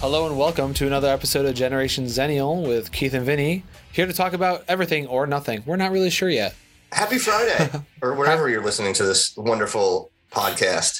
Hello 0.00 0.26
and 0.26 0.38
welcome 0.38 0.72
to 0.74 0.86
another 0.86 1.08
episode 1.08 1.44
of 1.46 1.54
Generation 1.54 2.06
Zennial 2.06 2.66
with 2.66 2.90
Keith 2.90 3.12
and 3.14 3.24
Vinny. 3.24 3.64
Here 3.92 4.06
to 4.06 4.12
talk 4.12 4.32
about 4.32 4.64
everything 4.66 5.06
or 5.06 5.26
nothing. 5.26 5.62
We're 5.66 5.76
not 5.76 5.92
really 5.92 6.08
sure 6.10 6.30
yet. 6.30 6.54
Happy 6.92 7.18
Friday, 7.18 7.70
or 8.02 8.14
wherever 8.14 8.48
you're 8.48 8.64
listening 8.64 8.94
to 8.94 9.04
this 9.04 9.36
wonderful 9.36 10.10
podcast. 10.32 10.98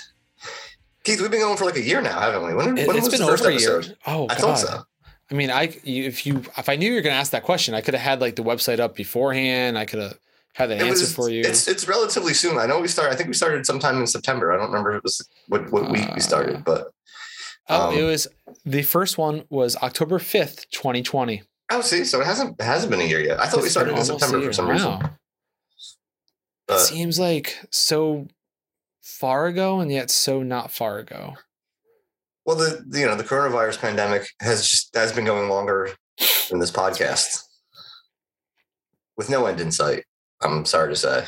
Keith, 1.02 1.20
we've 1.20 1.30
been 1.30 1.40
going 1.40 1.56
for 1.56 1.64
like 1.64 1.76
a 1.76 1.82
year 1.82 2.02
now, 2.02 2.20
haven't 2.20 2.46
we? 2.46 2.54
When, 2.54 2.76
It, 2.78 2.86
when 2.86 2.96
has 2.96 3.06
was 3.06 3.14
been 3.18 3.20
the 3.22 3.26
first 3.26 3.42
over 3.42 3.50
a 3.50 3.54
episode? 3.54 3.86
year. 3.86 3.96
Oh, 4.06 4.24
I 4.24 4.34
God. 4.34 4.38
thought 4.38 4.58
so. 4.58 4.82
I 5.30 5.34
mean, 5.34 5.50
I 5.50 5.74
if 5.84 6.26
you 6.26 6.42
if 6.58 6.68
I 6.68 6.76
knew 6.76 6.88
you 6.90 6.96
were 6.96 7.00
going 7.02 7.14
to 7.14 7.18
ask 7.20 7.32
that 7.32 7.44
question, 7.44 7.74
I 7.74 7.80
could 7.80 7.94
have 7.94 8.02
had 8.02 8.20
like 8.20 8.36
the 8.36 8.42
website 8.42 8.80
up 8.80 8.94
beforehand. 8.96 9.78
I 9.78 9.84
could 9.86 10.00
have 10.00 10.18
had 10.54 10.70
the 10.70 10.74
It 10.76 10.82
answer 10.82 11.02
was- 11.04 11.14
for 11.14 11.30
you. 11.30 11.40
It's 11.42 11.66
it's 11.68 11.88
relatively 11.88 12.34
soon. 12.34 12.58
I 12.58 12.66
know 12.66 12.80
we 12.80 12.88
started. 12.88 13.14
I 13.14 13.16
think 13.16 13.28
we 13.28 13.34
started 13.34 13.64
sometime 13.64 13.98
in 13.98 14.06
September. 14.08 14.52
I 14.52 14.56
don't 14.56 14.66
remember 14.66 14.90
if 14.92 14.98
it 14.98 15.04
was 15.04 15.26
what, 15.48 15.70
what 15.72 15.90
week 15.90 16.06
we 16.08 16.14
Uh, 16.16 16.18
started, 16.18 16.64
but 16.64 16.88
oh, 17.68 17.88
um, 17.90 17.94
it 17.96 18.02
was 18.02 18.26
the 18.64 18.82
first 18.82 19.18
one 19.18 19.44
was 19.50 19.76
October 19.76 20.18
fifth, 20.18 20.70
twenty 20.70 21.02
twenty. 21.02 21.42
oh, 21.70 21.80
see, 21.80 22.04
so 22.04 22.20
it 22.20 22.26
hasn't 22.26 22.58
it 22.60 22.64
hasn't 22.64 22.90
been 22.90 23.00
a 23.00 23.04
year 23.04 23.20
yet. 23.20 23.40
I 23.40 23.46
thought 23.46 23.62
we 23.62 23.68
started 23.68 23.96
in 23.96 24.04
September 24.04 24.40
for 24.42 24.52
some 24.52 24.68
reason. 24.68 25.10
It 26.68 26.78
seems 26.78 27.18
like 27.18 27.58
so 27.70 28.28
far 29.02 29.46
ago 29.46 29.80
and 29.80 29.90
yet 29.90 30.10
so 30.10 30.42
not 30.42 30.70
far 30.70 30.98
ago. 30.98 31.34
well, 32.44 32.56
the 32.56 32.84
the, 32.86 33.00
you 33.00 33.06
know 33.06 33.16
the 33.16 33.24
coronavirus 33.24 33.80
pandemic 33.80 34.28
has 34.40 34.68
just 34.68 34.94
has 34.94 35.12
been 35.12 35.24
going 35.24 35.48
longer 35.48 35.90
than 36.48 36.60
this 36.60 36.70
podcast, 36.70 37.42
with 39.16 39.30
no 39.30 39.46
end 39.46 39.60
in 39.60 39.72
sight. 39.72 40.04
I'm 40.40 40.64
sorry 40.64 40.90
to 40.90 40.96
say. 40.96 41.24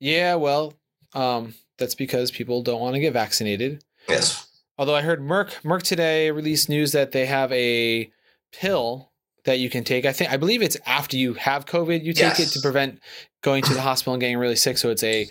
Yeah, 0.00 0.36
well, 0.36 0.74
um, 1.14 1.54
that's 1.78 1.94
because 1.94 2.30
people 2.30 2.62
don't 2.62 2.80
want 2.80 2.94
to 2.94 3.00
get 3.00 3.12
vaccinated. 3.12 3.82
Yes. 4.08 4.47
Although 4.78 4.94
I 4.94 5.02
heard 5.02 5.20
Merck 5.20 5.60
Merck 5.62 5.82
today 5.82 6.30
released 6.30 6.68
news 6.68 6.92
that 6.92 7.12
they 7.12 7.26
have 7.26 7.50
a 7.52 8.10
pill 8.52 9.10
that 9.44 9.58
you 9.58 9.70
can 9.70 9.82
take. 9.84 10.04
I 10.04 10.12
think 10.12 10.30
I 10.30 10.36
believe 10.36 10.62
it's 10.62 10.76
after 10.86 11.16
you 11.16 11.34
have 11.34 11.66
COVID, 11.66 12.04
you 12.04 12.12
take 12.12 12.38
it 12.40 12.48
to 12.50 12.60
prevent 12.60 13.00
going 13.42 13.62
to 13.64 13.74
the 13.74 13.80
hospital 13.88 14.14
and 14.14 14.20
getting 14.20 14.36
really 14.38 14.56
sick. 14.56 14.78
So 14.78 14.90
it's 14.90 15.02
a 15.02 15.26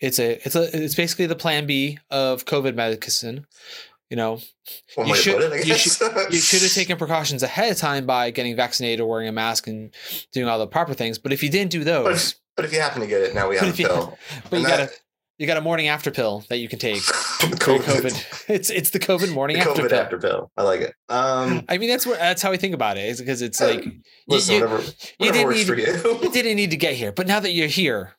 it's 0.00 0.18
a 0.18 0.32
it's 0.46 0.54
a 0.56 0.84
it's 0.84 0.94
basically 0.94 1.26
the 1.26 1.36
plan 1.36 1.66
B 1.66 1.98
of 2.10 2.44
COVID 2.44 2.74
medicine. 2.74 3.46
You 4.10 4.16
know, 4.18 4.38
One 4.96 5.08
You 5.08 5.14
should- 5.16 5.40
it, 5.40 5.58
you 5.60 5.72
guess. 5.72 6.00
you 6.30 6.38
should 6.38 6.62
have 6.62 6.72
taken 6.74 6.96
precautions 6.98 7.42
ahead 7.42 7.72
of 7.72 7.78
time 7.78 8.06
by 8.06 8.30
getting 8.30 8.54
vaccinated 8.54 9.00
or 9.00 9.08
wearing 9.08 9.26
a 9.28 9.32
mask 9.32 9.66
and 9.66 9.92
doing 10.30 10.46
all 10.46 10.58
the 10.58 10.66
proper 10.66 10.94
things. 10.94 11.18
But 11.18 11.32
if 11.32 11.42
you 11.42 11.48
didn't 11.48 11.70
do 11.72 11.80
But 11.80 11.84
those, 12.04 12.32
if, 12.32 12.40
but 12.54 12.64
if 12.66 12.72
you 12.72 12.80
happen 12.80 13.00
to 13.00 13.06
get 13.08 13.22
it, 13.22 13.34
now 13.34 13.48
we 13.48 13.56
But 13.56 13.64
have 13.64 13.68
a 13.70 13.72
if 13.72 13.80
you- 13.80 13.86
pill. 13.88 14.18
but 14.50 14.52
you 14.52 14.58
And 14.58 14.66
got 14.66 14.76
that- 14.76 14.90
a 14.90 14.92
you 15.38 15.46
got 15.46 15.56
a 15.56 15.60
morning 15.60 15.88
after 15.88 16.10
pill 16.10 16.44
that 16.48 16.58
you 16.58 16.68
can 16.68 16.78
take. 16.78 17.00
for 17.02 17.46
COVID. 17.48 17.78
COVID. 17.80 18.50
It's 18.50 18.70
it's 18.70 18.90
the 18.90 18.98
COVID 19.00 19.32
morning 19.32 19.58
The 19.58 19.68
after 19.68 19.82
COVID 19.82 19.90
pill. 19.90 19.98
after 20.00 20.18
pill. 20.18 20.50
I 20.56 20.62
like 20.62 20.80
it. 20.80 20.94
Um, 21.08 21.64
I 21.68 21.78
mean, 21.78 21.88
that's 21.88 22.06
what 22.06 22.18
that's 22.18 22.40
how 22.42 22.52
I 22.52 22.56
think 22.56 22.74
about 22.74 22.96
it. 22.98 23.06
Is 23.08 23.20
because 23.20 23.42
it's 23.42 23.60
like 23.60 23.84
you, 23.84 23.92
listen, 24.28 24.54
you- 24.56 24.60
whatever, 24.62 24.82
you 25.18 25.32
didn't 25.32 25.44
works 25.46 25.56
need 25.58 25.66
for 25.66 25.74
you 25.76 26.20
you. 26.22 26.30
didn't 26.30 26.56
need 26.56 26.70
to 26.70 26.76
get 26.76 26.94
here, 26.94 27.12
but 27.12 27.26
now 27.26 27.40
that 27.40 27.52
you're 27.52 27.66
here, 27.68 28.12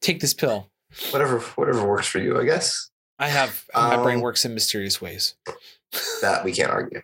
take 0.00 0.20
this 0.20 0.34
pill. 0.34 0.70
whatever, 1.10 1.38
whatever 1.38 1.86
works 1.86 2.06
for 2.06 2.18
you. 2.18 2.38
I 2.40 2.44
guess 2.44 2.90
I 3.18 3.28
have 3.28 3.64
my 3.74 4.02
brain 4.02 4.16
Um, 4.16 4.22
works 4.22 4.44
in 4.44 4.54
mysterious 4.54 5.00
ways. 5.00 5.34
that 6.22 6.44
we 6.44 6.52
can't 6.52 6.70
argue. 6.70 7.02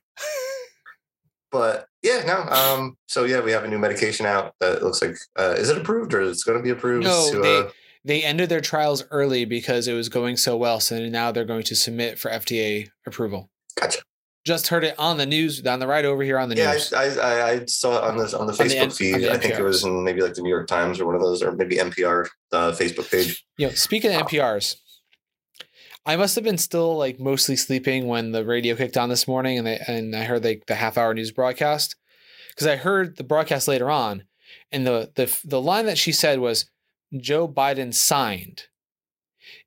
But 1.50 1.86
yeah, 2.02 2.24
no. 2.26 2.40
Um, 2.42 2.96
so 3.06 3.24
yeah, 3.24 3.40
we 3.40 3.52
have 3.52 3.64
a 3.64 3.68
new 3.68 3.78
medication 3.78 4.26
out 4.26 4.54
that 4.60 4.82
looks 4.82 5.00
like 5.00 5.16
uh, 5.38 5.54
is 5.56 5.70
it 5.70 5.78
approved 5.78 6.12
or 6.12 6.20
it's 6.20 6.44
going 6.44 6.58
to 6.58 6.62
be 6.62 6.70
approved? 6.70 7.04
No, 7.04 7.30
to, 7.32 7.38
they 7.40 7.58
uh, 7.60 7.70
they 8.08 8.24
ended 8.24 8.48
their 8.48 8.62
trials 8.62 9.04
early 9.10 9.44
because 9.44 9.86
it 9.86 9.92
was 9.92 10.08
going 10.08 10.38
so 10.38 10.56
well. 10.56 10.80
So 10.80 10.98
now 11.08 11.30
they're 11.30 11.44
going 11.44 11.64
to 11.64 11.76
submit 11.76 12.18
for 12.18 12.30
FDA 12.30 12.88
approval. 13.06 13.50
Gotcha. 13.78 14.00
Just 14.46 14.68
heard 14.68 14.82
it 14.82 14.98
on 14.98 15.18
the 15.18 15.26
news 15.26 15.64
on 15.66 15.78
the 15.78 15.86
right 15.86 16.06
over 16.06 16.22
here 16.22 16.38
on 16.38 16.48
the 16.48 16.56
yeah, 16.56 16.72
news. 16.72 16.92
I, 16.94 17.04
I, 17.04 17.10
I- 17.18 17.50
I 17.50 17.64
saw 17.66 17.98
it 17.98 18.04
on 18.04 18.16
the 18.16 18.38
on 18.38 18.46
the 18.46 18.54
the 18.54 18.64
Facebook 18.64 18.82
on 18.82 18.90
feed. 18.90 19.14
the 19.16 19.30
I 19.32 19.36
think 19.36 19.54
it 19.54 19.62
was 19.62 19.84
in 19.84 20.04
maybe 20.04 20.22
like 20.22 20.32
the 20.32 20.40
New 20.40 20.48
York 20.48 20.66
Times 20.66 20.98
or 21.00 21.06
one 21.06 21.16
of 21.16 21.20
those, 21.20 21.42
or 21.42 21.52
maybe 21.52 21.76
NPR 21.76 22.26
uh, 22.52 22.72
Facebook 22.72 23.10
page. 23.10 23.44
You 23.58 23.66
know, 23.66 23.74
speaking 23.74 24.14
of 24.14 24.22
NPRs, 24.22 24.76
I 26.06 26.16
must 26.16 26.34
have 26.36 26.44
been 26.44 26.56
still 26.56 26.96
like 26.96 27.20
mostly 27.20 27.56
sleeping 27.56 28.06
when 28.06 28.32
the 28.32 28.42
radio 28.42 28.74
kicked 28.74 28.96
on 28.96 29.10
this 29.10 29.28
morning, 29.28 29.58
and 29.58 29.66
they 29.66 29.82
and 29.86 30.16
I 30.16 30.24
heard 30.24 30.44
like 30.44 30.64
the 30.66 30.76
half 30.76 30.96
hour 30.96 31.12
news 31.12 31.30
broadcast 31.30 31.94
because 32.54 32.66
I 32.66 32.76
heard 32.76 33.18
the 33.18 33.24
broadcast 33.24 33.68
later 33.68 33.90
on, 33.90 34.24
and 34.72 34.86
the 34.86 35.12
the 35.14 35.38
the 35.44 35.60
line 35.60 35.84
that 35.84 35.98
she 35.98 36.12
said 36.12 36.38
was 36.38 36.70
Joe 37.16 37.48
Biden 37.48 37.94
signed. 37.94 38.64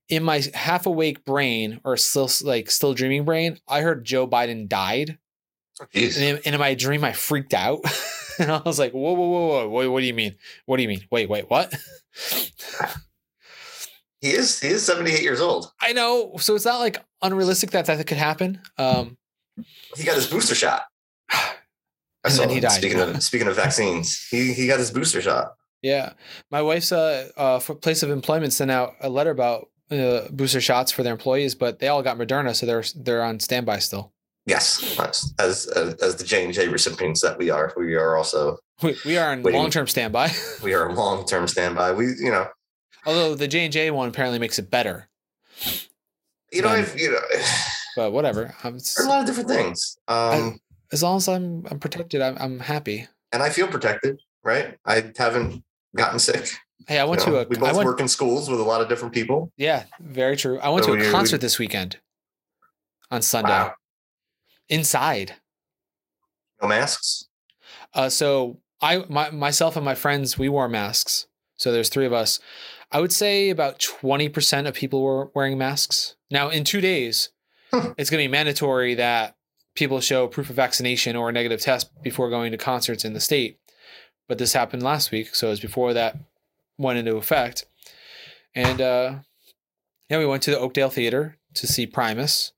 In 0.10 0.24
my 0.24 0.44
half 0.54 0.86
awake 0.86 1.24
brain 1.24 1.80
or 1.84 1.96
still 1.96 2.30
like 2.44 2.70
still 2.70 2.94
dreaming 2.94 3.24
brain, 3.24 3.60
I 3.68 3.82
heard 3.82 4.04
Joe 4.04 4.28
Biden 4.28 4.68
died, 4.68 5.18
and 5.80 6.18
in, 6.18 6.36
and 6.46 6.56
in 6.56 6.60
my 6.60 6.76
dream 6.76 7.04
I 7.04 7.14
freaked 7.14 7.54
out, 7.54 7.80
and 8.40 8.52
I 8.52 8.62
was 8.66 8.78
like, 8.78 8.92
"Whoa, 8.92 9.14
whoa, 9.14 9.28
whoa, 9.28 9.48
whoa! 9.48 9.70
What, 9.70 9.90
what 9.90 10.00
do 10.02 10.06
you 10.06 10.14
mean? 10.14 10.36
What 10.66 10.78
do 10.78 10.84
you 10.84 10.90
mean? 10.90 11.06
Wait, 11.12 11.30
wait, 11.30 11.50
what?" 11.50 11.74
He 14.22 14.30
is 14.32 14.60
he 14.60 14.68
is 14.68 14.86
78 14.86 15.24
years 15.24 15.42
old. 15.42 15.72
I 15.82 15.94
know. 15.94 16.34
So 16.38 16.54
it's 16.56 16.66
not 16.66 16.80
like 16.80 17.04
unrealistic 17.24 17.72
that 17.72 17.88
that 17.88 18.06
could 18.06 18.18
happen. 18.18 18.62
Um, 18.78 19.18
He 19.96 20.04
got 20.04 20.16
his 20.16 20.28
booster 20.28 20.54
shot. 20.56 20.84
I 21.32 22.30
saw 22.30 22.42
then 22.42 22.52
he 22.52 22.60
died. 22.60 22.74
Speaking 22.74 23.00
of 23.00 23.24
speaking 23.24 23.48
of 23.48 23.56
vaccines, 23.56 24.28
he 24.30 24.54
he 24.54 24.68
got 24.68 24.78
his 24.78 24.92
booster 24.92 25.22
shot. 25.22 25.54
Yeah, 25.82 26.14
my 26.50 26.62
wife's 26.62 26.92
uh, 26.92 27.30
uh 27.38 27.60
for 27.60 27.76
place 27.76 28.04
of 28.04 28.10
employment 28.10 28.54
sent 28.54 28.72
out 28.72 28.96
a 29.02 29.10
letter 29.10 29.32
about 29.32 29.70
uh, 29.92 30.28
booster 30.32 30.62
shots 30.62 30.92
for 30.92 31.04
their 31.04 31.14
employees, 31.14 31.54
but 31.56 31.80
they 31.80 31.88
all 31.88 32.02
got 32.02 32.18
Moderna, 32.18 32.56
so 32.56 32.66
they're 32.66 32.84
they're 32.96 33.24
on 33.24 33.40
standby 33.40 33.80
still. 33.80 34.14
Yes, 34.46 34.98
as 35.00 35.34
as, 35.40 35.68
as 35.68 36.16
the 36.16 36.24
J 36.24 36.46
and 36.46 36.54
J 36.54 36.68
recipients 36.68 37.22
that 37.22 37.38
we 37.38 37.50
are, 37.50 37.74
we 37.78 37.96
are 37.96 38.16
also 38.16 38.58
We, 38.82 38.96
we 39.06 39.18
are 39.18 39.34
in 39.34 39.44
long 39.44 39.70
term 39.70 39.88
standby. 39.88 40.32
we 40.64 40.74
are 40.74 40.90
in 40.90 40.96
long 40.96 41.26
term 41.26 41.48
standby. 41.48 41.92
We 41.92 42.08
you 42.20 42.32
know 42.32 42.48
Although 43.06 43.36
the 43.36 43.48
J 43.48 43.66
and 43.66 43.74
J 43.74 43.92
one 43.92 44.10
apparently 44.10 44.40
makes 44.40 44.60
it 44.60 44.72
better, 44.72 45.10
you 46.52 46.62
know 46.62 46.70
I've, 46.70 46.98
you 47.00 47.12
know 47.12 47.20
but 47.96 48.12
whatever. 48.12 48.56
I'm, 48.64 48.74
there's 48.74 49.00
a 49.00 49.10
lot 49.10 49.22
of 49.22 49.26
different 49.26 49.50
things. 49.50 49.98
Um, 50.08 50.60
as 50.92 51.04
long 51.04 51.18
as 51.18 51.28
I'm 51.28 51.66
I'm 51.70 51.80
protected, 51.80 52.22
I'm 52.22 52.38
I'm 52.40 52.60
happy. 52.60 53.08
and 53.32 53.44
I 53.44 53.50
feel 53.50 53.68
protected, 53.68 54.20
right? 54.44 54.78
I 54.86 55.12
haven't 55.18 55.64
gotten 55.96 56.20
sick. 56.20 56.48
Hey, 56.88 56.98
I 57.00 57.04
went 57.04 57.22
you 57.22 57.28
know. 57.28 57.44
to 57.44 57.46
a 57.46 57.48
we 57.50 57.58
I 57.58 57.60
both 57.60 57.76
went, 57.78 57.86
work 57.86 58.00
in 58.00 58.08
schools 58.08 58.50
with 58.50 58.60
a 58.60 58.64
lot 58.64 58.82
of 58.82 58.90
different 58.90 59.14
people. 59.14 59.52
yeah, 59.58 59.84
very 60.00 60.36
true. 60.36 60.60
I 60.60 60.70
went 60.70 60.86
So 60.86 60.96
to 60.96 61.02
a 61.02 61.06
we- 61.06 61.12
concert 61.12 61.40
this 61.42 61.60
weekend 61.60 61.98
on 63.12 63.22
Sunday 63.22 63.50
Wow. 63.52 63.74
inside. 64.70 65.36
No 66.62 66.68
masks. 66.68 67.26
Uh, 67.94 68.10
so 68.10 68.60
I, 68.82 69.04
my, 69.10 69.30
myself 69.32 69.76
and 69.76 69.86
my 69.86 69.96
friends, 69.96 70.38
we 70.38 70.50
wore 70.50 70.68
masks. 70.70 71.28
So 71.58 71.72
there's 71.72 71.90
three 71.90 72.06
of 72.06 72.14
us. 72.14 72.40
I 72.92 73.00
would 73.00 73.12
say 73.12 73.50
about 73.50 73.80
20% 73.80 74.68
of 74.68 74.74
people 74.74 75.02
were 75.04 75.30
wearing 75.36 75.58
masks. 75.58 76.16
Now 76.30 76.50
in 76.50 76.64
two 76.64 76.82
days, 76.82 77.30
Hmm. 77.72 77.92
it's 77.98 78.10
going 78.10 78.22
to 78.22 78.28
be 78.28 78.32
mandatory 78.32 78.96
that 78.96 79.36
people 79.76 80.02
show 80.02 80.28
proof 80.28 80.50
of 80.50 80.56
vaccination 80.58 81.16
or 81.16 81.30
a 81.30 81.32
negative 81.32 81.62
test 81.62 81.90
before 82.04 82.30
going 82.30 82.52
to 82.52 82.58
concerts 82.58 83.06
in 83.06 83.14
the 83.14 83.22
state. 83.22 83.60
But 84.32 84.38
this 84.38 84.54
happened 84.54 84.82
last 84.82 85.12
week. 85.12 85.36
So 85.36 85.48
it 85.48 85.50
was 85.50 85.60
before 85.60 85.92
that 85.92 86.16
went 86.78 86.98
into 86.98 87.18
effect. 87.18 87.66
And, 88.56 88.80
uh, 88.80 89.16
yeah, 90.10 90.20
we 90.20 90.26
went 90.26 90.42
to 90.44 90.52
the 90.52 90.58
Oakdale 90.58 90.90
Theater 90.90 91.38
to 91.56 91.68
see 91.68 91.86
Primus. 91.86 92.54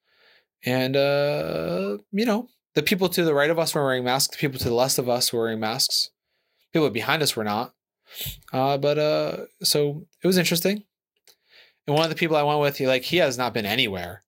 And, 0.64 0.96
uh, 0.96 1.98
you 2.12 2.28
know, 2.28 2.48
the 2.76 2.84
people 2.84 3.10
to 3.10 3.26
the 3.26 3.34
right 3.34 3.50
of 3.50 3.58
us 3.58 3.74
were 3.74 3.84
wearing 3.84 4.04
masks. 4.04 4.36
The 4.36 4.40
people 4.40 4.60
to 4.60 4.70
the 4.70 4.76
left 4.76 5.00
of 5.00 5.10
us 5.10 5.34
were 5.34 5.40
wearing 5.40 5.60
masks. 5.60 6.12
People 6.74 6.92
behind 6.92 7.24
us 7.24 7.36
were 7.36 7.44
not. 7.44 7.74
Uh, 8.54 8.78
but 8.78 9.00
uh, 9.00 9.38
so 9.64 10.06
it 10.24 10.28
was 10.28 10.38
interesting. 10.38 10.84
And 11.88 11.96
one 11.96 12.04
of 12.04 12.12
the 12.12 12.16
people 12.16 12.38
I 12.38 12.44
went 12.44 12.60
with, 12.60 12.78
he 12.78 12.86
like 12.86 13.02
he 13.02 13.18
has 13.18 13.36
not 13.36 13.52
been 13.52 13.66
anywhere. 13.66 14.24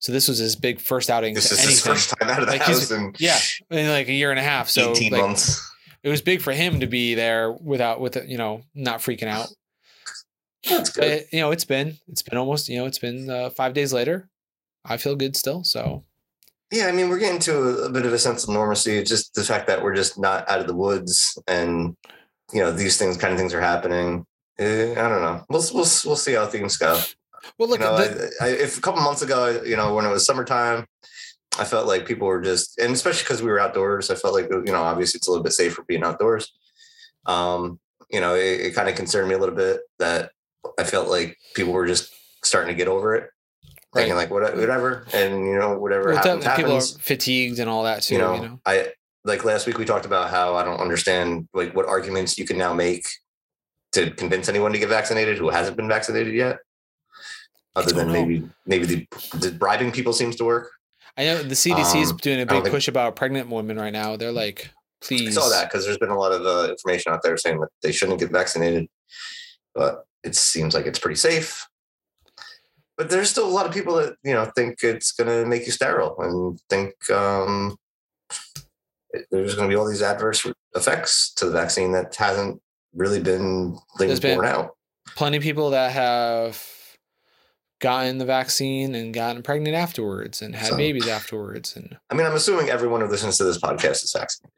So 0.00 0.12
this 0.12 0.28
was 0.28 0.36
his 0.36 0.54
big 0.54 0.78
first 0.78 1.08
outing 1.08 1.32
This 1.32 1.50
is 1.50 1.60
his 1.60 1.80
first 1.80 2.10
time 2.10 2.28
out 2.28 2.40
of 2.40 2.46
the 2.46 2.52
Like, 2.52 2.60
house 2.60 2.90
in 2.90 3.14
Yeah, 3.18 3.38
in 3.70 3.88
like 3.88 4.08
a 4.08 4.12
year 4.12 4.30
and 4.30 4.38
a 4.38 4.42
half. 4.42 4.68
So 4.68 4.90
18 4.90 5.12
like, 5.12 5.22
months. 5.22 5.69
It 6.02 6.08
was 6.08 6.22
big 6.22 6.40
for 6.42 6.52
him 6.52 6.80
to 6.80 6.86
be 6.86 7.14
there 7.14 7.52
without 7.52 8.00
with 8.00 8.16
you 8.28 8.38
know 8.38 8.62
not 8.74 9.00
freaking 9.00 9.28
out. 9.28 9.48
That's 10.68 10.90
good. 10.90 11.00
But 11.00 11.32
you 11.32 11.40
know 11.40 11.50
it's 11.50 11.64
been 11.64 11.96
it's 12.08 12.22
been 12.22 12.38
almost 12.38 12.68
you 12.68 12.78
know 12.78 12.86
it's 12.86 12.98
been 12.98 13.28
uh, 13.30 13.50
five 13.50 13.72
days 13.74 13.92
later. 13.92 14.28
I 14.84 14.96
feel 14.96 15.16
good 15.16 15.36
still. 15.36 15.64
So 15.64 16.04
Yeah, 16.70 16.86
I 16.86 16.92
mean, 16.92 17.08
we're 17.08 17.18
getting 17.18 17.40
to 17.40 17.56
a, 17.56 17.86
a 17.86 17.90
bit 17.90 18.06
of 18.06 18.12
a 18.12 18.18
sense 18.18 18.44
of 18.44 18.50
normalcy. 18.50 18.96
It's 18.96 19.10
just 19.10 19.34
the 19.34 19.44
fact 19.44 19.66
that 19.66 19.82
we're 19.82 19.94
just 19.94 20.18
not 20.18 20.48
out 20.48 20.60
of 20.60 20.66
the 20.66 20.74
woods, 20.76 21.38
and 21.46 21.96
you 22.52 22.60
know, 22.60 22.72
these 22.72 22.96
things, 22.96 23.16
kind 23.16 23.32
of 23.32 23.38
things, 23.38 23.54
are 23.54 23.60
happening. 23.60 24.24
Eh, 24.58 24.92
I 24.92 25.08
don't 25.08 25.22
know. 25.22 25.44
We'll 25.48 25.62
we'll 25.74 25.86
we'll 26.04 26.16
see 26.16 26.32
how 26.34 26.46
things 26.46 26.76
go. 26.76 27.00
well, 27.58 27.68
look, 27.68 27.80
you 27.80 27.86
know, 27.86 27.96
the- 27.96 28.30
I, 28.40 28.46
I, 28.46 28.48
if 28.50 28.76
a 28.78 28.80
couple 28.80 29.02
months 29.02 29.22
ago, 29.22 29.62
you 29.64 29.76
know, 29.76 29.94
when 29.94 30.04
it 30.04 30.10
was 30.10 30.24
summertime, 30.26 30.86
I 31.60 31.64
felt 31.64 31.86
like 31.86 32.06
people 32.06 32.26
were 32.26 32.40
just, 32.40 32.78
and 32.78 32.92
especially 32.94 33.22
because 33.22 33.42
we 33.42 33.50
were 33.50 33.60
outdoors, 33.60 34.10
I 34.10 34.14
felt 34.14 34.32
like 34.32 34.48
you 34.50 34.72
know, 34.72 34.82
obviously, 34.82 35.18
it's 35.18 35.28
a 35.28 35.30
little 35.30 35.44
bit 35.44 35.52
safer 35.52 35.84
being 35.86 36.02
outdoors. 36.02 36.50
Um, 37.26 37.78
you 38.10 38.20
know, 38.20 38.34
it, 38.34 38.60
it 38.60 38.74
kind 38.74 38.88
of 38.88 38.94
concerned 38.96 39.28
me 39.28 39.34
a 39.34 39.38
little 39.38 39.54
bit 39.54 39.80
that 39.98 40.30
I 40.78 40.84
felt 40.84 41.08
like 41.10 41.36
people 41.54 41.74
were 41.74 41.86
just 41.86 42.10
starting 42.42 42.68
to 42.72 42.74
get 42.74 42.88
over 42.88 43.14
it. 43.14 43.28
thinking 43.94 44.14
like 44.16 44.30
what, 44.30 44.56
whatever, 44.56 45.06
and 45.12 45.44
you 45.46 45.58
know 45.58 45.78
whatever 45.78 46.06
Well, 46.08 46.16
happens, 46.16 46.44
that- 46.44 46.56
people 46.56 46.72
are 46.76 46.80
fatigued 46.80 47.58
and 47.58 47.68
all 47.68 47.84
that 47.84 48.02
too. 48.02 48.14
You 48.14 48.20
You 48.20 48.26
know, 48.26 48.42
know, 48.42 48.60
I 48.64 48.92
like 49.24 49.44
last 49.44 49.66
week 49.66 49.76
we 49.76 49.84
talked 49.84 50.06
about 50.06 50.30
how 50.30 50.54
I 50.54 50.64
don't 50.64 50.80
understand 50.80 51.46
like 51.52 51.76
what 51.76 51.84
arguments 51.86 52.38
you 52.38 52.46
can 52.46 52.56
now 52.56 52.72
make 52.72 53.04
to 53.92 54.10
convince 54.12 54.48
anyone 54.48 54.72
to 54.72 54.78
get 54.78 54.88
vaccinated 54.88 55.36
who 55.36 55.50
hasn't 55.50 55.76
been 55.76 55.88
vaccinated 55.88 56.32
yet. 56.34 56.58
Other 57.76 57.92
than 57.92 58.06
know. 58.06 58.12
maybe 58.14 58.48
maybe 58.64 58.86
the, 58.86 59.06
the 59.38 59.50
bribing 59.52 59.92
people 59.92 60.14
seems 60.14 60.36
to 60.36 60.44
work. 60.44 60.70
I 61.20 61.24
know 61.24 61.42
the 61.42 61.54
CDC 61.54 62.00
is 62.00 62.10
Um, 62.12 62.16
doing 62.16 62.40
a 62.40 62.46
big 62.46 62.62
think- 62.62 62.74
push 62.74 62.88
about 62.88 63.14
pregnant 63.14 63.50
women 63.50 63.76
right 63.78 63.92
now. 63.92 64.16
They're 64.16 64.32
like, 64.32 64.70
please. 65.02 65.36
I 65.36 65.40
saw 65.42 65.48
that 65.50 65.68
because 65.68 65.84
there's 65.84 65.98
been 65.98 66.08
a 66.08 66.18
lot 66.18 66.32
of 66.32 66.46
uh, 66.46 66.70
information 66.70 67.12
out 67.12 67.22
there 67.22 67.36
saying 67.36 67.60
that 67.60 67.68
they 67.82 67.92
shouldn't 67.92 68.20
get 68.20 68.30
vaccinated, 68.30 68.88
but 69.74 70.04
it 70.24 70.34
seems 70.34 70.72
like 70.72 70.86
it's 70.86 70.98
pretty 70.98 71.16
safe. 71.16 71.66
But 72.96 73.10
there's 73.10 73.28
still 73.28 73.46
a 73.46 73.50
lot 73.50 73.66
of 73.66 73.72
people 73.74 73.96
that 73.96 74.16
you 74.24 74.32
know 74.32 74.50
think 74.56 74.82
it's 74.82 75.12
going 75.12 75.28
to 75.28 75.46
make 75.46 75.66
you 75.66 75.72
sterile 75.72 76.16
and 76.20 76.58
think 76.70 76.94
um, 77.10 77.76
there's 79.30 79.54
going 79.54 79.68
to 79.68 79.72
be 79.72 79.76
all 79.76 79.88
these 79.88 80.02
adverse 80.02 80.46
effects 80.74 81.32
to 81.34 81.44
the 81.46 81.52
vaccine 81.52 81.92
that 81.92 82.14
hasn't 82.16 82.62
really 82.94 83.20
been 83.20 83.76
been- 83.98 84.36
borne 84.36 84.46
out. 84.46 84.70
Plenty 85.16 85.36
of 85.38 85.42
people 85.42 85.70
that 85.70 85.92
have 85.92 86.62
gotten 87.80 88.18
the 88.18 88.24
vaccine 88.24 88.94
and 88.94 89.12
gotten 89.12 89.42
pregnant 89.42 89.74
afterwards 89.74 90.40
and 90.42 90.54
had 90.54 90.68
So- 90.70 90.76
babies 90.76 91.08
afterwards. 91.08 91.74
And 91.76 91.98
I 92.10 92.14
mean, 92.14 92.26
I'm 92.26 92.34
assuming 92.34 92.70
everyone 92.70 93.00
who 93.00 93.08
listens 93.08 93.36
to 93.38 93.44
this 93.44 93.58
podcast 93.58 94.04
is 94.04 94.12
vaccinated 94.16 94.52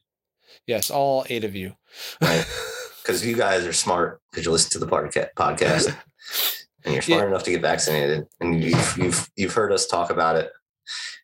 yes, 0.66 0.90
all 0.90 1.24
eight 1.28 1.42
of 1.44 1.56
you. 1.56 1.74
Right. 2.20 2.46
because 3.02 3.26
you 3.26 3.34
guys 3.36 3.66
are 3.66 3.72
smart 3.72 4.20
because 4.30 4.44
you 4.46 4.52
listen 4.52 4.70
to 4.72 4.78
the 4.78 4.86
podca- 4.86 5.30
podcast 5.36 5.88
and 6.84 6.94
you're 6.94 7.02
smart 7.02 7.22
Yeah. 7.22 7.28
enough 7.28 7.42
to 7.44 7.50
get 7.50 7.62
vaccinated 7.62 8.26
and 8.40 8.62
you've 8.62 8.96
you've 8.96 9.30
you've 9.36 9.54
heard 9.54 9.72
us 9.72 9.86
talk 9.86 10.10
about 10.10 10.36
it. 10.36 10.50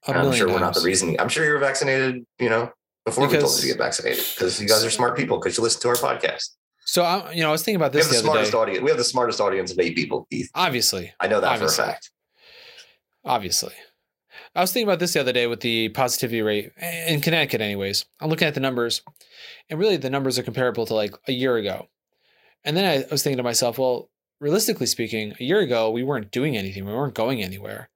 I'm 0.06 0.32
sure 0.32 0.48
we're 0.48 0.58
not 0.60 0.74
the 0.74 0.80
reason. 0.80 1.16
I'm 1.20 1.28
sure 1.28 1.44
you 1.44 1.52
were 1.52 1.58
vaccinated, 1.58 2.24
you 2.38 2.48
know, 2.48 2.70
before 3.04 3.26
we 3.28 3.38
told 3.38 3.54
you 3.56 3.60
to 3.62 3.66
get 3.66 3.78
vaccinated 3.78 4.24
because 4.34 4.60
you 4.60 4.66
guys 4.66 4.84
are 4.84 4.90
smart 4.90 5.16
people 5.16 5.38
because 5.38 5.56
you 5.56 5.62
listen 5.62 5.80
to 5.82 5.88
our 5.88 5.94
podcast. 5.96 6.50
So 6.88 7.02
I, 7.02 7.32
you 7.32 7.42
know, 7.42 7.50
I 7.50 7.52
was 7.52 7.62
thinking 7.62 7.76
about 7.76 7.92
this. 7.92 8.08
We 8.08 8.16
have 8.16 8.24
the 8.24 8.30
the, 8.30 8.38
other 8.38 8.46
smartest 8.46 8.52
day. 8.52 8.58
audience. 8.58 8.82
We 8.82 8.88
have 8.88 8.96
the 8.96 9.04
smartest 9.04 9.40
audience 9.42 9.72
of 9.72 9.78
eight 9.78 9.94
people, 9.94 10.26
Keith. 10.30 10.50
Obviously, 10.54 11.12
I 11.20 11.28
know 11.28 11.38
that 11.38 11.52
Obviously. 11.52 11.76
for 11.76 11.82
a 11.82 11.92
fact. 11.92 12.10
obviously. 13.26 13.74
I 14.56 14.62
was 14.62 14.72
thinking 14.72 14.88
about 14.88 14.98
this 14.98 15.12
the 15.12 15.20
other 15.20 15.34
day 15.34 15.46
with 15.46 15.60
the 15.60 15.90
positivity 15.90 16.40
rate 16.40 16.72
in 16.80 17.20
Connecticut, 17.20 17.60
anyways. 17.60 18.06
I'm 18.20 18.30
looking 18.30 18.48
at 18.48 18.54
the 18.54 18.60
numbers, 18.60 19.02
and 19.68 19.78
really 19.78 19.98
the 19.98 20.08
numbers 20.08 20.38
are 20.38 20.42
comparable 20.42 20.86
to 20.86 20.94
like 20.94 21.14
a 21.28 21.32
year 21.32 21.56
ago. 21.56 21.88
And 22.64 22.74
then 22.74 22.86
I 22.86 23.04
was 23.10 23.22
thinking 23.22 23.36
to 23.36 23.42
myself, 23.42 23.76
well, 23.76 24.08
realistically 24.40 24.86
speaking, 24.86 25.34
a 25.38 25.44
year 25.44 25.60
ago 25.60 25.90
we 25.90 26.02
weren't 26.02 26.30
doing 26.30 26.56
anything, 26.56 26.86
we 26.86 26.94
weren't 26.94 27.14
going 27.14 27.42
anywhere. 27.42 27.90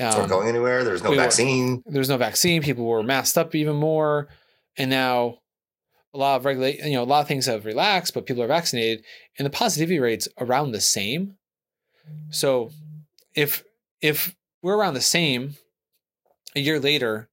Um, 0.00 0.06
not 0.18 0.28
going 0.28 0.48
anywhere. 0.48 0.82
There's 0.82 1.04
no 1.04 1.10
we 1.10 1.16
vaccine. 1.16 1.84
there 1.86 2.00
was 2.00 2.08
no 2.08 2.16
vaccine. 2.16 2.60
People 2.60 2.86
were 2.86 3.04
masked 3.04 3.38
up 3.38 3.54
even 3.54 3.76
more, 3.76 4.26
and 4.76 4.90
now 4.90 5.39
a 6.12 6.18
lot 6.18 6.36
of 6.36 6.44
regulate, 6.44 6.80
you 6.80 6.92
know, 6.94 7.02
a 7.02 7.04
lot 7.04 7.20
of 7.20 7.28
things 7.28 7.46
have 7.46 7.64
relaxed, 7.64 8.14
but 8.14 8.26
people 8.26 8.42
are 8.42 8.48
vaccinated, 8.48 9.04
and 9.38 9.46
the 9.46 9.50
positivity 9.50 9.98
rates 10.00 10.26
around 10.40 10.72
the 10.72 10.80
same. 10.80 11.36
So, 12.30 12.70
if 13.34 13.62
if 14.00 14.34
we're 14.62 14.76
around 14.76 14.94
the 14.94 15.00
same 15.00 15.54
a 16.56 16.60
year 16.60 16.80
later, 16.80 17.28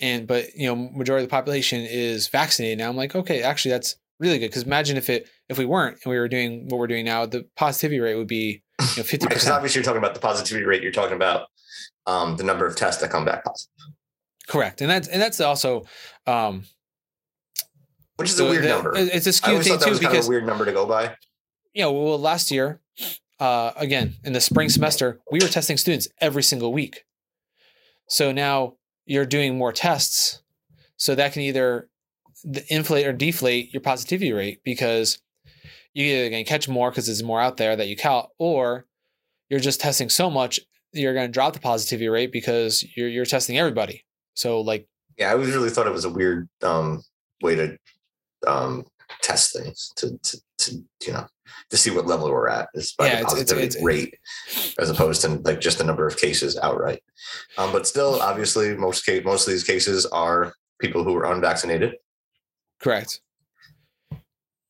and 0.00 0.26
but 0.26 0.54
you 0.54 0.66
know, 0.66 0.76
majority 0.76 1.24
of 1.24 1.30
the 1.30 1.34
population 1.34 1.80
is 1.80 2.28
vaccinated 2.28 2.78
now, 2.78 2.88
I'm 2.88 2.96
like, 2.96 3.14
okay, 3.16 3.42
actually, 3.42 3.72
that's 3.72 3.96
really 4.20 4.38
good. 4.38 4.48
Because 4.48 4.62
imagine 4.62 4.96
if 4.96 5.10
it 5.10 5.28
if 5.48 5.58
we 5.58 5.64
weren't 5.66 5.98
and 6.04 6.10
we 6.12 6.18
were 6.18 6.28
doing 6.28 6.68
what 6.68 6.78
we're 6.78 6.86
doing 6.86 7.04
now, 7.04 7.26
the 7.26 7.44
positivity 7.56 7.98
rate 8.00 8.14
would 8.14 8.28
be 8.28 8.62
you 8.80 8.86
know 8.98 9.02
fifty 9.02 9.26
Because 9.26 9.38
percent. 9.42 9.54
obviously 9.56 9.80
you're 9.80 9.84
talking 9.84 9.98
about 9.98 10.14
the 10.14 10.20
positivity 10.20 10.64
rate. 10.64 10.82
You're 10.82 10.92
talking 10.92 11.16
about 11.16 11.48
um, 12.06 12.36
the 12.36 12.44
number 12.44 12.66
of 12.66 12.76
tests 12.76 13.00
that 13.02 13.10
come 13.10 13.24
back 13.24 13.44
positive, 13.44 13.70
Correct, 14.48 14.80
and 14.80 14.88
that's 14.90 15.08
and 15.08 15.20
that's 15.20 15.40
also. 15.40 15.84
um 16.26 16.64
which 18.22 18.30
is 18.30 18.36
So 18.36 18.46
a 18.46 18.50
weird 18.50 18.64
number. 18.64 18.92
It's 18.96 19.26
a 19.26 19.32
skewed 19.32 19.62
thing 19.62 19.78
too 19.78 19.90
was 19.90 20.00
kind 20.00 20.04
of 20.04 20.10
because 20.12 20.26
a 20.26 20.30
weird 20.30 20.46
number 20.46 20.64
to 20.64 20.72
go 20.72 20.86
by. 20.86 21.16
know, 21.82 21.92
well, 21.92 22.18
last 22.18 22.50
year, 22.50 22.80
uh, 23.40 23.72
again 23.76 24.14
in 24.24 24.32
the 24.32 24.40
spring 24.40 24.68
semester, 24.68 25.20
we 25.30 25.40
were 25.40 25.48
testing 25.48 25.76
students 25.76 26.08
every 26.20 26.42
single 26.42 26.72
week. 26.72 27.04
So 28.08 28.32
now 28.32 28.74
you're 29.06 29.26
doing 29.26 29.56
more 29.56 29.72
tests, 29.72 30.42
so 30.96 31.14
that 31.14 31.32
can 31.32 31.42
either 31.42 31.88
inflate 32.68 33.06
or 33.06 33.12
deflate 33.12 33.72
your 33.72 33.80
positivity 33.80 34.32
rate 34.32 34.60
because 34.64 35.20
you're 35.94 36.06
either 36.06 36.30
going 36.30 36.44
to 36.44 36.48
catch 36.48 36.68
more 36.68 36.90
because 36.90 37.06
there's 37.06 37.22
more 37.22 37.40
out 37.40 37.56
there 37.56 37.76
that 37.76 37.88
you 37.88 37.96
count, 37.96 38.28
or 38.38 38.86
you're 39.48 39.60
just 39.60 39.80
testing 39.80 40.08
so 40.08 40.30
much 40.30 40.60
you're 40.92 41.14
going 41.14 41.26
to 41.26 41.32
drop 41.32 41.54
the 41.54 41.60
positivity 41.60 42.08
rate 42.08 42.32
because 42.32 42.84
you're 42.96 43.08
you're 43.08 43.24
testing 43.24 43.58
everybody. 43.58 44.04
So 44.34 44.60
like 44.60 44.86
Yeah, 45.18 45.30
I 45.30 45.32
always 45.32 45.50
really 45.50 45.70
thought 45.70 45.86
it 45.86 45.92
was 45.92 46.04
a 46.04 46.10
weird 46.10 46.48
um, 46.62 47.02
way 47.42 47.54
to 47.56 47.76
um, 48.46 48.84
test 49.22 49.52
things 49.56 49.92
to, 49.96 50.16
to, 50.22 50.38
to 50.58 50.84
you 51.06 51.12
know 51.12 51.26
to 51.70 51.76
see 51.76 51.90
what 51.90 52.06
level 52.06 52.30
we're 52.30 52.48
at 52.48 52.68
is 52.74 52.92
by 52.98 53.06
Yeah, 53.06 53.16
the 53.16 53.20
it's- 53.20 53.32
it's- 53.32 53.50
positivity 53.52 53.66
it's- 53.68 53.84
rate 53.84 54.14
as 54.78 54.90
opposed 54.90 55.20
to 55.22 55.28
like 55.44 55.60
just 55.60 55.78
the 55.78 55.84
number 55.84 56.06
of 56.06 56.16
cases 56.16 56.58
outright. 56.62 57.02
Um, 57.58 57.72
but 57.72 57.86
still, 57.86 58.20
obviously, 58.20 58.74
most 58.76 59.04
case, 59.06 59.24
most 59.24 59.46
of 59.46 59.52
these 59.52 59.64
cases 59.64 60.06
are 60.06 60.54
people 60.80 61.04
who 61.04 61.14
are 61.16 61.32
unvaccinated. 61.32 61.96
correct. 62.80 63.20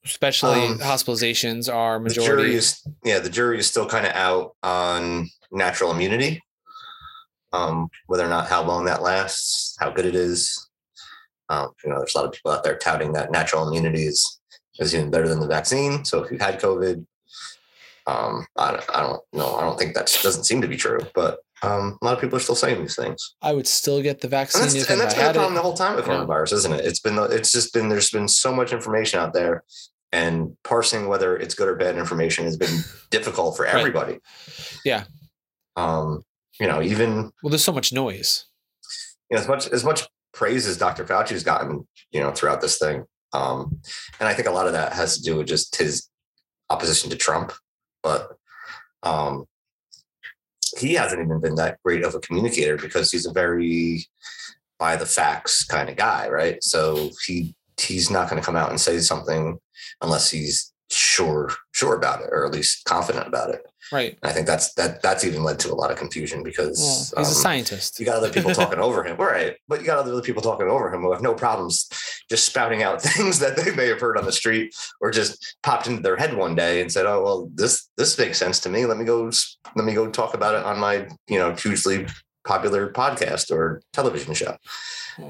Especially 0.05 0.67
Um, 0.67 0.79
hospitalizations 0.81 1.73
are 1.73 2.03
The 2.03 2.11
jury 2.11 2.27
majority. 2.27 2.55
is 2.57 2.83
yeah, 3.05 3.21
the 3.21 3.31
jury 3.31 3.59
is 3.61 3.69
still 3.69 3.89
kind 3.89 4.05
of 4.05 4.13
out 4.13 4.57
on 4.63 5.31
natural 5.53 5.93
immunity. 5.93 6.43
Um, 7.53 7.89
whether 8.07 8.25
or 8.25 8.29
not 8.29 8.49
how 8.49 8.63
long 8.65 8.87
that 8.87 9.03
lasts, 9.03 9.77
how 9.79 9.91
good 9.91 10.07
it 10.07 10.15
is. 10.17 10.69
Um, 11.52 11.69
you 11.84 11.90
know, 11.90 11.99
there's 11.99 12.14
a 12.14 12.19
lot 12.19 12.26
of 12.26 12.32
people 12.32 12.50
out 12.50 12.64
there 12.64 12.76
touting 12.78 13.12
that 13.12 13.31
natural 13.31 13.69
immunity 13.69 14.04
is 14.04 14.38
is 14.78 14.94
even 14.94 15.10
better 15.10 15.28
than 15.28 15.38
the 15.40 15.46
vaccine. 15.46 16.02
So 16.04 16.22
if 16.25 16.31
you 16.32 16.38
had 16.38 16.58
COVID, 16.60 17.04
um, 18.06 18.46
I, 18.56 18.70
don't- 18.72 18.96
I 18.96 19.02
don't 19.02 19.22
know. 19.34 19.54
I 19.56 19.60
don't 19.60 19.78
think 19.78 19.94
that 19.94 20.06
doesn't 20.22 20.44
seem 20.44 20.62
to 20.62 20.69
be 20.69 20.76
true, 20.76 21.00
but 21.14 21.40
um, 21.62 21.99
a 22.00 22.04
lot 22.04 22.14
of 22.14 22.20
people 22.20 22.37
are 22.37 22.40
still 22.40 22.54
saying 22.56 22.81
these 22.81 22.96
things. 22.96 23.34
I 23.43 23.52
would 23.52 23.66
still 23.66 24.00
get 24.02 24.20
the 24.20 24.26
And 24.26 24.31
vaccine 24.32 24.62
that's, 24.62 24.90
and 24.90 25.00
that's 25.00 25.14
been 25.14 25.26
a 25.26 25.32
problem 25.34 25.54
the 25.54 25.60
whole 25.60 25.75
time 25.75 25.94
with 25.96 26.06
Yeah. 26.06 26.14
coronavirus, 26.14 26.54
isn't 26.54 26.72
it? 26.72 26.84
It's 26.87 27.00
been 27.00 27.19
it's 27.19 27.52
just 27.52 27.72
been 27.75 27.88
there's 27.90 28.10
been 28.10 28.28
so 28.28 28.52
much 28.52 28.72
information 28.72 29.20
out 29.20 29.32
there, 29.34 29.62
and 30.10 30.56
parsing 30.64 31.06
whether 31.06 31.37
it's 31.37 31.54
good 31.54 31.69
or 31.69 31.76
bad 31.76 31.96
information 31.99 32.44
has 32.46 32.56
been 32.56 32.80
difficult 33.11 33.56
for 33.56 33.64
Right. 33.64 33.75
everybody. 33.76 34.18
Yeah. 34.85 35.04
Um, 35.76 36.25
you 36.59 36.66
know, 36.66 36.82
even 36.82 37.30
Well, 37.42 37.50
there's 37.50 37.62
so 37.64 37.73
much 37.73 37.92
noise. 37.92 38.47
you 39.30 39.37
know, 39.37 39.42
as 39.42 39.49
much 39.49 39.68
as 39.68 39.85
much 39.85 40.09
praise 40.33 40.67
as 40.67 40.77
Dr. 40.77 41.05
Fauci's 41.05 41.45
gotten, 41.45 41.87
you 42.11 42.21
know, 42.21 42.33
throughout 42.33 42.61
this 42.61 42.79
thing. 42.79 43.05
Um, 43.33 43.81
and 44.21 44.29
I 44.29 44.35
think 44.35 44.49
a 44.49 44.53
lot 44.53 44.67
of 44.67 44.73
that 44.73 44.93
has 44.93 45.17
to 45.17 45.23
do 45.23 45.37
with 45.39 45.47
just 45.47 45.77
his 45.77 46.09
opposition 46.71 47.11
to 47.11 47.17
Trump, 47.17 47.53
but 48.03 48.33
um, 49.03 49.47
he 50.79 50.95
hasn't 50.95 51.23
even 51.23 51.41
been 51.41 51.57
that 51.57 51.79
great 51.85 52.05
of 52.05 52.15
a 52.15 52.21
communicator 52.21 52.77
because 52.77 53.11
he's 53.11 53.27
a 53.27 53.33
very 53.33 54.07
by 54.79 54.97
the 54.97 55.07
facts 55.07 55.65
kind 55.65 55.89
of 55.89 55.97
guy, 55.97 56.29
right? 56.29 56.62
So 56.62 57.11
he 57.27 57.55
he's 57.81 58.11
not 58.11 58.29
going 58.29 58.41
to 58.41 58.45
come 58.45 58.57
out 58.57 58.71
and 58.71 58.81
say 58.81 58.99
something 59.01 59.59
unless 60.01 60.31
he's 60.31 60.73
sure 60.91 61.51
sure 61.83 61.97
about 61.97 62.23
it 62.23 62.29
or 62.31 62.47
at 62.47 62.53
least 62.53 62.85
confident 62.85 63.27
about 63.27 63.51
it. 63.51 63.67
Right. 63.91 64.17
And 64.23 64.31
I 64.31 64.33
think 64.33 64.47
that's 64.47 64.73
that 64.75 65.03
that's 65.03 65.25
even 65.25 65.43
led 65.43 65.59
to 65.61 65.73
a 65.73 65.75
lot 65.75 65.91
of 65.91 65.99
confusion 65.99 66.45
because 66.45 66.79
he's 66.79 67.12
a 67.15 67.19
um, 67.19 67.25
scientist. 67.25 67.99
you 67.99 68.07
got 68.07 68.17
other 68.17 68.31
people 68.31 68.53
talking 68.53 68.79
over 68.89 69.03
him, 69.05 69.17
right? 69.17 69.57
But 69.67 69.81
you 69.81 69.87
got 69.87 69.99
other 69.99 70.23
people 70.23 70.43
talking 70.43 70.69
over 70.69 70.93
him 70.93 71.03
who 71.03 71.12
have 71.12 71.23
no 71.23 71.35
problems 71.35 71.89
just 72.31 72.47
spouting 72.47 72.83
out 72.83 73.03
things 73.11 73.41
that 73.41 73.57
they 73.57 73.75
may 73.75 73.89
have 73.89 74.01
heard 74.01 74.17
on 74.17 74.25
the 74.25 74.33
street 74.33 74.75
or 75.01 75.11
just 75.11 75.57
popped 75.62 75.89
into 75.89 76.03
their 76.03 76.17
head 76.17 76.35
one 76.35 76.55
day 76.55 76.81
and 76.81 76.93
said, 76.93 77.07
"Oh, 77.07 77.23
well, 77.23 77.51
this 77.55 77.89
this 77.97 78.17
makes 78.17 78.39
sense 78.39 78.61
to 78.61 78.69
me. 78.69 78.87
Let 78.87 78.99
me 78.99 79.05
go 79.05 79.31
let 79.75 79.85
me 79.85 79.95
go 79.95 80.09
talk 80.09 80.35
about 80.35 80.55
it 80.55 80.65
on 80.65 80.79
my 80.79 81.09
you 81.29 81.39
know 81.39 81.53
hugely 81.55 82.07
popular 82.44 82.90
podcast 82.92 83.50
or 83.50 83.82
television 83.92 84.34
show." 84.34 84.56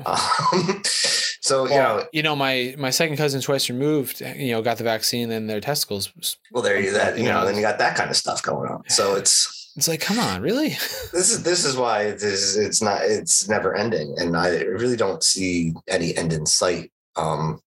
Um, 0.07 0.83
so 0.85 1.65
you 1.65 1.75
know, 1.75 2.05
you 2.13 2.23
know, 2.23 2.37
my 2.37 2.75
my 2.79 2.91
second 2.91 3.17
cousin 3.17 3.41
twice 3.41 3.69
removed, 3.69 4.21
you 4.21 4.53
know, 4.53 4.63
got 4.63 4.79
the 4.79 4.85
vaccine 4.85 5.31
and 5.31 5.49
their 5.49 5.61
testicles. 5.61 6.13
well, 6.53 6.63
there 6.63 6.81
you 6.81 6.93
that 6.93 7.17
you 7.17 7.25
you 7.25 7.29
know, 7.29 7.41
know, 7.41 7.47
then 7.47 7.57
you 7.57 7.63
got 7.63 7.79
that 7.79 7.97
kind 7.97 8.11
of 8.11 8.17
stuff 8.17 8.43
going 8.43 8.71
on. 8.71 8.83
So 8.89 9.17
it's 9.17 9.73
It's 9.77 9.89
like, 9.89 10.01
come 10.01 10.19
on, 10.19 10.43
really? 10.43 10.69
this 11.13 11.31
is 11.33 11.43
this 11.43 11.65
is 11.65 11.77
why 11.77 12.03
it 12.03 12.23
is 12.23 12.57
it's 12.57 12.83
not 12.83 13.03
it's 13.03 13.49
never 13.49 13.75
ending 13.75 14.15
and 14.19 14.37
i 14.37 14.61
really 14.63 14.97
don't 14.97 15.23
see 15.23 15.73
any 15.89 16.15
end 16.17 16.33
in 16.33 16.45
sight 16.47 16.93
um 17.17 17.59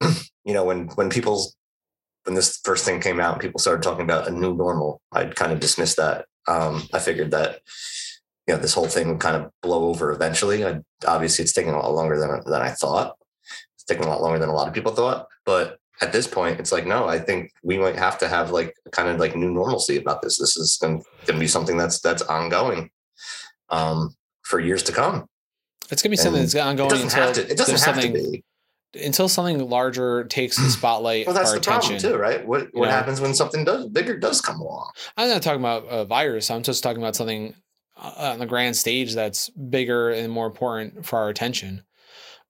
you 0.44 0.52
know 0.54 0.64
when 0.64 0.88
when 0.96 1.10
people 1.10 1.52
when 2.24 2.34
this 2.34 2.58
first 2.64 2.84
thing 2.84 3.00
came 3.00 3.20
out 3.20 3.34
and 3.34 3.42
people 3.42 3.58
started 3.60 3.82
talking 3.82 4.04
about 4.04 4.26
a 4.28 4.30
new 4.30 4.54
normal 4.54 5.00
i'd 5.12 5.36
kind 5.36 5.52
of 5.52 5.60
dismissed 5.60 5.96
that 5.96 6.24
um 6.48 6.82
i 6.94 6.98
figured 6.98 7.30
that 7.30 7.60
you 8.46 8.54
know 8.54 8.60
this 8.60 8.74
whole 8.74 8.86
thing 8.88 9.08
would 9.08 9.20
kind 9.20 9.36
of 9.36 9.50
blow 9.62 9.84
over 9.88 10.12
eventually 10.12 10.64
I, 10.64 10.80
obviously 11.06 11.42
it's 11.44 11.52
taking 11.52 11.72
a 11.72 11.78
lot 11.78 11.94
longer 11.94 12.18
than 12.18 12.40
than 12.44 12.62
i 12.62 12.70
thought 12.70 13.16
it's 13.74 13.84
taking 13.84 14.04
a 14.04 14.08
lot 14.08 14.22
longer 14.22 14.38
than 14.38 14.48
a 14.48 14.54
lot 14.54 14.68
of 14.68 14.74
people 14.74 14.92
thought 14.92 15.26
but 15.46 15.78
at 16.00 16.12
this 16.12 16.26
point, 16.26 16.58
it's 16.58 16.72
like, 16.72 16.86
no, 16.86 17.06
I 17.06 17.20
think 17.20 17.52
we 17.62 17.78
might 17.78 17.94
have 17.96 18.18
to 18.18 18.28
have 18.28 18.50
like 18.50 18.74
kind 18.90 19.08
of 19.08 19.20
like 19.20 19.36
new 19.36 19.50
normalcy 19.52 19.96
about 19.96 20.22
this. 20.22 20.38
This 20.38 20.56
is 20.56 20.76
going 20.82 21.02
to 21.26 21.38
be 21.38 21.46
something 21.46 21.76
that's 21.76 22.00
that's 22.00 22.22
ongoing 22.22 22.90
um, 23.70 24.14
for 24.42 24.58
years 24.58 24.82
to 24.84 24.92
come. 24.92 25.26
It's 25.90 26.02
gonna 26.02 26.10
be 26.10 26.16
something 26.16 26.42
And 26.42 26.50
that's 26.50 26.54
ongoing 26.56 26.88
It 26.88 26.94
doesn't 26.94 27.06
until 27.06 27.22
have 27.26 27.34
to. 27.34 27.50
It 27.52 27.56
doesn't 27.56 27.80
have 27.80 27.94
to 27.96 28.02
something 28.02 28.32
be. 28.32 28.44
until 29.04 29.28
something 29.28 29.68
larger 29.68 30.24
takes 30.24 30.56
the 30.56 30.68
spotlight 30.78 31.26
Well, 31.26 31.34
that's 31.34 31.52
the 31.52 31.60
problem 31.60 31.92
attention. 31.94 32.10
too, 32.12 32.18
right? 32.18 32.44
What 32.44 32.62
You 32.74 32.80
what 32.80 32.86
know? 32.86 32.90
happens 32.92 33.20
when 33.20 33.34
something 33.34 33.64
does 33.64 33.86
bigger 33.86 34.18
does 34.18 34.40
come 34.40 34.60
along? 34.60 34.90
I'm 35.16 35.28
not 35.28 35.42
talking 35.42 35.60
about 35.60 35.84
a 35.88 36.04
virus. 36.04 36.50
I'm 36.50 36.62
just 36.64 36.82
talking 36.82 37.02
about 37.02 37.14
something 37.14 37.54
Uh, 37.96 38.30
on 38.32 38.40
the 38.40 38.46
grand 38.46 38.76
stage 38.76 39.14
that's 39.14 39.50
bigger 39.50 40.10
and 40.10 40.32
more 40.32 40.46
important 40.46 41.06
for 41.06 41.16
our 41.16 41.28
attention. 41.28 41.82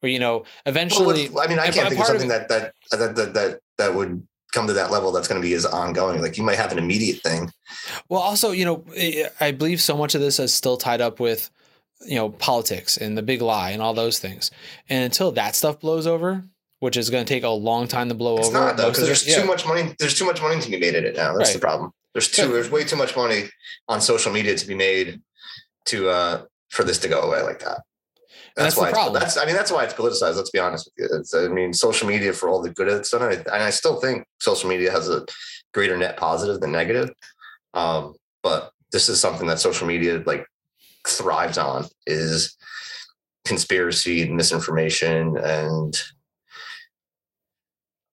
Or 0.03 0.09
you 0.09 0.19
know, 0.19 0.39
Well, 0.39 0.47
eventually, 0.65 1.29
what- 1.29 1.47
I 1.47 1.51
mean, 1.51 1.59
I 1.59 1.65
can't 1.71 1.89
think 1.91 1.93
of 1.93 2.07
part 2.07 2.17
of 2.17 2.21
something 2.23 2.29
that, 2.29 2.49
that 2.49 2.73
that 2.93 3.15
that 3.17 3.35
that 3.35 3.61
that 3.77 3.95
would 3.95 4.27
come 4.53 4.67
to 4.69 4.73
that 4.73 4.91
level 4.91 5.13
that's 5.13 5.29
going 5.29 5.41
to 5.41 5.47
be 5.47 5.53
as 5.53 5.67
ongoing. 5.67 6.23
Like 6.23 6.39
you 6.39 6.45
might 6.45 6.57
have 6.57 6.73
an 6.73 6.79
immediate 6.79 7.21
thing. 7.21 7.51
Well, 8.09 8.23
also, 8.23 8.53
you 8.53 8.65
know, 8.65 8.85
I- 9.41 9.51
believe 9.51 9.83
so 9.83 9.97
much 9.99 10.15
of 10.15 10.23
this 10.23 10.39
is 10.39 10.55
still 10.55 10.77
tied 10.79 11.03
up 11.03 11.21
with, 11.21 11.51
you 12.07 12.15
know, 12.17 12.31
politics 12.31 12.97
and 12.97 13.19
the 13.19 13.23
big 13.23 13.43
lie 13.43 13.71
and 13.73 13.83
all 13.83 13.93
those 13.93 14.19
things. 14.19 14.51
And 14.89 15.05
until 15.05 15.31
that 15.33 15.57
stuff 15.57 15.79
blows 15.81 16.07
over, 16.07 16.43
which 16.79 16.97
is 16.97 17.11
going 17.11 17.25
to 17.27 17.29
take 17.35 17.45
a 17.45 17.49
long 17.49 17.87
time 17.87 18.09
to 18.09 18.15
blow 18.15 18.39
It's 18.39 18.49
over, 18.49 18.59
not 18.59 18.77
though, 18.79 18.91
because 18.91 19.05
there's 19.07 19.27
yeah. 19.27 19.43
too 19.43 19.47
much 19.47 19.67
money. 19.67 19.95
There's 19.99 20.15
too 20.15 20.25
much 20.25 20.41
money 20.41 20.61
to 20.61 20.71
be 20.71 20.79
made 20.79 20.95
in 20.95 21.05
it 21.05 21.17
now. 21.17 21.37
That's 21.37 21.53
the 21.53 21.59
problem. 21.59 21.93
There's 22.15 22.31
too. 22.31 22.43
Yeah. 22.43 22.49
There's 22.49 22.71
way 22.71 22.85
too 22.85 22.97
much 22.97 23.15
money 23.17 23.45
on 23.89 24.01
social 24.01 24.33
media 24.33 24.57
to 24.57 24.67
be 24.67 24.75
made 24.75 25.21
to 25.87 26.09
uh 26.09 26.45
for 26.71 26.85
this 26.85 26.99
to 26.99 27.09
go 27.09 27.23
away 27.23 27.43
like 27.43 27.61
that. 27.61 27.83
That's 28.57 28.75
the 28.75 28.83
why. 28.83 28.89
It's, 28.89 28.99
problem. 28.99 29.21
that's 29.21 29.37
I 29.37 29.47
mean 29.47 29.55
that's 29.55 29.73
why 29.73 29.85
it's 29.85 29.95
politicized. 29.95 30.37
Let's 30.37 30.51
be 30.51 30.59
honest 30.59 30.87
with 30.87 31.11
you. 31.11 31.19
It's, 31.19 31.35
I 31.35 31.49
mean, 31.49 31.73
social 31.73 32.09
media 32.09 32.33
for 32.33 32.49
all 32.49 32.63
the 32.63 32.71
good 32.71 32.89
it's 32.89 33.11
done, 33.11 33.33
and 33.33 33.49
I, 33.49 33.71
still 33.71 34.01
think 34.01 34.25
social 34.41 34.69
media 34.69 34.91
has 34.91 35.09
a 35.09 35.25
greater 35.73 35.97
net 35.97 36.17
positive 36.17 36.61
than 36.61 36.71
negative. 36.71 37.11
Um, 37.75 38.15
but 38.43 38.73
this 38.93 39.09
is 39.09 39.21
something 39.21 39.49
that 39.49 39.59
social 39.59 39.87
media 39.87 40.23
like 40.25 40.47
thrives 41.07 41.59
on 41.59 41.87
is 42.07 42.57
conspiracy 43.45 44.23
and 44.23 44.37
misinformation 44.37 45.37
and 45.37 46.01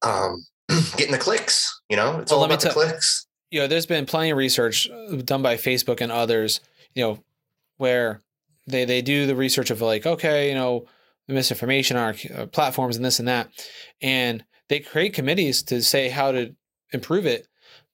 um 0.02 0.44
getting 0.98 1.14
the 1.14 1.18
clicks 1.18 1.82
you 1.90 1.96
know 1.96 2.20
it's 2.20 2.32
Well, 2.32 2.42
all 2.42 2.48
let 2.48 2.62
me 2.62 2.68
the 2.68 2.74
clicks 2.74 3.28
you 3.52 3.60
know, 3.60 3.68
there's 3.68 3.86
been 3.86 4.06
plenty 4.06 4.32
of 4.32 4.38
research 4.38 4.90
done 5.26 5.42
by 5.42 5.56
Facebook 5.56 6.02
and 6.02 6.12
others, 6.12 6.62
you 6.96 7.04
know, 7.04 7.20
where 7.82 8.22
they 8.68 8.86
they 8.86 9.02
do 9.02 9.26
the 9.26 9.36
research 9.36 9.72
of 9.72 9.82
like, 9.82 10.06
okay, 10.06 10.50
you 10.50 10.56
know, 10.56 10.86
the 11.28 11.34
misinformation 11.34 11.98
on 11.98 12.04
our 12.04 12.42
uh, 12.42 12.46
platforms 12.46 12.96
and 12.96 13.04
this 13.04 13.20
and 13.20 13.28
that, 13.28 13.50
and 14.02 14.46
they 14.70 14.80
create 14.80 15.14
committees 15.14 15.64
to 15.64 15.82
say 15.82 16.10
how 16.10 16.32
to 16.32 16.56
improve 16.94 17.26
it, 17.26 17.48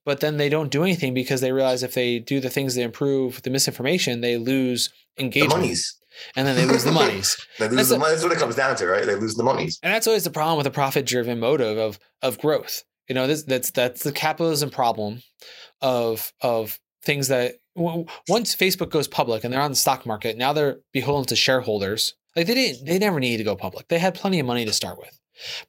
but 0.05 0.19
then 0.19 0.37
they 0.37 0.49
don't 0.49 0.71
do 0.71 0.83
anything 0.83 1.13
because 1.13 1.39
they 1.39 1.53
realize 1.53 1.83
if 1.83 1.93
they 1.93 2.19
do 2.19 2.39
the 2.39 2.49
things 2.49 2.75
to 2.75 2.81
improve 2.81 3.41
the 3.43 3.49
misinformation, 3.49 4.21
they 4.21 4.37
lose 4.37 4.89
the 5.15 5.23
engagement, 5.23 5.61
monies. 5.61 5.97
And 6.35 6.45
then 6.45 6.55
they 6.55 6.65
lose 6.65 6.83
the 6.83 6.91
monies. 6.91 7.37
they 7.59 7.67
lose 7.69 7.77
That's 7.77 7.89
the 7.89 7.99
money 7.99 8.11
that's 8.11 8.23
what 8.23 8.33
it 8.33 8.39
comes 8.39 8.55
down 8.55 8.75
to 8.75 8.87
right? 8.87 9.05
They 9.05 9.15
lose 9.15 9.35
the 9.35 9.43
monies. 9.43 9.79
And 9.81 9.93
that's 9.93 10.07
always 10.07 10.25
the 10.25 10.31
problem 10.31 10.57
with 10.57 10.67
a 10.67 10.71
profit-driven 10.71 11.39
motive 11.39 11.77
of 11.77 11.97
of 12.21 12.37
growth. 12.39 12.83
You 13.07 13.15
know, 13.15 13.25
this 13.25 13.43
that's 13.43 13.71
that's 13.71 14.03
the 14.03 14.11
capitalism 14.11 14.69
problem 14.69 15.21
of 15.81 16.33
of 16.41 16.79
things 17.03 17.29
that 17.29 17.55
once 17.77 18.55
Facebook 18.55 18.89
goes 18.89 19.07
public 19.07 19.43
and 19.43 19.53
they're 19.53 19.61
on 19.61 19.71
the 19.71 19.75
stock 19.75 20.05
market, 20.05 20.37
now 20.37 20.53
they're 20.53 20.79
beholden 20.93 21.27
to 21.27 21.35
shareholders. 21.35 22.15
Like 22.35 22.47
they 22.47 22.53
didn't, 22.53 22.85
they 22.85 22.99
never 22.99 23.19
needed 23.19 23.37
to 23.37 23.43
go 23.43 23.55
public. 23.55 23.87
They 23.87 23.99
had 23.99 24.15
plenty 24.15 24.39
of 24.39 24.45
money 24.45 24.65
to 24.65 24.73
start 24.73 24.97
with. 24.97 25.19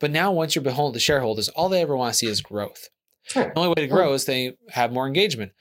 But 0.01 0.11
now, 0.11 0.33
once 0.33 0.55
you're 0.55 0.63
beholden 0.63 0.95
to 0.95 1.01
shareholders, 1.01 1.49
all 1.51 1.69
they 1.69 1.83
ever 1.83 1.97
want 1.97 2.15
to 2.15 2.19
see 2.19 2.27
is 2.27 2.41
growth. 2.41 2.89
Sure. 3.25 3.45
The 3.45 3.59
only 3.59 3.69
way 3.69 3.87
to 3.87 3.87
grow 3.87 4.15
is 4.15 4.25
they 4.25 4.57
have 4.71 4.93
more 4.93 5.07
engagement. 5.07 5.53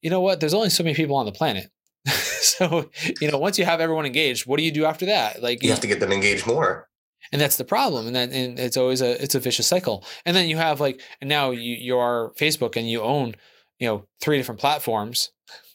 You 0.00 0.10
know 0.10 0.20
what? 0.20 0.40
There's 0.40 0.54
only 0.54 0.70
so 0.70 0.82
many 0.82 0.96
people 0.96 1.14
on 1.14 1.26
the 1.26 1.32
planet. 1.32 1.70
so, 2.08 2.90
you 3.20 3.30
know, 3.30 3.38
once 3.38 3.58
you 3.58 3.64
have 3.64 3.80
everyone 3.80 4.06
engaged, 4.06 4.46
what 4.46 4.56
do 4.56 4.64
you 4.64 4.72
do 4.72 4.84
after 4.84 5.06
that? 5.06 5.40
Like 5.40 5.62
you 5.62 5.70
have 5.70 5.80
to 5.80 5.86
get 5.86 6.00
them 6.00 6.10
engaged 6.10 6.46
more 6.46 6.88
and 7.30 7.40
that's 7.40 7.56
the 7.56 7.64
problem 7.64 8.06
and 8.06 8.16
that 8.16 8.30
and 8.32 8.58
it's 8.58 8.76
always 8.76 9.00
a 9.00 9.22
it's 9.22 9.34
a 9.34 9.40
vicious 9.40 9.66
cycle 9.66 10.04
and 10.26 10.36
then 10.36 10.48
you 10.48 10.56
have 10.56 10.80
like 10.80 11.00
and 11.20 11.28
now 11.28 11.50
you 11.50 11.74
you 11.74 11.98
are 11.98 12.32
facebook 12.38 12.76
and 12.76 12.88
you 12.88 13.00
own 13.00 13.34
you 13.78 13.86
know 13.86 14.04
three 14.20 14.36
different 14.36 14.60
platforms 14.60 15.30
you, 15.48 15.71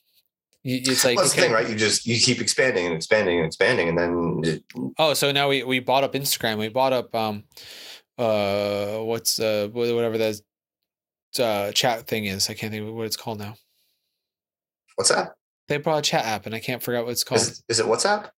it's 0.70 1.06
like 1.06 1.16
well, 1.16 1.24
that's 1.24 1.36
the 1.36 1.42
thing 1.42 1.52
right? 1.52 1.70
You 1.70 1.76
just 1.76 2.06
you 2.06 2.20
keep 2.20 2.42
expanding 2.42 2.86
and 2.86 2.96
expanding 2.96 3.38
and 3.38 3.46
expanding 3.46 3.88
and 3.90 3.98
then 3.98 4.42
it, 4.44 4.64
oh 4.98 5.14
so 5.14 5.32
now 5.32 5.48
we 5.48 5.64
we 5.64 5.80
bought 5.80 6.04
up 6.04 6.14
instagram. 6.14 6.58
We 6.58 6.68
bought 6.68 6.94
up 6.94 7.16
um 7.16 7.44
uh 8.18 8.98
what's 8.98 9.40
uh 9.40 9.70
whatever 9.72 10.18
that 10.18 10.42
uh 11.40 11.72
chat 11.72 12.06
thing 12.08 12.26
is. 12.26 12.50
I 12.50 12.54
can't 12.54 12.74
think 12.74 12.88
of 12.88 12.94
what 12.94 13.06
it's 13.06 13.16
called 13.16 13.40
now. 13.40 13.56
What's 14.96 15.10
that? 15.10 15.34
They 15.70 15.78
brought 15.78 16.00
a 16.00 16.02
chat 16.02 16.26
app 16.26 16.46
and 16.46 16.56
i 16.56 16.60
can't 16.60 16.82
figure 16.82 16.98
out 16.98 17.06
what 17.06 17.12
it's 17.12 17.24
called. 17.24 17.42
is, 17.42 17.64
is 17.70 17.80
it 17.80 17.86
whatsapp 17.86 18.30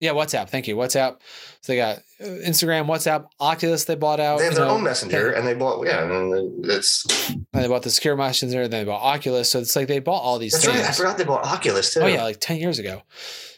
yeah 0.00 0.12
whatsapp 0.12 0.48
thank 0.48 0.66
you 0.68 0.76
whatsapp 0.76 1.18
so 1.60 1.72
they 1.72 1.76
got 1.76 1.98
uh, 2.20 2.24
instagram 2.46 2.86
whatsapp 2.86 3.26
oculus 3.40 3.84
they 3.84 3.94
bought 3.94 4.20
out 4.20 4.38
they 4.38 4.44
have 4.44 4.54
their 4.54 4.64
know, 4.66 4.72
own 4.72 4.82
messenger 4.84 5.30
and 5.32 5.46
they 5.46 5.54
bought 5.54 5.84
yeah 5.86 6.04
and 6.04 6.64
it's 6.66 7.04
and 7.30 7.46
they 7.52 7.68
bought 7.68 7.82
the 7.82 7.90
secure 7.90 8.16
messenger 8.16 8.68
then 8.68 8.84
they 8.84 8.90
bought 8.90 9.02
oculus 9.02 9.50
so 9.50 9.58
it's 9.58 9.74
like 9.74 9.88
they 9.88 9.98
bought 9.98 10.20
all 10.20 10.38
these 10.38 10.52
that's 10.52 10.64
things 10.64 10.78
right 10.78 10.88
i 10.88 10.92
forgot 10.92 11.18
they 11.18 11.24
bought 11.24 11.44
oculus 11.44 11.92
too 11.94 12.00
Oh 12.00 12.06
yeah, 12.06 12.22
like 12.22 12.38
ten 12.40 12.58
years 12.58 12.78
ago. 12.78 13.02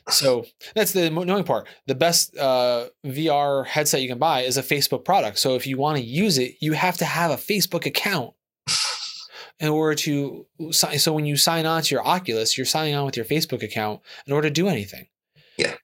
So 0.08 0.44
that's 0.74 0.92
the 0.92 1.06
annoying 1.06 1.44
part. 1.44 1.68
The 1.86 1.94
best 1.94 2.36
uh, 2.36 2.86
VR 3.06 3.64
headset 3.66 4.00
you 4.02 4.08
can 4.08 4.18
buy 4.18 4.40
is 4.40 4.56
a 4.56 4.62
Facebook 4.62 5.04
product. 5.04 5.38
So 5.38 5.54
if 5.54 5.66
you 5.66 5.76
want 5.76 5.98
to 5.98 6.02
use 6.02 6.38
it, 6.38 6.54
you 6.60 6.72
have 6.72 6.96
to 6.96 7.04
have 7.04 7.30
a 7.30 7.36
Facebook 7.36 7.86
account 7.86 8.32
in 9.60 9.68
order 9.68 9.94
to. 9.96 10.46
si- 10.72 10.98
So 10.98 11.12
when 11.12 11.26
you 11.26 11.36
sign 11.36 11.66
on 11.66 11.82
to 11.82 11.94
your 11.94 12.04
Oculus, 12.04 12.56
you're 12.56 12.64
signing 12.66 12.94
on 12.94 13.04
with 13.04 13.16
your 13.16 13.26
Facebook 13.26 13.62
account 13.62 14.00
in 14.26 14.32
order 14.32 14.48
to 14.48 14.52
do 14.52 14.68
anything. 14.68 15.06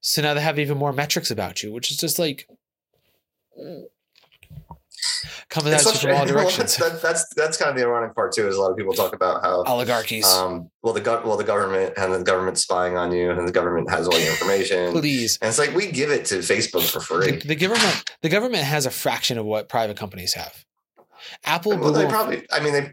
So 0.00 0.22
now 0.22 0.34
they 0.34 0.40
have 0.40 0.58
even 0.58 0.78
more 0.78 0.92
metrics 0.92 1.30
about 1.30 1.62
you, 1.62 1.72
which 1.72 1.90
is 1.90 1.96
just 1.96 2.18
like 2.18 2.48
coming 5.48 5.72
at 5.72 5.84
you 5.84 5.92
from 5.92 6.10
all 6.10 6.16
well, 6.24 6.26
directions. 6.26 6.76
that's, 6.76 7.02
that's 7.02 7.34
that's 7.34 7.56
kind 7.56 7.70
of 7.70 7.76
the 7.76 7.82
ironic 7.82 8.14
part 8.14 8.32
too. 8.32 8.46
Is 8.46 8.56
a 8.56 8.60
lot 8.60 8.70
of 8.70 8.76
people 8.76 8.92
talk 8.92 9.14
about 9.14 9.42
how 9.42 9.62
Oligarchies. 9.64 10.26
um, 10.26 10.70
well 10.82 10.92
the 10.92 11.02
well 11.24 11.36
the 11.36 11.44
government 11.44 11.94
and 11.96 12.12
the 12.12 12.22
government 12.22 12.58
spying 12.58 12.96
on 12.96 13.12
you 13.12 13.30
and 13.30 13.46
the 13.46 13.52
government 13.52 13.90
has 13.90 14.06
all 14.06 14.18
your 14.18 14.30
information. 14.30 14.92
Please. 14.92 15.38
And 15.40 15.48
it's 15.48 15.58
like 15.58 15.74
we 15.74 15.90
give 15.90 16.10
it 16.10 16.24
to 16.26 16.36
Facebook 16.36 16.88
for 16.88 17.00
free. 17.00 17.38
the 17.38 17.56
government 17.56 18.04
the 18.22 18.28
government 18.28 18.64
has 18.64 18.86
a 18.86 18.90
fraction 18.90 19.38
of 19.38 19.44
what 19.44 19.68
private 19.68 19.96
companies 19.96 20.34
have. 20.34 20.64
Apple, 21.44 21.76
Well, 21.78 21.92
they 21.92 22.06
probably. 22.06 22.46
I 22.52 22.60
mean, 22.60 22.72
they 22.72 22.92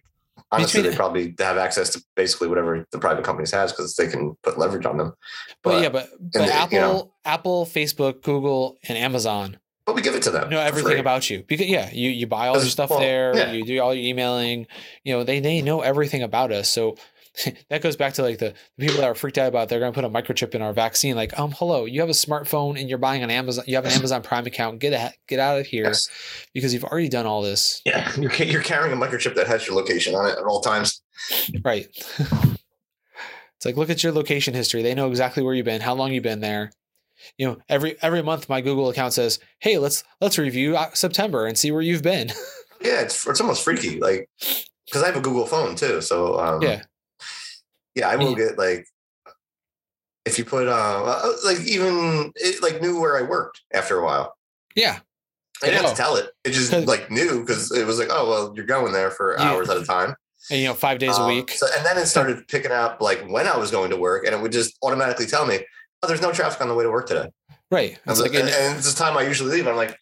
honestly 0.54 0.82
Between- 0.82 0.92
they 0.92 0.98
probably 0.98 1.36
have 1.40 1.58
access 1.58 1.90
to 1.92 2.04
basically 2.16 2.48
whatever 2.48 2.86
the 2.92 3.00
private 3.00 3.26
companies 3.26 3.52
has 3.52 3.72
because 3.72 3.96
they 3.96 4.08
can 4.08 4.36
put 4.44 4.58
leverage 4.58 4.86
on 4.86 4.98
them. 4.98 5.14
But, 5.64 5.82
yeah, 5.82 5.90
but 5.90 6.10
but 6.20 6.46
you 6.46 6.52
Apple, 6.52 6.80
know. 6.80 7.14
Apple, 7.26 7.66
Facebook, 7.66 8.22
Google, 8.22 8.78
and 8.88 8.98
Amazon 8.98 9.58
but 9.86 9.96
we 9.96 10.02
give 10.02 10.16
it 10.16 10.24
to 10.24 10.32
them. 10.32 10.50
know 10.50 10.60
everything 10.60 10.92
free. 10.92 11.00
about 11.00 11.30
you 11.30 11.44
because 11.46 11.68
yeah, 11.68 11.90
you 11.92 12.10
you 12.10 12.26
buy 12.26 12.48
all 12.48 12.56
your 12.56 12.66
stuff 12.66 12.90
well, 12.90 13.00
there, 13.00 13.36
yeah. 13.36 13.52
you 13.52 13.66
do 13.66 13.82
all 13.82 13.94
your 13.94 14.06
emailing. 14.06 14.66
You 15.04 15.14
know 15.14 15.24
they 15.24 15.40
they 15.40 15.62
know 15.62 15.82
everything 15.82 16.24
about 16.24 16.52
us. 16.52 16.70
So 16.70 16.96
that 17.70 17.82
goes 17.82 17.96
back 17.96 18.14
to 18.14 18.22
like 18.22 18.38
the, 18.38 18.54
the 18.78 18.86
people 18.86 19.02
that 19.02 19.08
are 19.10 19.16
freaked 19.16 19.38
out 19.38 19.48
about 19.48 19.68
they're 19.70 19.80
going 19.80 19.92
to 19.92 20.02
put 20.02 20.06
a 20.06 20.10
microchip 20.10 20.54
in 20.54 20.62
our 20.62 20.74
vaccine. 20.74 21.16
Like 21.16 21.38
um, 21.40 21.52
hello, 21.52 21.86
you 21.86 22.00
have 22.02 22.10
a 22.10 22.14
smartphone 22.14 22.80
and 22.80 22.88
you're 22.90 22.98
buying 23.00 23.24
an 23.24 23.32
Amazon, 23.32 23.66
you 23.68 23.76
have 23.76 23.86
an 23.86 23.92
Amazon 23.92 24.22
Prime 24.22 24.46
account. 24.46 24.80
Get 24.80 24.94
a, 24.94 25.14
get 25.28 25.40
out 25.40 25.60
of 25.60 25.66
here 25.66 25.86
Yes. 25.86 26.08
because 26.54 26.74
you've 26.74 26.84
already 26.84 27.10
done 27.10 27.26
all 27.26 27.42
this. 27.42 27.82
Yeah, 27.86 28.12
you're, 28.18 28.34
you're 28.34 28.62
carrying 28.62 28.94
a 28.94 29.02
microchip 29.04 29.36
that 29.36 29.48
has 29.48 29.66
your 29.66 29.76
location 29.76 30.14
on 30.16 30.28
it 30.30 30.38
at 30.38 30.44
all 30.44 30.62
times. 30.62 31.02
Right. 31.64 31.88
it's 32.20 33.66
like 33.66 33.78
look 33.78 33.90
at 33.90 34.04
your 34.04 34.12
location 34.14 34.54
history. 34.54 34.82
They 34.84 34.94
know 34.96 35.10
exactly 35.10 35.42
where 35.44 35.54
you've 35.54 35.66
been, 35.66 35.82
how 35.82 35.96
long 35.96 36.12
you've 36.14 36.24
been 36.24 36.42
there. 36.42 36.72
You 37.38 37.48
know, 37.48 37.58
every 37.70 37.96
every 38.02 38.22
month 38.22 38.50
my 38.50 38.60
Google 38.60 38.90
account 38.90 39.14
says, 39.14 39.40
"Hey, 39.60 39.78
let's 39.78 40.04
let's 40.20 40.38
review 40.38 40.76
uh, 40.76 40.90
September 40.94 41.46
and 41.46 41.58
see 41.58 41.72
where 41.72 41.82
you've 41.82 42.02
been." 42.04 42.32
Yeah, 42.82 43.00
it's 43.00 43.26
it's 43.26 43.40
almost 43.40 43.64
freaky. 43.64 43.98
Like 44.00 44.28
because 44.86 45.04
I 45.04 45.06
have 45.06 45.16
a 45.16 45.22
Google 45.22 45.46
phone 45.46 45.76
too, 45.76 46.02
so 46.02 46.38
um, 46.38 46.62
yeah. 46.62 46.84
Yeah, 47.96 48.10
I 48.10 48.16
will 48.16 48.36
get 48.36 48.58
like 48.58 48.88
if 50.26 50.38
you 50.38 50.46
put 50.46 50.68
uh 50.68 51.04
uh, 51.04 51.32
like 51.46 51.60
even 51.62 52.32
it 52.36 52.62
like 52.64 52.82
knew 52.82 53.00
where 53.00 53.18
I 53.18 53.22
worked 53.24 53.62
after 53.74 53.98
a 54.00 54.04
while. 54.06 54.36
Yeah. 54.76 55.00
I 55.62 55.68
didn't 55.68 55.82
have 55.82 55.86
Oh. 55.92 55.94
to 55.94 55.96
tell 55.96 56.16
it. 56.18 56.30
It 56.44 56.52
just 56.52 56.74
like 56.88 57.10
knew 57.12 57.42
because 57.42 57.72
it 57.72 57.86
was 57.86 58.00
like, 58.00 58.10
oh 58.12 58.28
well, 58.30 58.54
you're 58.56 58.66
going 58.66 58.92
there 58.94 59.12
for 59.12 59.36
Yeah. 59.38 59.44
hours 59.52 59.70
at 59.70 59.78
a 59.78 59.86
time. 59.86 60.16
And 60.52 60.60
you 60.60 60.68
know, 60.68 60.74
5 60.74 61.00
days 61.00 61.18
a 61.18 61.22
Um, 61.22 61.28
week. 61.28 61.52
So 61.52 61.68
and 61.78 61.86
then 61.86 61.98
it 61.98 62.06
started 62.08 62.46
picking 62.50 62.72
up 62.72 63.00
like 63.02 63.24
when 63.30 63.48
I 63.48 63.56
was 63.58 63.72
going 63.72 63.92
to 63.92 63.96
work, 63.98 64.26
and 64.26 64.36
it 64.36 64.42
would 64.42 64.52
just 64.52 64.76
automatically 64.84 65.26
tell 65.26 65.46
me, 65.46 65.60
oh, 66.02 66.08
there's 66.08 66.22
no 66.22 66.34
traffic 66.34 66.60
on 66.62 66.68
the 66.68 66.74
way 66.74 66.84
to 66.84 66.92
work 66.92 67.08
today. 67.08 67.30
Right. 67.72 67.92
And, 67.92 68.12
It's 68.12 68.20
like 68.20 68.34
and, 68.34 68.50
and- 68.50 68.56
and 68.56 68.78
it's 68.78 68.92
the 68.94 68.98
time 69.02 69.16
I 69.18 69.22
usually 69.24 69.52
leave. 69.56 69.68
I'm 69.68 69.78
like, 69.78 69.98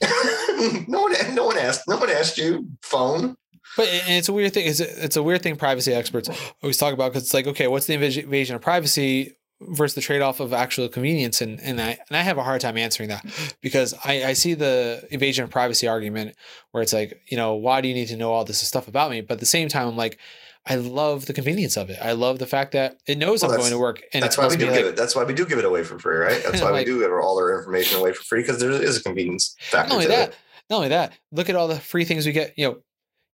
no 0.88 1.02
one, 1.02 1.34
no 1.34 1.46
one 1.46 1.58
asked, 1.58 1.82
no 1.88 1.96
one 1.96 2.10
asked 2.10 2.38
you. 2.38 2.68
Phone. 2.82 3.36
But 3.76 3.88
and 3.88 4.12
it's 4.18 4.28
a 4.28 4.32
weird 4.32 4.54
thing. 4.54 4.66
It's 4.66 4.80
a, 4.80 5.04
it's 5.04 5.16
a 5.16 5.22
weird 5.22 5.42
thing 5.42 5.56
privacy 5.56 5.92
experts 5.92 6.28
always 6.62 6.76
talk 6.76 6.94
about 6.94 7.12
because 7.12 7.24
it's 7.24 7.34
like, 7.34 7.46
okay, 7.46 7.66
what's 7.66 7.86
the 7.86 7.94
invasion 7.94 8.54
of 8.54 8.60
privacy 8.62 9.32
versus 9.60 9.94
the 9.94 10.00
trade-off 10.00 10.40
of 10.40 10.52
actual 10.52 10.88
convenience 10.88 11.40
and 11.40 11.60
and 11.60 11.80
I 11.80 11.98
and 12.08 12.16
I 12.16 12.22
have 12.22 12.38
a 12.38 12.42
hard 12.42 12.60
time 12.60 12.76
answering 12.76 13.08
that 13.08 13.24
because 13.60 13.94
I, 14.04 14.24
I 14.24 14.32
see 14.34 14.54
the 14.54 15.06
invasion 15.10 15.44
of 15.44 15.50
privacy 15.50 15.88
argument 15.88 16.36
where 16.72 16.82
it's 16.82 16.92
like, 16.92 17.20
you 17.28 17.36
know, 17.36 17.54
why 17.54 17.80
do 17.80 17.88
you 17.88 17.94
need 17.94 18.08
to 18.08 18.16
know 18.16 18.32
all 18.32 18.44
this 18.44 18.60
stuff 18.60 18.88
about 18.88 19.10
me? 19.10 19.20
But 19.20 19.34
at 19.34 19.40
the 19.40 19.46
same 19.46 19.68
time, 19.68 19.88
I'm 19.88 19.96
like, 19.96 20.18
I 20.66 20.76
love 20.76 21.26
the 21.26 21.32
convenience 21.32 21.76
of 21.76 21.90
it. 21.90 21.98
I 22.00 22.12
love 22.12 22.38
the 22.38 22.46
fact 22.46 22.72
that 22.72 22.98
it 23.06 23.18
knows 23.18 23.42
Well, 23.42 23.52
I'm 23.52 23.58
going 23.58 23.70
to 23.70 23.78
work 23.78 24.02
and 24.12 24.22
that's 24.22 24.38
why 24.38 24.48
we 24.48 24.56
do 24.56 24.66
like, 24.66 24.76
give 24.76 24.86
it. 24.86 24.96
That's 24.96 25.14
why 25.14 25.24
we 25.24 25.34
do 25.34 25.44
give 25.46 25.58
it 25.58 25.64
away 25.64 25.84
for 25.84 25.98
free, 25.98 26.16
right? 26.16 26.42
That's 26.44 26.60
why 26.62 26.70
Like- 26.70 26.86
we 26.86 26.92
do 26.92 27.00
give 27.00 27.12
all 27.12 27.38
our 27.38 27.56
information 27.58 27.98
away 28.00 28.12
for 28.12 28.22
free 28.22 28.40
because 28.40 28.60
there 28.60 28.70
is 28.70 28.96
a 28.98 29.02
convenience 29.02 29.54
factor 29.60 29.88
not 29.90 29.94
only 29.94 30.06
that, 30.06 30.30
it. 30.30 30.36
not 30.70 30.76
only 30.76 30.88
that, 30.88 31.12
look 31.32 31.48
at 31.48 31.56
all 31.56 31.68
the 31.68 31.78
free 31.78 32.04
things 32.04 32.24
we 32.26 32.32
get. 32.32 32.54
You 32.56 32.66
know, 32.68 32.78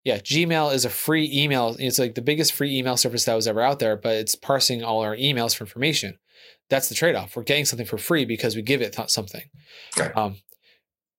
yeah, 0.04 0.18
Gmail 0.18 0.72
is 0.74 0.84
a 0.84 0.90
free 0.90 1.30
email. 1.32 1.76
It's 1.78 1.98
like 1.98 2.14
the 2.14 2.22
biggest 2.22 2.52
free 2.52 2.76
email 2.78 2.96
service 2.96 3.24
that 3.24 3.34
was 3.34 3.46
ever 3.46 3.60
out 3.60 3.78
there, 3.78 3.96
but 3.96 4.14
it's 4.16 4.34
parsing 4.34 4.82
all 4.82 5.00
our 5.00 5.16
emails 5.16 5.54
for 5.54 5.64
information. 5.64 6.18
That's 6.70 6.88
the 6.88 6.94
trade-off. 6.94 7.36
We're 7.36 7.42
getting 7.42 7.64
something 7.64 7.86
for 7.86 7.98
free 7.98 8.24
because 8.24 8.54
we 8.56 8.62
give 8.62 8.80
it 8.80 8.92
th- 8.92 9.10
something. 9.10 9.42
Right. 9.98 10.16
Um, 10.16 10.36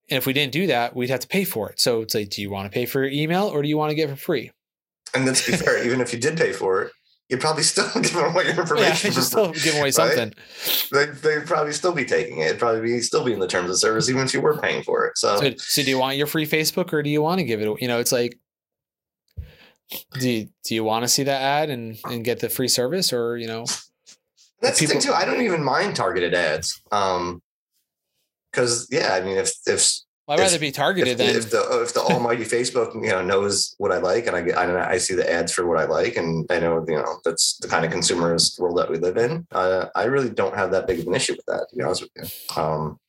and 0.10 0.18
if 0.18 0.26
we 0.26 0.34
didn't 0.34 0.54
do 0.54 0.68
that, 0.68 0.96
we'd 0.96 1.10
have 1.10 1.20
to 1.22 1.28
pay 1.28 1.44
for 1.44 1.70
it. 1.70 1.80
So 1.80 2.02
it's 2.02 2.16
like, 2.16 2.30
do 2.30 2.42
you 2.42 2.50
want 2.50 2.72
to 2.72 2.74
pay 2.74 2.86
for 2.86 3.02
your 3.04 3.12
email 3.12 3.46
or 3.48 3.62
do 3.62 3.68
you 3.70 3.78
want 3.78 3.92
to 3.92 3.96
get 3.96 4.10
it 4.10 4.14
for 4.14 4.22
free? 4.22 4.52
And 5.14 5.26
let's 5.26 5.46
be 5.46 5.54
fair, 5.54 5.84
even 5.86 6.00
if 6.02 6.14
you 6.14 6.20
did 6.20 6.38
pay 6.38 6.54
for 6.54 6.82
it, 6.84 6.92
you'd 7.30 7.42
probably 7.42 7.64
still 7.64 7.90
give 8.02 8.16
away 8.16 8.46
your 8.46 8.54
Yeah, 8.56 8.62
information. 8.62 9.12
just 9.12 9.28
still 9.28 9.52
give 9.52 9.74
away 9.76 9.84
right? 9.84 9.94
something. 9.94 10.34
they 10.92 11.06
they'd 11.06 11.46
probably 11.46 11.74
still 11.74 11.92
be 11.94 12.06
taking 12.06 12.40
it. 12.40 12.46
It'd 12.48 12.60
probably 12.60 12.82
be 12.82 13.00
still 13.02 13.24
be 13.24 13.34
in 13.34 13.40
the 13.40 13.48
terms 13.48 13.70
of 13.70 13.78
service, 13.78 14.10
even 14.10 14.24
if 14.24 14.34
you 14.34 14.42
were 14.42 14.58
paying 14.58 14.84
for 14.84 15.06
it. 15.06 15.18
So, 15.18 15.38
So, 15.38 15.52
so 15.58 15.84
do 15.84 15.90
you 15.90 15.98
want 16.00 16.18
your 16.18 16.28
free 16.28 16.48
Facebook 16.48 16.92
or 16.94 17.04
do 17.04 17.10
you 17.10 17.22
want 17.22 17.40
to 17.40 17.44
give 17.46 17.62
it? 17.62 17.68
You 17.82 17.88
know, 17.88 18.00
it's 18.00 18.12
like, 18.12 18.38
do 20.20 20.30
you, 20.30 20.50
do 20.64 20.76
you 20.76 20.84
want 20.84 21.04
to 21.04 21.08
see 21.08 21.24
that 21.24 21.42
ad 21.42 21.70
and, 21.70 22.00
and 22.06 22.24
get 22.24 22.40
the 22.40 22.50
free 22.50 22.68
service 22.68 23.12
or, 23.14 23.38
you 23.38 23.48
know, 23.48 23.66
that's 24.62 24.80
the 24.80 24.86
thing 24.86 25.02
too. 25.02 25.14
I 25.14 25.26
don't 25.26 25.42
even 25.42 25.64
mind 25.64 25.96
targeted 25.96 26.34
ads. 26.34 26.82
Um, 26.92 27.42
because 28.52 28.88
yeah, 28.92 29.14
I 29.14 29.22
mean, 29.22 29.38
if 29.38 29.52
if 29.66 29.90
I'd 30.28 30.36
If- 30.36 30.40
rather 30.40 30.60
be 30.60 30.72
targeted 30.72 31.14
if, 31.14 31.18
than 31.18 31.36
if 31.36 31.50
the 31.52 31.82
if 31.82 31.94
the 31.94 32.02
almighty 32.02 32.44
Facebook 32.44 32.94
you 32.94 33.10
know 33.10 33.24
knows 33.24 33.76
what 33.78 33.92
I 33.92 33.98
like 33.98 34.28
and 34.28 34.36
I 34.36 34.42
get 34.42 34.58
I, 34.58 34.92
I 34.92 34.98
see 34.98 35.16
the 35.16 35.30
ads 35.32 35.52
for 35.52 35.66
what 35.68 35.80
I 35.80 35.86
like 35.86 36.18
and 36.18 36.46
I 36.50 36.60
know 36.60 36.86
you 36.88 36.98
know 36.98 37.20
that's 37.24 37.58
the 37.58 37.68
kind 37.68 37.86
of 37.86 37.92
consumerist 37.92 38.60
world 38.60 38.78
that 38.78 38.90
we 38.90 38.98
live 38.98 39.18
in. 39.18 39.48
Uh, 39.52 39.86
I 39.96 40.04
really 40.04 40.30
don't 40.30 40.56
have 40.56 40.72
that 40.72 40.86
big 40.86 41.00
of 41.00 41.08
an 41.08 41.16
issue 41.16 41.34
with 41.34 41.46
that 41.48 41.68
to 41.70 41.76
be 41.76 41.84
honest 41.84 42.04
with 42.04 42.12
you. 42.16 42.62
Um, 42.62 43.00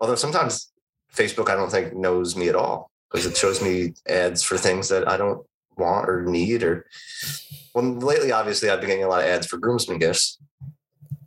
although 0.00 0.16
sometimes 0.16 0.72
Facebook 1.14 1.50
I 1.50 1.54
don't 1.54 1.70
think 1.70 1.94
knows 1.94 2.36
me 2.36 2.48
at 2.48 2.56
all 2.56 2.90
because 3.10 3.26
it 3.26 3.36
shows 3.36 3.62
me 3.62 3.92
ads 4.08 4.42
for 4.42 4.56
things 4.56 4.88
that 4.88 5.06
I 5.06 5.16
don't 5.16 5.46
want 5.76 6.08
or 6.08 6.22
need 6.22 6.62
or. 6.62 6.86
Well, 7.74 7.84
lately, 7.84 8.32
obviously, 8.32 8.68
I've 8.70 8.80
been 8.80 8.90
getting 8.90 9.04
a 9.04 9.08
lot 9.08 9.20
of 9.20 9.26
ads 9.26 9.46
for 9.46 9.56
groomsmen 9.56 9.98
gifts. 9.98 10.38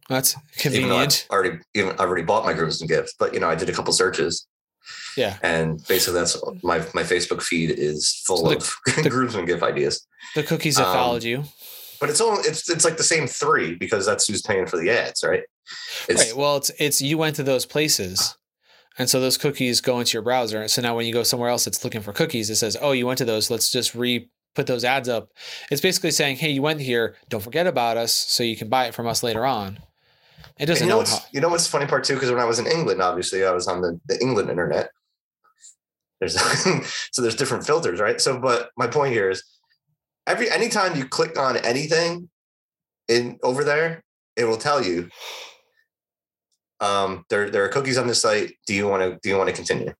that's 0.10 0.36
Even 0.36 0.82
convenient. 0.82 1.28
already, 1.32 1.58
even 1.74 1.92
I've 1.94 2.02
already 2.02 2.24
bought 2.24 2.46
my 2.46 2.54
groomsmen 2.54 2.88
gifts, 2.88 3.14
but 3.18 3.34
you 3.34 3.40
know, 3.40 3.50
I 3.50 3.56
did 3.56 3.70
a 3.70 3.74
couple 3.74 3.92
searches 3.94 4.46
Yeah. 5.18 5.38
and 5.42 5.84
basically 5.88 6.20
that's 6.20 6.38
my 6.62 6.78
my 6.94 7.02
Facebook 7.04 7.42
feed 7.42 7.72
is 7.72 8.22
full 8.25 8.38
So 8.38 8.50
the- 8.50 8.58
of 8.58 8.75
the- 9.04 9.10
groomsmen 9.10 9.46
gift 9.46 9.64
ideas. 9.64 10.06
The 10.36 10.44
cookies 10.44 10.75
that 10.75 10.86
Um, 10.88 10.94
followed 10.94 11.24
you. 11.24 11.46
But 12.00 12.10
it's 12.12 12.22
all 12.22 12.38
it's 12.40 12.70
it's 12.70 12.86
like 12.86 12.98
the 12.98 13.04
same 13.04 13.25
three 13.25 13.74
because 13.75 14.06
that's 14.06 14.28
who's 14.28 14.42
paying 14.44 14.68
for 14.68 14.78
the 14.78 14.92
ads, 14.92 15.24
right? 15.24 15.44
It's 16.08 16.22
Right. 16.25 16.36
Well, 16.36 16.58
it's, 16.58 16.70
it's, 16.78 17.02
you 17.02 17.18
went 17.18 17.36
to 17.38 17.44
those 17.44 17.66
places. 17.66 18.36
And 19.00 19.10
so 19.10 19.20
those 19.20 19.38
cookies 19.38 19.82
go 19.82 20.00
into 20.00 20.14
your 20.14 20.22
browser. 20.22 20.62
And 20.62 20.70
So 20.70 20.82
now 20.82 20.96
when 20.96 21.06
you 21.08 21.14
go 21.14 21.24
somewhere 21.24 21.50
else 21.50 21.66
that's 21.66 21.84
looking 21.84 22.02
for 22.02 22.14
cookies, 22.14 22.50
it 22.52 22.58
says, 22.58 22.78
oh, 22.80 22.92
you 22.92 23.08
went 23.08 23.18
to 23.18 23.25
those. 23.25 23.50
Let's 23.50 23.72
just 23.72 23.96
re 23.96 24.30
put 24.56 24.68
those 24.68 24.84
ads 24.84 25.08
up. 25.08 25.32
It's 25.70 25.82
basically 25.82 26.12
saying, 26.12 26.38
hey, 26.38 26.50
you 26.50 26.62
went 26.62 26.80
here. 26.80 27.16
Don't 27.30 27.44
forget 27.44 27.68
about 27.68 27.98
us 27.98 28.14
so 28.14 28.42
you 28.42 28.56
can 28.56 28.70
buy 28.70 28.86
it 28.86 28.96
from 28.96 29.06
us 29.06 29.22
later 29.22 29.46
on. 29.46 29.80
It 30.58 30.68
doesn't 30.68 30.86
you 30.86 30.90
know 30.90 30.96
know 30.96 31.00
what's 31.00 31.18
how. 31.18 31.26
you 31.34 31.42
know 31.42 31.50
what's 31.50 31.68
funny 31.68 31.86
part 31.86 32.06
too 32.06 32.14
because 32.14 32.32
when 32.32 32.40
I 32.40 32.46
was 32.46 32.60
in 32.60 32.66
England, 32.66 33.02
obviously 33.02 33.46
I 33.46 33.52
was 33.52 33.68
on 33.68 33.82
the, 33.82 34.00
the 34.08 34.20
England 34.22 34.50
internet. 34.50 34.90
There's 36.20 36.40
so 37.12 37.22
there's 37.22 37.36
different 37.36 37.66
filters, 37.66 38.00
right? 38.00 38.22
So, 38.22 38.40
but 38.40 38.70
my 38.78 38.88
point 38.88 39.14
here 39.14 39.30
is 39.30 39.44
every 40.26 40.50
anytime 40.50 40.96
you 40.96 41.06
click 41.06 41.38
on 41.38 41.58
anything 41.58 42.30
in 43.10 43.38
over 43.44 43.65
there, 43.65 44.02
it 44.38 44.46
will 44.46 44.58
tell 44.58 44.84
you 44.84 45.10
um 46.80 47.26
there 47.30 47.50
there 47.50 47.65
are 47.65 47.70
cookies 47.70 47.98
on 47.98 48.08
the 48.08 48.15
site. 48.15 48.54
Do 48.65 48.74
you 48.74 48.88
want 48.88 49.04
to 49.04 49.20
do 49.22 49.28
you 49.28 49.38
want 49.38 49.50
to 49.50 49.56
continue? 49.56 49.94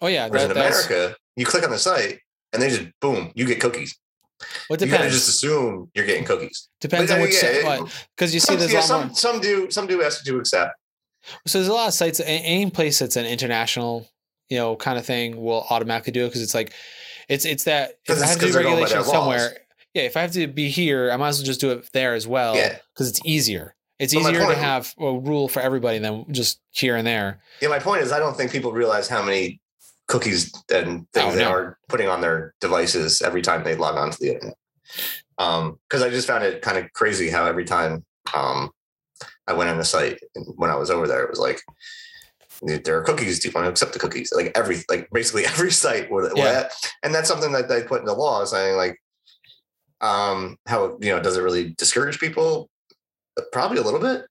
Oh, 0.00 0.06
yeah. 0.06 0.28
Whereas 0.28 0.48
That, 0.48 0.56
in 0.56 0.62
America, 0.62 1.16
you 1.36 1.44
click 1.44 1.64
on 1.64 1.70
the 1.70 1.78
site 1.78 2.20
and 2.52 2.62
they 2.62 2.68
just 2.70 2.82
boom, 3.00 3.32
you 3.34 3.44
get 3.46 3.60
cookies. 3.60 3.98
well, 4.70 4.80
it 4.80 4.86
You 4.88 4.96
just 5.10 5.28
assume 5.28 5.90
you're 5.94 6.06
getting 6.06 6.24
cookies. 6.24 6.68
depends 6.80 7.10
But, 7.10 7.16
on 7.16 7.20
uh, 7.20 7.24
which 7.24 7.34
yeah, 7.42 7.62
site. 7.78 8.06
Because 8.16 8.32
you 8.34 8.40
see, 8.40 8.46
some, 8.52 8.58
there's 8.58 8.72
yeah, 8.72 8.78
a 8.78 8.80
lot 8.80 8.86
some 8.88 9.06
more. 9.06 9.14
some 9.16 9.40
do 9.40 9.70
some 9.70 9.86
do 9.86 10.02
ask 10.02 10.24
to 10.24 10.38
accept. 10.38 10.74
So 11.46 11.58
there's 11.58 11.68
a 11.68 11.72
lot 11.74 11.88
of 11.88 11.94
sites. 11.94 12.20
Any 12.24 12.70
place 12.70 12.98
that's 13.00 13.16
an 13.16 13.26
international, 13.26 14.08
you 14.48 14.56
know, 14.58 14.76
kind 14.76 14.98
of 14.98 15.04
thing 15.04 15.42
will 15.42 15.66
automatically 15.70 16.12
do 16.12 16.24
it 16.24 16.28
because 16.28 16.42
it's 16.42 16.54
like, 16.54 16.72
it's 17.28 17.44
it's 17.44 17.64
that 17.64 17.94
if 18.08 18.22
I 18.22 18.26
have 18.26 18.38
to 18.38 18.46
do 18.46 18.52
they're 18.52 18.62
going 18.62 18.76
by 18.76 18.82
regulation 18.82 19.04
somewhere, 19.04 19.56
yeah. 19.94 20.02
If 20.02 20.16
I 20.16 20.20
have 20.20 20.32
to 20.32 20.46
be 20.46 20.68
here, 20.70 21.10
I 21.10 21.16
might 21.16 21.28
as 21.28 21.38
well 21.38 21.46
just 21.46 21.60
do 21.60 21.70
it 21.72 21.90
there 21.92 22.14
as 22.14 22.26
well 22.26 22.54
Yeah. 22.54 22.78
because 22.94 23.08
it's 23.08 23.20
easier. 23.24 23.74
It's 23.98 24.14
But 24.14 24.20
easier 24.20 24.46
to 24.46 24.54
have 24.54 24.94
a 24.98 25.12
rule 25.18 25.48
for 25.48 25.60
everybody 25.60 25.98
than 25.98 26.24
just 26.32 26.60
here 26.70 26.94
and 26.94 27.04
there. 27.06 27.40
Yeah, 27.60 27.68
my 27.68 27.80
point 27.80 28.02
is 28.02 28.12
I 28.12 28.20
don't 28.20 28.36
think 28.36 28.52
people 28.52 28.70
realize 28.70 29.08
how 29.08 29.22
many 29.24 29.60
cookies 30.08 30.52
and 30.72 31.06
things 31.12 31.34
Oh, 31.34 31.36
they 31.36 31.44
no. 31.44 31.50
are 31.50 31.78
putting 31.88 32.08
on 32.08 32.20
their 32.20 32.54
devices 32.60 33.22
every 33.22 33.42
time 33.42 33.62
they 33.62 33.76
log 33.76 33.96
on 33.96 34.10
to 34.10 34.18
the 34.18 34.34
internet. 34.34 34.56
Um, 35.38 35.78
because 35.88 36.02
I 36.02 36.10
just 36.10 36.26
found 36.26 36.42
it 36.44 36.62
kind 36.62 36.78
of 36.78 36.92
crazy 36.94 37.28
how 37.30 37.44
every 37.46 37.64
time 37.64 38.04
um 38.34 38.70
I 39.46 39.52
went 39.52 39.70
on 39.70 39.78
the 39.78 39.84
site 39.84 40.18
and 40.34 40.46
when 40.56 40.70
I 40.70 40.76
was 40.76 40.90
over 40.90 41.06
there, 41.06 41.22
it 41.22 41.30
was 41.30 41.38
like 41.38 41.60
there 42.62 42.98
are 42.98 43.02
cookies. 43.04 43.38
Do 43.38 43.48
you 43.48 43.52
want 43.54 43.66
to 43.66 43.70
accept 43.70 43.92
the 43.92 43.98
cookies? 44.00 44.32
Like 44.34 44.50
every, 44.56 44.78
like 44.90 45.08
basically 45.12 45.44
every 45.52 45.70
site 45.70 46.10
where 46.10 46.24
Yeah. 46.36 46.44
that, 46.52 46.72
and 47.02 47.14
that's 47.14 47.28
something 47.28 47.52
that 47.52 47.68
they 47.68 47.82
put 47.84 48.00
in 48.00 48.06
the 48.06 48.14
law 48.14 48.44
saying 48.44 48.76
like, 48.76 48.98
um, 50.00 50.56
how 50.66 50.96
you 51.00 51.10
know 51.10 51.20
does 51.20 51.36
it 51.36 51.42
really 51.42 51.74
discourage 51.76 52.18
people? 52.18 52.68
Probably 53.52 53.78
a 53.78 53.82
little 53.82 54.00
bit. 54.00 54.26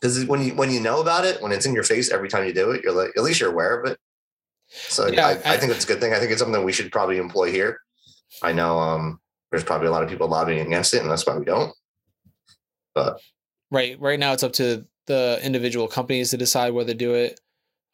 Because 0.00 0.24
when 0.26 0.42
you 0.42 0.54
when 0.54 0.70
you 0.70 0.80
know 0.80 1.00
about 1.00 1.24
it, 1.24 1.40
when 1.42 1.52
it's 1.52 1.66
in 1.66 1.74
your 1.74 1.84
face 1.84 2.10
every 2.10 2.28
time 2.28 2.46
you 2.46 2.52
do 2.52 2.70
it, 2.72 2.82
you're 2.82 2.92
like 2.92 3.10
at 3.16 3.22
least 3.22 3.40
you're 3.40 3.50
aware 3.52 3.78
of 3.80 3.90
it. 3.90 3.98
So 4.68 5.06
Yeah, 5.08 5.26
I, 5.26 5.30
I 5.30 5.54
I- 5.54 5.56
think 5.58 5.72
it's 5.72 5.84
a 5.84 5.88
good 5.88 6.00
thing. 6.00 6.12
I 6.12 6.18
think 6.18 6.30
it's 6.32 6.40
something 6.40 6.62
we 6.64 6.72
should 6.72 6.90
probably 6.92 7.18
employ 7.18 7.50
here. 7.50 7.78
I 8.42 8.52
know 8.52 8.78
um, 8.78 9.20
there's 9.50 9.64
probably 9.64 9.86
a 9.88 9.90
lot 9.90 10.02
of 10.02 10.08
people 10.08 10.28
lobbying 10.28 10.66
against 10.66 10.92
it, 10.94 11.02
and 11.02 11.10
that's 11.10 11.26
why 11.26 11.36
we 11.36 11.44
don't. 11.44 11.72
But 12.94 13.18
Right. 13.70 14.00
Right 14.00 14.18
now, 14.18 14.32
it's 14.32 14.42
up 14.42 14.52
to 14.54 14.86
the 15.06 15.40
individual 15.42 15.88
companies 15.88 16.30
to 16.30 16.36
decide 16.36 16.72
whether 16.72 16.92
to 16.92 16.98
do 16.98 17.14
it. 17.14 17.40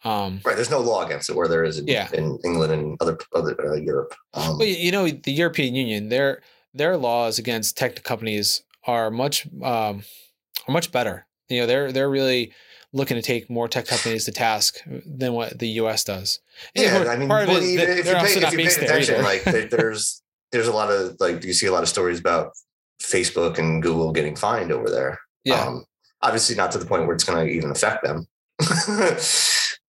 Um, 0.04 0.40
Right? 0.44 0.56
There's 0.56 0.70
no 0.70 0.80
law 0.80 1.04
against 1.04 1.30
it 1.30 1.36
where 1.36 1.48
there 1.48 1.64
is 1.64 1.78
in, 1.78 1.86
Yeah. 1.86 2.08
in 2.12 2.38
England 2.44 2.72
and 2.72 2.96
other 3.00 3.18
other 3.34 3.54
uh, 3.72 3.74
Europe. 3.76 4.14
Um, 4.34 4.58
Well, 4.58 4.66
you 4.68 4.90
know, 4.92 5.08
the 5.08 5.32
European 5.32 5.74
Union, 5.74 6.08
their 6.08 6.42
their 6.74 6.96
laws 6.96 7.38
against 7.38 7.76
tech 7.76 8.02
companies 8.02 8.62
are 8.86 9.10
much 9.10 9.46
um, 9.62 10.02
are 10.66 10.72
much 10.72 10.90
better. 10.90 11.26
You 11.48 11.60
know, 11.60 11.66
they're 11.66 11.92
they're 11.92 12.10
really 12.10 12.52
looking 12.92 13.16
to 13.16 13.22
take 13.22 13.48
more 13.48 13.68
tech 13.68 13.86
companies 13.86 14.24
to 14.26 14.32
task 14.32 14.78
than 15.06 15.32
what 15.32 15.58
the 15.58 15.68
U.S. 15.68 16.04
does. 16.04 16.40
And 16.74 16.84
yeah, 16.84 16.96
part- 16.98 17.08
I 17.08 17.16
mean, 17.16 17.28
part 17.28 17.42
of 17.44 17.48
well, 17.48 17.58
it 17.58 17.64
if 17.64 17.70
you 17.70 17.78
pay, 17.78 17.98
if 18.46 18.52
you 18.52 18.58
based 18.58 18.78
pay 18.80 18.86
there 18.86 18.96
attention, 18.98 19.14
either. 19.16 19.22
like 19.24 19.44
there, 19.44 19.66
there's 19.68 20.22
there's 20.52 20.66
a 20.68 20.72
lot 20.72 20.90
of 20.90 21.16
like 21.20 21.42
you 21.44 21.52
see 21.54 21.66
a 21.66 21.72
lot 21.72 21.82
of 21.82 21.88
stories 21.88 22.18
about 22.20 22.52
Facebook 23.02 23.58
and 23.58 23.82
Google 23.82 24.12
getting 24.12 24.36
fined 24.36 24.70
over 24.72 24.88
there. 24.90 25.18
yeah, 25.44 25.64
Um, 25.64 25.84
obviously, 26.20 26.54
not 26.56 26.70
to 26.72 26.78
the 26.78 26.86
point 26.86 27.06
where 27.06 27.14
it's 27.14 27.24
going 27.24 27.46
to 27.46 27.52
even 27.52 27.70
affect 27.70 28.04
them, 28.04 28.26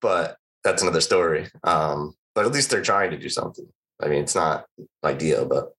but 0.01 0.37
that's 0.63 0.81
another 0.81 1.01
story. 1.01 1.47
Um, 1.63 2.15
but 2.35 2.45
at 2.45 2.51
least 2.51 2.69
they're 2.69 2.81
trying 2.81 3.11
to 3.11 3.17
do 3.17 3.29
something. 3.29 3.67
I 4.01 4.07
mean, 4.07 4.23
it's 4.23 4.35
not 4.35 4.65
ideal, 5.03 5.45
but 5.45 5.75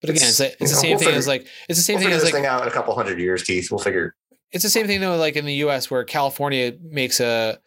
but 0.00 0.10
again, 0.10 0.28
it's, 0.28 0.40
like, 0.40 0.56
it's 0.60 0.70
the 0.72 0.76
know, 0.76 0.80
same 0.82 0.90
we'll 0.90 0.98
thing 0.98 1.06
figure- 1.06 1.18
as 1.18 1.28
like 1.28 1.46
it's 1.68 1.78
the 1.78 1.82
same 1.82 1.94
we'll 1.94 2.00
thing 2.00 2.06
figure 2.08 2.16
as 2.16 2.22
this 2.22 2.32
like 2.32 2.42
thing 2.42 2.46
out 2.46 2.62
in 2.62 2.68
a 2.68 2.72
couple 2.72 2.94
hundred 2.94 3.18
years, 3.20 3.42
Keith. 3.42 3.70
We'll 3.70 3.78
figure. 3.78 4.14
It's 4.52 4.64
the 4.64 4.70
same 4.70 4.86
thing 4.86 5.00
though, 5.00 5.16
like 5.16 5.36
in 5.36 5.44
the 5.44 5.54
U.S. 5.54 5.90
where 5.90 6.04
California 6.04 6.72
makes 6.82 7.20
a 7.20 7.58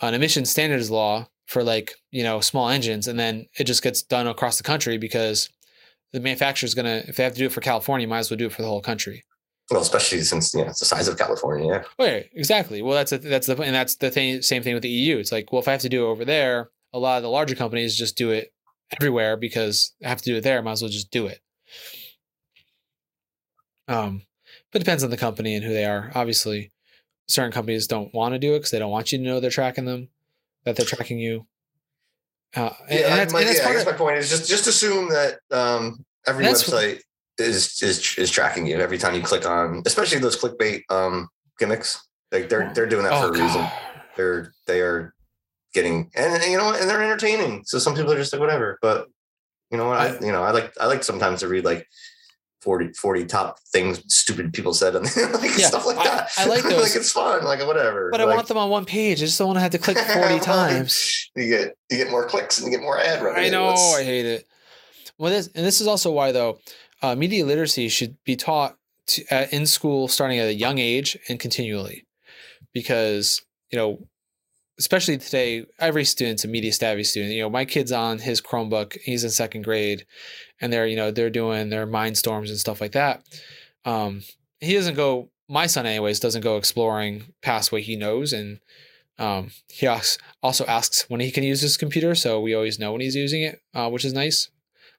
an 0.00 0.14
emission 0.14 0.44
standards 0.44 0.90
law 0.90 1.26
for 1.46 1.62
like 1.62 1.94
you 2.10 2.22
know 2.22 2.40
small 2.40 2.68
engines, 2.68 3.08
and 3.08 3.18
then 3.18 3.46
it 3.58 3.64
just 3.64 3.82
gets 3.82 4.02
done 4.02 4.26
across 4.26 4.58
the 4.58 4.62
country 4.62 4.98
because 4.98 5.48
the 6.12 6.20
manufacturer 6.20 6.66
is 6.66 6.74
gonna 6.74 7.02
if 7.08 7.16
they 7.16 7.24
have 7.24 7.32
to 7.32 7.38
do 7.38 7.46
it 7.46 7.52
for 7.52 7.60
California, 7.60 8.06
might 8.06 8.18
as 8.18 8.30
well 8.30 8.38
do 8.38 8.46
it 8.46 8.52
for 8.52 8.62
the 8.62 8.68
whole 8.68 8.82
country. 8.82 9.24
Well, 9.70 9.80
especially 9.80 10.20
since 10.20 10.52
you 10.52 10.60
know 10.60 10.68
it's 10.68 10.80
the 10.80 10.86
size 10.86 11.08
of 11.08 11.16
California. 11.16 11.66
Yeah. 11.66 11.82
Oh, 11.98 12.04
yeah, 12.04 12.22
exactly. 12.34 12.82
Well, 12.82 12.94
that's 12.94 13.12
a, 13.12 13.18
that's 13.18 13.46
the 13.46 13.60
and 13.62 13.74
that's 13.74 13.96
the 13.96 14.10
thing. 14.10 14.42
Same 14.42 14.62
thing 14.62 14.74
with 14.74 14.82
the 14.82 14.90
EU. 14.90 15.18
It's 15.18 15.32
like, 15.32 15.50
well, 15.52 15.62
if 15.62 15.68
I 15.68 15.72
have 15.72 15.80
to 15.82 15.88
do 15.88 16.04
it 16.06 16.08
over 16.08 16.24
there, 16.24 16.70
a 16.92 16.98
lot 16.98 17.16
of 17.16 17.22
the 17.22 17.30
larger 17.30 17.54
companies 17.54 17.96
just 17.96 18.16
do 18.16 18.30
it 18.30 18.52
everywhere 19.00 19.36
because 19.36 19.94
I 20.04 20.08
have 20.08 20.20
to 20.20 20.30
do 20.30 20.36
it 20.36 20.42
there. 20.42 20.58
I 20.58 20.60
might 20.60 20.72
as 20.72 20.82
well 20.82 20.90
just 20.90 21.10
do 21.10 21.26
it. 21.26 21.40
Um, 23.88 24.22
but 24.72 24.80
it 24.80 24.84
depends 24.84 25.04
on 25.04 25.10
the 25.10 25.16
company 25.16 25.54
and 25.54 25.64
who 25.64 25.72
they 25.72 25.84
are. 25.84 26.10
Obviously, 26.14 26.72
certain 27.28 27.52
companies 27.52 27.86
don't 27.86 28.12
want 28.14 28.34
to 28.34 28.38
do 28.38 28.54
it 28.54 28.58
because 28.58 28.70
they 28.70 28.78
don't 28.78 28.90
want 28.90 29.12
you 29.12 29.18
to 29.18 29.24
know 29.24 29.40
they're 29.40 29.50
tracking 29.50 29.84
them, 29.84 30.08
that 30.64 30.76
they're 30.76 30.86
tracking 30.86 31.18
you. 31.18 31.46
Uh, 32.56 32.70
and, 32.88 33.00
Yeah, 33.00 33.04
and 33.06 33.14
I- 33.14 33.16
that's, 33.18 33.32
my, 33.32 33.40
and 33.40 33.48
that's 33.48 33.58
yeah, 33.60 33.68
I 33.68 33.72
guess 33.72 33.82
of, 33.82 33.86
my 33.92 33.98
point 33.98 34.18
is 34.18 34.28
just 34.30 34.48
just 34.48 34.66
assume 34.66 35.08
that 35.10 35.38
um, 35.50 36.04
every 36.26 36.44
website 36.44 37.00
is 37.38 37.82
is 37.82 38.14
is 38.16 38.30
tracking 38.30 38.66
you 38.66 38.78
every 38.78 38.98
time 38.98 39.14
you 39.14 39.22
click 39.22 39.46
on, 39.48 39.82
especially 39.86 40.18
those 40.20 40.36
clickbait 40.40 40.82
um 40.90 41.28
gimmicks. 41.58 42.00
Like 42.30 42.48
they're 42.48 42.72
they're 42.74 42.86
doing 42.86 43.04
that 43.04 43.12
Oh, 43.12 43.28
for 43.28 43.34
a 43.34 43.42
reason. 43.42 43.66
They're 44.16 44.52
they 44.66 44.80
are 44.80 45.12
getting 45.72 46.10
and, 46.14 46.32
and 46.42 46.52
you 46.52 46.58
know 46.58 46.72
and 46.72 46.88
they're 46.88 47.02
entertaining. 47.02 47.64
So 47.64 47.78
some 47.80 47.94
people 47.96 48.12
are 48.12 48.16
just 48.16 48.32
like 48.32 48.40
whatever. 48.40 48.78
But 48.80 49.08
you 49.70 49.78
know 49.78 49.88
what? 49.88 49.98
I, 49.98 50.18
you 50.20 50.30
know 50.30 50.42
I 50.44 50.52
like 50.52 50.72
I 50.80 50.86
like 50.86 51.02
sometimes 51.02 51.40
to 51.40 51.48
read 51.48 51.64
like 51.64 51.86
40, 52.64 52.94
40 52.94 53.26
top 53.26 53.58
things 53.72 54.02
stupid 54.12 54.52
people 54.52 54.74
said 54.74 54.96
and 54.96 55.04
like 55.34 55.56
Yeah, 55.58 55.66
stuff 55.68 55.86
like 55.86 55.98
I- 55.98 56.04
that. 56.04 56.30
I 56.38 56.46
like 56.46 56.62
those. 56.64 56.82
like 56.82 56.96
it's 56.96 57.12
fun. 57.12 57.44
Like 57.44 57.64
whatever. 57.66 58.08
But 58.10 58.20
I 58.20 58.24
want 58.24 58.48
them 58.48 58.56
on 58.56 58.70
one 58.70 58.84
page. 58.86 59.18
I 59.22 59.26
just 59.26 59.38
don't 59.38 59.46
want 59.48 59.58
to 59.58 59.60
have 59.60 59.70
to 59.72 59.78
click 59.78 59.98
40 60.14 60.40
times. 60.40 61.30
You 61.36 61.48
get 61.48 61.76
you 61.90 61.98
get 61.98 62.10
more 62.10 62.26
clicks 62.26 62.58
and 62.58 62.66
you 62.72 62.76
get 62.76 62.82
more 62.82 62.98
ad 62.98 63.22
revenue. 63.22 63.46
I 63.46 63.50
know. 63.50 63.68
It's- 63.70 63.94
I 63.98 64.02
hate 64.02 64.26
it. 64.26 64.46
Well, 65.18 65.30
this 65.30 65.46
and 65.54 65.64
this 65.64 65.80
is 65.80 65.86
also 65.86 66.10
why 66.10 66.32
though, 66.32 66.58
uh, 67.02 67.14
media 67.14 67.44
literacy 67.44 67.88
should 67.88 68.16
be 68.24 68.34
taught 68.34 68.76
to, 69.08 69.22
uh, 69.30 69.46
in 69.52 69.66
school 69.66 70.08
starting 70.08 70.38
at 70.38 70.48
a 70.48 70.54
young 70.54 70.78
age 70.78 71.16
and 71.28 71.38
continually, 71.38 72.06
because 72.72 73.42
you 73.70 73.78
know, 73.78 74.06
especially 74.78 75.18
today, 75.18 75.66
every 75.78 76.04
student's 76.04 76.44
a 76.44 76.48
media 76.48 76.72
savvy 76.72 77.04
student. 77.04 77.32
You 77.32 77.42
know, 77.42 77.50
my 77.50 77.64
kid's 77.64 77.92
on 77.92 78.18
his 78.18 78.40
Chromebook. 78.40 78.96
He's 79.02 79.24
in 79.24 79.30
second 79.30 79.62
grade, 79.62 80.06
and 80.60 80.72
they're 80.72 80.86
you 80.86 80.96
know 80.96 81.10
they're 81.10 81.30
doing 81.30 81.70
their 81.70 81.86
mind 81.86 82.18
storms 82.18 82.50
and 82.50 82.58
stuff 82.58 82.80
like 82.80 82.92
that. 82.92 83.22
Um, 83.84 84.22
he 84.60 84.74
doesn't 84.74 84.94
go. 84.96 85.30
My 85.48 85.66
son, 85.66 85.86
anyways, 85.86 86.20
doesn't 86.20 86.42
go 86.42 86.56
exploring 86.56 87.24
past 87.42 87.70
what 87.70 87.82
he 87.82 87.96
knows, 87.96 88.32
and 88.32 88.60
um, 89.18 89.50
he 89.68 89.86
also 89.86 90.64
asks 90.66 91.08
when 91.08 91.20
he 91.20 91.30
can 91.30 91.44
use 91.44 91.60
his 91.60 91.76
computer, 91.76 92.14
so 92.14 92.40
we 92.40 92.54
always 92.54 92.78
know 92.78 92.92
when 92.92 93.00
he's 93.00 93.14
using 93.14 93.42
it, 93.42 93.60
uh, 93.74 93.88
which 93.90 94.04
is 94.04 94.12
nice. 94.12 94.48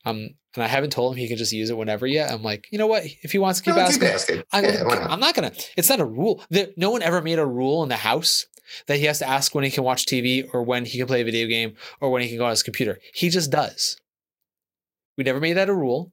Um, 0.06 0.30
and 0.54 0.64
I 0.64 0.68
haven't 0.68 0.92
told 0.92 1.14
him 1.14 1.18
he 1.18 1.28
can 1.28 1.38
just 1.38 1.52
use 1.52 1.70
it 1.70 1.78
whenever 1.78 2.06
yet. 2.06 2.32
I'm 2.32 2.44
like, 2.44 2.68
you 2.72 2.78
know 2.78 2.88
what? 2.88 3.04
If 3.24 3.32
he 3.32 3.40
wants 3.40 3.60
to 3.60 3.66
keep 3.66 3.76
No, 3.76 3.82
asking, 3.82 4.08
asking. 4.08 4.44
I'm, 4.52 4.64
Yeah? 4.64 5.08
I'm 5.10 5.20
not 5.20 5.34
gonna. 5.34 5.52
It's 5.76 5.90
not 5.90 6.00
a 6.00 6.06
rule. 6.06 6.44
There, 6.50 6.68
no 6.78 6.92
one 6.92 7.02
ever 7.02 7.22
made 7.22 7.40
a 7.40 7.46
rule 7.46 7.82
in 7.84 7.90
the 7.90 7.98
house 7.98 8.46
that 8.88 8.98
he 8.98 9.06
has 9.06 9.20
to 9.20 9.28
ask 9.28 9.54
when 9.56 9.64
he 9.64 9.72
can 9.72 9.84
watch 9.84 10.06
TV 10.06 10.48
or 10.54 10.64
when 10.64 10.86
he 10.86 10.98
can 10.98 11.08
play 11.08 11.22
a 11.22 11.26
video 11.26 11.48
game 11.48 11.76
or 12.00 12.10
when 12.12 12.22
he 12.22 12.30
can 12.30 12.38
go 12.38 12.46
on 12.46 12.52
his 12.52 12.64
computer. 12.64 13.00
He 13.14 13.30
just 13.30 13.52
does. 13.52 13.98
We 15.18 15.24
never 15.24 15.40
made 15.40 15.54
that 15.54 15.70
a 15.70 15.74
rule. 15.74 16.12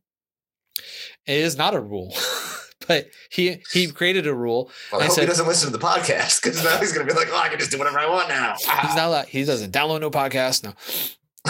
It 1.26 1.38
is 1.38 1.56
not 1.56 1.74
a 1.74 1.80
rule, 1.80 2.14
but 2.88 3.08
he 3.30 3.58
he 3.72 3.88
created 3.88 4.26
a 4.26 4.34
rule. 4.34 4.70
Well, 4.90 5.00
I, 5.00 5.04
I 5.04 5.06
hope 5.06 5.14
said- 5.14 5.20
he 5.22 5.26
doesn't 5.26 5.46
listen 5.46 5.70
to 5.70 5.76
the 5.76 5.84
podcast 5.84 6.42
because 6.42 6.62
now 6.64 6.78
he's 6.78 6.92
gonna 6.92 7.06
be 7.06 7.12
like, 7.12 7.28
"Oh, 7.30 7.36
I 7.36 7.48
can 7.48 7.58
just 7.58 7.70
do 7.70 7.78
whatever 7.78 7.98
I 7.98 8.08
want 8.08 8.28
now." 8.28 8.54
He's 8.58 8.96
not 8.96 9.08
allowed, 9.08 9.26
he 9.28 9.44
doesn't 9.44 9.72
download 9.72 10.00
no 10.00 10.10
podcast. 10.10 10.64
No. 10.64 10.72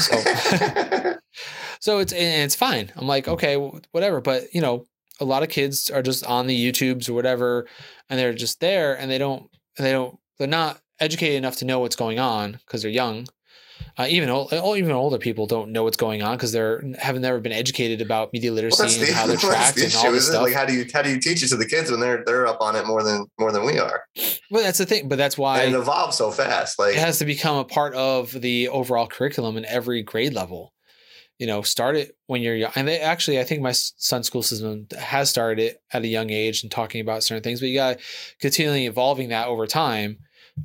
So, 0.01 1.15
so 1.81 1.99
it's 1.99 2.13
it's 2.13 2.55
fine. 2.57 2.93
I'm 2.97 3.07
like, 3.07 3.29
okay, 3.29 3.57
whatever. 3.93 4.21
But 4.21 4.53
you 4.55 4.61
know, 4.61 4.87
a 5.21 5.25
lot 5.25 5.43
of 5.43 5.49
kids 5.49 5.91
are 5.91 6.03
just 6.03 6.25
on 6.27 6.47
the 6.47 6.71
YouTubes 6.73 7.09
or 7.09 7.13
whatever, 7.13 7.67
and 8.09 8.19
they're 8.19 8.35
just 8.35 8.61
there, 8.61 8.99
and 8.99 9.11
they 9.11 9.19
don't, 9.19 9.49
they 9.79 9.93
don't, 9.93 10.19
they're 10.39 10.49
not 10.49 10.81
educated 11.03 11.37
enough 11.37 11.57
to 11.57 11.65
know 11.65 11.81
what's 11.81 11.97
going 11.97 12.19
on 12.19 12.53
because 12.53 12.83
they're 12.83 12.91
young. 12.91 13.27
Uh, 13.99 14.07
even 14.09 14.31
old, 14.31 14.49
oh, 14.53 14.77
even 14.77 14.93
older 14.93 15.19
people 15.19 15.47
don't 15.47 15.71
know 15.71 15.83
what's 15.83 15.97
going 15.97 16.23
on 16.23 16.37
because 16.37 16.53
they're 16.53 16.83
have 16.99 17.19
never 17.19 17.41
been 17.41 17.53
educated 17.53 18.01
about 18.01 18.33
media 18.33 18.51
Well, 18.51 18.57
literacy 18.57 18.83
that's 18.83 18.97
and 18.99 19.09
the, 19.09 19.13
how 19.13 19.27
they're 19.27 19.37
tracked 19.51 19.77
the 19.77 19.85
and 19.85 19.95
all 19.97 20.13
this 20.13 20.29
stuff. 20.29 20.43
Like, 20.43 20.55
how 20.55 20.65
do 20.65 20.73
you 20.73 20.87
how 20.93 21.03
do 21.03 21.11
you 21.11 21.21
teach 21.21 21.43
it 21.43 21.49
to 21.49 21.57
the 21.57 21.67
kids 21.67 21.91
when 21.91 22.01
they're 22.01 22.23
they're 22.25 22.47
up 22.47 22.61
on 22.61 22.77
it 22.77 22.87
more 22.87 23.03
than 23.03 23.27
more 23.39 23.53
than 23.53 23.65
we 23.65 23.79
are? 23.79 24.05
well, 24.51 24.63
that's 24.63 24.79
the 24.79 24.87
thing, 24.87 25.09
but 25.09 25.19
that's 25.19 25.37
why 25.37 25.63
and 25.63 25.75
it 25.75 25.79
evolves 25.79 26.17
so 26.17 26.31
fast. 26.31 26.79
Like, 26.79 26.95
it 26.95 27.01
has 27.01 27.19
to 27.19 27.25
become 27.25 27.57
a 27.57 27.65
part 27.65 27.95
of 27.95 28.33
the 28.33 28.69
overall 28.69 29.07
curriculum 29.07 29.57
in 29.57 29.65
every 29.67 30.03
grade 30.03 30.33
level. 30.33 30.73
You 31.39 31.47
know, 31.49 31.63
start 31.63 31.97
it 31.97 32.17
when 32.29 32.41
you're 32.41 32.55
young. 32.55 32.71
And 32.77 32.87
they 32.87 33.01
actually, 33.01 33.41
I 33.41 33.45
think 33.45 33.63
my 33.63 33.73
son's 33.73 34.29
school 34.29 34.43
system 34.43 34.87
has 34.97 35.29
started 35.29 35.59
it 35.59 35.83
at 35.93 36.03
a 36.03 36.07
young 36.07 36.31
age 36.31 36.63
and 36.63 36.71
talking 36.71 37.01
about 37.01 37.25
certain 37.25 37.43
things, 37.43 37.59
but 37.59 37.69
you 37.69 37.75
got 37.75 37.99
to 37.99 38.05
continually 38.41 38.87
evolving 38.87 39.31
that 39.31 39.49
over 39.49 39.67
time 39.67 40.19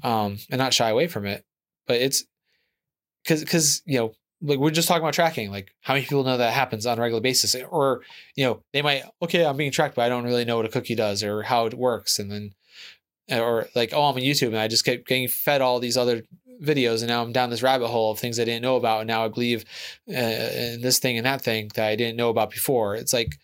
um, 0.04 0.38
and 0.50 0.60
not 0.60 0.73
shy 0.73 0.89
away 0.89 1.08
from 1.08 1.26
it. 1.26 1.45
But 1.86 2.02
it's 2.02 2.26
because, 3.23 3.41
because, 3.41 3.82
you 3.86 3.97
know, 3.97 4.13
like 4.41 4.60
we're 4.60 4.71
just 4.71 4.88
talking 4.88 5.02
about 5.02 5.13
tracking. 5.13 5.52
Like, 5.52 5.71
how 5.82 5.93
many 5.93 6.06
people 6.06 6.23
know 6.23 6.38
that 6.38 6.54
happens 6.54 6.86
on 6.86 6.97
a 6.97 7.02
regular 7.02 7.21
basis? 7.21 7.56
Or, 7.56 8.02
you 8.36 8.45
know, 8.45 8.62
they 8.73 8.82
might, 8.82 9.04
okay, 9.21 9.45
I'm 9.45 9.58
being 9.58 9.71
tracked, 9.71 9.95
but 9.95 10.06
I 10.06 10.10
don't 10.10 10.26
really 10.26 10.45
know 10.45 10.58
what 10.58 10.65
a 10.65 10.69
cookie 10.69 10.95
does 10.95 11.23
or 11.23 11.43
how 11.43 11.65
it 11.65 11.73
works. 11.73 12.19
And 12.19 12.32
then, 12.32 12.52
or 13.30 13.67
like, 13.76 13.93
oh, 13.93 14.06
I'm 14.06 14.15
on 14.15 14.21
YouTube 14.21 14.47
and 14.47 14.58
I 14.58 14.67
just 14.67 14.86
kept 14.86 15.08
getting 15.08 15.28
fed 15.28 15.62
all 15.62 15.80
these 15.80 15.97
other 15.97 16.23
videos 16.62 17.00
and 17.00 17.10
now 17.10 17.21
I'm 17.21 17.32
down 17.32 17.50
this 17.50 17.62
rabbit 17.62 17.88
hole 17.88 18.12
of 18.12 18.19
things 18.19 18.39
I 18.39 18.45
didn't 18.45 18.63
know 18.63 18.78
about. 18.78 19.02
And 19.02 19.08
now 19.08 19.26
I 19.26 19.28
believe 19.28 19.65
uh, 20.10 20.13
in 20.13 20.82
this 20.82 21.00
thing 21.00 21.17
and 21.17 21.26
that 21.26 21.41
thing 21.41 21.69
that 21.76 21.88
I 21.88 21.95
didn't 21.95 22.17
know 22.17 22.30
about 22.30 22.52
before. 22.52 22.95
It's 22.95 23.13
like 23.13 23.38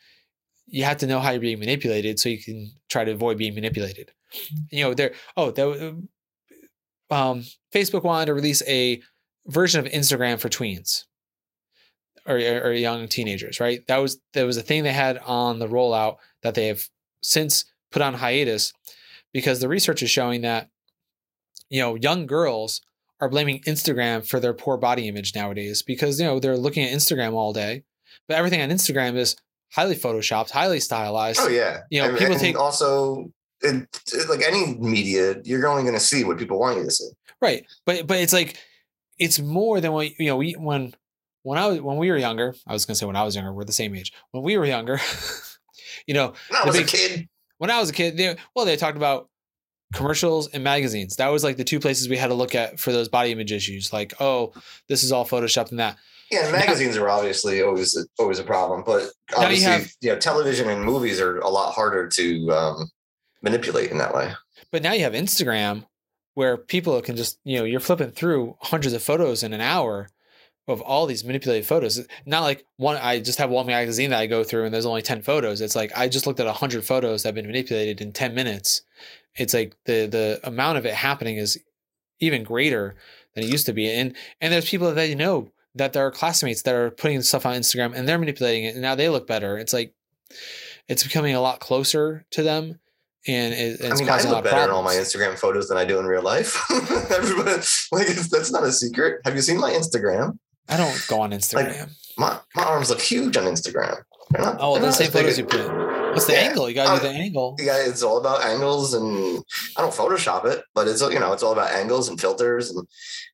you 0.68 0.84
have 0.84 0.98
to 0.98 1.08
know 1.08 1.20
how 1.20 1.32
you're 1.32 1.42
being 1.42 1.60
manipulated 1.60 2.20
so 2.20 2.30
you 2.30 2.42
can 2.42 2.72
try 2.90 3.04
to 3.04 3.12
avoid 3.12 3.38
being 3.38 3.56
manipulated. 3.56 4.12
You 4.72 4.86
know, 4.86 4.94
there, 4.94 5.14
oh, 5.38 5.52
there, 5.52 5.94
um, 7.10 7.44
Facebook 7.74 8.04
wanted 8.04 8.28
to 8.28 8.34
release 8.34 8.62
a 8.68 9.02
version 9.48 9.86
of 9.86 9.92
Instagram 9.92 10.39
for 10.39 10.50
tweens 10.50 11.04
or, 12.26 12.36
or 12.38 12.72
young 12.74 13.08
teenagers, 13.08 13.60
right? 13.60 13.86
That 13.88 13.98
was, 13.98 14.20
that 14.34 14.44
was 14.46 14.58
a 14.58 14.62
thing 14.62 14.84
they 14.84 14.94
had 14.94 15.18
on 15.20 15.60
the 15.60 15.68
rollout 15.68 16.18
that 16.42 16.56
they 16.56 16.68
have 16.68 16.88
since 17.22 17.66
put 17.92 18.02
on 18.02 18.13
hiatus 18.16 18.74
because 19.34 19.60
the 19.60 19.68
research 19.68 20.02
is 20.04 20.10
showing 20.10 20.42
that 20.42 20.70
you 21.70 21.82
know 21.82 21.96
young 21.96 22.26
girls 22.26 22.82
are 23.22 23.30
blaming 23.30 23.62
Instagram 23.62 24.28
for 24.28 24.39
their 24.39 24.54
poor 24.54 24.78
body 24.78 25.08
image 25.08 25.34
nowadays 25.34 25.82
because 25.82 26.20
you 26.20 26.26
know 26.26 26.39
they're 26.39 26.58
looking 26.58 26.84
at 26.84 26.92
Instagram 26.92 27.34
all 27.34 27.54
day, 27.54 27.84
but 28.28 28.38
everything 28.38 28.62
on 28.62 28.70
Instagram 28.70 29.16
is 29.16 29.36
highly 29.72 29.96
photoshopped, 29.96 30.52
highly 30.52 30.80
stylized. 30.80 31.39
oh 31.42 31.48
yeah, 31.48 31.82
You 31.89 32.02
know, 32.02 32.10
and, 32.10 32.18
people 32.18 32.34
and 32.34 32.42
take- 32.42 32.60
also. 32.60 33.32
It, 33.63 33.88
it- 34.13 34.30
like 34.30 34.41
any 34.45 34.76
media, 34.76 35.36
you're 35.43 35.67
only 35.67 35.84
going 35.84 35.93
to 35.95 35.99
see 35.99 36.23
what 36.23 36.38
people 36.38 36.60
want 36.60 36.78
you 36.78 36.84
to 36.86 36.91
see. 36.91 37.10
Right, 37.41 37.65
but 37.86 38.08
but 38.08 38.17
it's 38.19 38.34
like 38.34 38.58
it's 39.19 39.39
more 39.39 39.82
than 39.82 39.91
what 39.91 40.17
you 40.19 40.28
know. 40.28 40.38
We 40.38 40.54
when 40.54 40.93
when 41.43 41.58
I 41.58 41.67
was 41.67 41.82
when 41.82 41.97
we 41.97 42.10
were 42.12 42.17
younger, 42.17 42.56
I 42.67 42.73
was 42.73 42.86
gonna 42.86 42.95
say 42.95 43.06
when 43.06 43.15
I 43.17 43.23
was 43.23 43.36
younger, 43.36 43.52
we're 43.54 43.65
the 43.65 43.71
same 43.73 43.95
age. 43.95 44.13
When 44.32 44.43
we 44.43 44.58
were 44.58 44.65
younger, 44.65 44.99
you 46.08 46.13
know, 46.13 46.34
When 46.49 46.62
I 46.62 46.65
was 46.65 46.78
a 46.78 46.84
kid, 46.86 47.28
when 47.58 47.69
I 47.69 47.80
was 47.80 47.89
a 47.89 47.93
kid, 47.93 48.15
they, 48.17 48.36
well, 48.56 48.65
they 48.65 48.78
talked 48.78 48.97
about 48.97 49.30
commercials 49.93 50.47
and 50.49 50.63
magazines. 50.63 51.17
That 51.17 51.28
was 51.30 51.43
like 51.43 51.58
the 51.58 51.63
two 51.63 51.80
places 51.80 52.10
we 52.10 52.17
had 52.17 52.28
to 52.28 52.34
look 52.34 52.56
at 52.56 52.80
for 52.80 52.91
those 52.91 53.10
body 53.10 53.32
image 53.32 53.52
issues. 53.52 53.93
Like, 53.93 54.13
oh, 54.19 54.54
this 54.89 55.04
is 55.04 55.12
all 55.12 55.26
photoshopped 55.26 55.71
and 55.71 55.80
that. 55.80 55.97
yeah, 56.32 56.49
magazines 56.52 56.97
are 56.97 57.10
obviously 57.10 57.62
always 57.62 57.97
always 58.17 58.39
a 58.39 58.43
problem, 58.43 58.84
but 58.86 59.10
Now 59.32 59.39
you 59.39 59.43
obviously, 59.43 59.71
have- 59.71 59.91
you 60.02 60.10
know, 60.13 60.19
television 60.19 60.69
and 60.69 60.84
movies 60.84 61.19
are 61.19 61.39
a 61.39 61.49
lot 61.49 61.73
harder 61.73 62.08
to 62.08 62.52
um, 62.52 62.89
manipulate 63.44 63.92
in 63.92 64.00
that 64.00 64.16
way. 64.16 64.34
But 64.72 64.82
now 64.82 64.94
you 64.94 65.04
have 65.04 65.14
Instagram 65.14 65.86
where 66.34 66.58
people 66.58 67.00
can 67.02 67.16
just, 67.16 67.38
you 67.44 67.60
know, 67.60 67.66
you're 67.66 67.80
flipping 67.80 68.12
through 68.12 68.58
hundreds 68.62 68.94
of 68.94 69.04
photos 69.04 69.44
in 69.44 69.54
an 69.54 69.62
hour 69.62 70.10
of 70.68 70.82
all 70.82 71.06
these 71.06 71.24
manipulated 71.24 71.66
photos. 71.66 72.06
Not 72.26 72.42
like 72.42 72.66
one, 72.78 72.98
I 72.98 73.20
just 73.20 73.38
have 73.40 73.50
one 73.50 73.68
magazine 73.68 74.10
that 74.12 74.20
I 74.20 74.28
go 74.28 74.44
through 74.44 74.66
and 74.66 74.74
there's 74.74 74.86
only 74.86 75.02
10 75.02 75.22
photos. 75.22 75.62
It's 75.62 75.76
like 75.76 75.92
I 75.96 76.08
just 76.08 76.26
looked 76.26 76.40
at 76.40 76.46
100 76.46 76.86
photos 76.86 77.24
that 77.24 77.30
have 77.30 77.36
been 77.36 77.48
manipulated 77.48 78.02
in 78.02 78.14
10 78.14 78.34
minutes. 78.34 78.82
It's 79.36 79.54
like 79.54 79.76
the 79.86 80.06
the 80.06 80.40
amount 80.44 80.78
of 80.78 80.86
it 80.86 80.94
happening 80.94 81.38
is 81.38 81.60
even 82.20 82.44
greater 82.44 82.96
than 83.34 83.44
it 83.44 83.50
used 83.50 83.66
to 83.66 83.74
be. 83.74 83.90
And 83.92 84.16
and 84.40 84.54
there's 84.54 84.70
people 84.70 84.94
that 84.94 85.10
you 85.10 85.16
know 85.16 85.50
that 85.76 85.94
there 85.94 86.06
are 86.06 86.12
classmates 86.12 86.62
that 86.62 86.76
are 86.76 86.92
putting 86.92 87.22
stuff 87.24 87.46
on 87.46 87.56
Instagram 87.56 87.94
and 87.94 88.08
they're 88.08 88.20
manipulating 88.20 88.64
it 88.64 88.74
and 88.74 88.82
now 88.82 88.96
they 88.96 89.10
look 89.10 89.28
better. 89.28 89.58
It's 89.58 89.74
like 89.74 89.94
it's 90.88 91.04
becoming 91.04 91.36
a 91.36 91.42
lot 91.42 91.60
closer 91.60 92.26
to 92.32 92.44
them 92.44 92.80
and 93.28 93.54
it, 93.54 93.80
and 93.82 93.94
I 93.94 93.96
mean, 93.96 94.04
I 94.10 94.12
causing 94.14 94.32
a 94.32 94.34
lot 94.34 94.44
look 94.44 94.52
better 94.52 94.66
in 94.66 94.70
all 94.72 94.84
my 94.84 94.96
Instagram 94.96 95.38
photos 95.38 95.68
than 95.68 95.78
I 95.78 95.86
do 95.86 96.00
in 96.00 96.06
real 96.06 96.22
life. 96.24 96.62
Everybody, 96.72 97.62
like, 97.92 98.08
that's 98.08 98.52
not 98.52 98.64
a 98.64 98.72
secret. 98.72 99.22
Have 99.26 99.36
you 99.36 99.42
seen 99.42 99.60
my 99.60 99.72
Instagram? 99.72 100.38
I 100.70 100.78
don't 100.78 101.06
go 101.08 101.22
on 101.22 101.32
Instagram. 101.32 101.92
My 102.18 102.40
my 102.56 102.64
arms 102.64 102.90
look 102.90 103.02
huge 103.02 103.36
on 103.38 103.46
Instagram. 103.46 103.98
Not- 104.38 104.58
oh, 104.60 104.80
the 104.80 104.92
same 104.92 105.12
photos 105.12 105.32
as- 105.32 105.38
you 105.40 105.46
put. 105.46 105.94
What's 106.14 106.26
the 106.26 106.34
Yeah. 106.34 106.40
angle? 106.50 106.70
You 106.70 106.76
gotta 106.76 107.02
do 107.02 107.08
Oh, 107.08 107.12
the 107.12 107.18
angle. 107.18 107.56
Yeah, 107.60 107.78
it's 107.78 108.04
all 108.04 108.20
about 108.20 108.44
angles, 108.46 108.94
and 108.94 109.44
I 109.76 109.82
don't 109.82 109.94
Photoshop 109.94 110.46
it, 110.46 110.64
but 110.76 110.88
it's 110.88 111.02
you 111.02 111.20
know 111.20 111.34
it's 111.34 111.42
all 111.42 111.54
about 111.54 111.72
angles 111.72 112.08
and 112.08 112.22
filters, 112.22 112.70
and 112.70 112.88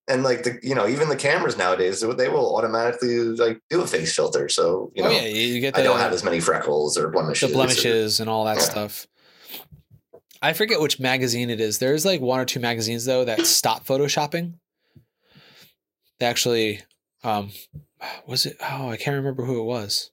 and 0.07 0.23
like 0.23 0.43
the 0.43 0.57
you 0.63 0.75
know 0.75 0.87
even 0.87 1.09
the 1.09 1.17
cameras 1.17 1.57
nowadays 1.57 1.99
they 1.99 2.29
will 2.29 2.55
automatically 2.55 3.17
like 3.19 3.59
do 3.69 3.81
a 3.81 3.87
face 3.87 4.15
filter, 4.15 4.47
so 4.47 4.91
you 4.95 5.03
oh, 5.03 5.07
know 5.09 5.13
oh 5.13 5.19
yeah, 5.19 5.27
you 5.27 5.59
get 5.59 5.77
I 5.77 5.83
don't 5.83 5.99
have 5.99 6.13
as 6.13 6.23
many 6.23 6.39
freckles 6.39 6.97
or 6.97 7.09
blemishes. 7.09 7.49
the 7.49 7.53
or- 7.53 7.57
blemishes 7.57 8.19
and 8.21 8.29
all 8.29 8.45
that 8.45 8.57
Yeah. 8.57 8.63
stuff. 8.63 9.07
I 10.41 10.53
forget 10.53 10.79
which 10.81 10.99
magazine 10.99 11.49
it 11.49 11.59
is. 11.59 11.79
There's 11.79 12.05
like 12.05 12.21
one 12.21 12.39
or 12.39 12.45
two 12.45 12.59
magazines 12.59 13.05
though 13.05 13.25
that 13.25 13.45
stop 13.45 13.85
photoshopping. 13.85 14.53
They 16.19 16.25
actually, 16.25 16.81
um, 17.23 17.51
was 18.27 18.45
it? 18.45 18.57
Oh, 18.61 18.89
I 18.89 18.97
can't 18.97 19.15
remember 19.15 19.45
who 19.45 19.59
it 19.59 19.65
was. 19.65 20.11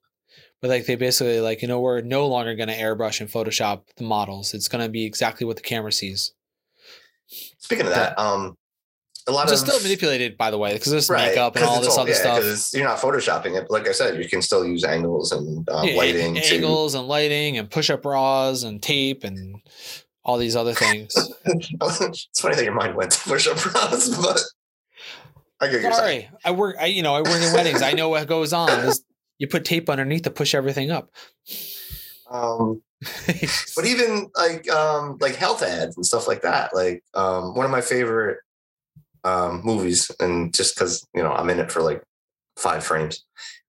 But 0.63 0.71
like 0.71 0.87
they 0.87 0.97
basically 0.97 1.41
like 1.41 1.63
you 1.63 1.69
know 1.69 1.81
we're 1.81 2.01
no 2.01 2.27
longer 2.27 2.55
going 2.55 2.69
to 2.69 2.75
airbrush 2.77 3.21
and 3.21 3.29
Photoshop 3.31 3.83
the 3.97 4.05
models. 4.05 4.55
It's 4.55 4.69
going 4.69 4.83
to 4.85 4.91
be 4.91 5.05
exactly 5.05 5.47
what 5.47 5.57
the 5.57 5.63
camera 5.63 5.93
sees. 5.93 6.33
Speaking 7.59 7.87
of 7.87 7.93
that, 7.93 8.19
um, 8.19 8.57
a 9.29 9.33
lot 9.33 9.47
Which 9.47 9.55
is 9.55 9.63
of 9.63 9.69
still 9.69 9.83
manipulated, 9.83 10.37
by 10.39 10.51
the 10.51 10.59
way, 10.59 10.73
because 10.75 10.93
there's 10.93 11.11
right 11.11 11.29
makeup 11.31 11.57
and 11.57 11.65
all 11.65 11.79
it's 11.79 11.87
this 11.89 11.99
other 11.99 12.11
yeah, 12.11 12.17
stuff. 12.17 12.41
'cause 12.41 12.73
you're 12.73 12.85
not 12.87 12.99
photoshopping 12.99 13.57
it. 13.57 13.67
But 13.69 13.71
like 13.73 13.89
I 13.89 13.93
said, 13.93 14.23
you 14.23 14.29
can 14.29 14.41
still 14.41 14.65
use 14.65 14.85
angles 14.85 15.33
and 15.33 15.69
um, 15.69 15.87
Yeah, 15.89 15.97
lighting. 15.97 16.35
to- 16.37 16.41
angles 16.55 16.95
and 16.95 17.07
lighting 17.09 17.59
and 17.59 17.69
push-up 17.71 18.03
bras 18.03 18.63
and 18.63 18.81
tape 18.83 19.25
and 19.25 19.61
all 20.27 20.37
these 20.37 20.57
other 20.57 20.75
things. 20.75 21.15
it's 21.47 22.41
funny 22.41 22.57
that 22.57 22.65
your 22.65 22.75
mind 22.75 22.97
went 22.97 23.13
to 23.13 23.21
push-up 23.29 23.57
bras, 23.63 24.09
but 24.21 24.41
I 25.61 25.71
get. 25.71 25.95
Sorry, 25.95 26.29
I 26.45 26.51
work. 26.51 26.77
I 26.79 26.87
you 26.87 27.03
know 27.03 27.15
I 27.15 27.23
work 27.23 27.41
in 27.41 27.53
weddings. 27.55 27.81
I 27.81 27.93
know 27.93 28.11
what 28.11 28.27
goes 28.27 28.53
on. 28.53 28.93
You 29.39 29.47
put 29.47 29.65
tape 29.65 29.89
underneath 29.89 30.23
to 30.23 30.31
push 30.31 30.55
everything 30.55 30.91
up. 30.91 31.11
Um, 32.29 32.83
but 33.77 33.85
even 33.87 34.29
like 34.37 34.69
um 34.71 35.17
like 35.21 35.37
health 35.37 35.63
ads 35.63 35.97
and 35.97 36.05
stuff 36.05 36.27
like 36.27 36.43
that 36.43 36.75
like 36.75 37.05
um 37.15 37.55
one 37.55 37.67
of 37.67 37.71
my 37.71 37.83
favorite 37.83 38.39
um 39.23 39.61
movies 39.63 40.11
and 40.19 40.53
just 40.55 40.75
because 40.75 41.07
you 41.15 41.23
know 41.23 41.31
i'm 41.31 41.51
in 41.51 41.59
it 41.59 41.71
for 41.71 41.83
like 41.83 42.03
five 42.57 42.83
frames 42.83 43.23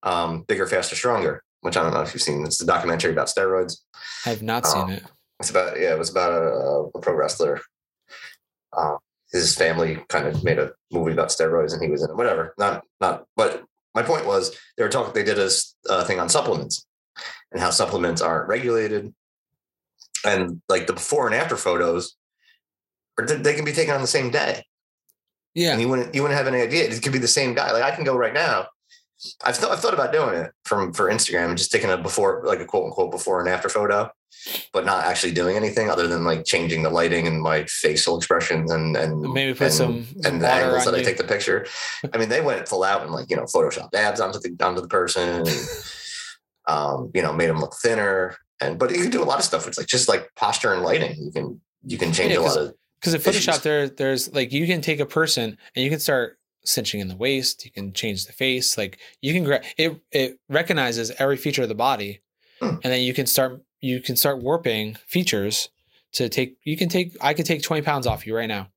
um 0.04 0.44
bigger 0.48 0.66
faster 0.66 0.96
stronger 0.96 1.44
which 1.60 1.76
i 1.76 1.84
don't 1.84 1.94
know 1.94 2.02
if 2.02 2.14
you've 2.14 2.24
seen 2.24 2.46
it's 2.46 2.62
a 2.62 2.66
documentary 2.66 3.12
about 3.12 3.28
steroids 3.28 3.82
I've 4.26 4.42
not 4.42 4.66
seen 4.66 4.82
Um, 4.84 4.90
it. 4.92 5.04
It's 5.40 5.50
about 5.50 5.80
yeah 5.80 5.94
it 5.94 6.00
was 6.00 6.10
about 6.10 6.32
a, 6.32 6.98
a 6.98 7.02
pro 7.02 7.14
wrestler. 7.14 7.62
Uh, 8.76 8.96
his 9.32 9.56
family 9.56 10.00
kind 10.10 10.28
of 10.28 10.44
made 10.44 10.60
a 10.60 10.72
movie 10.92 11.12
about 11.12 11.30
steroids 11.30 11.74
and 11.74 11.84
he 11.84 11.90
was 11.90 12.04
in 12.04 12.10
it 12.10 12.16
whatever. 12.16 12.54
Not 12.58 12.84
not 13.02 13.26
but 13.36 13.64
my 13.94 14.04
point 14.04 14.26
was 14.26 14.58
they 14.78 14.84
were 14.84 14.90
talking 14.90 15.14
they 15.14 15.24
did 15.24 15.40
a 15.40 15.50
uh, 15.90 16.04
thing 16.04 16.20
on 16.20 16.30
supplements 16.30 16.86
and 17.52 17.62
how 17.62 17.70
supplements 17.70 18.22
aren't 18.22 18.48
regulated. 18.48 19.14
And 20.26 20.62
like 20.68 20.88
the 20.88 20.94
before 20.94 21.28
and 21.28 21.36
after 21.36 21.56
photos 21.56 22.16
or 23.18 23.26
they 23.26 23.54
can 23.54 23.66
be 23.66 23.74
taken 23.74 23.94
on 23.94 24.02
the 24.02 24.08
same 24.08 24.32
day. 24.32 24.64
Yeah, 25.54 25.72
and 25.72 25.82
you 25.82 25.88
wouldn't 25.88 26.14
you 26.14 26.22
wouldn't 26.22 26.38
have 26.38 26.48
any 26.48 26.62
idea. 26.62 26.88
It 26.90 27.02
could 27.02 27.14
be 27.14 27.20
the 27.20 27.28
same 27.28 27.54
guy. 27.54 27.72
Like 27.72 27.84
i 27.84 27.92
can 27.92 28.04
go 28.04 28.16
right 28.16 28.34
now 28.34 28.68
i've 29.44 29.56
thought, 29.58 29.72
I've 29.72 29.80
thought 29.80 29.94
about 29.94 30.12
doing 30.12 30.36
it 30.36 30.52
from 30.66 30.94
for 30.94 31.10
instagram 31.10 31.56
just 31.56 31.72
taking 31.72 31.90
a 31.90 31.98
before 31.98 32.44
like 32.46 32.60
a 32.60 32.66
quote 32.66 32.86
unquote 32.86 33.12
before 33.12 33.40
and 33.40 33.50
after 33.50 33.70
photo 33.70 34.12
but 34.74 34.86
not 34.86 35.06
actually 35.06 35.34
doing 35.34 35.56
anything 35.56 35.90
other 35.90 36.08
than 36.08 36.24
like 36.24 36.46
changing 36.46 36.84
the 36.84 36.90
lighting 36.90 37.28
and 37.28 37.42
my 37.42 37.64
facial 37.66 38.18
expressions 38.18 38.72
and 38.72 38.96
and 38.96 39.20
maybe 39.34 39.54
put 39.54 39.66
and, 39.66 39.74
some 39.74 40.06
and 40.26 40.42
the 40.42 40.50
angles 40.50 40.86
that 40.86 40.96
I 40.96 41.04
take 41.04 41.18
the 41.18 41.24
picture. 41.24 41.66
I 42.14 42.18
mean, 42.18 42.30
they 42.30 42.42
went 42.42 42.68
full 42.68 42.84
out 42.84 43.04
and 43.04 43.12
like 43.12 43.30
you 43.30 43.36
know 43.36 43.44
photoshopped 43.44 43.94
abs 43.94 44.20
onto 44.20 44.40
the 44.40 44.56
onto 44.64 44.82
the 44.82 44.88
person, 44.88 45.30
and 45.30 45.50
um, 46.68 47.12
you 47.14 47.22
know 47.22 47.34
made 47.34 47.50
them 47.50 47.60
look 47.60 47.76
thinner. 47.82 48.38
And 48.60 48.80
but 48.80 48.92
you 48.92 49.02
can 49.02 49.12
do 49.12 49.24
a 49.24 49.26
lot 49.26 49.40
of 49.40 49.46
stuff. 49.46 49.68
It's 49.68 49.78
like 49.78 49.88
just 49.88 50.08
like 50.08 50.30
posture 50.36 50.74
and 50.74 50.82
lighting. 50.84 51.16
You 51.18 51.32
can 51.32 51.62
you 51.86 51.98
can 51.98 52.12
change 52.12 52.34
Yeah, 52.34 52.40
a 52.40 52.42
lot 52.42 52.58
of 52.58 52.74
Because 53.00 53.14
in 53.14 53.22
issues. 53.22 53.46
Photoshop, 53.46 53.62
there 53.62 53.90
there's 53.90 54.34
like 54.34 54.52
you 54.52 54.66
can 54.66 54.82
take 54.82 55.00
a 55.00 55.06
person 55.06 55.58
and 55.76 55.84
you 55.84 55.90
can 55.90 56.00
start 56.00 56.38
cinching 56.68 57.00
in 57.00 57.08
the 57.08 57.16
waist. 57.16 57.66
You 57.66 57.72
can 57.72 57.94
change 57.94 58.26
the 58.26 58.34
face. 58.34 58.78
Like 58.78 59.00
you 59.22 59.34
can 59.34 59.44
gra- 59.44 59.64
it 59.78 60.00
it 60.12 60.40
recognizes 60.50 61.12
every 61.20 61.38
feature 61.38 61.64
of 61.64 61.70
the 61.70 61.76
body, 61.76 62.22
Hmm. 62.62 62.76
and 62.84 62.94
then 62.94 63.02
you 63.02 63.14
can 63.14 63.26
start 63.26 63.62
you 63.82 64.02
can 64.02 64.16
start 64.16 64.42
warping 64.42 64.96
features 65.08 65.70
to 66.14 66.30
take. 66.30 66.58
You 66.64 66.78
can 66.78 66.90
take. 66.90 67.16
I 67.22 67.34
could 67.34 67.46
take 67.46 67.62
twenty 67.64 67.82
pounds 67.82 68.08
off 68.08 68.26
you 68.28 68.36
right 68.36 68.48
now 68.48 68.70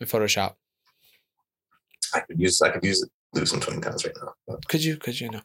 in 0.00 0.06
Photoshop. 0.06 0.54
I 2.14 2.20
could 2.20 2.38
use 2.40 2.60
I 2.62 2.70
could 2.70 2.84
use 2.84 3.02
it 3.02 3.10
lose 3.32 3.50
some 3.50 3.60
twenty 3.60 3.80
pounds 3.80 4.04
right 4.04 4.14
now. 4.48 4.56
Could 4.68 4.84
you? 4.84 4.96
Could 4.96 5.20
you 5.20 5.30
know? 5.30 5.40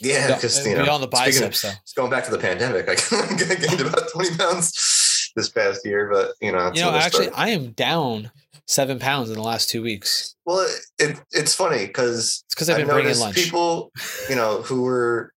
yeah, 0.00 0.34
because 0.34 0.64
you 0.66 0.76
know 0.76 0.84
beyond 0.84 1.02
the 1.02 1.06
of- 1.06 1.10
biceps 1.12 1.62
though. 1.62 1.72
It's 1.82 1.92
going 1.92 2.10
back 2.10 2.24
to 2.24 2.30
the 2.30 2.38
pandemic. 2.38 2.88
I 2.88 2.94
gained 3.66 3.80
about 3.80 4.08
twenty 4.12 4.36
pounds 4.36 5.30
this 5.36 5.48
past 5.50 5.84
year, 5.84 6.08
but 6.12 6.32
you 6.40 6.52
know, 6.52 6.72
You 6.74 6.82
know, 6.82 6.90
actually. 6.94 7.30
I 7.30 7.48
am 7.50 7.72
down 7.72 8.30
seven 8.68 8.98
pounds 8.98 9.30
in 9.30 9.34
the 9.36 9.42
last 9.42 9.70
two 9.70 9.82
weeks. 9.82 10.36
well, 10.44 10.60
it, 10.60 11.10
it 11.10 11.20
it's 11.32 11.54
funny 11.54 11.86
because 11.86 12.44
It's 12.46 12.54
because 12.54 12.68
I've 12.68 12.76
been 12.76 12.86
bringing 12.86 13.04
noticed 13.06 13.20
lunch. 13.22 13.34
people, 13.34 13.90
you 14.28 14.36
know, 14.36 14.62
who 14.62 14.82
were, 14.82 15.32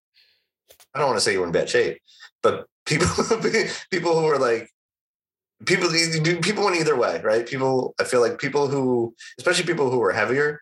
I 0.94 1.00
don't 1.00 1.08
want 1.08 1.18
to 1.18 1.24
say 1.24 1.32
you 1.32 1.40
were 1.40 1.46
in 1.48 1.52
bad 1.54 1.70
shape, 1.70 2.00
but 2.44 2.66
people, 2.86 3.08
people 3.92 4.20
who 4.20 4.26
were 4.26 4.38
like, 4.38 4.70
people, 5.66 5.90
people 6.42 6.66
went 6.66 6.76
either 6.78 6.98
way, 6.98 7.22
right? 7.24 7.48
People, 7.48 7.96
I 8.00 8.04
feel 8.04 8.20
like 8.22 8.38
people 8.38 8.68
who, 8.68 9.16
especially 9.40 9.66
people 9.66 9.90
who 9.90 10.00
were 10.00 10.12
heavier, 10.12 10.62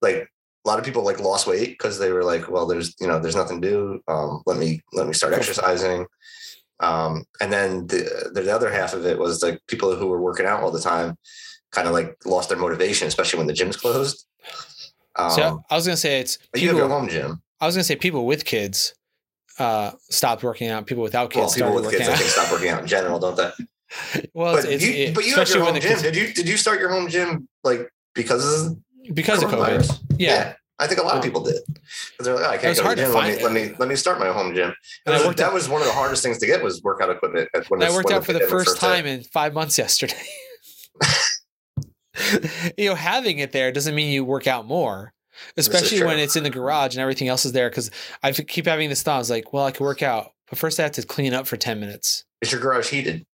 like 0.00 0.28
a 0.64 0.68
lot 0.68 0.78
of 0.78 0.84
people 0.84 1.04
like 1.04 1.18
lost 1.18 1.46
weight 1.48 1.70
because 1.70 1.98
they 1.98 2.12
were 2.12 2.24
like, 2.24 2.48
well, 2.48 2.66
there's, 2.66 2.94
you 3.00 3.08
know, 3.08 3.18
there's 3.18 3.36
nothing 3.36 3.60
to 3.60 3.68
do. 3.68 4.00
Um, 4.06 4.42
let 4.46 4.56
me, 4.56 4.80
let 4.92 5.06
me 5.08 5.12
start 5.14 5.32
Go 5.32 5.38
for 5.38 5.42
it. 5.42 5.48
exercising. 5.48 6.06
Um, 6.80 7.24
and 7.40 7.52
then 7.52 7.86
the, 7.88 8.30
the 8.34 8.54
other 8.54 8.70
half 8.70 8.94
of 8.94 9.04
it 9.04 9.18
was 9.18 9.42
like 9.42 9.60
people 9.66 9.94
who 9.96 10.06
were 10.06 10.20
working 10.22 10.46
out 10.46 10.62
all 10.62 10.70
the 10.70 10.80
time 10.80 11.16
kind 11.74 11.86
of 11.88 11.92
like 11.92 12.16
lost 12.24 12.48
their 12.48 12.58
motivation, 12.58 13.08
especially 13.08 13.38
when 13.38 13.46
the 13.46 13.52
gyms 13.52 13.76
closed. 13.78 14.24
Um, 15.16 15.30
so 15.30 15.62
I 15.70 15.74
was 15.76 15.86
gonna 15.86 15.96
say 15.96 16.20
it's 16.20 16.38
but 16.52 16.60
you 16.60 16.68
have 16.68 16.76
your 16.76 16.86
people. 16.86 17.00
home 17.00 17.08
gym. 17.08 17.42
I 17.60 17.66
was 17.66 17.74
gonna 17.74 17.84
say 17.84 17.96
people 17.96 18.26
with 18.26 18.44
kids 18.44 18.94
uh 19.58 19.92
stopped 20.10 20.42
working 20.42 20.68
out. 20.68 20.86
People 20.86 21.02
without 21.04 21.30
kids 21.30 21.56
Well, 21.56 21.68
people 21.70 21.74
with 21.76 21.84
working 21.84 21.98
kids, 22.00 22.08
I 22.08 22.12
out. 22.12 22.18
think, 22.18 22.30
stop 22.30 22.50
working 22.52 22.68
out 22.70 22.80
in 22.82 22.86
general, 22.88 23.18
don't 23.20 23.36
they? 23.36 23.50
well, 24.34 24.54
But 24.56 24.64
it's, 24.64 24.82
it's, 24.82 24.84
you, 24.86 24.92
it- 25.04 25.14
but 25.14 25.24
you 25.26 25.36
have 25.36 25.48
your 25.48 25.64
home 25.64 25.74
gym. 25.74 25.82
kids 25.82 26.02
Did 26.02 26.16
you 26.16 26.32
did 26.32 26.48
you 26.48 26.56
start 26.56 26.80
your 26.80 26.90
home 26.90 27.08
gym 27.08 27.48
like 27.62 27.88
because 28.14 28.66
of 28.66 28.76
because 29.14 29.42
of 29.42 29.50
COVID. 29.50 29.78
coronavirus? 29.80 29.98
Yeah. 30.18 30.54
I 30.80 30.88
think 30.88 30.98
a 30.98 31.04
lot 31.04 31.16
of 31.16 31.22
people 31.22 31.44
did. 31.44 31.62
they're 32.18 32.34
like, 32.34 32.44
oh, 32.44 32.48
I 32.50 32.56
can't 32.58 32.62
go 32.62 32.74
to 32.74 32.82
hard 32.82 32.98
the 32.98 33.02
to 33.02 33.06
gym. 33.12 33.14
Let 33.14 33.36
me, 33.38 33.42
let 33.44 33.52
me 33.70 33.76
let 33.78 33.88
me 33.88 33.94
start 33.94 34.18
my 34.18 34.26
home 34.32 34.52
gym. 34.56 34.74
I 35.06 35.12
was, 35.24 35.36
that 35.36 35.40
out- 35.46 35.54
was 35.54 35.68
one 35.68 35.80
of 35.80 35.86
the 35.86 35.92
hardest 35.92 36.24
things 36.24 36.38
to 36.38 36.46
get 36.46 36.64
was 36.64 36.82
workout 36.82 37.10
equipment. 37.10 37.48
at- 37.54 37.70
When 37.70 37.80
I 37.80 37.90
worked 37.90 38.10
out 38.10 38.24
for 38.26 38.32
the 38.32 38.40
first 38.40 38.78
time 38.80 39.06
in 39.06 39.22
five 39.22 39.54
months 39.54 39.78
yesterday. 39.78 40.20
you 42.78 42.88
know, 42.88 42.94
having 42.94 43.38
it 43.38 43.52
there 43.52 43.72
doesn't 43.72 43.94
mean 43.94 44.12
you 44.12 44.24
work 44.24 44.46
out 44.46 44.66
more, 44.66 45.12
especially 45.56 46.02
when 46.04 46.18
it's 46.18 46.36
in 46.36 46.44
the 46.44 46.50
garage 46.50 46.94
and 46.94 47.00
everything 47.02 47.28
else 47.28 47.44
is 47.44 47.52
there. 47.52 47.68
Because 47.70 47.90
I 48.22 48.32
keep 48.32 48.66
having 48.66 48.88
this 48.88 49.02
thought. 49.02 49.16
I 49.16 49.18
was 49.18 49.30
like, 49.30 49.52
well, 49.52 49.64
I 49.64 49.70
could 49.70 49.84
work 49.84 50.02
out, 50.02 50.32
but 50.48 50.58
first 50.58 50.78
I 50.78 50.84
have 50.84 50.92
to 50.92 51.02
clean 51.02 51.34
up 51.34 51.46
for 51.46 51.56
ten 51.56 51.80
minutes. 51.80 52.24
Is 52.40 52.52
your 52.52 52.60
garage 52.60 52.90
heated? 52.90 53.24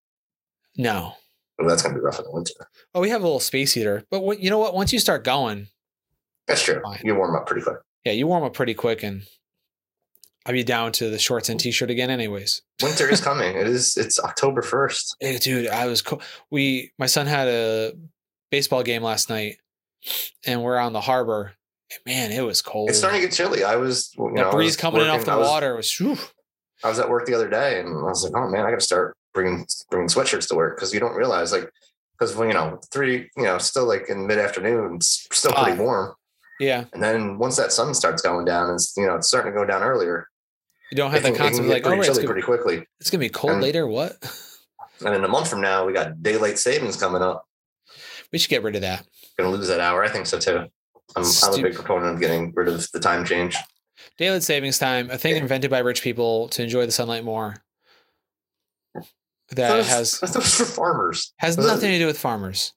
No. 0.77 1.15
Oh, 1.61 1.69
that's 1.69 1.83
gonna 1.83 1.95
be 1.95 2.01
rough 2.01 2.19
in 2.19 2.25
the 2.25 2.31
winter. 2.33 2.55
Oh, 2.95 3.01
we 3.01 3.11
have 3.11 3.21
a 3.21 3.25
little 3.25 3.41
space 3.41 3.75
heater, 3.75 4.05
but 4.11 4.21
what, 4.21 4.41
you 4.41 4.49
know 4.51 4.59
what? 4.59 4.75
Once 4.75 4.93
you 4.93 4.99
start 4.99 5.25
going, 5.25 5.67
That's 6.47 6.63
true. 6.63 6.81
Fine. 6.83 7.01
You 7.05 7.15
warm 7.15 7.37
up 7.37 7.47
pretty 7.47 7.63
quick. 7.63 7.77
yeah, 8.05 8.13
you 8.13 8.27
warm 8.27 8.45
up 8.45 8.55
pretty 8.55 8.73
quick, 8.73 9.03
and 9.03 9.25
I'll 10.47 10.55
be 10.55 10.65
down 10.65 10.93
to 10.93 11.11
the 11.11 11.19
shorts 11.19 11.51
and 11.51 11.61
t-shirt 11.61 11.91
again, 11.91 12.09
anyways. 12.09 12.63
Winter 12.83 13.11
is 13.11 13.21
coming. 13.29 13.57
It 13.57 13.67
is. 13.67 13.99
It's 13.99 14.19
October 14.19 14.63
first. 14.63 15.15
Hey, 15.21 15.37
dude, 15.37 15.69
I 15.69 15.85
was 15.87 16.01
cool. 16.01 16.23
We, 16.51 16.93
my 16.99 17.05
son 17.07 17.27
had 17.27 17.47
a 17.49 17.93
baseball 18.51 18.83
game 18.83 19.03
last 19.03 19.29
night, 19.31 19.57
and 20.47 20.63
we're 20.63 20.79
on 20.79 20.93
the 20.93 21.01
harbor. 21.01 21.53
And 21.93 22.01
man, 22.07 22.33
it 22.33 22.43
was 22.45 22.63
cold. 22.63 22.91
It's 22.91 22.99
starting 22.99 23.21
to 23.21 23.27
get 23.27 23.35
chilly. 23.35 23.65
I 23.65 23.77
was, 23.77 24.13
you 24.17 24.31
know, 24.33 24.45
that 24.45 24.53
breeze 24.53 24.71
was 24.71 24.77
coming 24.77 25.01
in 25.03 25.09
off 25.09 25.25
the 25.25 25.33
I 25.33 25.37
was- 25.37 25.49
water 25.49 25.75
was. 25.77 25.93
whew. 25.97 26.17
I 26.83 26.89
was 26.89 26.99
at 26.99 27.11
work 27.11 27.27
the 27.27 27.35
other 27.35 27.49
day 27.51 27.79
and 27.81 27.89
I 27.89 28.03
was 28.05 28.25
like, 28.25 28.33
oh 28.35 28.49
man, 28.49 28.65
I 28.65 28.71
got 28.71 28.79
to 28.81 28.85
start 28.85 29.15
bringing 29.35 29.67
bringing 29.91 30.09
sweatshirts 30.09 30.49
to 30.49 30.55
work 30.55 30.77
because 30.77 30.95
you 30.95 30.99
don't 31.01 31.15
realize 31.15 31.53
like 31.53 31.71
because 32.19 32.35
when 32.35 32.49
you 32.49 32.55
know 32.55 32.81
three 32.91 33.29
you 33.37 33.43
know 33.45 33.59
still 33.59 33.87
like 33.87 34.09
in 34.09 34.27
mid 34.27 34.39
afternoon 34.39 34.97
it's 34.97 35.27
still 35.31 35.53
pretty 35.53 35.79
Ah. 35.79 35.83
warm 35.83 36.15
Yeah, 36.59 36.87
and 36.95 37.03
then 37.03 37.37
once 37.39 37.57
that 37.57 37.71
sun 37.71 37.93
starts 37.93 38.23
going 38.23 38.47
down 38.47 38.73
it's 38.75 38.95
you 38.97 39.07
know 39.07 39.17
it's 39.17 39.29
starting 39.29 39.53
to 39.53 39.59
go 39.59 39.65
down 39.67 39.83
earlier. 39.83 40.27
you 40.91 40.97
don't 40.97 41.11
have 41.11 41.23
can, 41.23 41.33
the 41.33 41.37
it 41.37 41.39
can 41.39 41.47
concept 41.49 41.65
of 41.67 41.71
like, 41.71 41.87
oh, 41.87 41.91
right, 41.91 41.99
it's 41.99 42.07
chilly 42.09 42.17
gonna, 42.23 42.33
pretty 42.33 42.45
quickly. 42.47 42.87
it's 42.99 43.11
gonna 43.11 43.21
be 43.21 43.29
cold 43.29 43.53
And- 43.53 43.63
later. 43.63 43.87
What? 43.87 44.17
And 45.05 45.15
in 45.15 45.23
a 45.23 45.29
month 45.29 45.49
from 45.51 45.61
now 45.61 45.85
we 45.87 45.93
got 45.93 46.23
daylight 46.23 46.59
savings 46.59 46.97
coming 46.97 47.21
up. 47.23 47.45
We 48.33 48.39
should 48.39 48.51
get 48.51 48.63
rid 48.63 48.77
of 48.77 48.83
that. 48.83 49.07
Gonna 49.39 49.51
lose 49.51 49.69
that 49.69 49.81
hour. 49.81 50.05
I 50.05 50.09
think 50.09 50.27
so 50.27 50.39
too. 50.39 50.67
I'm, 51.17 51.25
I'm 51.43 51.55
a 51.59 51.63
big 51.63 51.75
proponent 51.75 52.15
of 52.15 52.21
getting 52.21 52.53
rid 52.55 52.69
of 52.69 52.89
the 52.93 53.01
time 53.01 53.25
change. 53.25 53.57
Daylight 54.17 54.43
savings 54.43 54.79
time, 54.79 55.11
a 55.11 55.19
thing 55.19 55.35
Yeah. 55.37 55.43
invented 55.43 55.71
by 55.71 55.81
rich 55.81 56.03
people 56.03 56.49
to 56.51 56.63
enjoy 56.63 56.87
the 56.87 56.93
sunlight 56.93 57.25
more. 57.25 57.57
That 58.95 59.05
That 59.57 59.77
was, 59.79 59.89
has 59.89 60.21
that 60.21 60.35
was 60.37 60.55
for 60.55 60.65
farmers. 60.65 61.33
has 61.39 61.57
Was 61.57 61.67
that- 61.67 61.73
nothing 61.75 61.91
to 61.91 61.99
do 61.99 62.07
with 62.07 62.19
farmers. 62.19 62.73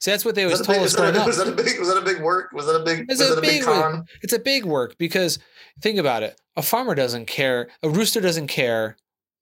See, 0.00 0.12
that's 0.12 0.24
what 0.24 0.36
they 0.36 0.44
Was 0.44 0.60
always 0.60 0.66
told 0.66 0.76
big, 0.76 0.84
us 0.86 0.96
was, 0.96 1.14
that 1.14 1.22
a, 1.22 1.26
was 1.26 1.36
that 1.38 1.48
a 1.48 1.52
big 1.52 1.78
was 1.80 1.88
that 1.88 1.96
a 1.96 2.02
big 2.04 2.20
work? 2.22 2.52
Was 2.52 2.66
that 2.66 2.76
a 2.76 2.84
big 2.84 3.00
It's 3.08 3.18
was 3.18 3.30
a 3.30 3.34
that 3.34 3.38
a 3.38 3.40
big 3.40 3.50
big 3.60 3.64
con? 3.64 4.04
It's 4.22 4.32
a 4.32 4.38
big 4.38 4.64
work 4.64 4.96
because 4.98 5.40
think 5.80 5.98
about 5.98 6.22
it. 6.22 6.40
A 6.56 6.62
farmer 6.62 6.94
doesn't 6.94 7.26
care. 7.26 7.68
A 7.82 7.88
rooster 7.88 8.20
doesn't 8.20 8.46
care 8.46 8.96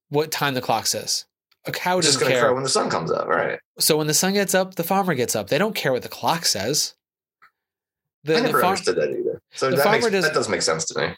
what 0.09 0.31
time 0.31 0.55
the 0.55 0.63
clock 0.63 0.87
says. 0.87 1.27
A 1.67 1.73
cow 1.73 2.01
just 2.01 2.15
doesn't 2.15 2.21
gonna 2.21 2.33
care. 2.35 2.45
crow 2.45 2.55
when 2.55 2.63
the 2.63 2.69
sun 2.69 2.89
comes 2.91 3.11
up, 3.11 3.27
right? 3.27 3.59
So 3.79 3.97
when 3.97 4.07
the 4.07 4.15
sun 4.15 4.35
gets 4.35 4.55
up, 4.55 4.77
the 4.77 4.85
farmer 4.85 5.15
gets 5.15 5.35
up. 5.35 5.49
They 5.49 5.59
don't 5.59 5.75
care 5.75 5.93
what 5.93 6.03
the 6.03 6.09
clock 6.09 6.45
says. 6.45 6.95
The, 8.25 8.35
I 8.37 8.41
the 8.41 8.47
never 8.47 8.61
far- 8.61 8.71
understood 8.71 8.97
that 8.97 9.11
either. 9.11 9.41
So 9.53 9.71
that, 9.71 9.91
makes, 9.93 10.09
does- 10.09 10.25
that 10.25 10.35
does 10.35 10.49
make 10.49 10.63
sense 10.63 10.85
to 10.87 11.01
me. 11.01 11.15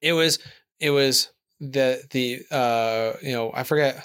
it 0.00 0.12
was 0.12 0.38
it 0.80 0.90
was 0.90 1.30
the 1.60 2.02
the 2.10 2.42
uh 2.50 3.12
you 3.22 3.32
know 3.32 3.52
I 3.54 3.62
forget. 3.62 4.04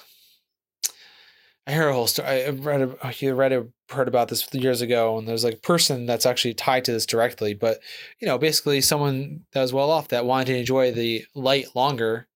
I 1.66 1.72
heard 1.74 1.90
a 1.90 1.94
whole 1.94 2.08
story. 2.08 2.46
I 2.46 2.50
read 2.50 2.82
a, 2.82 3.14
you 3.18 3.34
read 3.34 3.52
a, 3.52 3.68
heard 3.90 4.08
about 4.08 4.30
this 4.30 4.48
years 4.54 4.82
ago, 4.82 5.18
and 5.18 5.28
there's 5.28 5.44
like 5.44 5.56
a 5.56 5.58
person 5.58 6.06
that's 6.06 6.26
actually 6.26 6.54
tied 6.54 6.86
to 6.86 6.94
this 6.94 7.06
directly. 7.06 7.54
But 7.54 7.80
you 8.20 8.28
know, 8.28 8.38
basically, 8.38 8.80
someone 8.80 9.42
that 9.52 9.62
was 9.62 9.74
well 9.74 9.92
off 9.92 10.08
that 10.10 10.26
wanted 10.26 10.46
to 10.46 10.58
enjoy 10.58 10.94
the 10.94 11.26
light 11.36 11.76
longer 11.76 12.28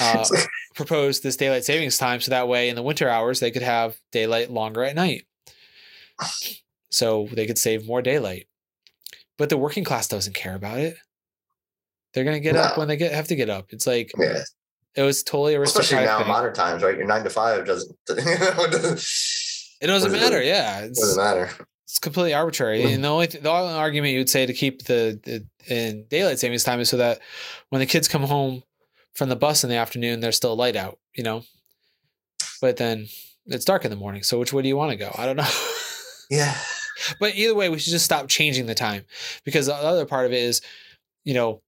uh, 0.00 0.24
proposed 0.74 1.22
this 1.22 1.36
daylight 1.36 1.64
savings 1.64 1.98
time 1.98 2.20
so 2.20 2.30
that 2.30 2.48
way 2.48 2.68
in 2.68 2.76
the 2.76 2.82
winter 2.82 3.08
hours 3.08 3.40
they 3.40 3.50
could 3.50 3.62
have 3.62 3.96
daylight 4.12 4.50
longer 4.50 4.82
at 4.84 4.94
night. 4.96 5.24
so 6.90 7.28
they 7.32 7.46
could 7.46 7.58
save 7.58 7.86
more 7.86 8.02
daylight. 8.02 8.46
But 9.38 9.48
the 9.50 9.56
working 9.58 9.84
class 9.84 10.08
doesn't 10.08 10.34
care 10.34 10.54
about 10.54 10.78
it. 10.78 10.96
They're 12.14 12.24
gonna 12.24 12.40
get 12.40 12.56
up 12.56 12.78
when 12.78 12.88
they 12.88 12.96
get 12.96 13.12
have 13.12 13.28
to 13.28 13.36
get 13.36 13.50
up. 13.50 13.66
It's 13.70 13.86
like 13.86 14.10
Yeah, 14.18 14.38
it 14.94 15.02
was 15.02 15.22
totally 15.22 15.54
aristocratic. 15.54 15.90
especially 15.92 16.06
now 16.06 16.18
thing. 16.20 16.28
modern 16.28 16.54
times, 16.54 16.82
right? 16.82 16.96
Your 16.96 17.06
nine 17.06 17.24
to 17.24 17.30
five 17.30 17.66
doesn't. 17.66 17.94
it 18.08 18.70
doesn't, 18.72 19.04
It 19.82 19.86
doesn't 19.88 20.12
matter. 20.12 20.40
it? 20.40 20.46
Yeah, 20.46 20.80
It 20.84 20.94
doesn't 20.94 21.22
matter. 21.22 21.50
it's 21.84 21.98
completely 21.98 22.32
arbitrary. 22.32 22.82
Mm. 22.84 22.94
And 22.94 23.04
the 23.04 23.08
only 23.08 23.26
th- 23.26 23.42
the 23.42 23.50
only 23.50 23.74
argument 23.74 24.12
you 24.14 24.20
would 24.20 24.30
say 24.30 24.46
to 24.46 24.54
keep 24.54 24.84
the, 24.84 25.20
the 25.24 25.46
in 25.74 26.06
daylight 26.08 26.38
savings 26.38 26.64
time 26.64 26.80
is 26.80 26.88
so 26.88 26.96
that 26.96 27.18
when 27.68 27.80
the 27.80 27.86
kids 27.86 28.08
come 28.08 28.22
home 28.22 28.62
from 29.16 29.28
the 29.28 29.36
bus 29.36 29.64
in 29.64 29.70
the 29.70 29.76
afternoon, 29.76 30.20
there's 30.20 30.36
still 30.36 30.54
light 30.56 30.76
out. 30.76 30.98
You 31.14 31.24
know, 31.24 31.42
but 32.60 32.76
then 32.76 33.08
it's 33.46 33.64
dark 33.64 33.84
in 33.84 33.90
the 33.90 33.96
morning. 33.96 34.22
So 34.22 34.38
which 34.38 34.52
way 34.52 34.62
do 34.62 34.68
you 34.68 34.76
want 34.76 34.90
to 34.92 34.96
go? 34.96 35.10
I 35.16 35.26
don't 35.26 35.36
know. 35.36 35.48
Yeah, 36.28 36.56
but 37.20 37.36
either 37.36 37.54
way, 37.54 37.68
we 37.68 37.78
should 37.78 37.92
just 37.92 38.04
stop 38.04 38.26
changing 38.26 38.66
the 38.66 38.74
time 38.74 39.04
because 39.44 39.66
the 39.66 39.74
other 39.76 40.04
part 40.06 40.26
of 40.26 40.32
it 40.32 40.42
is, 40.42 40.60
you 41.22 41.34
know, 41.34 41.62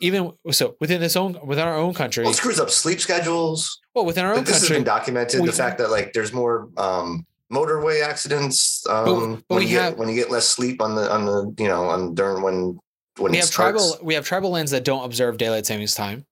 even 0.00 0.32
so 0.52 0.76
within 0.80 1.00
this 1.00 1.16
own 1.16 1.36
within 1.44 1.66
our 1.66 1.76
own 1.76 1.92
country, 1.92 2.22
well, 2.22 2.30
it 2.30 2.36
screws 2.36 2.60
up 2.60 2.70
sleep 2.70 3.00
schedules. 3.00 3.80
well 3.92 4.04
within 4.04 4.24
our 4.24 4.30
own 4.30 4.36
country, 4.44 4.52
this 4.52 4.60
has 4.60 4.68
been 4.70 4.84
documented. 4.84 5.40
we- 5.40 5.46
the 5.48 5.52
fact 5.52 5.78
that 5.78 5.90
like 5.90 6.12
there's 6.12 6.32
more 6.32 6.68
um, 6.76 7.26
motorway 7.52 8.02
accidents 8.04 8.86
um, 8.88 9.42
but 9.48 9.56
when 9.56 9.64
we 9.64 9.70
you 9.70 9.78
have- 9.78 9.92
get 9.94 9.98
when 9.98 10.08
you 10.08 10.14
get 10.14 10.30
less 10.30 10.46
sleep 10.48 10.80
on 10.80 10.94
the 10.94 11.12
on 11.12 11.26
the 11.26 11.52
you 11.58 11.66
know 11.68 11.86
on 11.90 12.14
during 12.14 12.40
when 12.42 12.78
when 13.18 13.32
we 13.32 13.38
have 13.38 13.46
starts. 13.48 13.82
tribal 13.90 14.06
we 14.06 14.14
have 14.14 14.24
tribal 14.24 14.50
lands 14.50 14.70
that 14.70 14.84
don't 14.84 15.04
observe 15.04 15.36
daylight 15.38 15.66
savings 15.66 15.94
time. 15.96 16.24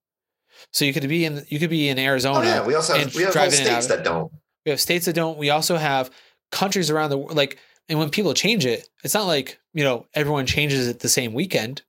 So 0.72 0.84
you 0.84 0.92
could 0.92 1.08
be 1.08 1.24
in 1.24 1.44
you 1.48 1.58
could 1.58 1.70
be 1.70 1.88
in 1.88 1.98
oh, 1.98 2.02
Arizona. 2.02 2.38
Oh 2.38 2.42
yeah, 2.42 2.66
we 2.66 2.74
also 2.74 2.96
have 2.96 3.14
we 3.14 3.22
have 3.22 3.34
whole 3.34 3.42
driving 3.44 3.60
it 3.60 3.68
out 3.68 3.82
states 3.82 3.86
that 3.88 4.04
don't. 4.04 4.32
We 4.64 4.70
have 4.70 4.80
states 4.80 5.06
that 5.06 5.14
don't. 5.14 5.38
We 5.38 5.50
also 5.50 5.76
have 5.76 6.10
countries 6.50 6.90
around 6.90 7.10
the 7.10 7.18
world. 7.18 7.36
Like, 7.36 7.58
and 7.88 7.98
when 7.98 8.10
people 8.10 8.34
change 8.34 8.66
it, 8.66 8.88
it's 9.04 9.14
not 9.14 9.26
like 9.26 9.58
you 9.72 9.84
know 9.84 10.06
everyone 10.14 10.46
changes 10.46 10.88
it 10.88 11.00
the 11.00 11.08
same 11.08 11.32
weekend. 11.32 11.82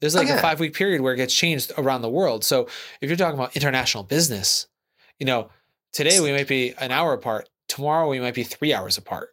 There's 0.00 0.14
Oh, 0.14 0.18
like 0.18 0.28
a 0.28 0.38
five 0.38 0.60
week 0.60 0.74
period 0.74 1.00
where 1.00 1.14
it 1.14 1.18
gets 1.18 1.34
changed 1.34 1.72
around 1.78 2.02
the 2.02 2.10
world. 2.10 2.44
So 2.44 2.68
if 3.00 3.08
you're 3.08 3.16
talking 3.16 3.38
about 3.38 3.56
international 3.56 4.04
business, 4.04 4.66
you 5.18 5.26
know, 5.26 5.48
today 5.92 6.20
we 6.20 6.32
might 6.32 6.48
be 6.48 6.74
an 6.78 6.90
hour 6.90 7.12
apart. 7.14 7.48
Tomorrow 7.68 8.08
we 8.08 8.20
might 8.20 8.34
be 8.34 8.42
three 8.42 8.74
hours 8.74 8.98
apart 8.98 9.30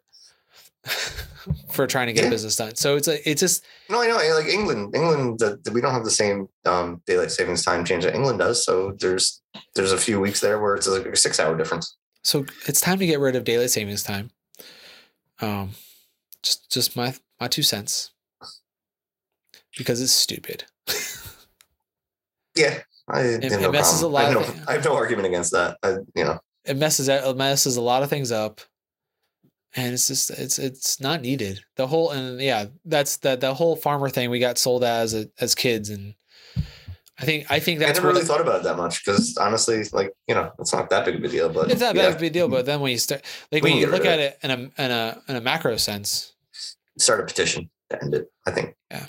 for 1.72 1.86
trying 1.86 2.06
to 2.08 2.12
get 2.12 2.24
Yeah. 2.24 2.30
business 2.30 2.56
done. 2.56 2.74
So 2.76 2.96
it's 2.96 3.08
a, 3.08 3.28
it's 3.28 3.40
just 3.40 3.64
No, 3.90 4.00
I 4.02 4.06
know. 4.06 4.16
Like 4.16 4.46
England, 4.46 4.94
England, 4.94 5.38
the, 5.38 5.58
the- 5.62 5.72
we 5.72 5.80
don't 5.80 5.92
have 5.92 6.04
the 6.04 6.10
same 6.10 6.48
um, 6.64 7.02
daylight 7.06 7.30
savings 7.30 7.64
time 7.64 7.84
change 7.84 8.04
that 8.04 8.14
England 8.14 8.38
does. 8.38 8.64
So 8.64 8.92
there's 8.98 9.40
there's 9.74 9.92
a 9.92 9.98
few 9.98 10.20
weeks 10.20 10.40
there 10.40 10.60
where 10.60 10.74
it's 10.74 10.86
like 10.86 11.06
a 11.06 11.16
six 11.16 11.38
hour 11.40 11.56
difference. 11.56 11.96
so 12.22 12.44
it's 12.66 12.80
time 12.80 12.98
to 12.98 13.06
get 13.06 13.20
rid 13.20 13.36
of 13.36 13.44
daylight 13.44 13.70
savings 13.70 14.02
time. 14.02 14.30
Um, 15.40 15.70
just 16.42 16.70
just 16.70 16.96
my 16.96 17.14
my 17.40 17.48
two 17.48 17.62
cents 17.62 18.10
because 19.76 20.00
it's 20.00 20.12
stupid. 20.12 20.64
Yeah, 22.56 22.80
I 23.08 23.20
have 23.20 23.42
It- 23.44 23.52
no 23.52 23.68
it 23.68 23.72
messes 23.72 24.00
problem. 24.00 24.12
a 24.12 24.14
lot 24.14 24.24
I 24.24 24.28
have, 24.40 24.56
no, 24.56 24.62
I 24.68 24.72
have 24.74 24.84
no 24.84 24.94
argument 24.94 25.26
against 25.26 25.52
that. 25.52 25.76
I, 25.82 25.96
you 26.14 26.24
know, 26.24 26.38
it 26.64 26.76
messes 26.76 27.08
it 27.08 27.36
messes 27.36 27.76
a 27.76 27.80
lot 27.82 28.02
of 28.02 28.10
things 28.10 28.30
up 28.30 28.60
and 29.76 29.92
it's 29.92 30.06
just 30.06 30.30
it's 30.30 30.58
it's 30.58 31.00
not 31.00 31.20
needed 31.20 31.60
the 31.76 31.86
whole 31.86 32.10
and 32.10 32.40
yeah 32.40 32.66
that's 32.84 33.16
that 33.18 33.40
the 33.40 33.54
whole 33.54 33.76
farmer 33.76 34.08
thing 34.08 34.30
we 34.30 34.38
got 34.38 34.58
sold 34.58 34.84
as 34.84 35.14
a, 35.14 35.28
as 35.40 35.54
kids 35.54 35.90
and 35.90 36.14
i 37.18 37.24
think 37.24 37.50
i 37.50 37.58
think 37.58 37.80
I 37.80 37.86
that's 37.86 37.98
never 37.98 38.12
really 38.12 38.24
thought 38.24 38.40
about 38.40 38.60
it 38.60 38.62
that 38.64 38.76
much 38.76 39.04
because 39.04 39.36
honestly, 39.36 39.84
like 39.92 40.12
you 40.28 40.34
know, 40.34 40.52
it's 40.58 40.72
not 40.72 40.90
that 40.90 41.04
big 41.04 41.16
of 41.16 41.24
a 41.24 41.28
deal. 41.28 41.48
But 41.48 41.70
it's 41.70 41.80
not 41.80 41.94
yeah, 41.94 42.10
that 42.10 42.20
big 42.20 42.30
a 42.30 42.32
deal 42.32 42.48
but 42.48 42.66
then 42.66 42.80
when 42.80 42.92
you 42.92 42.98
start 42.98 43.22
like 43.52 43.62
We 43.62 43.70
when 43.70 43.80
you 43.80 43.86
look 43.86 44.04
at 44.04 44.18
of 44.18 44.24
it 44.24 44.38
in 44.42 44.50
a 44.50 44.54
in 44.82 44.90
a 44.90 45.22
in 45.28 45.36
a 45.36 45.40
macro 45.40 45.76
sense 45.76 46.32
start 46.98 47.20
a 47.20 47.24
petition 47.24 47.70
to 47.90 48.02
end 48.02 48.14
it. 48.14 48.30
I 48.46 48.50
think. 48.50 48.74
Yeah. 48.90 49.06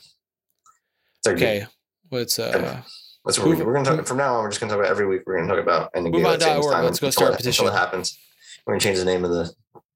It's 1.18 1.28
okay 1.28 1.68
what's 2.10 2.40
uh 2.40 2.82
That's 3.26 3.40
what 3.40 3.48
we're, 3.48 3.66
we're 3.66 3.74
going 3.74 3.86
to 3.86 3.92
move- 3.92 4.00
talk 4.00 4.08
from 4.08 4.18
now 4.18 4.36
on. 4.36 4.44
We're 4.44 4.50
just 4.50 4.62
going 4.62 4.70
to 4.70 4.76
talk 4.76 4.84
about 4.84 4.92
every 4.92 5.08
week. 5.08 5.24
We're 5.26 5.38
going 5.38 5.48
to 5.48 5.56
talk 5.56 5.64
about 5.64 5.92
ending 5.96 6.12
Move 6.12 6.26
on. 6.26 6.40
Let's 6.40 7.00
go 7.00 7.10
start 7.10 7.34
a 7.34 7.38
petition. 7.38 7.66
Until 7.66 7.76
it 7.76 7.80
happens, 7.80 8.18
we're 8.66 8.74
going 8.74 8.80
to 8.80 8.84
change 8.86 9.00
the 9.00 9.06
name 9.06 9.24
of 9.24 9.32
the 9.32 9.52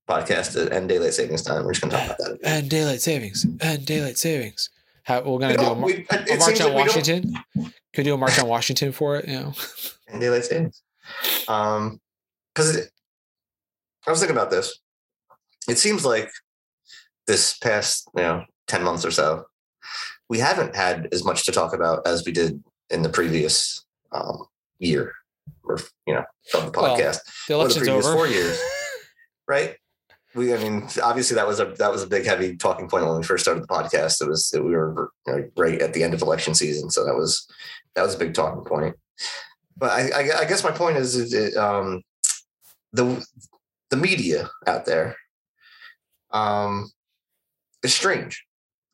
podcast 0.09 0.71
and 0.71 0.89
daylight 0.89 1.13
savings 1.13 1.43
time. 1.43 1.63
We're 1.63 1.73
just 1.73 1.81
going 1.81 1.91
to 1.91 1.97
talk 1.97 2.19
about 2.19 2.39
that. 2.39 2.39
and 2.43 2.69
daylight 2.69 3.01
savings 3.01 3.45
and 3.61 3.85
daylight 3.85 4.17
savings 4.17 4.69
How, 5.03 5.21
we're 5.21 5.39
gonna 5.39 5.57
do 5.57 5.63
a, 5.65 5.75
mar- 5.75 5.85
we- 5.85 6.05
a 6.09 6.35
march 6.37 6.59
on 6.61 6.73
like 6.73 6.87
washington 6.87 7.33
could 7.93 8.03
do 8.03 8.13
a 8.13 8.17
march 8.17 8.39
on 8.39 8.47
washington 8.47 8.91
for 8.91 9.17
it 9.17 9.27
you 9.27 9.39
know 9.39 9.53
and 10.07 10.19
daylight 10.21 10.45
savings. 10.45 10.81
Um, 11.47 11.99
because 12.53 12.89
I 14.07 14.11
was 14.11 14.19
thinking 14.19 14.35
about 14.35 14.49
this. 14.51 14.79
It 15.67 15.77
seems 15.77 16.03
like 16.05 16.29
this 17.27 17.57
past, 17.57 18.09
you 18.15 18.23
know, 18.23 18.43
ten 18.67 18.83
months 18.83 19.05
or 19.05 19.11
so, 19.11 19.45
we 20.29 20.39
haven't 20.39 20.75
had 20.75 21.07
as 21.11 21.23
much 21.23 21.45
to 21.45 21.51
talk 21.51 21.73
about 21.73 22.05
as 22.07 22.25
we 22.25 22.31
did 22.31 22.63
in 22.89 23.01
the 23.03 23.09
previous 23.09 23.85
um, 24.11 24.45
year, 24.79 25.13
or 25.63 25.77
you 26.07 26.13
know, 26.15 26.23
of 26.55 26.71
the 26.71 26.79
Well, 26.79 26.97
podcast, 26.97 27.19
the 27.47 27.53
or 27.55 27.57
the 27.57 27.75
election's 27.75 27.77
previous 27.87 28.05
over 28.05 28.15
four 28.15 28.27
years, 28.27 28.59
right? 29.47 29.75
We, 30.39 30.53
I 30.53 30.57
mean, 30.57 30.87
obviously 31.03 31.35
that 31.35 31.45
was 31.45 31.59
a 31.59 31.65
that 31.79 31.91
was 31.91 32.01
a 32.01 32.07
big 32.07 32.25
heavy 32.25 32.55
talking 32.55 32.87
point 32.87 33.05
when 33.05 33.17
we 33.17 33.23
first 33.23 33.43
started 33.43 33.61
the 33.61 33.67
podcast. 33.67 34.21
It 34.21 34.29
was 34.29 34.49
that 34.51 34.63
we 34.63 34.71
were 34.71 35.11
you 35.27 35.33
know, 35.33 35.49
right 35.57 35.81
at 35.81 35.93
the 35.93 36.01
end 36.01 36.13
of 36.13 36.21
election 36.21 36.55
season, 36.55 36.89
so 36.89 37.03
that 37.03 37.13
was 37.13 37.45
that 37.95 38.03
was 38.03 38.15
a 38.15 38.17
big 38.17 38.33
talking 38.33 38.63
point. 38.63 38.95
But 39.75 39.91
I, 39.91 40.09
I, 40.09 40.39
I 40.39 40.45
guess 40.45 40.63
my 40.63 40.71
point 40.71 40.95
is, 40.95 41.17
is 41.17 41.33
it, 41.33 41.57
um, 41.57 42.03
the 42.93 43.21
the 43.89 43.97
media 43.97 44.49
out 44.65 44.85
there 44.85 45.17
um, 46.31 46.89
is 47.83 47.93
strange, 47.93 48.45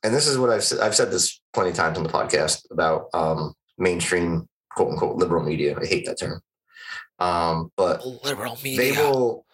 and 0.02 0.16
this 0.16 0.26
is 0.26 0.40
what 0.40 0.50
I've 0.50 0.64
said. 0.64 0.80
I've 0.80 0.96
said 0.96 1.12
this 1.12 1.40
plenty 1.54 1.70
of 1.70 1.76
times 1.76 2.00
on 2.00 2.04
the 2.04 2.10
podcast 2.10 2.66
about 2.72 3.06
um, 3.14 3.54
mainstream 3.78 4.50
quote 4.72 4.94
unquote 4.94 5.18
liberal 5.18 5.44
media. 5.44 5.78
I 5.80 5.86
hate 5.86 6.08
that 6.08 6.20
term, 6.20 6.42
um, 7.20 7.72
but 7.78 8.04
liberal 8.24 8.58
media. 8.64 8.78
they 8.80 8.92
will. 8.94 9.45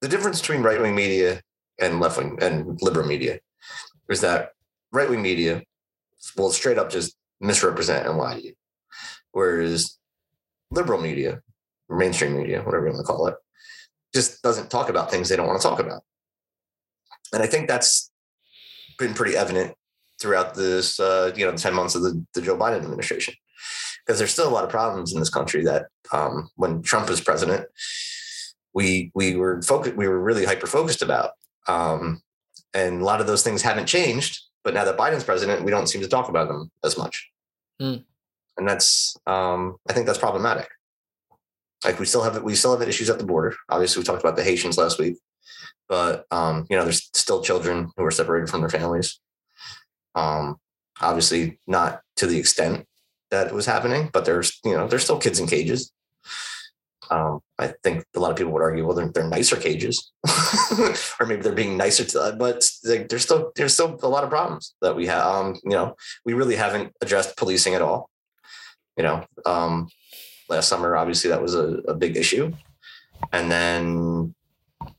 The 0.00 0.08
difference 0.08 0.40
between 0.40 0.62
right 0.62 0.80
wing 0.80 0.94
media 0.94 1.42
and 1.78 2.00
left 2.00 2.18
wing 2.18 2.38
and 2.40 2.80
liberal 2.82 3.06
media 3.06 3.40
is 4.08 4.20
that 4.22 4.50
right 4.92 5.08
wing 5.08 5.22
media 5.22 5.62
will 6.36 6.50
straight 6.50 6.78
up 6.78 6.90
just 6.90 7.16
misrepresent 7.40 8.06
and 8.06 8.18
lie 8.18 8.34
to 8.34 8.42
you, 8.42 8.54
whereas 9.32 9.98
liberal 10.70 11.00
media, 11.00 11.40
mainstream 11.88 12.36
media, 12.36 12.62
whatever 12.62 12.86
you 12.86 12.92
want 12.92 13.06
to 13.06 13.12
call 13.12 13.26
it, 13.26 13.34
just 14.14 14.42
doesn't 14.42 14.70
talk 14.70 14.88
about 14.88 15.10
things 15.10 15.28
they 15.28 15.36
don't 15.36 15.46
want 15.46 15.60
to 15.60 15.68
talk 15.68 15.80
about. 15.80 16.02
And 17.32 17.42
I 17.42 17.46
think 17.46 17.68
that's 17.68 18.10
been 18.98 19.14
pretty 19.14 19.36
evident 19.36 19.74
throughout 20.20 20.54
this, 20.54 21.00
uh, 21.00 21.32
you 21.34 21.44
know, 21.44 21.52
the 21.52 21.58
10 21.58 21.74
months 21.74 21.94
of 21.94 22.02
the, 22.02 22.24
the 22.34 22.42
Joe 22.42 22.56
Biden 22.56 22.82
administration. 22.82 23.34
Because 24.04 24.18
there's 24.18 24.32
still 24.32 24.48
a 24.48 24.50
lot 24.50 24.64
of 24.64 24.70
problems 24.70 25.12
in 25.12 25.20
this 25.20 25.30
country 25.30 25.62
that 25.64 25.86
um, 26.12 26.48
when 26.56 26.82
Trump 26.82 27.08
was 27.08 27.20
president, 27.20 27.66
we 28.74 29.10
we 29.14 29.36
were 29.36 29.60
focused, 29.62 29.96
we 29.96 30.08
were 30.08 30.20
really 30.20 30.44
hyper 30.44 30.66
focused 30.66 31.02
about. 31.02 31.32
Um, 31.68 32.22
and 32.72 33.00
a 33.00 33.04
lot 33.04 33.20
of 33.20 33.26
those 33.26 33.42
things 33.42 33.62
haven't 33.62 33.86
changed. 33.86 34.40
But 34.62 34.74
now 34.74 34.84
that 34.84 34.98
Biden's 34.98 35.24
president, 35.24 35.64
we 35.64 35.70
don't 35.70 35.88
seem 35.88 36.02
to 36.02 36.08
talk 36.08 36.28
about 36.28 36.48
them 36.48 36.70
as 36.84 36.98
much. 36.98 37.30
Hmm. 37.80 37.96
And 38.56 38.68
that's, 38.68 39.16
um, 39.26 39.76
I 39.88 39.92
think 39.92 40.06
that's 40.06 40.18
problematic. 40.18 40.68
Like 41.84 41.98
we 41.98 42.04
still 42.04 42.22
have 42.22 42.42
we 42.42 42.54
still 42.54 42.76
have 42.76 42.86
issues 42.86 43.08
at 43.08 43.18
the 43.18 43.24
border. 43.24 43.56
Obviously, 43.70 44.00
we 44.00 44.04
talked 44.04 44.22
about 44.22 44.36
the 44.36 44.44
Haitians 44.44 44.76
last 44.76 44.98
week, 44.98 45.16
but 45.88 46.26
um, 46.30 46.66
you 46.68 46.76
know, 46.76 46.84
there's 46.84 47.08
still 47.14 47.42
children 47.42 47.90
who 47.96 48.04
are 48.04 48.10
separated 48.10 48.50
from 48.50 48.60
their 48.60 48.68
families. 48.68 49.18
Um, 50.14 50.56
obviously, 51.00 51.58
not 51.66 52.02
to 52.16 52.26
the 52.26 52.38
extent 52.38 52.86
that 53.30 53.46
it 53.46 53.54
was 53.54 53.64
happening, 53.64 54.10
but 54.12 54.26
there's 54.26 54.60
you 54.62 54.74
know, 54.74 54.86
there's 54.86 55.04
still 55.04 55.18
kids 55.18 55.40
in 55.40 55.46
cages. 55.46 55.90
Um, 57.10 57.40
I 57.58 57.74
think 57.82 58.04
a 58.14 58.20
lot 58.20 58.30
of 58.30 58.36
people 58.36 58.52
would 58.52 58.62
argue, 58.62 58.86
well, 58.86 58.94
they're, 58.94 59.10
they're 59.12 59.28
nicer 59.28 59.56
cages, 59.56 60.12
or 61.20 61.26
maybe 61.26 61.42
they're 61.42 61.52
being 61.52 61.76
nicer 61.76 62.04
to 62.04 62.18
that, 62.20 62.38
but 62.38 62.64
like, 62.84 63.08
there's 63.08 63.22
still 63.22 63.50
there's 63.56 63.74
still 63.74 63.98
a 64.02 64.08
lot 64.08 64.22
of 64.22 64.30
problems 64.30 64.74
that 64.80 64.94
we 64.94 65.06
have. 65.06 65.26
Um, 65.26 65.56
you 65.64 65.70
know, 65.70 65.96
we 66.24 66.34
really 66.34 66.54
haven't 66.54 66.92
addressed 67.02 67.36
policing 67.36 67.74
at 67.74 67.82
all. 67.82 68.08
You 68.96 69.02
know, 69.02 69.24
um, 69.44 69.88
last 70.48 70.68
summer, 70.68 70.96
obviously 70.96 71.30
that 71.30 71.42
was 71.42 71.54
a, 71.54 71.78
a 71.88 71.94
big 71.94 72.16
issue, 72.16 72.52
and 73.32 73.50
then 73.50 74.34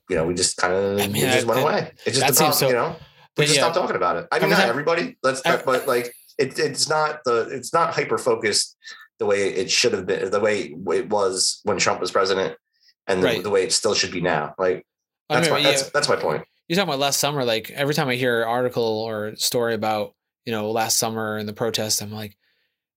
you 0.10 0.16
know 0.16 0.26
we 0.26 0.34
just 0.34 0.58
kind 0.58 0.74
of 0.74 1.00
I 1.00 1.08
mean, 1.08 1.24
it 1.26 1.32
just 1.32 1.48
I- 1.48 1.50
went 1.50 1.60
I- 1.60 1.64
away. 1.64 1.92
It 2.06 2.12
just 2.12 2.26
problem, 2.38 2.54
so- 2.54 2.68
you 2.68 2.74
know. 2.74 2.96
We 3.38 3.46
just 3.46 3.56
yeah, 3.56 3.64
stopped 3.64 3.76
talking 3.78 3.96
about 3.96 4.18
it. 4.18 4.28
I 4.30 4.36
mean, 4.40 4.44
Every 4.44 4.50
not 4.50 4.60
time- 4.60 4.70
everybody. 4.70 5.18
Let's, 5.24 5.42
I- 5.46 5.62
but 5.64 5.88
like 5.88 6.14
it, 6.38 6.60
it's 6.60 6.90
not 6.90 7.24
the 7.24 7.48
it's 7.50 7.72
not 7.74 7.94
hyper 7.94 8.18
focused 8.18 8.76
the 9.22 9.28
way 9.28 9.54
it 9.54 9.70
should 9.70 9.94
have 9.94 10.08
been, 10.08 10.32
the 10.32 10.40
way 10.40 10.74
it 10.88 11.08
was 11.08 11.62
when 11.64 11.78
Trump 11.78 12.02
was 12.02 12.10
president, 12.10 12.58
and 13.06 13.22
the, 13.22 13.28
Right. 13.28 13.44
the 13.44 13.52
way 13.52 13.62
it 13.64 13.72
still 13.72 13.94
should 13.94 14.12
be 14.12 14.20
now. 14.20 14.56
Like 14.58 14.84
that's 15.30 15.48
remember, 15.48 15.64
my 15.64 15.70
yeah, 15.70 15.78
that's, 15.78 15.92
that's 15.92 16.10
my 16.10 16.16
point. 16.16 16.44
you're 16.68 16.76
talking 16.76 16.90
about 16.90 16.98
last 16.98 17.20
summer. 17.20 17.46
Like 17.46 17.70
every 17.70 17.94
time 17.94 18.10
I 18.10 18.16
hear 18.16 18.42
an 18.42 18.48
article 18.48 18.82
or 18.84 19.36
story 19.36 19.76
about 19.76 20.16
you 20.44 20.52
know 20.52 20.72
last 20.72 20.98
summer 20.98 21.38
and 21.38 21.48
the 21.48 21.54
protest, 21.54 22.02
I'm 22.02 22.12
like, 22.12 22.36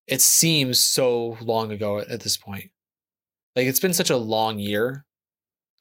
it 0.06 0.22
seems 0.22 0.82
so 0.82 1.36
long 1.42 1.70
ago 1.70 1.98
at, 1.98 2.08
at 2.08 2.20
this 2.20 2.38
point. 2.38 2.70
Like 3.54 3.66
it's 3.66 3.80
been 3.80 3.92
such 3.92 4.08
a 4.08 4.16
long 4.16 4.58
year 4.58 5.04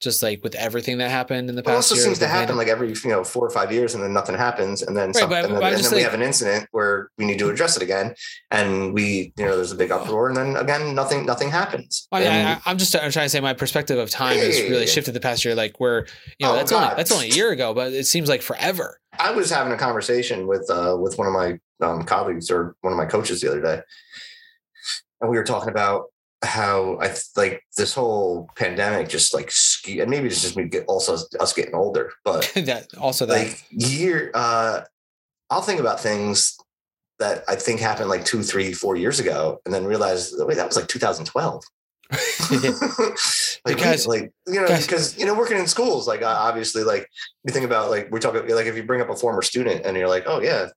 just 0.00 0.22
like 0.22 0.42
with 0.42 0.54
everything 0.56 0.98
that 0.98 1.10
happened 1.10 1.48
in 1.48 1.56
the 1.56 1.62
But 1.62 1.70
it 1.70 1.74
past 1.76 1.92
also 1.92 2.02
seems 2.02 2.18
to 2.18 2.26
happen 2.26 2.56
pandemic. 2.56 2.66
like 2.66 2.68
every 2.68 2.88
you 2.88 3.10
know 3.16 3.24
four 3.24 3.46
or 3.46 3.50
five 3.50 3.72
years, 3.72 3.94
and 3.94 4.02
then 4.02 4.12
nothing 4.12 4.34
happens, 4.36 4.82
and 4.82 4.96
then 4.96 5.08
Right, 5.08 5.16
some, 5.16 5.30
but- 5.30 5.44
and 5.44 5.54
then, 5.54 5.60
but 5.60 5.72
and 5.74 5.84
then 5.84 5.94
we 5.94 6.02
have 6.02 6.14
an 6.14 6.22
incident 6.22 6.66
where 6.72 7.10
we 7.16 7.24
need 7.24 7.38
to 7.38 7.48
address 7.48 7.76
it 7.76 7.82
again, 7.82 8.14
and 8.50 8.92
we 8.92 9.32
you 9.36 9.44
know 9.44 9.56
there's 9.56 9.72
a 9.72 9.76
big 9.76 9.90
uproar, 9.90 10.28
and 10.28 10.36
then 10.36 10.56
again 10.56 10.94
nothing 10.94 11.24
nothing 11.24 11.50
happens. 11.50 12.06
I, 12.12 12.60
I'm 12.66 12.76
just 12.78 12.94
I'm 12.94 13.10
trying 13.10 13.26
to 13.26 13.30
say 13.30 13.40
my 13.40 13.54
perspective 13.54 13.98
of 13.98 14.10
time 14.10 14.36
Yeah, 14.38 14.44
has 14.44 14.60
really 14.62 14.86
shifted 14.86 15.14
the 15.14 15.20
past 15.20 15.44
year. 15.44 15.54
Like 15.54 15.80
where 15.80 16.06
you 16.38 16.46
know 16.46 16.52
Oh, 16.52 16.56
that's 16.56 16.72
only 16.72 16.88
that's 16.96 17.12
only 17.12 17.30
a 17.30 17.34
year 17.34 17.50
ago, 17.52 17.72
but 17.72 17.92
it 17.92 18.06
seems 18.06 18.28
like 18.28 18.42
forever. 18.42 19.00
I 19.18 19.30
was 19.30 19.48
having 19.50 19.72
a 19.72 19.76
conversation 19.76 20.46
with 20.46 20.68
uh, 20.70 20.96
with 20.98 21.16
one 21.18 21.26
of 21.28 21.32
my 21.32 21.58
um, 21.86 22.02
colleagues 22.02 22.50
or 22.50 22.76
one 22.82 22.92
of 22.92 22.96
my 22.98 23.06
coaches 23.06 23.40
the 23.40 23.48
other 23.48 23.60
day, 23.60 23.80
and 25.20 25.30
we 25.30 25.36
were 25.36 25.44
talking 25.44 25.70
about 25.70 26.06
how 26.42 26.98
I 27.00 27.14
like 27.36 27.62
this 27.78 27.94
whole 27.94 28.50
pandemic 28.54 29.08
just 29.08 29.32
like 29.32 29.50
and 29.86 30.10
maybe 30.10 30.26
it's 30.26 30.42
just 30.42 30.56
me 30.56 30.64
get 30.64 30.84
also 30.86 31.16
us 31.40 31.52
getting 31.52 31.74
older, 31.74 32.12
but 32.24 32.50
that 32.56 32.88
also 32.98 33.26
that 33.26 33.34
like 33.46 33.64
year 33.70 34.30
uh 34.34 34.80
I'll 35.50 35.62
think 35.62 35.80
about 35.80 36.00
things 36.00 36.56
that 37.18 37.44
I 37.46 37.54
think 37.54 37.80
happened 37.80 38.08
like 38.08 38.24
two, 38.24 38.42
three, 38.42 38.72
four 38.72 38.96
years 38.96 39.20
ago, 39.20 39.60
and 39.64 39.72
then 39.72 39.84
realize 39.84 40.34
wait, 40.36 40.56
that 40.56 40.66
was 40.66 40.76
like 40.76 40.88
2012. 40.88 41.62
like, 43.64 43.76
Because- 43.76 44.06
like 44.06 44.32
you 44.46 44.60
know, 44.60 44.66
guys- 44.68 44.86
because 44.86 45.18
you 45.18 45.26
know, 45.26 45.34
working 45.34 45.58
in 45.58 45.66
schools, 45.66 46.08
like 46.08 46.22
obviously, 46.22 46.82
like 46.82 47.08
you 47.44 47.52
think 47.52 47.64
about 47.64 47.90
like 47.90 48.10
we're 48.10 48.18
talking 48.18 48.48
like 48.48 48.66
if 48.66 48.76
you 48.76 48.82
bring 48.82 49.00
up 49.00 49.10
a 49.10 49.16
former 49.16 49.42
student 49.42 49.84
and 49.86 49.96
you're 49.96 50.08
like, 50.08 50.24
oh 50.26 50.40
yeah, 50.40 50.68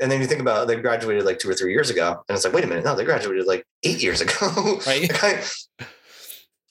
and 0.00 0.10
then 0.10 0.20
you 0.20 0.26
think 0.26 0.40
about 0.40 0.66
they 0.68 0.76
graduated 0.76 1.24
like 1.24 1.38
two 1.38 1.48
or 1.50 1.54
three 1.54 1.72
years 1.72 1.90
ago, 1.90 2.22
and 2.28 2.36
it's 2.36 2.44
like, 2.44 2.54
wait 2.54 2.64
a 2.64 2.66
minute, 2.66 2.84
no, 2.84 2.94
they 2.94 3.04
graduated 3.04 3.46
like 3.46 3.64
eight 3.84 4.02
years 4.02 4.20
ago. 4.20 4.80
Right. 4.86 5.02
like, 5.10 5.24
I, 5.24 5.42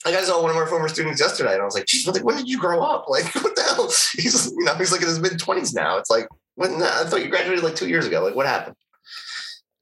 I 0.05 0.21
saw 0.21 0.41
one 0.41 0.51
of 0.51 0.57
our 0.57 0.67
former 0.67 0.87
students 0.87 1.19
yesterday, 1.19 1.53
and 1.53 1.61
I 1.61 1.65
was 1.65 1.73
like, 1.73 1.85
geez, 1.85 2.07
like, 2.07 2.23
when 2.23 2.37
did 2.37 2.47
you 2.47 2.59
grow 2.59 2.81
up? 2.81 3.09
Like, 3.09 3.25
what 3.35 3.55
the 3.55 3.63
hell? 3.63 3.87
He's 4.13 4.51
you 4.51 4.63
know, 4.63 4.75
he's 4.75 4.91
like 4.91 5.01
in 5.01 5.07
his 5.07 5.19
mid 5.19 5.37
twenties 5.39 5.73
now. 5.73 5.97
It's 5.97 6.09
like, 6.09 6.27
when 6.55 6.81
I 6.81 7.03
thought 7.05 7.23
you 7.23 7.29
graduated 7.29 7.63
like 7.63 7.75
two 7.75 7.89
years 7.89 8.05
ago. 8.05 8.23
Like, 8.23 8.35
what 8.35 8.45
happened? 8.45 8.75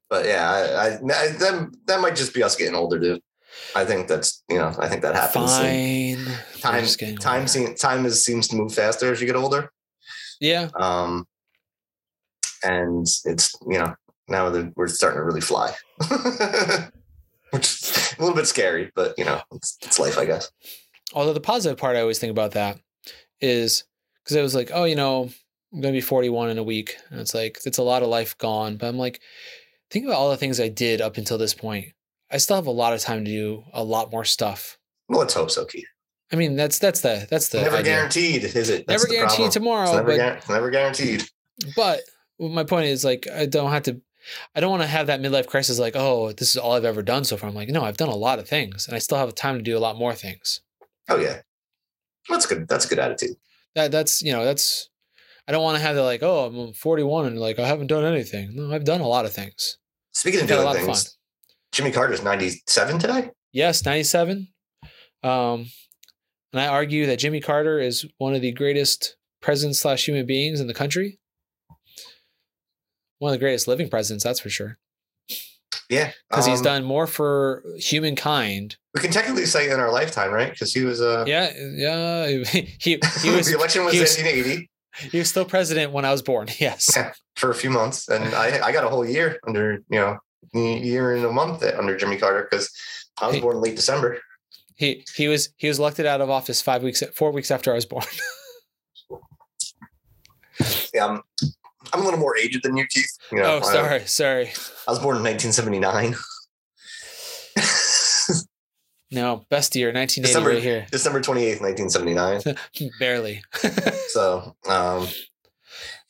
But 0.10 0.26
yeah, 0.26 0.50
I, 0.50 0.60
I, 0.60 0.88
I 0.88 0.98
that, 1.00 1.76
that 1.88 2.02
might 2.02 2.16
just 2.16 2.34
be 2.34 2.44
us 2.44 2.56
getting 2.56 2.76
older, 2.76 3.00
dude. 3.00 3.22
I 3.76 3.86
think 3.86 4.08
that's 4.08 4.44
you 4.50 4.58
know, 4.58 4.74
I 4.80 4.88
think 4.88 5.02
that 5.02 5.16
happens. 5.16 5.58
Fine. 5.58 6.26
Time, 6.60 6.86
time, 7.20 7.42
older. 7.42 7.74
time 7.76 8.06
is, 8.06 8.24
seems 8.24 8.48
to 8.50 8.56
move 8.56 8.74
faster 8.74 9.12
as 9.12 9.20
you 9.20 9.28
get 9.28 9.36
older. 9.36 9.72
Yeah, 10.40 10.70
Um, 10.76 11.26
and 12.64 13.08
it's 13.26 13.56
you 13.68 13.78
know 13.80 13.96
now 14.28 14.50
that 14.50 14.74
we're 14.76 14.88
starting 14.88 15.20
to 15.20 15.24
really 15.24 15.42
fly, 15.42 15.74
which 17.56 17.66
is 17.66 18.16
a 18.18 18.22
little 18.22 18.36
bit 18.36 18.48
scary, 18.48 18.92
but 18.96 19.14
you 19.18 19.26
know 19.26 19.42
it's, 19.54 19.78
it's 19.82 20.00
life, 20.00 20.18
I 20.18 20.26
guess. 20.26 20.52
although 21.14 21.34
the 21.34 21.40
positive 21.42 21.78
part 21.78 21.96
I 21.96 22.02
always 22.02 22.20
think 22.20 22.32
about 22.32 22.52
that 22.52 22.80
is 23.42 23.84
because 24.24 24.38
I 24.38 24.42
was 24.42 24.56
like, 24.56 24.72
oh, 24.74 24.86
you 24.86 24.96
know, 24.96 25.30
I'm 25.74 25.82
gonna 25.82 25.92
be 25.94 26.02
41 26.02 26.50
in 26.50 26.58
a 26.58 26.64
week, 26.64 26.96
and 27.10 27.20
it's 27.20 27.34
like 27.34 27.60
it's 27.66 27.78
a 27.78 27.84
lot 27.84 28.04
of 28.04 28.10
life 28.10 28.38
gone. 28.38 28.78
But 28.78 28.88
I'm 28.88 28.98
like, 28.98 29.22
think 29.92 30.06
about 30.06 30.18
all 30.18 30.30
the 30.30 30.38
things 30.38 30.60
I 30.60 30.68
did 30.70 31.02
up 31.02 31.18
until 31.18 31.38
this 31.38 31.54
point. 31.54 31.88
I 32.32 32.38
still 32.38 32.56
have 32.56 32.68
a 32.68 32.72
lot 32.72 32.94
of 32.94 33.02
time 33.02 33.24
to 33.26 33.32
do 33.32 33.64
a 33.74 33.84
lot 33.84 34.12
more 34.12 34.26
stuff. 34.26 34.78
Well, 35.08 35.20
let's 35.20 35.34
hope 35.36 35.52
so, 35.52 35.64
Keith. 35.66 35.86
I 36.34 36.38
mean, 36.38 36.56
that's 36.56 36.80
that's 36.80 37.02
the 37.02 37.28
that's 37.30 37.50
the 37.50 37.62
never 37.62 37.78
idea. 37.78 37.94
guaranteed, 37.94 38.44
is 38.46 38.70
it? 38.70 38.88
That's 38.88 39.04
never 39.04 39.14
guaranteed 39.14 39.36
problem. 39.38 39.52
tomorrow, 39.52 39.84
It's 39.84 39.94
never, 39.96 40.18
but 40.18 40.38
it's 40.38 40.50
never 40.50 40.70
guaranteed. 40.72 41.24
but 41.76 42.02
my 42.40 42.64
point 42.64 42.88
is 42.88 43.06
like 43.06 43.28
I 43.34 43.46
don't 43.46 43.72
have 43.72 43.84
to. 43.84 44.02
I 44.56 44.60
don't 44.60 44.72
want 44.72 44.84
to 44.84 44.88
have 44.88 45.08
that 45.08 45.22
midlife 45.22 45.48
crisis 45.48 45.80
like, 45.80 45.96
oh, 45.96 46.32
this 46.32 46.50
is 46.50 46.58
all 46.58 46.74
I've 46.74 46.86
ever 46.86 47.04
done 47.04 47.24
so 47.24 47.38
far. 47.38 47.50
I'm 47.50 47.56
like, 47.56 47.70
no, 47.70 47.84
I've 47.84 47.98
done 47.98 48.10
a 48.10 48.16
lot 48.16 48.40
of 48.40 48.48
things, 48.48 48.88
and 48.88 48.96
I 48.96 49.00
still 49.00 49.18
have 49.18 49.34
time 49.36 49.58
to 49.58 49.64
do 49.64 49.78
a 49.78 49.80
lot 49.80 49.98
more 49.98 50.14
things. 50.14 50.62
Oh 51.10 51.18
yeah, 51.18 51.42
that's 52.30 52.46
good. 52.46 52.68
That's 52.68 52.86
a 52.86 52.90
good 52.90 53.00
attitude. 53.00 53.36
that 53.76 53.92
that's 53.92 54.22
you 54.22 54.32
know 54.32 54.44
that's 54.44 54.90
I 55.48 55.52
don't 55.52 55.64
want 55.64 55.78
to 55.78 55.84
have 55.84 55.96
that 55.96 56.04
like 56.04 56.24
oh 56.24 56.46
I'm 56.46 56.74
41 56.74 57.28
and 57.28 57.40
like 57.40 57.60
I 57.60 57.68
haven't 57.68 57.88
done 57.88 58.04
anything. 58.04 58.56
No, 58.56 58.74
I've 58.74 58.86
done 58.86 59.02
a 59.02 59.08
lot 59.08 59.26
of 59.26 59.34
things. 59.34 59.78
Speaking 60.14 60.42
of 60.42 60.48
doing 60.48 60.64
lot 60.64 60.76
of 60.78 60.84
things, 60.84 61.18
Jimmy 61.72 61.92
Carter's 61.92 62.24
ninety-seven 62.24 63.00
today. 63.00 63.32
Yes, 63.52 63.86
97. 63.86 64.50
Um, 65.24 65.68
and 66.52 66.62
I 66.62 66.68
argue 66.68 67.06
that 67.06 67.20
Jimmy 67.20 67.40
Carter 67.40 67.80
is 67.80 68.06
one 68.18 68.36
of 68.36 68.42
the 68.42 68.52
greatest 68.52 69.16
presidents 69.42 69.80
slash 69.80 70.06
human 70.06 70.26
beings 70.26 70.60
in 70.60 70.68
the 70.68 70.74
country. 70.74 71.20
One 73.20 73.32
of 73.34 73.40
the 73.40 73.44
greatest 73.44 73.68
living 73.68 73.90
presidents, 73.90 74.24
that's 74.24 74.40
for 74.40 74.50
sure. 74.50 74.78
Yeah, 75.90 76.12
Because 76.30 76.46
he's 76.48 76.60
um, 76.60 76.64
done 76.64 76.84
more 76.84 77.06
for 77.06 77.64
humankind. 77.78 78.76
We 78.96 79.02
can 79.02 79.12
technically 79.12 79.46
say 79.46 79.70
in 79.70 79.80
our 79.80 79.92
lifetime, 79.92 80.32
right? 80.32 80.50
Because 80.52 80.74
he 80.74 80.84
was. 80.84 81.00
Uh, 81.00 81.26
Yeah, 81.28 81.52
yeah. 81.58 82.28
He 82.80 83.00
he 83.22 83.30
was 83.30 83.48
the 83.48 83.56
election 83.56 83.84
was 83.86 83.94
he 83.94 84.00
was- 84.00 84.18
1980 84.18 84.70
he 85.12 85.18
was 85.20 85.30
still 85.30 85.46
president 85.46 85.92
when 85.92 86.04
I 86.06 86.12
was 86.12 86.22
born. 86.22 86.48
Yes. 86.60 86.90
Yeah. 86.96 87.14
for 87.36 87.52
a 87.52 87.56
few 87.56 87.70
months, 87.70 88.08
and 88.08 88.24
I 88.34 88.66
I 88.66 88.72
got 88.72 88.84
a 88.84 88.90
whole 88.90 89.06
year 89.08 89.38
under 89.46 89.80
you 89.90 90.00
know 90.00 90.18
year 90.54 91.14
and 91.16 91.26
a 91.26 91.32
month 91.32 91.64
under 91.64 91.96
Jimmy 91.98 92.18
Carter 92.18 92.48
because 92.50 92.72
I 93.22 93.28
was 93.28 93.36
Hey. 93.36 93.42
born 93.42 93.58
late 93.62 93.76
December. 93.76 94.20
He 94.78 95.06
he 95.16 95.28
was 95.28 95.50
he 95.58 95.68
was 95.68 95.78
elected 95.80 96.06
out 96.06 96.20
of 96.22 96.30
office 96.30 96.62
five 96.62 96.82
weeks 96.82 97.04
four 97.14 97.32
weeks 97.32 97.52
after 97.52 97.72
I 97.72 97.76
was 97.76 97.86
born. 97.86 98.06
Yeah, 100.94 101.06
I'm, 101.08 101.22
I'm 101.96 102.02
a 102.02 102.04
little 102.04 102.20
more 102.20 102.38
aged 102.38 102.62
than 102.64 102.76
you, 102.76 102.86
Keith. 102.88 103.10
You 103.32 103.38
know, 103.40 103.60
oh, 103.64 103.72
sorry, 103.72 104.02
sorry. 104.02 104.48
I, 104.48 104.90
I 104.90 104.92
was 104.92 105.00
born 105.00 105.16
in 105.16 105.24
1979. 105.24 106.16
No, 109.12 109.46
best 109.50 109.76
year, 109.78 109.94
1980 109.94 110.22
December- 110.28 110.50
right 110.50 110.62
here. 110.62 110.88
December 110.92 111.22
28th, 111.22 111.62
1979. 111.62 112.92
Barely. 113.00 113.42
So, 114.10 114.56
um, 114.68 115.08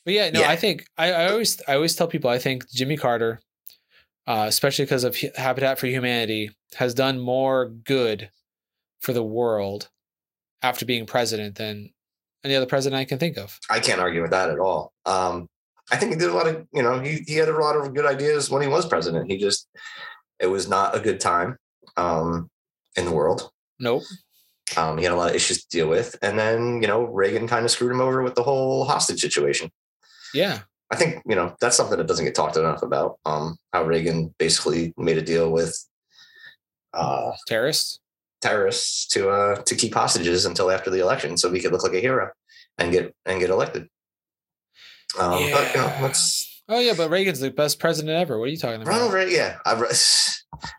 But 0.05 0.13
yeah, 0.13 0.29
no, 0.29 0.41
Yeah. 0.41 0.49
I 0.49 0.55
think 0.55 0.86
I, 0.97 1.11
I 1.11 1.31
always 1.31 1.59
I 1.67 1.73
always 1.73 1.95
tell 1.95 2.07
people 2.07 2.29
I 2.29 2.38
think 2.38 2.69
Jimmy 2.71 2.97
Carter, 2.97 3.41
uh, 4.27 4.45
especially 4.47 4.86
because 4.86 5.03
of 5.03 5.17
Habitat 5.36 5.79
for 5.79 5.88
Humanity, 5.88 6.51
has 6.75 6.93
done 6.93 7.19
more 7.19 7.67
good 7.67 8.29
for 9.01 9.11
the 9.13 9.23
world 9.23 9.89
after 10.61 10.86
being 10.86 11.05
president 11.07 11.55
than 11.55 11.89
any 12.43 12.55
other 12.55 12.67
president 12.67 12.99
I 12.99 13.05
can 13.05 13.17
think 13.17 13.38
of. 13.38 13.59
I 13.71 13.79
can't 13.79 13.99
argue 13.99 14.21
with 14.21 14.31
that 14.31 14.51
at 14.51 14.59
all. 14.59 14.93
Um, 15.05 15.47
I 15.91 15.97
think 15.97 16.13
he 16.13 16.17
did 16.17 16.29
a 16.29 16.33
lot 16.33 16.47
of, 16.47 16.65
you 16.73 16.81
know, 16.81 16.99
he, 16.99 17.23
he 17.27 17.36
had 17.36 17.49
a 17.49 17.57
lot 17.57 17.75
of 17.75 17.93
good 17.93 18.05
ideas 18.05 18.49
when 18.49 18.61
he 18.61 18.67
was 18.67 18.88
president. 18.88 19.29
He 19.29 19.38
just, 19.38 19.67
it 20.39 20.47
was 20.47 20.67
not 20.67 20.95
a 20.95 20.99
good 20.99 21.19
time 21.19 21.57
um, 21.95 22.49
in 22.95 23.05
the 23.05 23.11
world. 23.11 23.51
Nope. 23.79 24.03
Um, 24.75 24.97
he 24.97 25.03
had 25.03 25.13
a 25.13 25.15
lot 25.15 25.29
of 25.29 25.36
issues 25.36 25.63
to 25.63 25.69
deal 25.69 25.88
with. 25.88 26.15
And 26.21 26.39
then, 26.39 26.81
you 26.81 26.88
know, 26.88 27.03
Reagan 27.03 27.47
kind 27.47 27.65
of 27.65 27.71
screwed 27.71 27.91
him 27.91 28.01
over 28.01 28.23
with 28.23 28.36
the 28.36 28.43
whole 28.43 28.86
hostage 28.86 29.21
situation. 29.21 29.69
Yeah. 30.33 30.61
I 30.91 30.95
think, 30.95 31.21
you 31.27 31.36
know, 31.36 31.55
that's 31.61 31.77
something 31.77 31.97
that 31.97 32.07
doesn't 32.07 32.25
get 32.25 32.36
talked 32.36 32.57
enough 32.57 32.81
about. 32.81 33.19
Um, 33.25 33.57
how 33.73 33.83
Reagan 33.86 34.33
basically 34.39 34.93
made 34.97 35.17
a 35.17 35.21
deal 35.21 35.51
with 35.51 35.77
uh, 36.93 37.33
Terrorists. 37.47 37.99
terrorists 38.41 39.07
to 39.07 39.29
uh, 39.29 39.55
to 39.63 39.75
keep 39.75 39.93
hostages 39.93 40.45
until 40.45 40.71
after 40.71 40.89
the 40.89 40.99
election 40.99 41.38
so 41.38 41.51
he 41.51 41.59
could 41.59 41.71
look 41.71 41.83
like 41.83 41.93
a 41.93 41.99
hero 41.99 42.29
and 42.77 42.91
get 42.91 43.13
and 43.25 43.39
get 43.39 43.49
elected. 43.49 43.88
Um, 45.20 45.32
But, 45.51 45.74
you 45.76 45.82
know, 45.82 45.97
let's 46.01 46.51
Oh 46.68 46.80
yeah, 46.80 46.93
but 46.97 47.12
Reagan's 47.12 47.39
the 47.39 47.51
best 47.51 47.80
president 47.80 48.16
ever. 48.18 48.39
What 48.39 48.45
are 48.45 48.51
you 48.51 48.58
talking 48.58 48.82
about? 48.82 48.89
Ronald 48.91 49.14
Reagan. 49.14 49.36
Yeah, 49.36 49.58
I, 49.68 49.74
I 49.74 49.76
guess 49.78 50.34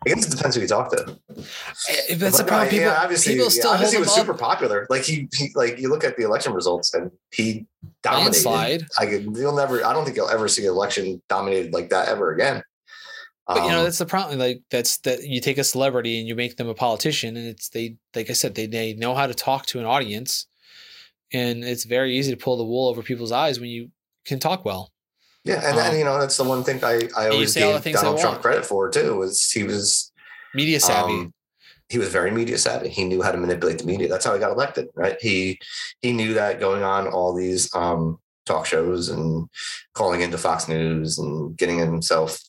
it 0.05 0.31
depends 0.31 0.55
who 0.57 0.61
you 0.61 0.67
talk 0.67 0.91
to. 0.91 1.17
Eh, 1.37 2.15
That's 2.15 2.37
the 2.37 2.43
But, 2.43 2.47
problem. 2.47 2.67
uh, 2.67 2.69
People, 2.69 2.85
yeah, 2.87 2.99
obviously, 3.01 3.33
people 3.33 3.45
yeah, 3.45 3.49
still 3.51 3.63
hold 3.69 3.75
obviously 3.75 3.99
was 3.99 4.09
up. 4.09 4.15
super 4.15 4.33
popular. 4.33 4.85
Like 4.89 5.03
he, 5.03 5.29
he, 5.33 5.49
like 5.55 5.79
you 5.79 5.87
look 5.89 6.03
at 6.03 6.17
the 6.17 6.23
election 6.23 6.51
results 6.53 6.93
and 6.93 7.09
he 7.31 7.65
dominated. 8.03 8.25
Landslide. 8.45 8.83
I 8.99 9.05
could, 9.05 9.33
you'll 9.37 9.55
never. 9.55 9.85
I 9.85 9.93
don't 9.93 10.03
think 10.03 10.17
you'll 10.17 10.29
ever 10.29 10.49
see 10.49 10.63
an 10.63 10.71
election 10.71 11.21
dominated 11.29 11.71
like 11.73 11.89
that 11.91 12.09
ever 12.09 12.33
again. 12.33 12.63
But 13.47 13.63
you 13.63 13.69
know 13.69 13.77
Um, 13.77 13.83
that's 13.85 13.97
the 13.99 14.05
problem. 14.05 14.39
Like 14.39 14.63
that's 14.69 14.97
that 14.99 15.23
you 15.23 15.39
take 15.39 15.57
a 15.57 15.63
celebrity 15.63 16.19
and 16.19 16.27
you 16.27 16.35
make 16.35 16.57
them 16.57 16.67
a 16.67 16.73
politician, 16.73 17.37
and 17.37 17.47
it's 17.47 17.69
they 17.69 17.95
like 18.13 18.29
I 18.29 18.33
said 18.33 18.55
they 18.55 18.67
they 18.67 18.93
know 18.93 19.15
how 19.15 19.25
to 19.25 19.33
talk 19.33 19.67
to 19.67 19.79
an 19.79 19.85
audience, 19.85 20.47
and 21.31 21.63
it's 21.63 21.85
very 21.85 22.17
easy 22.17 22.31
to 22.31 22.37
pull 22.37 22.57
the 22.57 22.65
wool 22.65 22.89
over 22.89 23.01
people's 23.01 23.31
eyes 23.31 23.57
when 23.61 23.69
you 23.69 23.89
can 24.27 24.39
talk 24.39 24.65
well. 24.65 24.91
yeah, 25.43 25.61
and 25.63 25.77
then 25.77 25.91
um, 25.91 25.97
you 25.97 26.03
know 26.03 26.19
that's 26.19 26.37
the 26.37 26.43
one 26.43 26.63
thing 26.63 26.83
I, 26.83 27.09
I 27.17 27.29
always 27.29 27.53
say 27.53 27.63
all 27.63 27.79
the 27.79 27.81
gave 27.81 27.95
Donald 27.95 28.19
Trump 28.19 28.41
credit 28.41 28.65
for 28.65 28.89
too 28.89 29.15
was 29.15 29.49
he 29.49 29.63
was 29.63 30.11
Media 30.53 30.79
savvy. 30.79 31.13
Um, 31.13 31.33
he 31.89 31.97
was 31.97 32.09
very 32.09 32.31
media 32.31 32.57
savvy. 32.57 32.89
He 32.89 33.05
knew 33.05 33.21
how 33.21 33.31
to 33.31 33.37
manipulate 33.37 33.79
the 33.79 33.85
media. 33.85 34.09
That's 34.09 34.25
how 34.25 34.33
he 34.33 34.39
got 34.39 34.51
elected, 34.51 34.89
right? 34.95 35.17
He 35.21 35.59
he 36.01 36.11
knew 36.11 36.33
that 36.33 36.59
going 36.59 36.83
on 36.83 37.07
all 37.07 37.33
these 37.33 37.73
um, 37.73 38.19
talk 38.45 38.65
shows 38.65 39.09
and 39.09 39.47
calling 39.93 40.21
into 40.21 40.37
Fox 40.37 40.67
News 40.67 41.17
and 41.17 41.55
getting 41.55 41.77
himself 41.77 42.41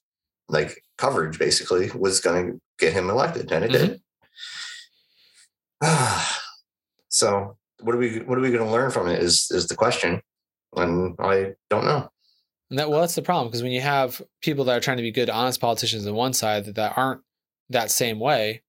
like 0.48 0.82
coverage 0.96 1.38
basically 1.38 1.90
was 1.94 2.20
going 2.20 2.46
to 2.46 2.60
get 2.78 2.92
him 2.92 3.10
elected, 3.10 3.52
and 3.52 3.64
it 3.64 3.72
did. 3.72 4.00
so 7.08 7.56
what 7.80 7.94
are 7.94 7.98
we 7.98 8.20
what 8.20 8.38
are 8.38 8.40
we 8.42 8.50
going 8.50 8.64
to 8.64 8.72
learn 8.72 8.90
from 8.90 9.08
it? 9.08 9.22
Is 9.22 9.50
is 9.50 9.68
the 9.68 9.76
question, 9.76 10.20
and 10.76 11.14
I 11.18 11.54
don't 11.70 11.84
know. 11.84 12.10
and 12.70 12.78
that 12.78 12.90
well, 12.90 13.00
that's 13.00 13.14
the 13.14 13.22
problem 13.22 13.48
because 13.48 13.62
when 13.62 13.72
you 13.72 13.80
have 13.80 14.22
people 14.42 14.64
that 14.64 14.76
are 14.76 14.80
trying 14.80 14.98
to 14.98 15.02
be 15.02 15.10
good, 15.12 15.30
honest 15.30 15.60
politicians 15.60 16.06
on 16.06 16.14
one 16.14 16.32
side 16.32 16.64
that, 16.66 16.74
that 16.76 16.96
aren't 16.96 17.22
that 17.70 17.90
same 17.90 18.18
way, 18.18 18.62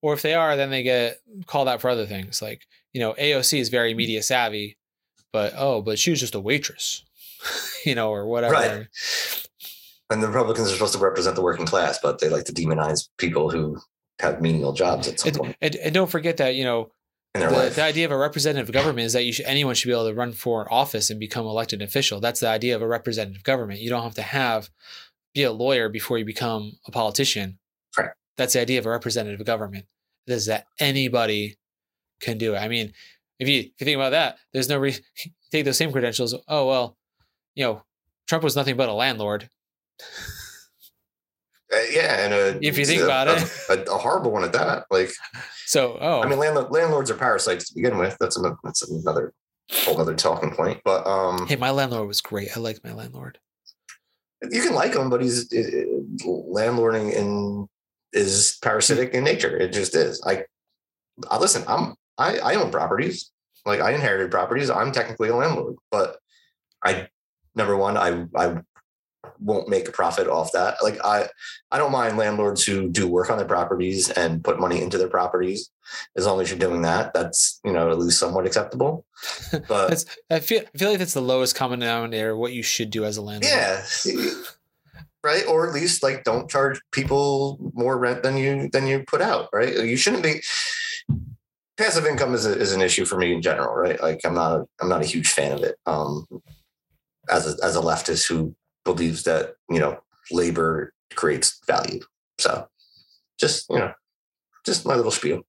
Or 0.00 0.12
if 0.14 0.22
they 0.22 0.34
are, 0.34 0.56
then 0.56 0.70
they 0.70 0.82
get 0.82 1.20
called 1.46 1.68
out 1.68 1.80
for 1.80 1.90
other 1.90 2.06
things. 2.06 2.42
Like, 2.42 2.66
you 2.92 3.00
know, 3.00 3.14
AOC 3.14 3.58
is 3.58 3.68
very 3.68 3.94
mm. 3.94 3.96
media 3.96 4.22
savvy, 4.22 4.76
but 5.32 5.54
oh, 5.56 5.82
but 5.82 5.98
she 5.98 6.10
was 6.10 6.20
just 6.20 6.34
a 6.34 6.40
waitress, 6.40 7.04
you 7.84 7.94
know, 7.94 8.10
or 8.10 8.26
whatever. 8.26 8.54
Right. 8.54 8.86
And 10.10 10.22
the 10.22 10.28
Republicans 10.28 10.68
are 10.68 10.74
supposed 10.74 10.92
to 10.92 10.98
represent 10.98 11.36
the 11.36 11.42
working 11.42 11.64
class, 11.66 11.98
but 12.02 12.18
they 12.18 12.28
like 12.28 12.44
to 12.44 12.52
demonize 12.52 13.08
people 13.16 13.50
who 13.50 13.80
have 14.20 14.42
menial 14.42 14.72
jobs 14.72 15.08
at 15.08 15.20
some 15.20 15.28
And, 15.28 15.36
point 15.38 15.56
and, 15.62 15.76
and 15.76 15.94
don't 15.94 16.10
forget 16.10 16.36
that, 16.36 16.54
you 16.54 16.64
know, 16.64 16.90
the, 17.34 17.50
life. 17.50 17.76
the 17.76 17.82
idea 17.82 18.04
of 18.04 18.12
a 18.12 18.16
representative 18.16 18.72
government 18.72 19.06
is 19.06 19.12
that 19.14 19.24
you 19.24 19.32
should, 19.32 19.46
anyone 19.46 19.74
should 19.74 19.88
be 19.88 19.92
able 19.92 20.08
to 20.08 20.14
run 20.14 20.32
for 20.32 20.72
office 20.72 21.10
and 21.10 21.18
become 21.18 21.46
elected 21.46 21.80
official. 21.82 22.20
That's 22.20 22.40
the 22.40 22.48
idea 22.48 22.76
of 22.76 22.82
a 22.82 22.86
representative 22.86 23.42
government. 23.42 23.80
You 23.80 23.90
don't 23.90 24.02
have 24.02 24.14
to 24.16 24.22
have 24.22 24.70
be 25.34 25.44
a 25.44 25.52
lawyer 25.52 25.88
before 25.88 26.18
you 26.18 26.24
become 26.24 26.72
a 26.86 26.90
politician. 26.90 27.58
Right. 27.96 28.10
That's 28.36 28.52
the 28.52 28.60
idea 28.60 28.78
of 28.78 28.86
a 28.86 28.90
representative 28.90 29.44
government. 29.46 29.86
It 30.26 30.32
is 30.32 30.46
that 30.46 30.66
anybody 30.78 31.56
can 32.20 32.38
do 32.38 32.54
it. 32.54 32.58
I 32.58 32.68
mean, 32.68 32.92
if 33.38 33.48
you 33.48 33.60
if 33.60 33.72
you 33.78 33.84
think 33.84 33.96
about 33.96 34.10
that, 34.10 34.36
there's 34.52 34.68
no 34.68 34.78
reason 34.78 35.02
take 35.50 35.64
those 35.64 35.78
same 35.78 35.92
credentials. 35.92 36.34
Oh 36.48 36.66
well, 36.66 36.96
you 37.54 37.64
know, 37.64 37.82
Trump 38.28 38.44
was 38.44 38.56
nothing 38.56 38.76
but 38.76 38.88
a 38.88 38.94
landlord. 38.94 39.48
Uh, 41.72 41.78
yeah, 41.90 42.24
and 42.24 42.34
a, 42.34 42.58
If 42.66 42.76
you 42.76 42.84
think 42.84 43.00
a- 43.00 43.04
about 43.04 43.28
a, 43.28 43.36
it. 43.70 43.88
a, 43.88 43.96
horrible 43.96 44.30
one 44.30 44.44
at 44.44 44.52
that. 44.52 44.84
Like, 44.90 45.10
So 45.66 45.96
oh, 46.00 46.20
I 46.22 46.28
mean, 46.28 46.38
landlord, 46.38 46.70
landlords 46.70 47.10
are 47.10 47.14
parasites 47.14 47.68
to 47.68 47.74
begin 47.74 47.96
with. 47.98 48.16
That's 48.20 48.36
another, 48.36 48.56
that's 48.62 48.82
another 48.88 49.32
whole 49.70 49.98
other 50.00 50.14
talking 50.14 50.50
point. 50.54 50.80
But 50.84 51.06
um, 51.06 51.46
hey, 51.46 51.56
my 51.56 51.70
landlord 51.70 52.06
was 52.08 52.20
great. 52.20 52.54
I 52.56 52.60
liked 52.60 52.84
my 52.84 52.92
landlord. 52.92 53.38
you 54.50 54.60
can 54.62 54.74
like 54.74 54.94
him, 54.94 55.08
but 55.08 55.22
he's 55.22 55.50
uh, 55.52 56.26
landlording 56.26 57.16
and 57.18 57.68
is 58.12 58.58
parasitic 58.62 59.14
in 59.14 59.24
nature. 59.24 59.56
It 59.56 59.72
just 59.72 59.94
is. 59.96 60.22
I, 60.26 60.44
I 61.30 61.38
listen. 61.38 61.64
I'm 61.66 61.94
I 62.18 62.38
I 62.38 62.54
own 62.56 62.70
properties. 62.70 63.30
Like 63.64 63.80
I 63.80 63.92
inherited 63.92 64.30
properties. 64.30 64.68
I'm 64.68 64.92
technically 64.92 65.30
a 65.30 65.36
landlord, 65.36 65.76
but 65.90 66.18
I 66.84 67.08
number 67.54 67.76
one, 67.76 67.96
I 67.96 68.26
I 68.36 68.60
won't 69.42 69.68
make 69.68 69.88
a 69.88 69.92
profit 69.92 70.28
off 70.28 70.52
that. 70.52 70.76
Like 70.82 70.98
I 71.04 71.28
I 71.70 71.78
don't 71.78 71.92
mind 71.92 72.16
landlords 72.16 72.64
who 72.64 72.88
do 72.88 73.08
work 73.08 73.30
on 73.30 73.38
their 73.38 73.46
properties 73.46 74.10
and 74.10 74.42
put 74.42 74.60
money 74.60 74.80
into 74.80 74.98
their 74.98 75.08
properties. 75.08 75.70
As 76.16 76.26
long 76.26 76.40
as 76.40 76.48
you're 76.50 76.58
doing 76.58 76.82
that, 76.82 77.12
that's 77.12 77.60
you 77.64 77.72
know 77.72 77.90
at 77.90 77.98
least 77.98 78.18
somewhat 78.18 78.46
acceptable. 78.46 79.04
But 79.68 79.88
That's 79.88 80.06
I 80.30 80.40
feel 80.40 80.62
I 80.74 80.78
feel 80.78 80.90
like 80.90 80.98
that's 80.98 81.14
the 81.14 81.20
lowest 81.20 81.54
common 81.54 81.80
denominator. 81.80 82.36
What 82.36 82.52
you 82.52 82.62
should 82.62 82.90
do 82.90 83.04
as 83.04 83.16
a 83.16 83.22
landlord. 83.22 83.52
yeah 83.52 83.82
right 85.24 85.44
or 85.46 85.66
at 85.68 85.74
least 85.74 86.02
like 86.02 86.24
don't 86.24 86.50
charge 86.50 86.80
people 86.90 87.58
more 87.74 87.98
rent 87.98 88.22
than 88.22 88.36
you 88.36 88.68
than 88.72 88.86
you 88.86 89.04
put 89.06 89.22
out 89.22 89.48
right 89.52 89.74
you 89.76 89.96
shouldn't 89.96 90.22
be 90.22 90.42
passive 91.76 92.06
income 92.06 92.34
is, 92.34 92.44
a, 92.44 92.58
is 92.58 92.72
an 92.72 92.82
issue 92.82 93.04
for 93.04 93.16
me 93.16 93.32
in 93.32 93.40
general 93.42 93.74
right 93.74 94.00
like 94.02 94.20
i'm 94.24 94.34
not 94.34 94.66
i'm 94.80 94.88
not 94.88 95.02
a 95.02 95.06
huge 95.06 95.28
fan 95.28 95.52
of 95.52 95.62
it 95.62 95.76
um 95.86 96.26
as 97.30 97.46
a, 97.46 97.64
as 97.64 97.76
a 97.76 97.80
leftist 97.80 98.28
who 98.28 98.54
believes 98.84 99.22
that 99.24 99.54
you 99.70 99.78
know 99.78 100.00
labor 100.30 100.92
creates 101.14 101.60
value 101.66 102.00
so 102.38 102.66
just 103.38 103.68
you 103.70 103.78
know 103.78 103.92
just 104.64 104.86
my 104.86 104.94
little 104.94 105.10
spiel 105.10 105.42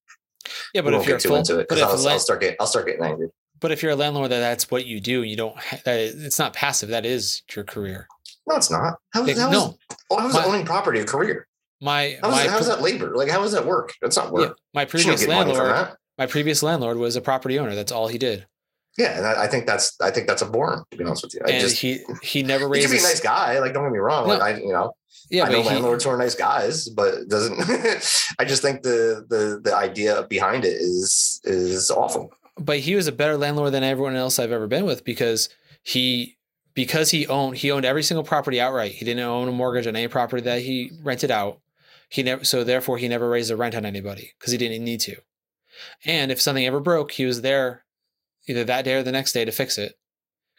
Yeah, 0.74 0.82
but 0.82 0.94
if 0.94 1.06
you're 1.06 1.18
too 1.18 1.28
full, 1.28 1.38
into 1.38 1.58
it 1.58 1.68
because 1.68 1.82
I'll, 1.82 2.08
I'll 2.12 2.18
start 2.18 2.40
getting 2.40 2.56
i'll 2.60 2.66
start 2.66 2.86
getting 2.86 3.04
angry 3.04 3.28
but 3.60 3.70
if 3.72 3.82
you're 3.82 3.92
a 3.92 3.96
landlord, 3.96 4.30
that 4.30 4.40
that's 4.40 4.70
what 4.70 4.84
you 4.84 5.00
do. 5.00 5.22
You 5.22 5.36
don't. 5.36 5.56
That 5.84 5.98
is, 5.98 6.22
it's 6.22 6.38
not 6.38 6.52
passive. 6.52 6.90
That 6.90 7.06
is 7.06 7.42
your 7.54 7.64
career. 7.64 8.06
no 8.46 8.56
it's 8.56 8.70
not 8.70 8.98
how, 9.12 9.22
Like, 9.22 9.36
how 9.38 9.46
is, 9.46 9.52
no, 9.52 9.78
oh, 10.10 10.18
how 10.18 10.28
is 10.28 10.34
my- 10.34 10.44
owning 10.44 10.66
property 10.66 11.00
a 11.00 11.04
career 11.04 11.46
my 11.80 12.18
how 12.20 12.28
is, 12.28 12.34
my 12.34 12.42
that, 12.42 12.50
how 12.50 12.58
is 12.58 12.66
that 12.66 12.82
labor 12.82 13.16
like 13.16 13.28
how 13.30 13.40
does 13.40 13.52
that 13.52 13.66
work 13.66 13.94
that's 14.02 14.16
not 14.16 14.32
work. 14.32 14.48
yeah, 14.48 14.54
my 14.74 14.84
previous 14.84 15.20
get 15.20 15.28
money 15.28 15.54
from 15.54 15.66
landlord. 15.66 15.96
My 16.18 16.26
previous 16.26 16.62
landlord 16.62 16.98
was 16.98 17.16
a 17.16 17.20
property 17.20 17.58
owner. 17.58 17.74
That's 17.74 17.90
all 17.90 18.08
he 18.08 18.18
did, 18.18 18.46
Yeah, 18.96 19.16
and 19.16 19.26
I, 19.26 19.44
I 19.44 19.46
think 19.48 19.66
that's 19.66 20.00
I 20.00 20.10
think 20.10 20.28
that's 20.28 20.42
a 20.42 20.46
abhorrent 20.46 20.90
to 20.90 20.96
be 20.96 21.04
honest 21.04 21.24
with 21.24 21.34
you. 21.34 21.40
I 21.46 21.50
and 21.50 21.60
just 21.60 21.80
he 21.80 22.00
he 22.22 22.42
never 22.42 22.66
he 22.66 22.70
raised. 22.70 22.86
can 22.86 22.96
be 22.96 23.00
a 23.00 23.02
nice 23.02 23.20
guy. 23.20 23.58
Like 23.58 23.74
don't 23.74 23.84
get 23.84 23.92
me 23.92 23.98
wrong. 23.98 24.28
No. 24.28 24.34
Like 24.34 24.42
I 24.42 24.58
you 24.58 24.72
know 24.72 24.94
yeah, 25.30 25.44
I 25.44 25.48
know 25.50 25.62
he, 25.62 25.68
landlords 25.68 26.04
who 26.04 26.10
are 26.10 26.16
nice 26.16 26.34
guys, 26.34 26.88
but 26.88 27.14
it 27.14 27.28
doesn't. 27.28 27.58
I 28.38 28.44
just 28.44 28.62
think 28.62 28.82
the 28.82 29.24
the 29.28 29.60
the 29.62 29.74
idea 29.74 30.26
behind 30.28 30.64
it 30.64 30.74
is 30.74 31.40
is 31.44 31.90
awful. 31.90 32.32
but 32.58 32.78
he 32.78 32.94
was 32.94 33.06
a 33.06 33.12
better 33.12 33.36
landlord 33.36 33.72
than 33.72 33.82
everyone 33.82 34.16
else 34.16 34.38
I've 34.38 34.52
ever 34.52 34.66
been 34.66 34.84
with 34.84 35.04
because 35.04 35.48
he 35.82 36.36
because 36.74 37.10
he 37.10 37.26
owned 37.26 37.56
he 37.56 37.70
owned 37.70 37.84
every 37.84 38.02
single 38.02 38.24
property 38.24 38.60
outright. 38.60 38.92
He 38.92 39.04
didn't 39.04 39.24
own 39.24 39.48
a 39.48 39.52
mortgage 39.52 39.86
on 39.86 39.96
any 39.96 40.08
property 40.08 40.42
that 40.42 40.62
he 40.62 40.92
rented 41.02 41.30
out. 41.30 41.60
He 42.10 42.22
never 42.22 42.44
so 42.44 42.62
therefore 42.62 42.98
he 42.98 43.08
never 43.08 43.28
raised 43.28 43.50
the 43.50 43.56
rent 43.56 43.74
on 43.74 43.86
anybody 43.86 44.32
because 44.38 44.52
he 44.52 44.58
didn't 44.58 44.84
need 44.84 45.00
to. 45.00 45.16
And 46.04 46.30
if 46.30 46.40
something 46.40 46.66
ever 46.66 46.80
broke, 46.80 47.12
he 47.12 47.24
was 47.24 47.40
there 47.40 47.83
either 48.46 48.64
that 48.64 48.84
day 48.84 48.94
or 48.94 49.02
the 49.02 49.12
next 49.12 49.32
day 49.32 49.44
to 49.44 49.52
fix 49.52 49.78
it. 49.78 49.94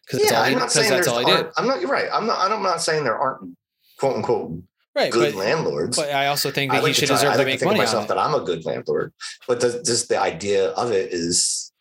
Because 0.06 0.20
that's 0.20 0.32
Yeah, 0.32 0.40
all 0.40 0.46
he, 0.46 0.54
I'm 0.54 0.60
not 0.60 0.72
saying 0.72 0.90
that's 0.90 1.08
all 1.08 1.20
he 1.20 1.26
did. 1.26 1.48
I'm 1.58 1.68
not. 1.68 1.82
You're 1.82 1.90
right. 1.90 2.08
I'm 2.14 2.28
not. 2.28 2.52
I'm 2.52 2.62
not 2.64 2.82
saying 2.82 3.04
there 3.04 3.18
aren't 3.18 3.58
quote 3.98 4.16
unquote 4.18 4.62
Right. 4.96 5.12
good 5.12 5.34
But, 5.34 5.40
landlords. 5.40 5.98
but 5.98 6.10
I 6.12 6.28
also 6.28 6.52
think 6.52 6.72
I 6.72 6.76
that 6.78 6.84
like 6.84 6.90
he 6.90 6.94
to 6.94 7.00
should 7.02 7.08
try- 7.08 7.16
deserve 7.18 7.30
I 7.32 7.34
to 7.34 7.38
like 7.40 7.46
make 7.48 7.60
think 7.60 7.72
of 7.72 7.78
money 7.78 7.80
on 7.82 7.86
myself 7.86 8.08
that 8.08 8.18
I'm 8.18 8.34
a 8.34 8.40
good 8.46 8.66
landlord, 8.66 9.14
but 9.48 9.60
the, 9.60 9.84
just 9.84 10.08
the 10.10 10.20
idea 10.22 10.70
of 10.70 10.92
it 10.92 11.12
is 11.12 11.72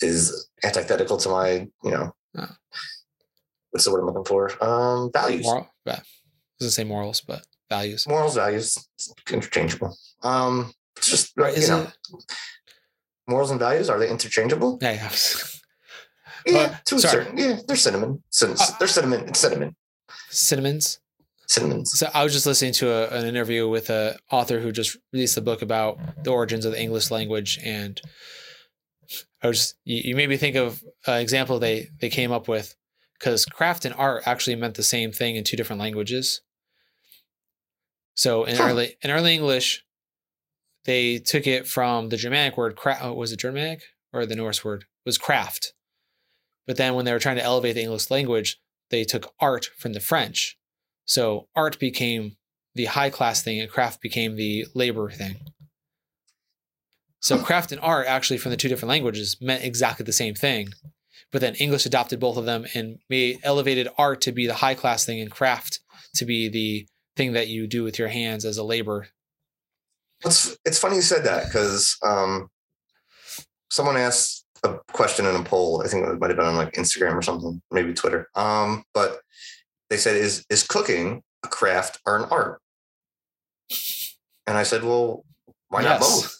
is 0.00 0.48
antithetical 0.64 1.16
to 1.18 1.28
my 1.28 1.50
you 1.84 1.90
know 1.90 2.14
Oh. 2.36 2.48
what's 3.70 3.84
the 3.84 3.92
word 3.92 4.00
I'm 4.00 4.06
looking 4.06 4.24
for? 4.24 4.50
Um, 4.64 5.10
values. 5.12 5.44
Moral, 5.44 5.68
yeah. 5.86 6.00
I 6.00 6.02
gonna 6.60 6.70
say 6.72 6.82
morals, 6.84 7.20
but 7.20 7.46
values. 7.70 8.06
morals 8.08 8.34
values 8.34 8.76
it's 8.96 9.12
interchangeable 9.30 9.96
um 10.22 10.72
it's 10.96 11.08
just 11.10 11.32
Right, 11.36 11.56
you 11.56 11.66
know 11.68 11.82
it- 11.82 12.24
morals 13.26 13.50
and 13.50 13.58
values 13.60 13.88
are 13.90 13.98
they 13.98 14.08
interchangeable 14.10 14.78
Yeah, 14.82 14.92
yeah. 16.46 16.52
yeah 16.52 16.76
to 16.86 16.96
a 16.96 17.00
certain 17.00 17.36
yeah 17.38 17.58
they're 17.66 17.76
cinnamon 17.76 18.22
Cin- 18.30 18.56
Uh, 18.58 18.66
they're 18.78 18.88
cinnamon 18.88 19.28
it's 19.28 19.38
cinnamon 19.40 19.74
Cinnamons. 20.30 20.98
cinnamons 21.48 21.98
So 21.98 22.10
I 22.12 22.24
was 22.24 22.32
just 22.32 22.46
listening 22.46 22.72
to 22.74 22.90
a, 22.90 23.08
an 23.18 23.26
interview 23.26 23.68
with 23.68 23.88
a 23.90 24.18
author 24.30 24.58
who 24.60 24.72
just 24.72 24.96
released 25.12 25.36
a 25.36 25.40
book 25.40 25.62
about 25.62 25.98
the 26.24 26.30
origins 26.30 26.64
of 26.64 26.72
the 26.72 26.80
English 26.80 27.10
language, 27.10 27.58
and 27.64 28.00
I 29.42 29.46
was 29.48 29.74
you, 29.84 30.00
you 30.04 30.16
made 30.16 30.28
me 30.28 30.36
think 30.36 30.56
of 30.56 30.82
an 31.06 31.20
example 31.20 31.58
they 31.58 31.88
they 32.00 32.08
came 32.10 32.32
up 32.32 32.48
with 32.48 32.74
because 33.18 33.44
craft 33.44 33.84
and 33.84 33.94
art 33.94 34.24
actually 34.26 34.56
meant 34.56 34.74
the 34.74 34.82
same 34.82 35.12
thing 35.12 35.36
in 35.36 35.44
two 35.44 35.56
different 35.56 35.80
languages. 35.80 36.40
So 38.14 38.44
in 38.44 38.56
Huh. 38.56 38.68
early 38.68 38.96
in 39.02 39.10
early 39.10 39.34
English, 39.34 39.84
they 40.84 41.18
took 41.18 41.46
it 41.46 41.66
from 41.66 42.08
the 42.08 42.16
Germanic 42.16 42.56
word 42.56 42.76
craft. 42.76 43.02
Oh, 43.02 43.10
uh, 43.10 43.14
was 43.14 43.32
it 43.32 43.40
Germanic 43.40 43.82
or 44.12 44.26
the 44.26 44.36
Norse 44.36 44.64
word? 44.64 44.82
It 44.82 45.08
was 45.08 45.18
craft. 45.18 45.72
But 46.66 46.76
then 46.76 46.94
when 46.94 47.04
they 47.04 47.12
were 47.12 47.18
trying 47.18 47.36
to 47.36 47.44
elevate 47.44 47.74
the 47.74 47.82
English 47.82 48.10
language, 48.10 48.58
they 48.90 49.04
took 49.04 49.32
art 49.40 49.68
from 49.78 49.92
the 49.92 50.00
French. 50.00 50.58
So 51.06 51.48
art 51.54 51.78
became 51.78 52.36
the 52.74 52.86
high 52.86 53.10
class 53.10 53.42
thing 53.42 53.60
and 53.60 53.70
craft 53.70 54.00
became 54.00 54.36
the 54.36 54.66
labor 54.74 55.10
thing. 55.10 55.36
So 57.20 57.38
craft 57.38 57.72
and 57.72 57.80
art 57.80 58.06
actually 58.06 58.38
from 58.38 58.50
the 58.50 58.56
two 58.56 58.68
different 58.68 58.90
languages 58.90 59.38
meant 59.40 59.64
exactly 59.64 60.04
the 60.04 60.12
same 60.12 60.34
thing. 60.34 60.68
But 61.32 61.40
then 61.40 61.54
English 61.54 61.86
adopted 61.86 62.20
both 62.20 62.36
of 62.36 62.44
them 62.44 62.66
and 62.74 62.98
made 63.08 63.38
elevated 63.42 63.88
art 63.96 64.20
to 64.22 64.32
be 64.32 64.46
the 64.46 64.54
high 64.54 64.74
class 64.74 65.06
thing 65.06 65.20
and 65.20 65.30
craft 65.30 65.80
to 66.16 66.24
be 66.24 66.48
the 66.48 66.86
thing 67.16 67.32
that 67.32 67.48
you 67.48 67.66
do 67.66 67.82
with 67.82 67.98
your 67.98 68.08
hands 68.08 68.44
as 68.44 68.58
a 68.58 68.64
labor. 68.64 69.08
It's 70.24 70.56
it's 70.64 70.78
funny 70.78 70.96
you 70.96 71.02
said 71.02 71.24
that 71.24 71.46
because 71.46 71.96
um 72.02 72.48
someone 73.70 73.96
asked 73.96 74.44
a 74.62 74.78
question 74.92 75.26
in 75.26 75.36
a 75.36 75.44
poll 75.44 75.82
i 75.84 75.88
think 75.88 76.06
it 76.06 76.18
might 76.18 76.30
have 76.30 76.36
been 76.36 76.46
on 76.46 76.56
like 76.56 76.72
instagram 76.74 77.14
or 77.14 77.22
something 77.22 77.60
maybe 77.70 77.92
twitter 77.92 78.28
um 78.34 78.82
but 78.94 79.20
they 79.90 79.96
said 79.96 80.16
is 80.16 80.44
is 80.48 80.66
cooking 80.66 81.22
a 81.44 81.48
craft 81.48 82.00
or 82.06 82.16
an 82.16 82.24
art 82.30 82.60
and 84.46 84.56
i 84.56 84.62
said 84.62 84.82
well 84.82 85.24
why 85.68 85.82
not 85.82 86.00
both 86.00 86.34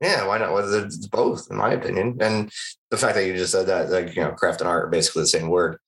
Yeah, 0.00 0.26
why 0.26 0.38
not? 0.38 0.52
Well, 0.52 0.84
it's 0.84 1.06
both, 1.06 1.46
in 1.50 1.56
my 1.56 1.72
opinion. 1.72 2.18
And 2.20 2.52
the 2.90 2.96
fact 2.96 3.14
that 3.14 3.26
you 3.26 3.36
just 3.36 3.52
said 3.52 3.66
that, 3.68 3.90
like, 3.90 4.14
you 4.14 4.22
know, 4.22 4.32
craft 4.32 4.60
and 4.60 4.68
art 4.68 4.84
are 4.84 4.90
basically 4.90 5.22
the 5.22 5.28
same 5.28 5.48
word, 5.48 5.78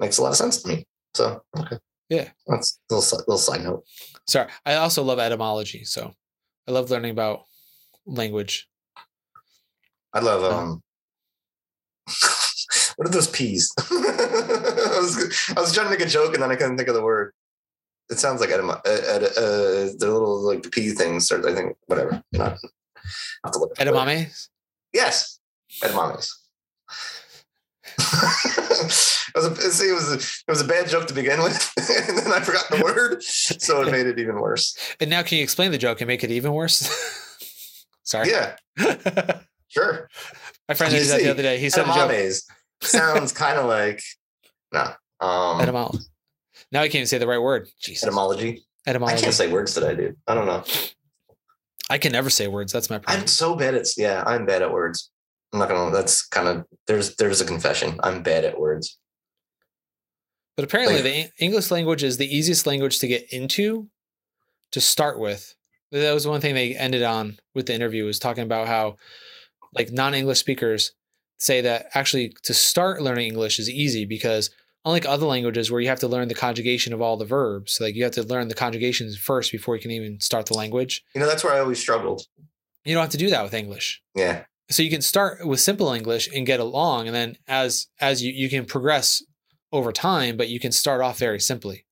makes 0.00 0.18
a 0.18 0.22
lot 0.22 0.30
of 0.30 0.36
sense 0.36 0.62
to 0.62 0.68
me. 0.68 0.86
So, 1.14 1.42
okay. 1.56 1.78
Yeah. 2.08 2.28
That's 2.46 2.80
a 2.90 2.94
little, 2.94 3.18
little 3.18 3.38
side 3.38 3.62
note. 3.62 3.84
Sorry. 4.26 4.48
I 4.66 4.74
also 4.74 5.04
love 5.04 5.20
etymology. 5.20 5.84
So 5.84 6.12
I 6.68 6.72
love 6.72 6.90
learning 6.90 7.10
about 7.10 7.44
language. 8.06 8.68
I 10.14 10.20
love, 10.20 10.44
um, 10.44 10.82
what 12.96 13.08
are 13.08 13.10
those 13.10 13.28
peas? 13.28 13.72
I, 13.78 14.98
was, 15.00 15.52
I 15.56 15.60
was 15.60 15.72
trying 15.72 15.86
to 15.86 15.90
make 15.90 16.06
a 16.06 16.08
joke 16.08 16.34
and 16.34 16.42
then 16.42 16.50
I 16.50 16.56
couldn't 16.56 16.76
think 16.76 16.88
of 16.88 16.94
the 16.94 17.02
word. 17.02 17.32
It 18.10 18.18
sounds 18.18 18.40
like 18.40 18.50
etym- 18.50 18.68
uh, 18.68 18.78
uh, 18.84 19.26
uh, 19.26 19.92
the 19.98 20.10
little 20.10 20.42
like 20.42 20.70
pea 20.70 20.90
things, 20.90 21.32
or 21.32 21.48
I 21.48 21.54
think, 21.54 21.76
whatever. 21.86 22.22
Not, 22.32 22.58
I 23.44 23.50
to 23.50 23.58
look 23.58 23.72
it. 23.72 23.78
Edamame? 23.78 24.48
Yes, 24.92 25.38
edamames. 25.80 26.28
It 28.12 29.34
was 29.34 29.46
a, 29.46 29.56
see, 29.70 29.88
it 29.88 29.94
was 29.94 30.12
a, 30.12 30.16
it 30.16 30.48
was 30.48 30.60
a 30.60 30.66
bad 30.66 30.88
joke 30.88 31.06
to 31.08 31.14
begin 31.14 31.42
with, 31.42 31.72
and 32.08 32.18
then 32.18 32.32
I 32.32 32.40
forgot 32.40 32.64
the 32.70 32.82
word, 32.82 33.22
so 33.22 33.82
it 33.82 33.90
made 33.90 34.06
it 34.06 34.18
even 34.18 34.36
worse. 34.40 34.76
And 35.00 35.10
now 35.10 35.22
can 35.22 35.38
you 35.38 35.44
explain 35.44 35.70
the 35.70 35.78
joke 35.78 36.00
and 36.00 36.08
make 36.08 36.24
it 36.24 36.30
even 36.30 36.52
worse? 36.52 36.88
Sorry. 38.04 38.30
Yeah, 38.30 38.56
sure. 39.68 40.08
My 40.68 40.74
friend 40.74 40.92
did 40.92 41.06
that 41.08 41.20
the 41.20 41.30
other 41.30 41.42
day. 41.42 41.58
He 41.58 41.70
said 41.70 41.88
a 41.88 41.94
joke. 41.94 42.34
Sounds 42.82 43.32
kind 43.32 43.58
of 43.58 43.66
like 43.66 44.02
no. 44.72 44.92
Um, 45.20 45.60
Etymology. 45.60 46.04
Now 46.72 46.80
I 46.80 46.86
can't 46.86 46.96
even 46.96 47.06
say 47.06 47.18
the 47.18 47.26
right 47.26 47.40
word. 47.40 47.68
Jesus. 47.80 48.02
etymology. 48.02 48.62
I 48.86 49.20
can't 49.20 49.34
say 49.34 49.50
words 49.50 49.74
that 49.74 49.84
I 49.84 49.94
do. 49.94 50.16
I 50.26 50.34
don't 50.34 50.46
know. 50.46 50.64
I 51.88 51.98
can 51.98 52.12
never 52.12 52.30
say 52.30 52.48
words. 52.48 52.72
That's 52.72 52.90
my 52.90 52.98
problem. 52.98 53.20
I'm 53.20 53.26
so 53.26 53.54
bad 53.54 53.74
at 53.74 53.86
yeah. 53.96 54.24
I'm 54.26 54.46
bad 54.46 54.62
at 54.62 54.72
words. 54.72 55.10
I'm 55.52 55.58
not 55.58 55.68
gonna. 55.68 55.90
That's 55.90 56.26
kind 56.26 56.48
of 56.48 56.64
there's 56.86 57.16
there's 57.16 57.40
a 57.40 57.44
confession. 57.44 57.98
I'm 58.02 58.22
bad 58.22 58.44
at 58.44 58.58
words. 58.58 58.98
But 60.56 60.64
apparently, 60.64 60.96
Like- 61.02 61.32
the 61.38 61.44
English 61.44 61.70
language 61.70 62.02
is 62.02 62.16
the 62.16 62.34
easiest 62.34 62.66
language 62.66 62.98
to 63.00 63.08
get 63.08 63.32
into 63.32 63.88
to 64.72 64.80
start 64.80 65.18
with. 65.18 65.54
That 65.90 66.12
was 66.12 66.26
one 66.26 66.40
thing 66.40 66.54
they 66.54 66.74
ended 66.74 67.02
on 67.02 67.38
with 67.54 67.66
the 67.66 67.74
interview 67.74 68.04
was 68.04 68.18
talking 68.18 68.44
about 68.44 68.66
how, 68.66 68.96
like, 69.74 69.92
non-English 69.92 70.38
speakers 70.38 70.92
say 71.38 71.60
that 71.62 71.88
actually 71.94 72.34
to 72.44 72.54
start 72.54 73.02
learning 73.02 73.26
English 73.26 73.58
is 73.58 73.68
easy 73.68 74.04
because 74.06 74.50
unlike 74.86 75.04
other 75.04 75.26
languages 75.26 75.70
where 75.70 75.80
you 75.80 75.88
have 75.88 76.00
to 76.00 76.08
learn 76.08 76.28
the 76.28 76.34
conjugation 76.34 76.92
of 76.94 77.02
all 77.02 77.16
the 77.18 77.24
verbs, 77.26 77.78
like 77.80 77.94
you 77.94 78.04
have 78.04 78.12
to 78.12 78.22
learn 78.22 78.48
the 78.48 78.54
conjugations 78.54 79.18
first 79.18 79.52
before 79.52 79.76
you 79.76 79.82
can 79.82 79.90
even 79.90 80.18
start 80.20 80.46
the 80.46 80.54
language. 80.54 81.04
You 81.14 81.20
know, 81.20 81.26
that's 81.26 81.44
where 81.44 81.52
I 81.52 81.60
always 81.60 81.78
struggled. 81.78 82.22
You 82.84 82.94
don't 82.94 83.02
have 83.02 83.10
to 83.10 83.18
do 83.18 83.30
that 83.30 83.42
with 83.44 83.54
English. 83.54 84.02
Yeah, 84.14 84.44
so 84.72 84.82
you 84.82 84.90
can 84.90 85.02
start 85.02 85.46
with 85.46 85.60
simple 85.60 85.92
english 85.92 86.28
and 86.34 86.46
get 86.46 86.60
along 86.60 87.06
and 87.06 87.14
then 87.14 87.36
as 87.48 87.88
as 88.00 88.22
you 88.22 88.32
you 88.32 88.48
can 88.48 88.64
progress 88.64 89.22
over 89.72 89.92
time 89.92 90.36
but 90.36 90.48
you 90.48 90.60
can 90.60 90.72
start 90.72 91.00
off 91.00 91.18
very 91.18 91.40
simply 91.40 91.84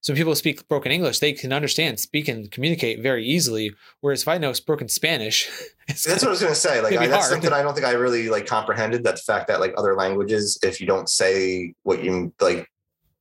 so 0.00 0.12
when 0.12 0.18
people 0.18 0.34
speak 0.34 0.66
broken 0.68 0.92
english 0.92 1.18
they 1.18 1.32
can 1.32 1.52
understand 1.52 1.98
speak 1.98 2.28
and 2.28 2.50
communicate 2.50 3.02
very 3.02 3.24
easily 3.24 3.72
whereas 4.00 4.22
if 4.22 4.28
i 4.28 4.38
know 4.38 4.52
broken 4.66 4.88
spanish 4.88 5.48
it's 5.88 6.04
that's 6.04 6.22
what 6.22 6.28
I 6.28 6.32
was 6.32 6.42
gonna 6.42 6.54
say. 6.54 6.80
Like 6.80 6.96
I, 6.96 7.06
that's 7.06 7.28
hard. 7.28 7.30
something 7.30 7.52
I 7.52 7.62
don't 7.62 7.74
think 7.74 7.86
I 7.86 7.92
really 7.92 8.28
like 8.28 8.46
comprehended. 8.46 9.04
That 9.04 9.16
the 9.16 9.22
fact 9.22 9.48
that 9.48 9.58
like 9.58 9.74
other 9.76 9.94
languages, 9.96 10.58
if 10.62 10.80
you 10.80 10.86
don't 10.86 11.08
say 11.08 11.72
what 11.82 12.04
you 12.04 12.32
like, 12.40 12.68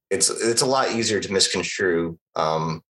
it's 0.09 0.29
it's 0.29 0.61
a 0.61 0.65
lot 0.65 0.91
easier 0.91 1.19
to 1.21 1.31
misconstrue 1.31 2.19
um, 2.35 2.83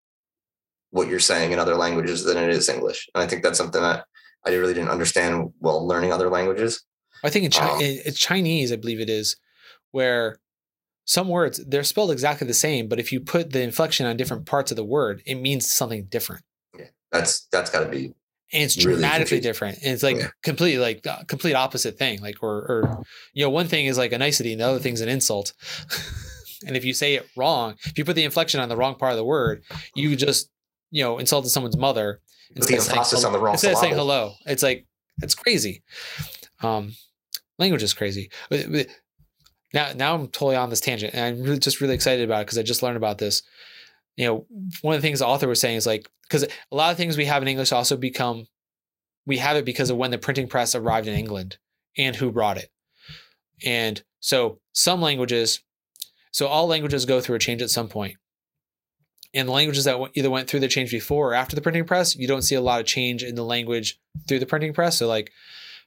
what 0.89 1.07
you're 1.07 1.19
saying 1.19 1.51
in 1.51 1.59
other 1.59 1.75
languages 1.75 2.23
than 2.23 2.37
it 2.37 2.49
is 2.49 2.69
English. 2.69 3.07
And 3.13 3.23
I 3.23 3.27
think 3.27 3.43
that's 3.43 3.57
something 3.57 3.81
that 3.81 4.05
I 4.45 4.51
really 4.55 4.73
didn't 4.73 4.89
understand 4.89 5.51
while 5.59 5.85
learning 5.85 6.11
other 6.13 6.29
languages. 6.29 6.83
i 7.23 7.29
think 7.29 7.45
in, 7.45 7.51
Chi- 7.51 7.69
Um, 7.69 7.81
in 7.81 8.13
chinese 8.13 8.71
i 8.71 8.75
believe 8.75 8.99
it 8.99 9.09
is 9.09 9.35
where 9.91 10.39
some 11.05 11.29
words 11.29 11.63
they're 11.65 11.83
spelled 11.83 12.11
exactly 12.11 12.45
the 12.47 12.53
same 12.53 12.87
but 12.87 12.99
if 12.99 13.11
you 13.11 13.19
put 13.19 13.51
the 13.51 13.61
inflection 13.61 14.05
on 14.05 14.17
different 14.17 14.45
parts 14.45 14.71
of 14.71 14.77
the 14.77 14.83
word 14.83 15.21
it 15.25 15.35
means 15.35 15.71
something 15.71 16.05
different 16.05 16.43
Yeah, 16.77 16.85
That's 17.11 17.47
that's 17.51 17.69
got 17.71 17.81
to 17.85 17.89
be 17.89 18.13
and 18.53 18.63
it's 18.63 18.77
Really 18.77 18.93
dramatically 18.93 19.37
confusing. 19.39 19.41
different. 19.49 19.77
And 19.83 19.91
it's 19.93 20.03
like 20.03 20.17
Yeah. 20.17 20.29
completely 20.41 20.79
like 20.79 21.05
uh, 21.05 21.23
complete 21.27 21.53
opposite 21.53 21.97
thing. 21.97 22.21
Like 22.21 22.37
or 22.41 22.55
or 22.71 23.03
you 23.33 23.43
know, 23.43 23.49
one 23.49 23.67
thing 23.67 23.87
is 23.87 23.97
like 23.97 24.13
a 24.13 24.17
nicety, 24.17 24.53
and 24.53 24.61
the 24.61 24.65
other 24.65 24.79
thing's 24.79 25.01
an 25.01 25.09
insult. 25.09 25.51
and 26.65 26.77
if 26.77 26.85
you 26.85 26.93
say 26.93 27.15
it 27.15 27.27
wrong, 27.35 27.75
if 27.85 27.97
you 27.97 28.05
put 28.05 28.15
the 28.15 28.23
inflection 28.23 28.61
on 28.61 28.69
the 28.69 28.77
wrong 28.77 28.95
part 28.95 29.11
of 29.11 29.17
the 29.17 29.25
word, 29.25 29.63
you 29.95 30.15
just 30.15 30.49
you 30.91 31.03
know 31.03 31.17
insulted 31.17 31.49
someone's 31.49 31.75
mother 31.75 32.21
Put 32.55 32.67
the 32.67 32.75
emphasis 32.75 33.23
on 33.23 33.33
the 33.33 33.39
wrong 33.39 33.53
instead 33.53 33.73
of 33.73 33.79
saying 33.79 33.95
hello. 33.95 34.33
It's 34.45 34.63
like 34.63 34.85
it's 35.21 35.35
crazy. 35.35 35.83
Um, 36.61 36.93
language 37.59 37.83
is 37.83 37.93
crazy. 37.93 38.29
Now, 39.73 39.91
now 39.93 40.15
I'm 40.15 40.27
totally 40.27 40.55
on 40.55 40.69
this 40.69 40.79
tangent, 40.79 41.13
and 41.13 41.23
I'm 41.23 41.43
really, 41.43 41.59
just 41.59 41.81
really 41.81 41.95
excited 41.95 42.23
about 42.23 42.41
it 42.41 42.45
because 42.45 42.57
I 42.57 42.63
just 42.63 42.83
learned 42.83 42.97
about 42.97 43.17
this. 43.17 43.43
You 44.15 44.25
know, 44.25 44.45
one 44.81 44.95
of 44.95 45.01
the 45.01 45.07
things 45.07 45.19
the 45.19 45.27
author 45.27 45.47
was 45.47 45.59
saying 45.59 45.77
is 45.77 45.85
like 45.85 46.07
because 46.23 46.43
a 46.43 46.75
lot 46.75 46.91
of 46.91 46.97
things 46.97 47.17
we 47.17 47.25
have 47.25 47.41
in 47.41 47.47
English 47.47 47.71
also 47.71 47.97
become 47.97 48.47
we 49.25 49.37
have 49.37 49.57
it 49.57 49.65
because 49.65 49.89
of 49.89 49.97
when 49.97 50.11
the 50.11 50.17
printing 50.17 50.47
press 50.47 50.73
arrived 50.73 51.07
in 51.07 51.13
England 51.13 51.57
and 51.97 52.15
who 52.15 52.31
brought 52.31 52.57
it. 52.57 52.69
And 53.65 54.01
so 54.19 54.59
some 54.71 55.01
languages, 55.01 55.61
so 56.31 56.47
all 56.47 56.67
languages 56.67 57.05
go 57.05 57.19
through 57.19 57.35
a 57.35 57.39
change 57.39 57.61
at 57.61 57.69
some 57.69 57.89
point. 57.89 58.15
And 59.37 59.47
the 59.47 59.53
languages 59.53 59.83
that 59.83 59.99
either 60.15 60.31
went 60.31 60.49
through 60.49 60.61
the 60.61 60.67
change 60.67 60.89
before 60.89 61.31
or 61.31 61.33
after 61.35 61.55
the 61.55 61.61
printing 61.61 61.85
press, 61.85 62.15
you 62.15 62.27
don't 62.27 62.41
see 62.41 62.55
a 62.55 62.61
lot 62.61 62.79
of 62.79 62.87
change 62.87 63.23
in 63.23 63.35
the 63.35 63.45
language 63.45 63.99
through 64.27 64.39
the 64.39 64.47
printing 64.47 64.73
press. 64.73 64.97
So 64.97 65.07
like 65.07 65.31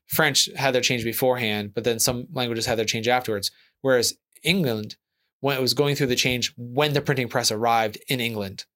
French 0.07 0.49
had 0.57 0.73
their 0.73 0.83
change 0.83 1.03
beforehand, 1.03 1.73
but 1.75 1.83
then 1.83 1.99
some 1.99 2.29
languages 2.33 2.67
had 2.67 2.79
their 2.79 2.85
change 2.85 3.09
afterwards. 3.09 3.51
Whereas 3.81 4.15
England, 4.45 4.95
when 5.41 5.57
it 5.57 5.61
was 5.61 5.75
going 5.75 5.97
through 5.97 6.07
the 6.07 6.17
change 6.17 6.55
when 6.57 6.93
the 6.93 7.01
printing 7.01 7.29
press 7.29 7.51
arrived 7.51 7.99
in 8.09 8.21
England, 8.21 8.67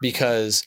because 0.00 0.66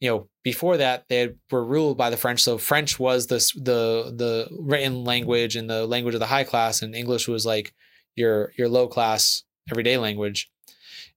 you 0.00 0.10
know 0.10 0.28
before 0.42 0.76
that 0.76 1.04
they 1.08 1.34
were 1.50 1.64
ruled 1.64 1.96
by 1.96 2.10
the 2.10 2.16
French. 2.16 2.42
So 2.42 2.58
French 2.58 2.98
was 2.98 3.28
the 3.28 3.36
the 3.54 4.12
the 4.14 4.48
written 4.58 5.04
language 5.04 5.56
and 5.56 5.70
the 5.70 5.86
language 5.86 6.14
of 6.14 6.20
the 6.20 6.26
high 6.26 6.44
class, 6.44 6.82
and 6.82 6.94
English 6.94 7.26
was 7.26 7.46
like 7.46 7.72
your 8.16 8.52
your 8.58 8.68
low 8.68 8.86
class 8.86 9.44
everyday 9.70 9.96
language. 9.96 10.50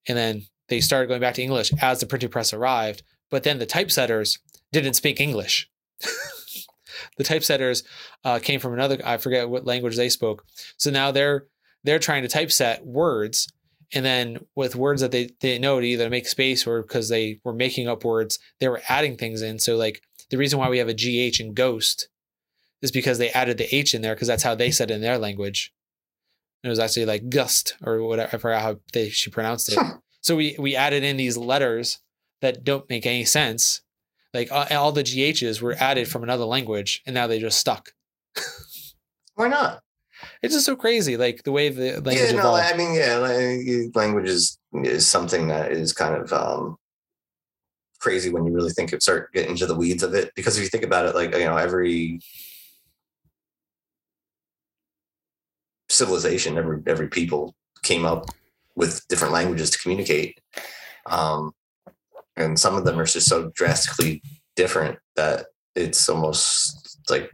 And 0.08 0.18
then 0.18 0.46
they 0.70 0.82
started 0.82 1.08
going 1.08 1.22
back 1.22 1.36
to 1.36 1.44
English 1.44 1.72
as 1.82 2.00
the 2.00 2.06
printing 2.06 2.30
press 2.30 2.54
arrived. 2.54 3.04
But 3.30 3.44
then 3.44 3.60
the 3.60 3.66
typesetters 3.66 4.40
didn't 4.72 4.96
speak 4.96 5.20
English. 5.20 5.70
the 7.18 7.24
typesetters 7.24 7.84
uh, 8.24 8.40
came 8.40 8.60
from 8.60 8.74
another 8.74 8.98
I 9.04 9.18
forget 9.18 9.50
what 9.50 9.66
language 9.66 9.96
they 9.98 10.10
spoke. 10.10 10.46
So 10.78 10.90
now 10.90 11.12
they're 11.12 11.46
they're 11.84 12.00
trying 12.00 12.24
to 12.24 12.28
typeset 12.28 12.86
words 12.86 13.48
and 13.94 14.06
then 14.06 14.46
with 14.56 14.76
words 14.76 15.02
that 15.02 15.12
they, 15.12 15.26
they 15.26 15.50
didn't 15.50 15.62
know 15.62 15.80
to 15.80 15.88
either 15.88 16.10
make 16.10 16.28
space 16.28 16.68
or 16.68 16.82
because 16.82 17.10
they 17.10 17.40
were 17.44 17.54
making 17.54 17.88
up 17.88 18.04
words, 18.04 18.38
they 18.60 18.68
were 18.68 18.82
adding 18.88 19.18
things 19.18 19.42
in. 19.42 19.60
So 19.60 19.78
like 19.78 20.02
the 20.30 20.38
reason 20.38 20.60
why 20.60 20.70
we 20.70 20.78
have 20.78 20.90
a 20.90 20.94
GH 20.94 21.40
in 21.40 21.54
ghost 21.54 22.08
is 22.82 22.92
because 22.92 23.18
they 23.18 23.30
added 23.32 23.58
the 23.58 23.76
H 23.76 23.94
in 23.94 24.02
there 24.02 24.14
because 24.14 24.28
that's 24.28 24.44
how 24.44 24.56
they 24.56 24.72
said 24.72 24.92
in 24.92 25.02
their 25.02 25.18
language. 25.18 25.74
It 26.64 26.70
was 26.70 26.80
actually 26.80 27.06
like 27.06 27.30
gust 27.30 27.76
or 27.84 28.04
whatever. 28.04 28.36
I 28.36 28.38
forgot 28.38 28.62
how 28.62 28.80
they 28.94 29.10
she 29.10 29.32
pronounced 29.32 29.72
it. 29.72 29.80
Huh. 29.80 29.98
So 30.22 30.36
we 30.36 30.56
we 30.60 30.76
added 30.76 31.04
in 31.04 31.18
these 31.18 31.38
letters 31.38 32.00
that 32.42 32.64
don't 32.64 32.90
make 32.90 33.06
any 33.06 33.26
sense. 33.26 33.82
Like 34.34 34.52
uh, 34.52 34.68
all 34.72 34.92
the 34.92 35.04
GHs 35.04 35.62
were 35.62 35.76
added 35.80 36.08
from 36.08 36.24
another 36.24 36.46
language 36.46 37.02
and 37.06 37.14
now 37.14 37.28
they 37.28 37.40
just 37.40 37.60
stuck. 37.60 37.94
why 39.36 39.48
not? 39.48 39.82
It's 40.42 40.54
just 40.54 40.66
so 40.66 40.76
crazy, 40.76 41.18
like 41.18 41.44
the 41.44 41.52
way 41.52 41.70
the 41.70 41.94
language 41.94 42.18
yeah, 42.18 42.32
no, 42.32 42.40
evolved. 42.40 42.74
I 42.74 42.78
mean, 42.78 42.94
yeah, 42.94 43.88
language 43.96 44.30
is 44.30 44.58
is 44.84 45.08
something 45.08 45.48
that 45.48 45.72
is 45.72 45.94
kind 45.94 46.16
of 46.16 46.34
um, 46.34 46.78
crazy 48.00 48.30
when 48.30 48.46
you 48.46 48.52
really 48.52 48.72
think 48.72 48.92
it 48.92 49.02
start 49.02 49.32
getting 49.34 49.52
into 49.52 49.66
the 49.66 49.76
weeds 49.76 50.04
of 50.04 50.14
it. 50.14 50.34
Because 50.36 50.58
if 50.58 50.64
you 50.64 50.70
think 50.70 50.84
about 50.84 51.06
it, 51.06 51.16
like 51.16 51.34
you 51.34 51.46
know, 51.46 51.58
every 51.58 52.20
civilization, 55.88 56.58
every 56.58 56.82
every 56.86 57.08
people 57.08 57.56
came 57.82 58.06
up 58.06 58.26
with 58.80 59.08
different 59.10 59.34
languages 59.34 59.70
to 59.70 59.78
communicate, 59.78 60.40
um, 61.06 61.52
and 62.36 62.58
some 62.58 62.76
of 62.76 62.86
them 62.86 62.98
are 62.98 63.06
just 63.06 63.28
so 63.28 63.52
drastically 63.54 64.24
different 64.56 64.98
that 65.16 65.48
it's 65.76 66.10
almost 66.10 66.98
like 67.10 67.30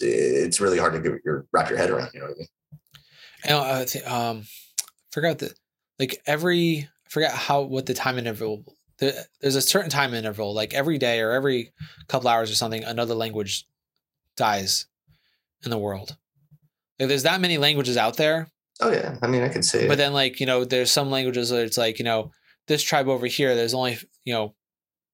it's 0.00 0.60
really 0.60 0.78
hard 0.78 0.94
to 0.94 1.20
your 1.24 1.46
wrap 1.52 1.68
your 1.68 1.78
head 1.78 1.90
around. 1.90 2.10
You 2.14 2.20
know 2.20 2.26
what 2.26 2.36
I 2.36 2.38
mean? 2.38 2.48
I 3.44 3.52
um, 4.06 4.44
forgot 5.10 5.38
that 5.38 5.52
like 5.98 6.22
every 6.26 6.88
I 7.06 7.08
forgot 7.08 7.32
how 7.32 7.62
what 7.62 7.86
the 7.86 7.94
time 7.94 8.18
interval. 8.18 8.64
The, 8.98 9.26
there's 9.42 9.56
a 9.56 9.60
certain 9.60 9.90
time 9.90 10.14
interval, 10.14 10.54
like 10.54 10.72
every 10.72 10.96
day 10.96 11.20
or 11.20 11.32
every 11.32 11.72
couple 12.08 12.30
hours 12.30 12.50
or 12.50 12.54
something, 12.54 12.82
another 12.82 13.14
language 13.14 13.66
dies 14.38 14.86
in 15.64 15.70
the 15.70 15.76
world. 15.76 16.16
Like, 16.98 17.08
there's 17.08 17.24
that 17.24 17.42
many 17.42 17.58
languages 17.58 17.98
out 17.98 18.16
there, 18.16 18.48
Oh 18.80 18.90
yeah, 18.92 19.16
I 19.22 19.26
mean, 19.26 19.42
I 19.42 19.48
could 19.48 19.64
say 19.64 19.86
but 19.86 19.94
it. 19.94 19.96
then 19.96 20.12
like 20.12 20.38
you 20.40 20.46
know, 20.46 20.64
there's 20.64 20.90
some 20.90 21.10
languages 21.10 21.50
that 21.50 21.62
it's 21.64 21.78
like 21.78 21.98
you 21.98 22.04
know, 22.04 22.30
this 22.68 22.82
tribe 22.82 23.08
over 23.08 23.26
here, 23.26 23.54
there's 23.54 23.74
only 23.74 23.98
you 24.24 24.34
know, 24.34 24.54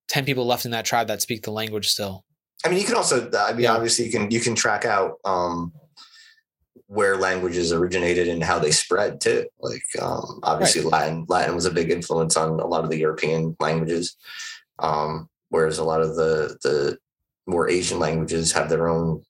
ten 0.08 0.24
people 0.24 0.46
left 0.46 0.64
in 0.64 0.72
that 0.72 0.84
tribe 0.84 1.08
that 1.08 1.22
speak 1.22 1.42
the 1.42 1.52
language 1.52 1.88
still. 1.88 2.24
I 2.64 2.68
mean, 2.68 2.78
you 2.78 2.84
can 2.86 2.94
also, 2.94 3.28
I 3.36 3.52
mean, 3.52 3.62
Yeah. 3.62 3.74
obviously, 3.74 4.06
you 4.06 4.12
can 4.12 4.30
you 4.30 4.40
can 4.40 4.54
track 4.54 4.84
out 4.84 5.14
um, 5.24 5.72
where 6.86 7.16
languages 7.16 7.72
originated 7.72 8.28
and 8.28 8.42
how 8.42 8.58
they 8.58 8.70
spread 8.70 9.20
too. 9.20 9.46
Like, 9.60 9.82
um, 10.00 10.40
obviously, 10.42 10.82
Latin 10.82 11.24
Latin 11.28 11.54
was 11.54 11.66
a 11.66 11.70
big 11.70 11.90
influence 11.90 12.36
on 12.36 12.60
a 12.60 12.66
lot 12.66 12.84
of 12.84 12.90
the 12.90 12.98
European 12.98 13.56
languages, 13.60 14.16
um, 14.78 15.28
whereas 15.50 15.78
a 15.78 15.84
lot 15.84 16.00
of 16.02 16.16
the 16.16 16.56
the 16.62 16.98
more 17.46 17.68
Asian 17.68 17.98
languages 17.98 18.52
have 18.52 18.68
their 18.68 18.88
own 18.88 19.22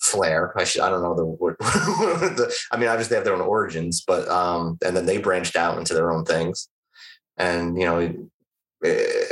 flair. 0.00 0.52
I 0.58 0.64
should, 0.64 0.82
I 0.82 0.90
don't 0.90 1.02
know 1.02 1.14
the 1.14 1.24
word. 1.40 1.56
I 1.60 2.76
mean, 2.76 2.88
obviously, 2.88 3.10
they 3.10 3.16
have 3.16 3.24
their 3.24 3.34
own 3.34 3.40
origins, 3.40 4.02
but 4.06 4.28
um, 4.28 4.78
and 4.84 4.96
then 4.96 5.06
they 5.06 5.18
branched 5.18 5.56
out 5.56 5.78
into 5.78 5.94
their 5.94 6.10
own 6.10 6.24
things, 6.24 6.68
and 7.36 7.78
you 7.78 7.84
know. 7.84 8.28
eh, 8.84 9.24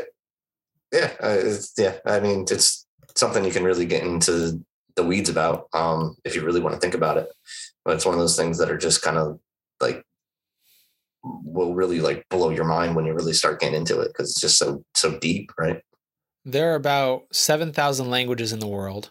yeah, 0.92 1.12
uh, 1.20 1.52
yeah. 1.76 1.98
I 2.06 2.20
mean, 2.20 2.46
it's 2.50 2.86
something 3.14 3.44
you 3.44 3.50
can 3.50 3.64
really 3.64 3.84
get 3.84 4.04
into 4.04 4.64
the 4.96 5.04
weeds 5.04 5.28
about 5.28 5.68
um, 5.74 6.16
if 6.24 6.34
you 6.34 6.42
really 6.42 6.60
want 6.60 6.74
to 6.74 6.80
think 6.80 6.94
about 6.94 7.18
it. 7.18 7.28
But 7.84 7.96
it's 7.96 8.06
one 8.06 8.14
of 8.14 8.20
those 8.20 8.36
things 8.36 8.58
that 8.58 8.70
are 8.70 8.78
just 8.78 9.02
kind 9.02 9.18
of 9.18 9.38
like 9.80 10.02
will 11.22 11.74
really 11.74 12.00
like 12.00 12.24
blow 12.30 12.50
your 12.50 12.64
mind 12.64 12.96
when 12.96 13.04
you 13.04 13.12
really 13.12 13.34
start 13.34 13.60
getting 13.60 13.76
into 13.76 14.00
it 14.00 14.08
because 14.08 14.30
it's 14.30 14.40
just 14.40 14.58
so 14.58 14.82
so 14.94 15.18
deep, 15.18 15.52
right? 15.58 15.82
there 16.44 16.72
are 16.72 16.76
about 16.76 17.24
7,000 17.32 18.10
languages 18.10 18.52
in 18.52 18.58
the 18.58 18.66
world. 18.66 19.10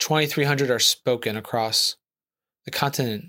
2,300 0.00 0.70
are 0.70 0.78
spoken 0.78 1.36
across 1.36 1.96
the 2.64 2.70
continent. 2.70 3.26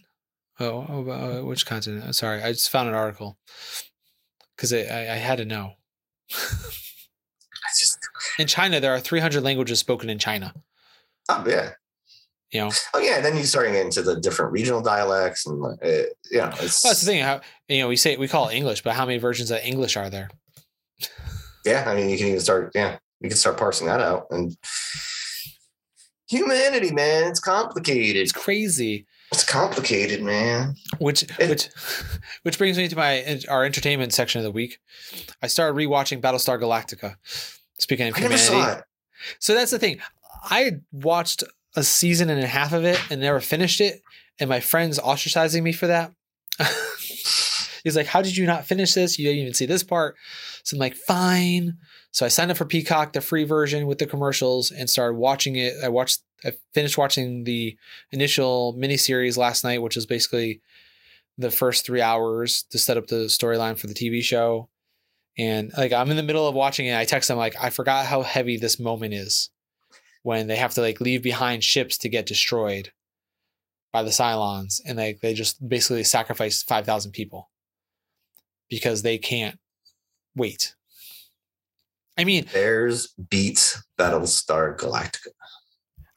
Oh, 0.59 0.85
oh 0.89 1.09
uh, 1.09 1.45
which 1.45 1.65
continent? 1.65 2.05
Uh, 2.05 2.11
Sorry, 2.11 2.41
I 2.41 2.51
just 2.51 2.69
found 2.69 2.89
an 2.89 2.95
article 2.95 3.37
because 4.55 4.73
I, 4.73 4.79
I 4.79 5.17
had 5.17 5.37
to 5.37 5.45
know. 5.45 5.73
Just, 6.29 7.99
In 8.39 8.47
China, 8.47 8.79
there 8.79 8.93
are 8.93 8.99
300 8.99 9.43
languages 9.43 9.79
spoken 9.79 10.09
in 10.09 10.17
China. 10.17 10.53
oh 11.29 11.43
yeah, 11.47 11.71
You 12.51 12.61
know, 12.61 12.71
oh 12.93 12.99
yeah. 12.99 13.17
And 13.17 13.25
then 13.25 13.37
you 13.37 13.43
start 13.43 13.67
getting 13.67 13.81
into 13.81 14.01
the 14.01 14.19
different 14.19 14.51
regional 14.51 14.81
dialects, 14.81 15.45
and 15.45 15.63
uh, 15.63 15.75
you 16.31 16.37
know, 16.37 16.49
it's 16.59 16.83
well, 16.83 16.91
that's 16.91 17.01
the 17.01 17.05
thing. 17.05 17.23
How 17.23 17.41
you 17.67 17.79
know 17.79 17.87
we 17.87 17.95
say 17.95 18.17
we 18.17 18.27
call 18.27 18.47
it 18.49 18.55
English, 18.55 18.83
but 18.83 18.95
how 18.95 19.05
many 19.05 19.17
versions 19.17 19.51
of 19.51 19.59
English 19.63 19.97
are 19.97 20.09
there? 20.09 20.29
yeah. 21.65 21.83
I 21.87 21.95
mean, 21.95 22.09
you 22.09 22.17
can 22.17 22.27
even 22.27 22.39
start, 22.39 22.71
yeah, 22.73 22.97
you 23.19 23.29
can 23.29 23.37
start 23.37 23.57
parsing 23.57 23.87
that 23.87 23.99
out. 23.99 24.27
And 24.31 24.55
humanity, 26.31 26.91
man, 26.91 27.29
it's 27.29 27.39
complicated. 27.39 28.21
It's 28.21 28.31
crazy. 28.31 29.05
It's 29.31 29.43
complicated, 29.45 30.21
man. 30.21 30.75
Which 30.99 31.23
It- 31.39 31.49
which 31.49 31.69
which 32.43 32.57
brings 32.57 32.77
me 32.77 32.87
to 32.87 32.95
my 32.95 33.23
uh, 33.23 33.37
our 33.49 33.63
entertainment 33.65 34.13
section 34.13 34.39
of 34.39 34.43
the 34.43 34.51
week. 34.51 34.79
I 35.41 35.47
started 35.47 35.77
rewatching 35.77 36.21
Battlestar 36.21 36.59
Galactica. 36.59 37.15
Speaking 37.79 38.07
of 38.09 38.15
I 38.17 38.21
never 38.21 38.35
humanity, 38.37 38.61
saw 38.73 38.77
it. 38.79 38.83
so 39.39 39.53
that's 39.55 39.71
the 39.71 39.79
thing. 39.79 39.99
I 40.43 40.77
watched 40.91 41.43
a 41.75 41.83
season 41.83 42.29
and 42.29 42.41
a 42.43 42.47
half 42.47 42.73
of 42.73 42.83
it 42.83 42.99
and 43.09 43.21
never 43.21 43.39
finished 43.39 43.79
it, 43.79 44.01
and 44.39 44.49
my 44.49 44.59
friends 44.59 44.99
ostracizing 44.99 45.63
me 45.63 45.71
for 45.71 45.87
that. 45.87 46.11
He's 47.83 47.95
like, 47.95 48.07
"How 48.07 48.21
did 48.21 48.37
you 48.37 48.45
not 48.45 48.65
finish 48.65 48.93
this? 48.93 49.17
You 49.17 49.25
didn't 49.27 49.41
even 49.41 49.53
see 49.53 49.65
this 49.65 49.83
part." 49.83 50.15
So 50.63 50.75
I'm 50.75 50.79
like, 50.79 50.95
"Fine." 50.95 51.77
So 52.11 52.25
I 52.25 52.29
signed 52.29 52.51
up 52.51 52.57
for 52.57 52.65
Peacock, 52.65 53.13
the 53.13 53.21
free 53.21 53.45
version 53.45 53.87
with 53.87 53.97
the 53.97 54.05
commercials, 54.05 54.69
and 54.69 54.89
started 54.89 55.15
watching 55.15 55.55
it. 55.55 55.73
I 55.83 55.89
watched. 55.89 56.21
I 56.43 56.53
finished 56.73 56.97
watching 56.97 57.43
the 57.43 57.77
initial 58.11 58.75
miniseries 58.77 59.37
last 59.37 59.63
night, 59.63 59.81
which 59.81 59.95
is 59.95 60.05
basically 60.05 60.61
the 61.37 61.51
first 61.51 61.85
three 61.85 62.01
hours 62.01 62.63
to 62.71 62.79
set 62.79 62.97
up 62.97 63.07
the 63.07 63.25
storyline 63.25 63.77
for 63.77 63.87
the 63.87 63.93
TV 63.93 64.21
show. 64.21 64.69
And 65.37 65.71
like 65.77 65.93
I'm 65.93 66.09
in 66.09 66.17
the 66.17 66.23
middle 66.23 66.47
of 66.47 66.55
watching 66.55 66.87
it, 66.87 66.97
I 66.97 67.05
text 67.05 67.29
them 67.29 67.37
like, 67.37 67.55
I 67.61 67.69
forgot 67.69 68.05
how 68.05 68.21
heavy 68.21 68.57
this 68.57 68.79
moment 68.79 69.13
is 69.13 69.49
when 70.23 70.47
they 70.47 70.55
have 70.55 70.73
to 70.73 70.81
like 70.81 70.99
leave 70.99 71.23
behind 71.23 71.63
ships 71.63 71.97
to 71.99 72.09
get 72.09 72.25
destroyed 72.25 72.91
by 73.91 74.03
the 74.03 74.09
Cylons, 74.09 74.81
and 74.85 74.97
like 74.97 75.19
they 75.19 75.33
just 75.33 75.67
basically 75.67 76.03
sacrifice 76.03 76.63
five 76.63 76.85
thousand 76.85 77.11
people 77.11 77.49
because 78.69 79.01
they 79.01 79.17
can't 79.17 79.59
wait. 80.35 80.75
I 82.17 82.23
mean, 82.23 82.45
Bears 82.53 83.07
beets 83.29 83.81
Battlestar 83.97 84.77
Galactica. 84.77 85.29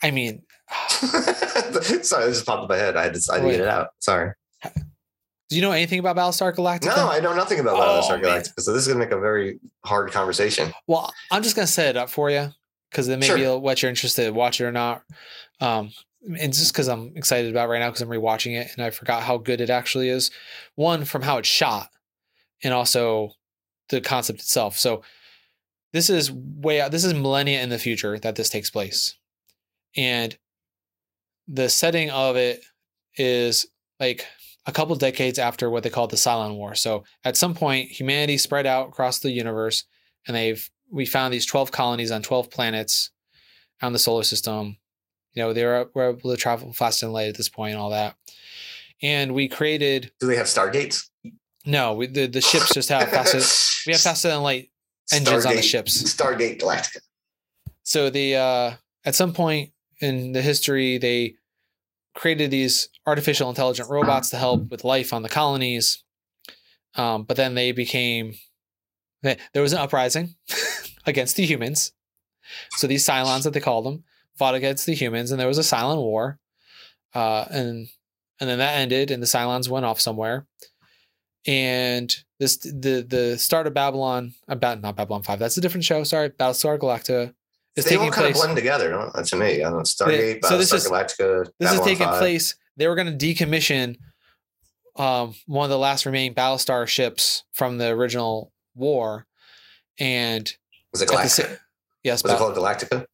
I 0.02 0.10
mean, 0.10 0.42
Sorry, 0.88 1.22
this 1.92 2.10
just 2.10 2.46
popped 2.46 2.62
in 2.64 2.68
my 2.68 2.76
head. 2.76 2.96
I 2.96 3.04
had 3.04 3.14
to, 3.14 3.32
I 3.32 3.36
had 3.36 3.42
to 3.44 3.50
get 3.50 3.60
it 3.60 3.68
out. 3.68 3.88
Sorry. 4.00 4.32
do 4.64 5.56
you 5.56 5.62
know 5.62 5.72
anything 5.72 5.98
about 6.00 6.16
Battlestar 6.16 6.54
Galactica? 6.54 6.96
No, 6.96 7.08
I 7.10 7.20
know 7.20 7.34
nothing 7.34 7.60
about 7.60 7.76
Oh, 7.76 7.80
Battlestar 7.80 8.20
man. 8.22 8.42
Galactica. 8.42 8.60
So 8.60 8.72
this 8.72 8.82
is 8.82 8.88
gonna 8.88 9.00
make 9.04 9.12
a 9.12 9.20
very 9.20 9.60
hard 9.84 10.10
conversation. 10.10 10.72
Well, 10.86 11.12
I'm 11.30 11.42
just 11.42 11.54
gonna 11.56 11.66
set 11.66 11.88
it 11.88 11.96
up 11.96 12.10
for 12.10 12.30
you 12.30 12.48
because 12.90 13.06
then 13.06 13.20
maybe 13.20 13.42
Sure. 13.42 13.58
what 13.58 13.80
you're 13.82 13.88
interested 13.90 14.26
in, 14.26 14.34
watch 14.34 14.60
it 14.60 14.64
or 14.64 14.72
not. 14.72 15.02
Um, 15.60 15.90
and 16.38 16.52
just 16.52 16.72
because 16.72 16.88
I'm 16.88 17.12
excited 17.16 17.50
about 17.50 17.66
it 17.68 17.72
right 17.72 17.78
now 17.80 17.88
because 17.90 18.00
I'm 18.02 18.08
rewatching 18.08 18.58
it 18.58 18.70
and 18.74 18.84
I 18.84 18.90
forgot 18.90 19.22
how 19.22 19.36
good 19.38 19.60
it 19.60 19.70
actually 19.70 20.08
is. 20.08 20.30
One 20.74 21.04
from 21.04 21.22
how 21.22 21.38
it's 21.38 21.48
shot, 21.48 21.88
and 22.62 22.72
also 22.74 23.32
the 23.90 24.00
concept 24.00 24.40
itself. 24.40 24.76
So 24.78 25.02
this 25.94 26.10
is 26.10 26.30
way 26.32 26.80
out. 26.80 26.90
This 26.90 27.04
is 27.04 27.14
millennia 27.14 27.62
in 27.62 27.68
the 27.70 27.78
future 27.78 28.18
that 28.18 28.34
this 28.34 28.50
takes 28.50 28.68
place, 28.68 29.16
and 29.96 30.36
the 31.46 31.68
setting 31.68 32.10
of 32.10 32.34
it 32.34 32.64
is 33.16 33.66
like 34.00 34.26
a 34.66 34.72
couple 34.72 34.96
decades 34.96 35.38
after 35.38 35.70
what 35.70 35.84
they 35.84 35.90
call 35.90 36.08
the 36.08 36.16
Cylon 36.16 36.56
War. 36.56 36.74
So 36.74 37.04
at 37.24 37.36
some 37.36 37.54
point, 37.54 37.90
humanity 37.90 38.38
spread 38.38 38.66
out 38.66 38.88
across 38.88 39.20
the 39.20 39.30
universe, 39.30 39.84
and 40.26 40.36
they've 40.36 40.68
we 40.90 41.06
found 41.06 41.32
these 41.32 41.46
twelve 41.46 41.70
colonies 41.70 42.10
on 42.10 42.22
twelve 42.22 42.50
planets 42.50 43.10
on 43.80 43.92
the 43.92 43.98
solar 44.00 44.24
system. 44.24 44.76
You 45.34 45.44
know, 45.44 45.52
they 45.52 45.64
were, 45.64 45.90
were 45.94 46.10
able 46.10 46.30
to 46.30 46.36
travel 46.36 46.72
faster 46.72 47.06
than 47.06 47.12
light 47.12 47.28
at 47.28 47.36
this 47.36 47.48
point 47.48 47.74
and 47.74 47.80
all 47.80 47.90
that. 47.90 48.16
And 49.00 49.32
we 49.32 49.48
created 49.48 50.10
Do 50.18 50.26
they 50.26 50.36
have 50.36 50.46
Stargates? 50.46 51.08
no, 51.64 51.94
we, 51.94 52.08
the 52.08 52.26
the 52.26 52.40
ships 52.40 52.74
just 52.74 52.88
have 52.88 53.08
faster. 53.10 53.38
we 53.86 53.92
have 53.92 54.00
faster 54.02 54.28
than 54.28 54.42
light 54.42 54.70
engines 55.12 55.46
on 55.46 55.56
the 55.56 55.62
ships. 55.62 56.02
Stargate 56.02 56.60
Galactica. 56.60 56.98
So 57.82 58.10
the 58.10 58.36
uh, 58.36 58.72
at 59.04 59.14
some 59.14 59.32
point 59.32 59.70
in 60.00 60.32
the 60.32 60.42
history, 60.42 60.98
they 60.98 61.34
created 62.14 62.50
these 62.50 62.88
artificial 63.06 63.48
intelligent 63.48 63.90
robots 63.90 64.30
to 64.30 64.36
help 64.36 64.70
with 64.70 64.84
life 64.84 65.12
on 65.12 65.22
the 65.22 65.28
colonies. 65.28 66.02
Um, 66.94 67.24
but 67.24 67.36
then 67.36 67.54
they 67.54 67.72
became 67.72 68.34
there 69.22 69.62
was 69.62 69.72
an 69.72 69.78
uprising 69.78 70.36
against 71.06 71.36
the 71.36 71.46
humans. 71.46 71.92
So 72.72 72.86
these 72.86 73.06
Cylons 73.06 73.44
that 73.44 73.52
they 73.52 73.60
called 73.60 73.86
them 73.86 74.04
fought 74.36 74.54
against 74.54 74.86
the 74.86 74.94
humans, 74.94 75.30
and 75.30 75.40
there 75.40 75.48
was 75.48 75.58
a 75.58 75.62
Cylon 75.62 75.96
war. 75.96 76.38
Uh, 77.14 77.46
and 77.50 77.88
and 78.40 78.50
then 78.50 78.58
that 78.58 78.74
ended, 78.78 79.10
and 79.10 79.22
the 79.22 79.26
Cylons 79.26 79.68
went 79.68 79.86
off 79.86 80.00
somewhere. 80.00 80.46
And 81.46 82.14
this 82.38 82.56
the 82.56 83.04
the 83.06 83.36
start 83.38 83.66
of 83.66 83.74
Babylon 83.74 84.34
about 84.48 84.80
not 84.80 84.96
Babylon 84.96 85.22
Five. 85.22 85.38
That's 85.38 85.56
a 85.58 85.60
different 85.60 85.84
show. 85.84 86.02
Sorry, 86.04 86.30
Battlestar 86.30 86.78
Galactica 86.78 87.34
is 87.76 87.84
they 87.84 87.96
all 87.96 88.02
taking 88.02 88.12
kind 88.12 88.24
place. 88.26 88.36
of 88.36 88.42
blend 88.42 88.56
together, 88.56 88.90
don't 88.90 89.26
to 89.26 89.36
me. 89.36 89.46
I 89.62 89.68
don't 89.68 89.72
know, 89.72 89.78
Stargate, 89.80 90.44
so 90.44 90.56
this 90.56 90.72
Battlestar 90.72 90.76
is- 90.76 90.88
Galactica. 90.88 91.50
This 91.58 91.72
is 91.72 91.80
taking 91.80 92.06
5. 92.06 92.18
place. 92.18 92.54
They 92.76 92.88
were 92.88 92.94
going 92.94 93.16
to 93.18 93.26
decommission 93.26 93.96
um, 94.96 95.34
one 95.46 95.64
of 95.64 95.70
the 95.70 95.78
last 95.78 96.06
remaining 96.06 96.34
Battlestar 96.34 96.86
ships 96.86 97.44
from 97.52 97.78
the 97.78 97.88
original 97.88 98.52
war, 98.74 99.26
and 99.98 100.50
Was 100.92 101.02
it 101.02 101.10
at 101.10 101.16
the 101.16 101.16
Galactica? 101.16 101.58
yes, 102.04 102.22
Was 102.22 102.32
it 102.32 102.38
called 102.38 102.54
Galactica? 102.56 103.06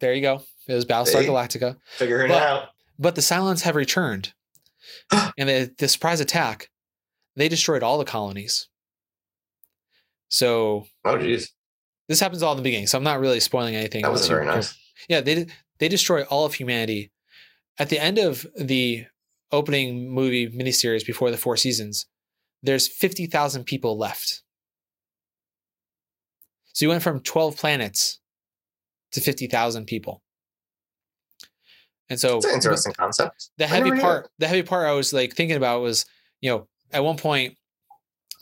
there 0.00 0.14
you 0.14 0.22
go. 0.22 0.42
It 0.66 0.74
was 0.74 0.84
Battlestar 0.84 1.20
See? 1.22 1.26
Galactica. 1.28 1.76
Figure 1.96 2.24
it 2.24 2.28
But- 2.28 2.42
out. 2.42 2.68
But 2.98 3.14
the 3.14 3.20
Cylons 3.20 3.62
have 3.62 3.76
returned, 3.76 4.32
and 5.12 5.48
the, 5.48 5.72
the 5.78 5.86
surprise 5.86 6.18
attack, 6.20 6.70
they 7.38 7.48
destroyed 7.48 7.82
all 7.82 7.98
the 7.98 8.04
colonies. 8.04 8.68
So 10.28 10.86
Oh, 11.04 11.16
geez. 11.18 11.52
this 12.08 12.20
happens 12.20 12.42
all 12.42 12.52
in 12.52 12.58
the 12.58 12.62
beginning. 12.62 12.86
So 12.86 12.98
I'm 12.98 13.04
not 13.04 13.20
really 13.20 13.40
spoiling 13.40 13.74
anything. 13.76 14.02
That 14.02 14.12
was 14.12 14.28
very 14.28 14.44
nice. 14.46 14.76
Yeah, 15.08 15.20
they 15.20 15.46
they 15.78 15.88
destroy 15.88 16.22
all 16.24 16.44
of 16.44 16.54
humanity. 16.54 17.10
At 17.78 17.88
the 17.88 17.98
end 17.98 18.18
of 18.18 18.46
the 18.58 19.06
opening 19.52 20.10
movie 20.10 20.48
miniseries 20.50 21.06
before 21.06 21.30
the 21.30 21.36
four 21.36 21.56
seasons, 21.56 22.06
there's 22.62 22.88
fifty 22.88 23.26
thousand 23.26 23.64
people 23.64 23.96
left. 23.96 24.42
So 26.74 26.84
you 26.84 26.88
went 26.90 27.02
from 27.02 27.20
twelve 27.20 27.56
planets 27.56 28.18
to 29.12 29.20
fifty 29.20 29.46
thousand 29.46 29.86
people. 29.86 30.22
And 32.10 32.18
so 32.18 32.38
It's 32.38 32.46
an 32.46 32.54
interesting 32.54 32.92
concept. 32.94 33.50
the 33.58 33.66
heavy 33.66 33.92
part 33.92 34.30
the 34.38 34.48
heavy 34.48 34.62
part 34.62 34.86
i 34.88 34.92
was 34.92 35.12
like 35.12 35.34
thinking 35.34 35.56
about 35.58 35.82
was 35.82 36.06
you 36.40 36.50
know 36.50 36.66
at 36.92 37.04
one 37.04 37.16
point 37.16 37.56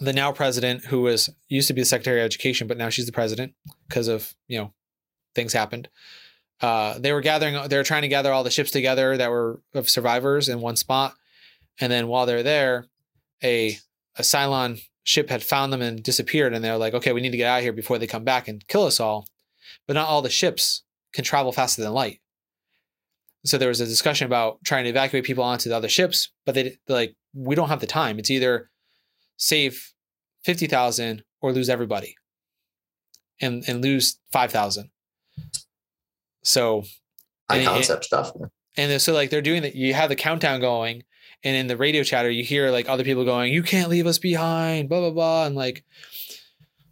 the 0.01 0.13
now 0.13 0.31
president 0.31 0.85
who 0.85 1.01
was 1.03 1.31
used 1.49 1.69
to 1.69 1.75
be 1.75 1.81
the 1.81 1.87
secretary 1.87 2.21
of 2.21 2.27
education 2.27 2.67
but 2.67 2.77
now 2.77 2.89
she's 2.89 3.07
the 3.07 3.13
president 3.13 3.55
because 3.89 4.09
of 4.09 4.35
you 4.49 4.59
know 4.59 4.73
things 5.37 5.53
happened. 5.53 5.89
Uh, 6.61 6.99
they 6.99 7.13
were 7.13 7.21
gathering 7.21 7.69
they 7.69 7.77
were 7.77 7.85
trying 7.85 8.03
to 8.03 8.09
gather 8.09 8.33
all 8.33 8.43
the 8.43 8.51
ships 8.51 8.73
together 8.73 9.17
that 9.17 9.31
were 9.31 9.61
of 9.75 9.89
survivors 9.89 10.49
in 10.49 10.61
one 10.61 10.75
spot. 10.75 11.15
And 11.79 11.93
then 11.93 12.09
while 12.09 12.27
they're 12.27 12.43
there 12.43 12.87
a 13.45 13.79
a 14.17 14.23
cylon 14.23 14.81
ship 15.05 15.29
had 15.29 15.43
found 15.43 15.73
them 15.73 15.83
and 15.83 16.03
disappeared. 16.03 16.55
And 16.55 16.65
they're 16.65 16.79
like 16.79 16.95
okay 16.95 17.13
we 17.13 17.21
need 17.21 17.31
to 17.31 17.37
get 17.37 17.49
out 17.49 17.59
of 17.59 17.63
here 17.63 17.73
before 17.73 17.99
they 17.99 18.07
come 18.07 18.25
back 18.25 18.49
and 18.49 18.67
kill 18.67 18.85
us 18.85 18.99
all. 18.99 19.29
But 19.87 19.95
not 19.95 20.09
all 20.09 20.23
the 20.23 20.31
ships 20.31 20.83
can 21.13 21.25
travel 21.25 21.53
faster 21.53 21.83
than 21.83 21.93
light. 21.93 22.21
So 23.45 23.59
there 23.59 23.69
was 23.69 23.81
a 23.81 23.87
discussion 23.87 24.27
about 24.27 24.59
trying 24.65 24.85
to 24.85 24.91
evacuate 24.91 25.25
people 25.25 25.45
onto 25.45 25.69
the 25.69 25.77
other 25.77 25.89
ships, 25.89 26.31
but 26.45 26.57
they 26.57 26.79
like, 26.89 27.15
we 27.37 27.55
don't 27.55 27.69
have 27.69 27.81
the 27.81 27.87
time. 27.87 28.19
It's 28.19 28.31
either 28.31 28.71
save 29.37 29.93
fifty 30.45 30.67
thousand 30.67 31.23
or 31.43 31.53
lose 31.53 31.69
everybody, 31.69 32.17
and 33.41 33.63
and 33.69 33.83
lose 33.83 34.19
five 34.33 34.51
thousand. 34.51 34.91
So 36.43 36.85
High 37.51 37.59
it- 37.59 37.65
concept 37.67 38.05
stuff. 38.05 38.33
and 38.77 39.01
so 39.01 39.13
like 39.13 39.31
they're 39.31 39.43
doing 39.43 39.63
that. 39.63 39.75
You 39.75 39.95
have 39.95 40.09
the 40.09 40.17
countdown 40.17 40.61
going, 40.61 41.03
and 41.45 41.57
in 41.57 41.67
the 41.67 41.77
radio 41.77 42.03
chatter, 42.03 42.31
you 42.31 42.45
hear 42.45 42.71
like 42.71 42.89
other 42.89 43.05
people 43.05 43.25
going, 43.25 43.53
"You 43.53 43.63
can't 43.63 43.89
leave 43.91 44.07
us 44.07 44.19
behind," 44.19 44.89
blah 44.89 45.01
blah 45.01 45.11
blah, 45.11 45.47
and 45.47 45.55
like 45.57 45.85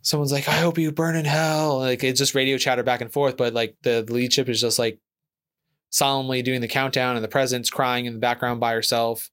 someone's 0.02 0.32
like, 0.32 0.48
"I 0.48 0.58
hope 0.58 0.78
you 0.78 0.92
burn 0.92 1.16
in 1.16 1.24
hell." 1.24 1.78
Like 1.78 2.04
it's 2.04 2.18
just 2.18 2.34
radio 2.34 2.58
chatter 2.58 2.82
back 2.82 3.00
and 3.00 3.12
forth, 3.12 3.36
but 3.36 3.54
like 3.54 3.76
the, 3.82 4.04
the 4.06 4.12
lead 4.12 4.32
ship 4.32 4.48
is 4.48 4.60
just 4.60 4.78
like 4.78 4.98
solemnly 5.90 6.42
doing 6.42 6.60
the 6.60 6.68
countdown, 6.68 7.16
and 7.16 7.24
the 7.24 7.28
president's 7.28 7.70
crying 7.70 8.06
in 8.06 8.12
the 8.14 8.18
background 8.20 8.60
by 8.60 8.72
herself. 8.72 9.30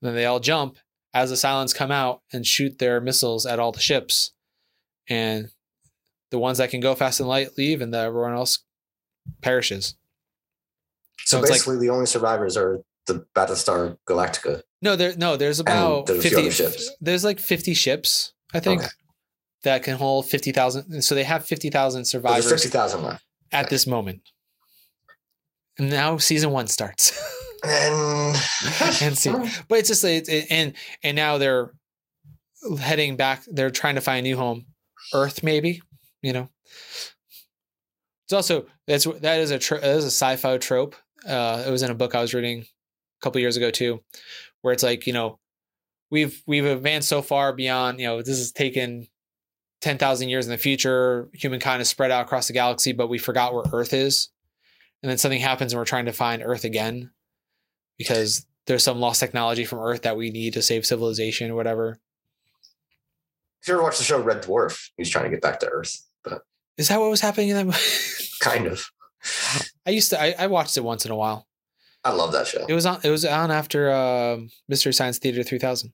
And 0.00 0.08
then 0.08 0.14
they 0.14 0.26
all 0.26 0.40
jump 0.40 0.76
as 1.14 1.30
the 1.30 1.36
Cylons 1.36 1.74
come 1.74 1.90
out 1.90 2.22
and 2.32 2.46
shoot 2.46 2.78
their 2.78 3.00
missiles 3.00 3.46
at 3.46 3.58
all 3.58 3.72
the 3.72 3.80
ships, 3.80 4.32
and 5.08 5.48
the 6.30 6.38
ones 6.38 6.58
that 6.58 6.70
can 6.70 6.80
go 6.80 6.94
fast 6.94 7.18
and 7.20 7.28
light 7.28 7.56
leave, 7.56 7.80
and 7.80 7.92
the, 7.92 7.98
everyone 7.98 8.34
else 8.34 8.58
perishes. 9.40 9.96
So, 11.24 11.38
So 11.38 11.42
it's 11.42 11.50
like- 11.50 11.58
basically, 11.58 11.78
the 11.78 11.90
only 11.90 12.06
survivors 12.06 12.56
are 12.56 12.80
the 13.06 13.26
Battlestar 13.34 13.96
Galactica. 14.06 14.62
No, 14.82 14.94
there 14.96 15.16
no, 15.16 15.36
there's 15.36 15.58
about 15.60 16.06
there's 16.06 16.22
fifty. 16.22 16.50
ships. 16.50 16.90
There's 17.00 17.24
like 17.24 17.40
fifty 17.40 17.72
ships, 17.74 18.34
I 18.54 18.60
think, 18.60 18.82
Okay. 18.82 18.90
that 19.64 19.82
can 19.82 19.96
hold 19.96 20.28
fifty 20.28 20.52
thousand. 20.52 21.02
So 21.02 21.14
they 21.14 21.24
have 21.24 21.44
fifty 21.46 21.70
thousand 21.70 22.02
But 22.02 22.06
survivors 22.06 22.48
There's 22.48 22.62
fifty 22.62 22.76
thousand 22.76 23.02
left. 23.02 23.24
at 23.50 23.70
this 23.70 23.86
moment. 23.86 24.20
And 25.78 25.88
now 25.90 26.18
season 26.18 26.50
one 26.50 26.66
starts. 26.68 27.18
And 27.64 28.36
and 29.02 29.18
see, 29.18 29.32
but 29.68 29.78
it's 29.78 29.88
just 29.88 30.04
it, 30.04 30.28
and 30.50 30.74
and 31.02 31.16
now 31.16 31.38
they're 31.38 31.72
heading 32.78 33.16
back. 33.16 33.42
They're 33.46 33.70
trying 33.70 33.96
to 33.96 34.00
find 34.00 34.20
a 34.20 34.28
new 34.28 34.36
home, 34.36 34.66
Earth, 35.14 35.42
maybe. 35.42 35.82
You 36.22 36.32
know, 36.32 36.48
it's 38.24 38.32
also 38.32 38.66
that's 38.86 39.04
that 39.04 39.40
is 39.40 39.50
a 39.50 39.58
that 39.58 39.96
is 39.96 40.04
a 40.04 40.10
sci-fi 40.10 40.58
trope. 40.58 40.94
Uh, 41.26 41.64
it 41.66 41.70
was 41.70 41.82
in 41.82 41.90
a 41.90 41.94
book 41.94 42.14
I 42.14 42.20
was 42.20 42.34
reading 42.34 42.60
a 42.60 43.22
couple 43.22 43.40
years 43.40 43.56
ago 43.56 43.70
too, 43.70 44.02
where 44.62 44.72
it's 44.72 44.82
like 44.82 45.06
you 45.06 45.12
know, 45.12 45.38
we've 46.10 46.42
we've 46.46 46.64
advanced 46.64 47.08
so 47.08 47.22
far 47.22 47.52
beyond 47.52 48.00
you 48.00 48.06
know 48.06 48.18
this 48.18 48.38
has 48.38 48.52
taken 48.52 49.08
ten 49.80 49.98
thousand 49.98 50.28
years 50.28 50.46
in 50.46 50.52
the 50.52 50.58
future. 50.58 51.28
Humankind 51.34 51.82
is 51.82 51.88
spread 51.88 52.10
out 52.10 52.26
across 52.26 52.46
the 52.46 52.52
galaxy, 52.52 52.92
but 52.92 53.08
we 53.08 53.18
forgot 53.18 53.54
where 53.54 53.64
Earth 53.72 53.92
is, 53.92 54.28
and 55.02 55.10
then 55.10 55.18
something 55.18 55.40
happens 55.40 55.72
and 55.72 55.78
we're 55.78 55.84
trying 55.84 56.06
to 56.06 56.12
find 56.12 56.42
Earth 56.44 56.64
again 56.64 57.10
because 57.98 58.46
there's 58.66 58.82
some 58.82 59.00
lost 59.00 59.20
technology 59.20 59.64
from 59.64 59.80
Earth 59.80 60.02
that 60.02 60.16
we 60.16 60.30
need 60.30 60.52
to 60.54 60.62
save 60.62 60.86
civilization 60.86 61.50
or 61.50 61.54
whatever. 61.54 61.98
If 63.60 63.68
you 63.68 63.74
ever 63.74 63.82
watched 63.82 63.98
the 63.98 64.04
show 64.04 64.20
Red 64.20 64.42
Dwarf, 64.42 64.90
he's 64.96 65.10
trying 65.10 65.24
to 65.24 65.30
get 65.30 65.40
back 65.42 65.58
to 65.60 65.68
Earth, 65.68 66.02
but 66.22 66.42
Is 66.76 66.88
that 66.88 67.00
what 67.00 67.10
was 67.10 67.20
happening 67.20 67.48
in 67.48 67.56
that? 67.56 67.64
movie? 67.66 67.78
kind 68.40 68.66
of. 68.66 68.84
I 69.84 69.90
used 69.90 70.10
to. 70.10 70.20
I, 70.20 70.34
I 70.38 70.46
watched 70.46 70.76
it 70.76 70.84
once 70.84 71.04
in 71.04 71.10
a 71.10 71.16
while. 71.16 71.46
I 72.04 72.12
love 72.12 72.30
that 72.32 72.46
show. 72.46 72.64
It 72.68 72.72
was 72.72 72.86
on. 72.86 73.00
It 73.02 73.10
was 73.10 73.24
on 73.24 73.50
after 73.50 73.90
um 73.92 74.50
Mystery 74.68 74.92
Science 74.92 75.18
Theater 75.18 75.42
3000. 75.42 75.92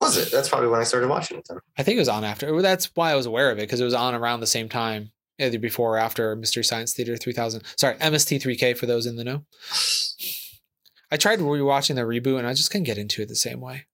Was 0.00 0.16
it? 0.16 0.30
That's 0.32 0.48
probably 0.48 0.68
when 0.68 0.80
I 0.80 0.84
started 0.84 1.08
watching 1.08 1.38
it. 1.38 1.46
Then. 1.48 1.58
I 1.78 1.82
think 1.82 1.96
it 1.96 2.00
was 2.00 2.08
on 2.08 2.24
after. 2.24 2.60
That's 2.62 2.90
why 2.94 3.10
I 3.12 3.14
was 3.14 3.26
aware 3.26 3.50
of 3.50 3.58
it 3.58 3.62
because 3.62 3.80
it 3.80 3.84
was 3.84 3.94
on 3.94 4.14
around 4.14 4.40
the 4.40 4.46
same 4.46 4.68
time, 4.68 5.12
either 5.38 5.58
before 5.58 5.94
or 5.96 5.98
after 5.98 6.34
Mystery 6.36 6.64
Science 6.64 6.94
Theater 6.94 7.16
3000. 7.16 7.62
Sorry, 7.76 7.96
MST3K 7.96 8.76
for 8.76 8.86
those 8.86 9.06
in 9.06 9.16
the 9.16 9.24
know. 9.24 9.44
I 11.14 11.16
tried 11.16 11.38
rewatching 11.38 11.94
the 11.94 12.00
reboot 12.00 12.38
and 12.40 12.46
I 12.48 12.54
just 12.54 12.72
couldn't 12.72 12.86
get 12.86 12.98
into 12.98 13.22
it 13.22 13.28
the 13.28 13.36
same 13.36 13.60
way. 13.60 13.84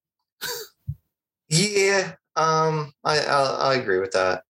Yeah, 1.51 2.13
um, 2.37 2.95
I 3.05 3.19
I, 3.19 3.43
I 3.43 3.75
agree 3.75 3.99
with 3.99 4.13
that. 4.13 4.45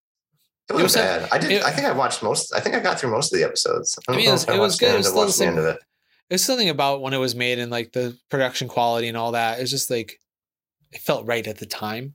It 0.68 0.75
It 0.75 0.75
wasn't 0.75 0.83
was 0.85 0.95
a- 0.95 0.99
bad. 0.99 1.29
I 1.33 1.39
did. 1.39 1.51
it- 1.51 1.64
I 1.64 1.73
think 1.73 1.87
I 1.89 1.93
watched 1.93 2.23
most. 2.23 2.55
I 2.55 2.61
think 2.61 2.77
I 2.77 2.81
got 2.81 3.01
through 3.01 3.11
most 3.11 3.33
of 3.33 3.39
the 3.41 3.45
episodes. 3.45 3.99
I, 4.09 4.12
I 4.12 4.16
mean, 4.16 4.29
it 4.29 4.33
was- 4.33 4.45
it 4.49 4.59
was 4.59 4.77
good. 4.79 4.95
It 4.95 4.99
was 4.99 5.09
still 5.09 5.27
the 5.27 5.47
end 5.47 5.59
of 5.59 5.64
it. 5.64 5.79
There's 6.29 6.45
something 6.45 6.68
about 6.68 7.01
when 7.03 7.12
it 7.12 7.18
was 7.18 7.35
made 7.35 7.59
and 7.59 7.73
like 7.73 7.91
the 7.93 8.16
production 8.29 8.68
quality 8.68 9.09
and 9.09 9.16
all 9.16 9.33
that. 9.33 9.59
It's 9.59 9.71
just 9.71 9.91
like 9.91 10.21
it 10.93 11.01
felt 11.01 11.27
right 11.27 11.45
at 11.47 11.59
the 11.59 11.66
time. 11.66 12.14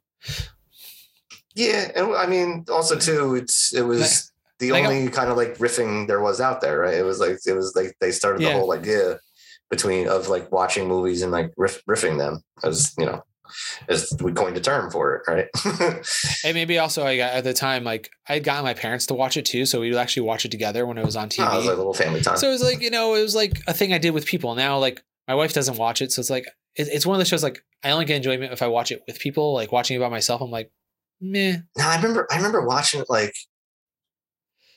Yeah, 1.53 1.91
and 1.95 2.15
I 2.15 2.25
mean, 2.27 2.65
also 2.71 2.97
too, 2.97 3.35
it's 3.35 3.73
it 3.73 3.81
was 3.81 4.31
the 4.59 4.71
like, 4.71 4.85
only 4.85 5.09
kind 5.09 5.29
of 5.29 5.35
like 5.35 5.57
riffing 5.57 6.07
there 6.07 6.21
was 6.21 6.39
out 6.39 6.61
there, 6.61 6.79
right? 6.79 6.93
It 6.93 7.03
was 7.03 7.19
like 7.19 7.39
it 7.45 7.53
was 7.53 7.73
like 7.75 7.95
they 7.99 8.11
started 8.11 8.41
Yeah. 8.41 8.53
the 8.53 8.59
whole 8.59 8.71
idea 8.73 9.19
between 9.69 10.07
of 10.07 10.27
like 10.27 10.51
watching 10.51 10.87
movies 10.87 11.21
and 11.21 11.31
like 11.31 11.51
riff, 11.57 11.83
riffing 11.85 12.17
them 12.17 12.41
as 12.63 12.93
you 12.97 13.05
know, 13.05 13.23
as 13.87 14.15
we 14.21 14.31
coined 14.31 14.57
a 14.57 14.61
term 14.61 14.91
for 14.91 15.15
it, 15.15 15.21
right? 15.27 15.47
And 16.43 16.53
maybe 16.53 16.77
also 16.77 17.05
I 17.05 17.17
got 17.17 17.33
at 17.33 17.43
the 17.43 17.53
time 17.53 17.83
like 17.83 18.09
I 18.29 18.33
had 18.33 18.43
gotten 18.43 18.63
my 18.63 18.73
parents 18.73 19.07
to 19.07 19.13
watch 19.13 19.37
it 19.37 19.45
too, 19.45 19.65
so 19.65 19.81
we'd 19.81 19.95
actually 19.95 20.23
watch 20.23 20.45
it 20.45 20.51
together 20.51 20.85
when 20.85 20.97
it 20.97 21.05
was 21.05 21.15
on 21.15 21.29
TV. 21.29 21.47
Oh, 21.47 21.53
it 21.53 21.57
was 21.57 21.65
like 21.65 21.73
a 21.75 21.77
little 21.77 21.93
family 21.93 22.21
time. 22.21 22.37
So 22.37 22.47
it 22.47 22.51
was 22.51 22.63
like, 22.63 22.81
you 22.81 22.91
know, 22.91 23.15
it 23.15 23.21
was 23.21 23.35
like 23.35 23.61
a 23.67 23.73
thing 23.73 23.93
I 23.93 23.97
did 23.97 24.11
with 24.11 24.25
people. 24.25 24.55
Now, 24.55 24.77
like, 24.77 25.03
my 25.27 25.33
wife 25.33 25.53
doesn't 25.53 25.77
watch 25.77 26.01
it. 26.01 26.11
So 26.11 26.19
it's 26.19 26.29
like, 26.29 26.45
it, 26.75 26.87
it's 26.91 27.05
one 27.05 27.15
of 27.15 27.19
the 27.19 27.25
shows, 27.25 27.41
like, 27.41 27.63
I 27.83 27.91
only 27.91 28.05
get 28.05 28.17
enjoyment 28.17 28.53
if 28.53 28.61
I 28.61 28.67
watch 28.67 28.91
it 28.91 29.01
with 29.07 29.19
people. 29.19 29.53
Like, 29.53 29.71
watching 29.71 29.97
it 29.97 29.99
by 29.99 30.09
myself, 30.09 30.41
I'm 30.41 30.51
like, 30.51 30.71
meh. 31.19 31.57
No, 31.77 31.87
I 31.87 31.95
remember 31.95 32.27
I 32.31 32.37
remember 32.37 32.65
watching 32.65 33.01
it 33.01 33.09
like 33.09 33.33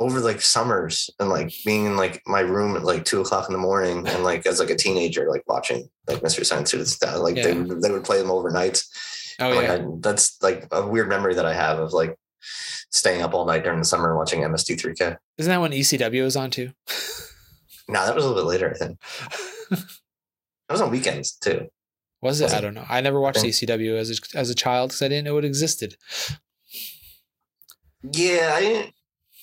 over 0.00 0.20
like 0.20 0.40
summers 0.40 1.10
and 1.18 1.28
like 1.28 1.52
being 1.64 1.86
in 1.86 1.96
like 1.96 2.22
my 2.26 2.40
room 2.40 2.76
at 2.76 2.84
like 2.84 3.04
two 3.04 3.20
o'clock 3.20 3.48
in 3.48 3.52
the 3.52 3.58
morning 3.58 4.06
and 4.06 4.22
like 4.24 4.46
as 4.46 4.60
like 4.60 4.70
a 4.70 4.76
teenager 4.76 5.28
like 5.28 5.42
watching 5.48 5.88
like 6.06 6.22
Mystery 6.22 6.44
Science 6.44 6.70
Theater 6.70 6.86
stuff. 6.86 7.18
Like 7.18 7.34
they 7.34 7.52
Yeah. 7.52 7.62
would 7.62 7.82
they 7.82 7.90
would 7.90 8.04
play 8.04 8.18
them 8.18 8.30
overnight. 8.30 8.82
Oh, 9.40 9.50
like 9.50 9.66
yeah. 9.66 9.74
I, 9.74 9.86
that's 10.00 10.40
like 10.42 10.66
a 10.72 10.86
weird 10.86 11.08
memory 11.08 11.34
that 11.34 11.46
I 11.46 11.52
have 11.54 11.78
of 11.78 11.92
like 11.92 12.16
staying 12.90 13.22
up 13.22 13.34
all 13.34 13.44
night 13.46 13.64
during 13.64 13.78
the 13.80 13.84
summer 13.84 14.16
watching 14.16 14.40
MST3K. 14.42 15.16
Isn't 15.38 15.50
that 15.50 15.60
when 15.60 15.72
ECW 15.72 16.22
was 16.22 16.36
on 16.36 16.50
too? 16.50 16.70
No, 17.90 18.04
that 18.04 18.14
was 18.14 18.22
a 18.22 18.28
little 18.28 18.42
bit 18.42 18.46
later, 18.48 18.70
I 18.70 18.76
think. 18.76 18.98
That 19.70 20.74
was 20.74 20.82
on 20.82 20.90
weekends 20.90 21.32
too. 21.32 21.68
Was 22.20 22.42
it? 22.42 22.44
Was 22.44 22.52
I 22.52 22.58
it? 22.58 22.60
don't 22.60 22.74
know. 22.74 22.84
I 22.86 23.00
never 23.00 23.18
watched 23.18 23.38
ECW 23.38 23.96
as 23.96 24.10
a, 24.10 24.38
as 24.38 24.50
a 24.50 24.54
child 24.54 24.90
because 24.90 25.00
I 25.00 25.08
didn't 25.08 25.24
know 25.24 25.38
it 25.38 25.46
existed. 25.46 25.96
Yeah, 28.12 28.52
I 28.54 28.60
didn't. 28.60 28.94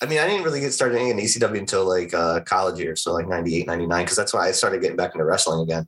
I 0.05 0.07
mean, 0.07 0.19
I 0.19 0.27
didn't 0.27 0.43
really 0.43 0.59
get 0.59 0.71
started 0.71 1.01
in 1.01 1.17
ECW 1.17 1.57
until 1.57 1.83
like 1.87 2.13
uh, 2.13 2.41
college 2.41 2.79
years, 2.79 3.01
so 3.01 3.11
like 3.11 3.27
98, 3.27 3.65
99, 3.65 4.03
because 4.03 4.15
that's 4.15 4.33
why 4.35 4.47
I 4.47 4.51
started 4.51 4.81
getting 4.81 4.97
back 4.97 5.15
into 5.15 5.25
wrestling 5.25 5.61
again. 5.61 5.87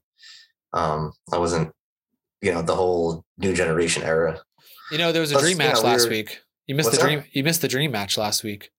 Um, 0.73 1.13
I 1.31 1.37
wasn't, 1.37 1.71
you 2.41 2.51
know, 2.51 2.63
the 2.63 2.75
whole 2.75 3.23
new 3.37 3.53
generation 3.53 4.01
era. 4.01 4.41
You 4.91 4.97
know, 4.97 5.11
there 5.11 5.21
was 5.21 5.31
a 5.31 5.35
Plus, 5.35 5.43
dream 5.43 5.57
you 5.59 5.63
know, 5.65 5.69
match 5.73 5.83
we 5.83 5.89
last 5.89 6.03
were- 6.05 6.09
week. 6.09 6.39
You 6.65 6.75
missed 6.75 6.91
the 6.91 6.97
that? 6.97 7.03
dream. 7.03 7.23
You 7.31 7.43
missed 7.43 7.61
the 7.61 7.67
dream 7.67 7.91
match 7.91 8.17
last 8.17 8.43
week. 8.43 8.71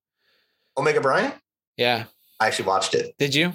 Omega 0.76 1.00
Bryan, 1.00 1.32
Yeah. 1.76 2.04
I 2.40 2.48
actually 2.48 2.66
watched 2.66 2.94
it. 2.94 3.14
Did 3.18 3.34
you? 3.34 3.52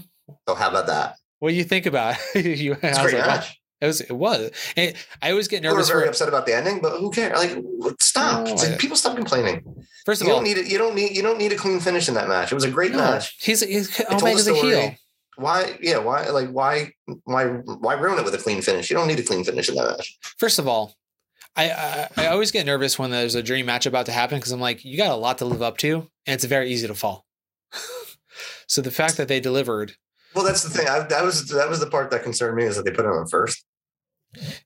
So 0.48 0.56
how 0.56 0.70
about 0.70 0.88
that? 0.88 1.16
What 1.40 1.50
do 1.50 1.56
you 1.56 1.64
think 1.66 1.86
about 1.86 2.16
you, 2.36 2.78
It's 2.82 2.98
a 2.98 3.02
great 3.02 3.16
like, 3.16 3.28
match. 3.28 3.60
It 3.84 3.88
was. 3.88 4.02
It 4.02 4.12
was. 4.14 4.52
And 4.78 4.96
I 5.22 5.32
always 5.32 5.50
get 5.50 5.58
People 5.62 5.72
were 5.74 5.78
nervous. 5.80 5.90
very 5.90 6.04
For, 6.04 6.10
upset 6.10 6.28
about 6.30 6.46
the 6.46 6.56
ending, 6.56 6.82
but 6.82 7.00
who 7.00 7.12
cares? 7.12 7.38
Like, 7.38 7.62
stop! 8.00 8.46
No, 8.46 8.54
like, 8.54 8.80
people 8.80 8.96
stop 8.96 9.16
complaining. 9.18 9.62
first 10.06 10.22
of 10.22 10.28
You 10.28 10.34
all, 10.34 10.40
don't 10.40 10.46
need 10.46 10.58
it. 10.58 10.68
You 10.72 10.78
don't 10.78 10.96
need. 10.96 11.16
You 11.18 11.22
don't 11.22 11.38
need 11.38 11.52
a 11.52 11.58
clean 11.58 11.82
finish 11.82 12.08
in 12.08 12.14
that 12.14 12.30
match. 12.30 12.52
It 12.52 12.56
was 12.56 12.64
a 12.64 12.72
great 12.72 12.94
no, 12.94 13.00
match. 13.00 13.36
he's, 13.42 13.60
he's 13.62 14.00
It 14.00 14.10
Omega's 14.10 14.48
a 14.48 14.54
heel. 14.54 14.96
Why? 15.36 15.78
Yeah. 15.82 15.98
Why? 15.98 16.30
Like, 16.30 16.50
why? 16.50 16.94
Why? 17.26 17.46
Why 17.46 17.96
ruin 17.96 18.20
it 18.20 18.24
with 18.24 18.36
a 18.36 18.38
clean 18.38 18.62
finish? 18.62 18.90
You 18.90 18.96
don't 18.96 19.08
need 19.08 19.20
a 19.20 19.24
clean 19.24 19.44
finish 19.44 19.68
in 19.68 19.76
that 19.76 19.98
match. 19.98 20.18
First 20.38 20.60
of 20.60 20.68
all, 20.68 20.96
I, 21.58 21.72
I 21.72 22.08
I 22.18 22.28
always 22.28 22.52
get 22.52 22.66
nervous 22.66 22.98
when 22.98 23.12
there's 23.12 23.36
a 23.36 23.44
dream 23.44 23.66
match 23.66 23.86
about 23.86 24.06
to 24.06 24.12
happen 24.14 24.38
because 24.38 24.54
I'm 24.54 24.62
like, 24.62 24.86
you 24.86 24.96
got 24.96 25.12
a 25.12 25.16
lot 25.16 25.40
to 25.40 25.46
live 25.46 25.62
up 25.62 25.78
to, 25.80 26.08
and 26.26 26.36
it's 26.36 26.46
very 26.46 26.70
easy 26.72 26.88
to 26.88 26.96
fall. 26.96 27.26
so 28.68 28.82
the 28.82 28.92
fact 28.92 29.18
that 29.18 29.28
they 29.28 29.40
delivered, 29.40 29.94
Well, 30.36 30.46
that's 30.46 30.64
the 30.64 30.70
thing. 30.70 30.88
I, 30.88 31.00
that 31.02 31.24
was 31.24 31.50
that 31.50 31.70
was 31.70 31.80
the 31.80 31.88
part 31.90 32.12
that 32.12 32.24
concerned 32.24 32.56
me 32.56 32.64
is 32.64 32.76
that 32.78 32.86
they 32.86 32.92
put 32.92 33.06
it 33.06 33.10
on 33.12 33.28
first 33.28 33.66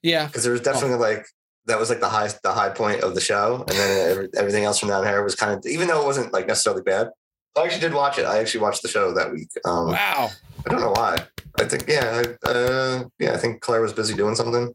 yeah, 0.02 0.26
because 0.26 0.44
there 0.44 0.52
was 0.52 0.62
definitely 0.62 0.98
like 0.98 1.26
that 1.66 1.78
was 1.78 1.90
like 1.90 2.00
the 2.00 2.08
high 2.08 2.28
the 2.42 2.52
high 2.52 2.70
point 2.70 3.02
of 3.02 3.14
the 3.14 3.20
show, 3.20 3.64
and 3.68 3.76
then 3.76 4.28
everything 4.36 4.64
else 4.64 4.78
from 4.78 4.88
down 4.88 5.04
here 5.04 5.22
was 5.22 5.34
kind 5.34 5.52
of 5.52 5.64
even 5.66 5.88
though 5.88 6.02
it 6.02 6.06
wasn't 6.06 6.32
like 6.32 6.46
necessarily 6.46 6.82
bad. 6.82 7.10
I 7.56 7.64
actually 7.64 7.80
did 7.80 7.94
watch 7.94 8.18
it. 8.18 8.24
I 8.24 8.38
actually 8.38 8.60
watched 8.60 8.82
the 8.82 8.88
show 8.88 9.12
that 9.14 9.32
week. 9.32 9.48
Um, 9.64 9.88
wow, 9.88 10.30
I 10.66 10.70
don't 10.70 10.80
know 10.80 10.92
why. 10.92 11.26
I 11.58 11.64
think 11.64 11.88
yeah, 11.88 12.22
I, 12.44 12.48
uh, 12.48 13.04
yeah. 13.18 13.32
I 13.32 13.36
think 13.36 13.60
Claire 13.60 13.80
was 13.80 13.92
busy 13.92 14.14
doing 14.14 14.34
something. 14.34 14.74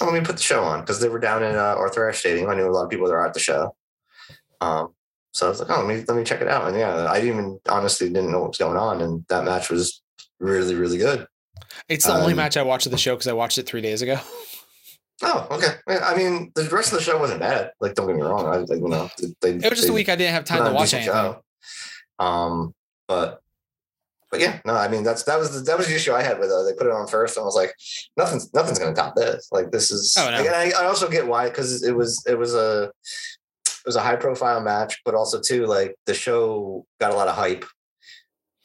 Oh, 0.00 0.04
let 0.04 0.14
me 0.14 0.20
put 0.20 0.36
the 0.36 0.42
show 0.42 0.64
on 0.64 0.80
because 0.80 1.00
they 1.00 1.08
were 1.08 1.20
down 1.20 1.42
in 1.42 1.54
uh, 1.54 1.74
Arthur 1.76 2.08
Ashe 2.08 2.20
Stadium. 2.20 2.50
I 2.50 2.54
knew 2.54 2.68
a 2.68 2.72
lot 2.72 2.84
of 2.84 2.90
people 2.90 3.06
that 3.06 3.12
were 3.12 3.26
at 3.26 3.34
the 3.34 3.40
show. 3.40 3.76
Um, 4.60 4.94
so 5.32 5.46
I 5.46 5.48
was 5.50 5.60
like, 5.60 5.70
oh, 5.70 5.84
let 5.84 5.86
me 5.86 6.04
let 6.08 6.16
me 6.16 6.24
check 6.24 6.40
it 6.40 6.48
out. 6.48 6.66
And 6.68 6.76
yeah, 6.76 7.04
I 7.04 7.20
even 7.22 7.60
honestly 7.68 8.08
didn't 8.08 8.32
know 8.32 8.40
what 8.40 8.50
was 8.50 8.58
going 8.58 8.76
on, 8.76 9.00
and 9.00 9.24
that 9.28 9.44
match 9.44 9.70
was 9.70 10.02
really 10.40 10.74
really 10.74 10.98
good. 10.98 11.26
It's 11.88 12.06
the 12.06 12.14
only 12.14 12.32
Um, 12.32 12.36
match 12.36 12.56
I 12.56 12.62
watched 12.62 12.86
of 12.86 12.92
the 12.92 12.98
show 12.98 13.14
because 13.14 13.28
I 13.28 13.32
watched 13.32 13.58
it 13.58 13.66
three 13.66 13.80
days 13.80 14.02
ago. 14.02 14.18
Oh, 15.22 15.46
okay. 15.52 15.74
I 15.88 16.16
mean, 16.16 16.50
the 16.54 16.64
rest 16.70 16.92
of 16.92 16.98
the 16.98 17.04
show 17.04 17.18
wasn't 17.18 17.40
bad. 17.40 17.70
Like, 17.80 17.94
don't 17.94 18.06
get 18.08 18.16
me 18.16 18.22
wrong. 18.22 18.46
I, 18.46 18.58
like, 18.58 18.70
you 18.80 18.88
know, 18.88 19.08
they, 19.40 19.50
It 19.50 19.54
was 19.70 19.78
just 19.78 19.82
they 19.84 19.88
a 19.88 19.92
week 19.92 20.08
I 20.08 20.16
didn't 20.16 20.34
have 20.34 20.44
time 20.44 20.64
to 20.64 20.72
watch 20.72 20.92
anything. 20.92 21.12
show. 21.12 21.40
Um, 22.18 22.74
but 23.06 23.40
but 24.30 24.40
yeah, 24.40 24.58
no, 24.64 24.74
I 24.74 24.88
mean 24.88 25.04
that's 25.04 25.22
that 25.24 25.38
was 25.38 25.54
the, 25.54 25.60
that 25.60 25.78
was 25.78 25.86
the 25.86 25.94
issue 25.94 26.12
I 26.12 26.22
had 26.22 26.40
with 26.40 26.50
it. 26.50 26.64
They 26.66 26.76
put 26.76 26.88
it 26.88 26.92
on 26.92 27.06
first, 27.06 27.36
and 27.36 27.42
I 27.42 27.46
was 27.46 27.54
like, 27.54 27.72
nothing's 28.16 28.52
nothing's 28.52 28.78
gonna 28.80 28.94
top 28.94 29.14
this. 29.14 29.48
Like, 29.52 29.70
this 29.70 29.90
is. 29.92 30.14
Oh, 30.18 30.28
no. 30.30 30.38
like, 30.38 30.46
and 30.46 30.54
I, 30.54 30.82
I 30.82 30.86
also 30.86 31.08
get 31.08 31.26
why 31.26 31.48
because 31.48 31.84
it 31.84 31.94
was 31.94 32.24
it 32.26 32.36
was 32.36 32.54
a 32.54 32.90
it 33.66 33.86
was 33.86 33.96
a 33.96 34.00
high 34.02 34.16
profile 34.16 34.60
match, 34.60 35.00
but 35.04 35.14
also 35.14 35.40
too 35.40 35.66
like 35.66 35.94
the 36.06 36.14
show 36.14 36.84
got 37.00 37.12
a 37.12 37.14
lot 37.14 37.28
of 37.28 37.36
hype. 37.36 37.64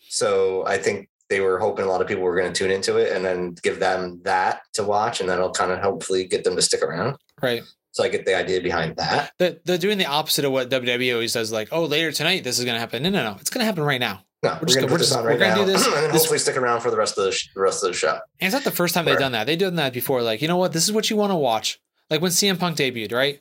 So 0.08 0.66
I 0.66 0.78
think 0.80 1.09
they 1.30 1.40
were 1.42 1.60
hoping 1.60 1.86
a 1.86 1.88
lot 1.88 2.02
of 2.02 2.08
people 2.08 2.24
were 2.24 2.36
going 2.36 2.52
to 2.52 2.58
tune 2.58 2.72
into 2.72 2.98
it 2.98 3.12
and 3.16 3.24
then 3.24 3.56
give 3.64 3.80
them 3.80 4.22
that 4.24 4.62
to 4.74 4.84
watch, 4.84 5.20
and 5.22 5.30
that'll 5.30 5.52
kind 5.52 5.72
of 5.72 5.80
hopefully 5.80 6.26
get 6.26 6.44
them 6.44 6.56
to 6.56 6.62
stick 6.62 6.82
around. 6.82 7.16
Right. 7.42 7.64
So 7.92 8.04
I 8.04 8.10
get 8.10 8.26
the 8.26 8.36
idea 8.36 8.62
behind 8.62 8.96
that. 8.98 9.32
They're, 9.40 9.58
they're 9.66 9.78
doing 9.78 9.98
the 9.98 10.06
opposite 10.06 10.46
of 10.46 10.52
what 10.52 10.70
WWE 10.70 11.14
always 11.14 11.34
does. 11.34 11.52
Like, 11.52 11.70
oh, 11.72 11.86
later 11.86 12.12
tonight 12.12 12.44
this 12.44 12.60
is 12.60 12.66
going 12.66 12.76
to 12.76 12.80
happen. 12.80 13.02
No, 13.04 13.10
no, 13.10 13.24
no. 13.24 13.38
It's 13.42 13.50
going 13.50 13.62
to 13.62 13.66
happen 13.66 13.84
right 13.84 14.00
now. 14.00 14.24
No, 14.42 14.52
We're 14.52 14.60
we're, 14.60 14.66
just 14.68 14.76
gonna 14.78 14.88
put 14.88 14.92
we're 14.94 14.98
this 15.00 15.12
on 15.16 15.24
we're 15.24 15.30
right 15.32 15.40
gonna 15.40 15.56
now, 15.56 15.66
do 15.66 15.72
this- 15.72 15.86
and 15.86 15.96
then 15.96 16.12
this- 16.12 16.22
hopefully 16.22 16.40
stick 16.40 16.56
around 16.56 16.80
for 16.82 16.92
the 16.92 16.98
rest 16.98 17.18
of 17.18 17.26
the, 17.26 17.32
sh- 17.34 17.50
the 17.54 17.60
rest 17.62 17.84
of 17.84 17.90
the 17.90 17.94
show. 17.98 18.12
And 18.40 18.48
it's 18.48 18.54
not 18.54 18.64
the 18.64 18.72
first 18.72 18.94
time 18.94 19.04
they've 19.06 19.20
done 19.20 19.34
that. 19.34 19.48
They've 19.48 19.60
done 19.60 19.76
that 19.76 19.92
before. 19.92 20.22
Like, 20.22 20.42
you 20.42 20.48
know 20.48 20.56
what? 20.56 20.72
This 20.72 20.86
is 20.86 20.94
what 20.94 21.10
you 21.10 21.18
want 21.18 21.32
to 21.32 21.36
watch. 21.36 21.78
Like 22.10 22.22
when 22.22 22.32
CM 22.32 22.58
Punk 22.58 22.78
debuted, 22.78 23.12
right? 23.12 23.40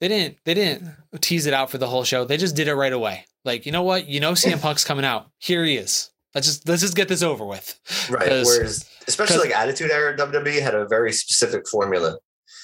they 0.00 0.08
didn't 0.08 0.36
they 0.44 0.54
didn't 0.54 0.90
tease 1.20 1.46
it 1.46 1.54
out 1.54 1.70
for 1.70 1.78
the 1.78 1.86
whole 1.86 2.04
show. 2.04 2.24
They 2.24 2.36
just 2.36 2.54
did 2.54 2.68
it 2.68 2.74
right 2.74 2.92
away. 2.92 3.24
Like, 3.44 3.66
you 3.66 3.72
know 3.72 3.82
what? 3.82 4.06
You 4.08 4.20
know 4.20 4.32
CM 4.32 4.60
Punk's 4.60 4.84
coming 4.84 5.04
out. 5.04 5.30
Here 5.38 5.64
he 5.64 5.76
is. 5.76 6.10
Let's 6.34 6.46
just 6.46 6.68
let's 6.68 6.82
just 6.82 6.96
get 6.96 7.08
this 7.08 7.22
over 7.22 7.44
with. 7.44 7.78
Right. 8.10 8.28
Whereas, 8.28 8.88
especially 9.06 9.38
like 9.38 9.56
Attitude 9.56 9.90
Era 9.90 10.16
WWE 10.16 10.60
had 10.60 10.74
a 10.74 10.86
very 10.86 11.12
specific 11.12 11.68
formula, 11.68 12.18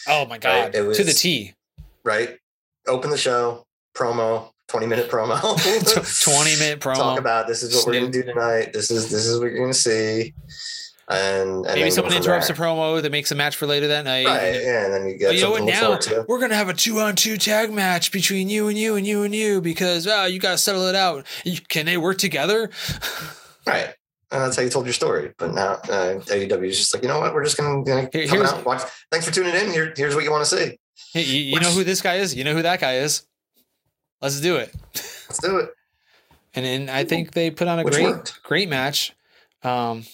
Oh 0.09 0.27
my 0.27 0.39
god. 0.39 0.75
Right, 0.75 0.75
it 0.75 0.95
to 0.95 1.05
the 1.05 1.13
T. 1.13 1.55
right? 2.05 2.37
Open 2.89 3.11
the 3.11 3.19
show, 3.19 3.67
promo, 3.95 4.51
20 4.69 4.87
minute 4.87 5.11
promo. 5.11 5.41
20 6.25 6.57
minute 6.59 6.81
promo. 6.81 6.95
Talk 6.97 7.19
about 7.19 7.47
this 7.47 7.63
is 7.63 7.75
what 7.75 7.87
we're 7.87 8.01
gonna 8.01 8.11
do 8.11 8.23
tonight. 8.23 8.73
This 8.73 8.91
is 8.91 9.11
this 9.11 9.27
is 9.27 9.39
what 9.39 9.51
you're 9.51 9.61
gonna 9.61 9.75
see. 9.75 10.35
And, 11.09 11.67
and 11.67 11.75
Maybe 11.75 11.91
someone 11.91 12.15
interrupts 12.15 12.47
there. 12.47 12.55
a 12.55 12.59
promo 12.59 13.03
that 13.03 13.11
makes 13.11 13.33
a 13.33 13.35
match 13.35 13.57
for 13.57 13.67
later 13.67 13.89
that 13.89 14.05
night. 14.05 14.27
Right, 14.27 14.63
yeah, 14.63 14.85
and 14.85 14.95
then 14.95 15.09
you 15.09 15.19
get 15.19 15.35
you 15.35 15.43
know 15.43 15.51
what? 15.51 15.65
Now 15.65 15.97
to. 15.97 16.25
we're 16.29 16.39
gonna 16.39 16.55
have 16.55 16.69
a 16.69 16.75
two-on-two 16.75 17.37
tag 17.37 17.73
match 17.73 18.13
between 18.13 18.49
you 18.49 18.69
and 18.69 18.79
you 18.79 18.95
and 18.95 19.05
you 19.05 19.25
and 19.25 19.35
you 19.35 19.61
because 19.61 20.07
oh, 20.07 20.27
you 20.27 20.39
gotta 20.39 20.59
settle 20.59 20.87
it 20.87 20.95
out. 20.95 21.27
You- 21.45 21.61
Can 21.69 21.87
they 21.87 21.97
work 21.97 22.19
together? 22.19 22.71
Right. 23.67 23.95
And 24.33 24.43
that's 24.43 24.57
how 24.57 24.63
you 24.63 24.71
told 24.71 24.87
your 24.87 24.93
story. 24.93 25.33
But 25.39 25.55
now 25.55 25.73
uh, 25.73 26.21
AEW 26.21 26.69
is 26.69 26.79
just 26.79 26.95
like, 26.95 27.03
you 27.03 27.09
know 27.09 27.19
what? 27.19 27.35
We're 27.35 27.45
just 27.45 27.57
gonna, 27.57 27.83
gonna 27.85 28.09
come 28.09 28.43
out, 28.43 28.65
watch. 28.65 28.83
Thanks 29.11 29.27
for 29.27 29.35
tuning 29.35 29.55
in. 29.55 29.73
Here, 29.73 29.93
here's 29.97 30.15
what 30.15 30.23
you 30.23 30.31
want 30.31 30.45
to 30.47 30.57
see. 30.57 30.79
Hey, 31.13 31.23
you, 31.23 31.55
you 31.55 31.61
know 31.61 31.71
who 31.71 31.83
this 31.83 32.01
guy 32.01 32.17
is. 32.17 32.35
You 32.35 32.45
know 32.45 32.55
who 32.55 32.63
that 32.63 32.81
guy 32.81 32.97
is. 32.97 33.27
Let's 34.23 34.41
do 34.41 34.57
it. 34.57 34.73
Let's 34.95 35.41
do 35.43 35.57
it. 35.59 35.71
And 36.55 36.65
then 36.65 36.89
I 36.89 37.05
think 37.05 37.33
they 37.33 37.51
put 37.51 37.69
on 37.69 37.79
a 37.81 37.85
Which 37.85 37.95
great, 37.95 38.07
worked. 38.07 38.43
great 38.43 38.69
match. 38.69 39.15
Um, 39.63 40.05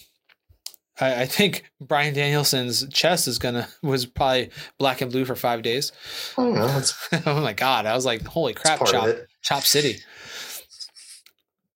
I, 1.01 1.23
I 1.23 1.27
think 1.27 1.65
Bryan 1.81 2.15
Danielson's 2.15 2.89
chest 2.89 3.29
is 3.29 3.39
gonna 3.39 3.69
was 3.83 4.07
probably 4.07 4.51
black 4.79 5.01
and 5.01 5.11
blue 5.11 5.25
for 5.25 5.37
five 5.37 5.63
days. 5.63 5.93
Know. 6.39 6.55
It's, 6.79 6.95
oh 7.27 7.41
my 7.41 7.53
god! 7.53 7.87
I 7.87 7.95
was 7.95 8.07
like, 8.07 8.25
holy 8.27 8.55
crap, 8.55 8.85
chop, 8.87 9.15
chop 9.43 9.63
city. 9.63 9.99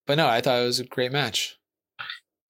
But 0.07 0.17
no, 0.17 0.27
I 0.27 0.41
thought 0.41 0.61
it 0.61 0.65
was 0.65 0.81
a 0.81 0.85
great 0.85 1.13
match. 1.13 1.59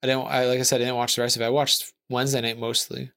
I 0.03 0.07
didn't. 0.07 0.27
I 0.27 0.47
like 0.47 0.59
I 0.59 0.63
said, 0.63 0.77
I 0.81 0.85
didn't 0.85 0.97
watch 0.97 1.17
the 1.17 1.23
rest 1.23 1.37
of 1.37 1.43
it. 1.43 1.47
I 1.47 1.51
watched 1.51 1.93
Wednesday 2.09 2.41
night 2.41 2.59
mostly. 2.59 3.11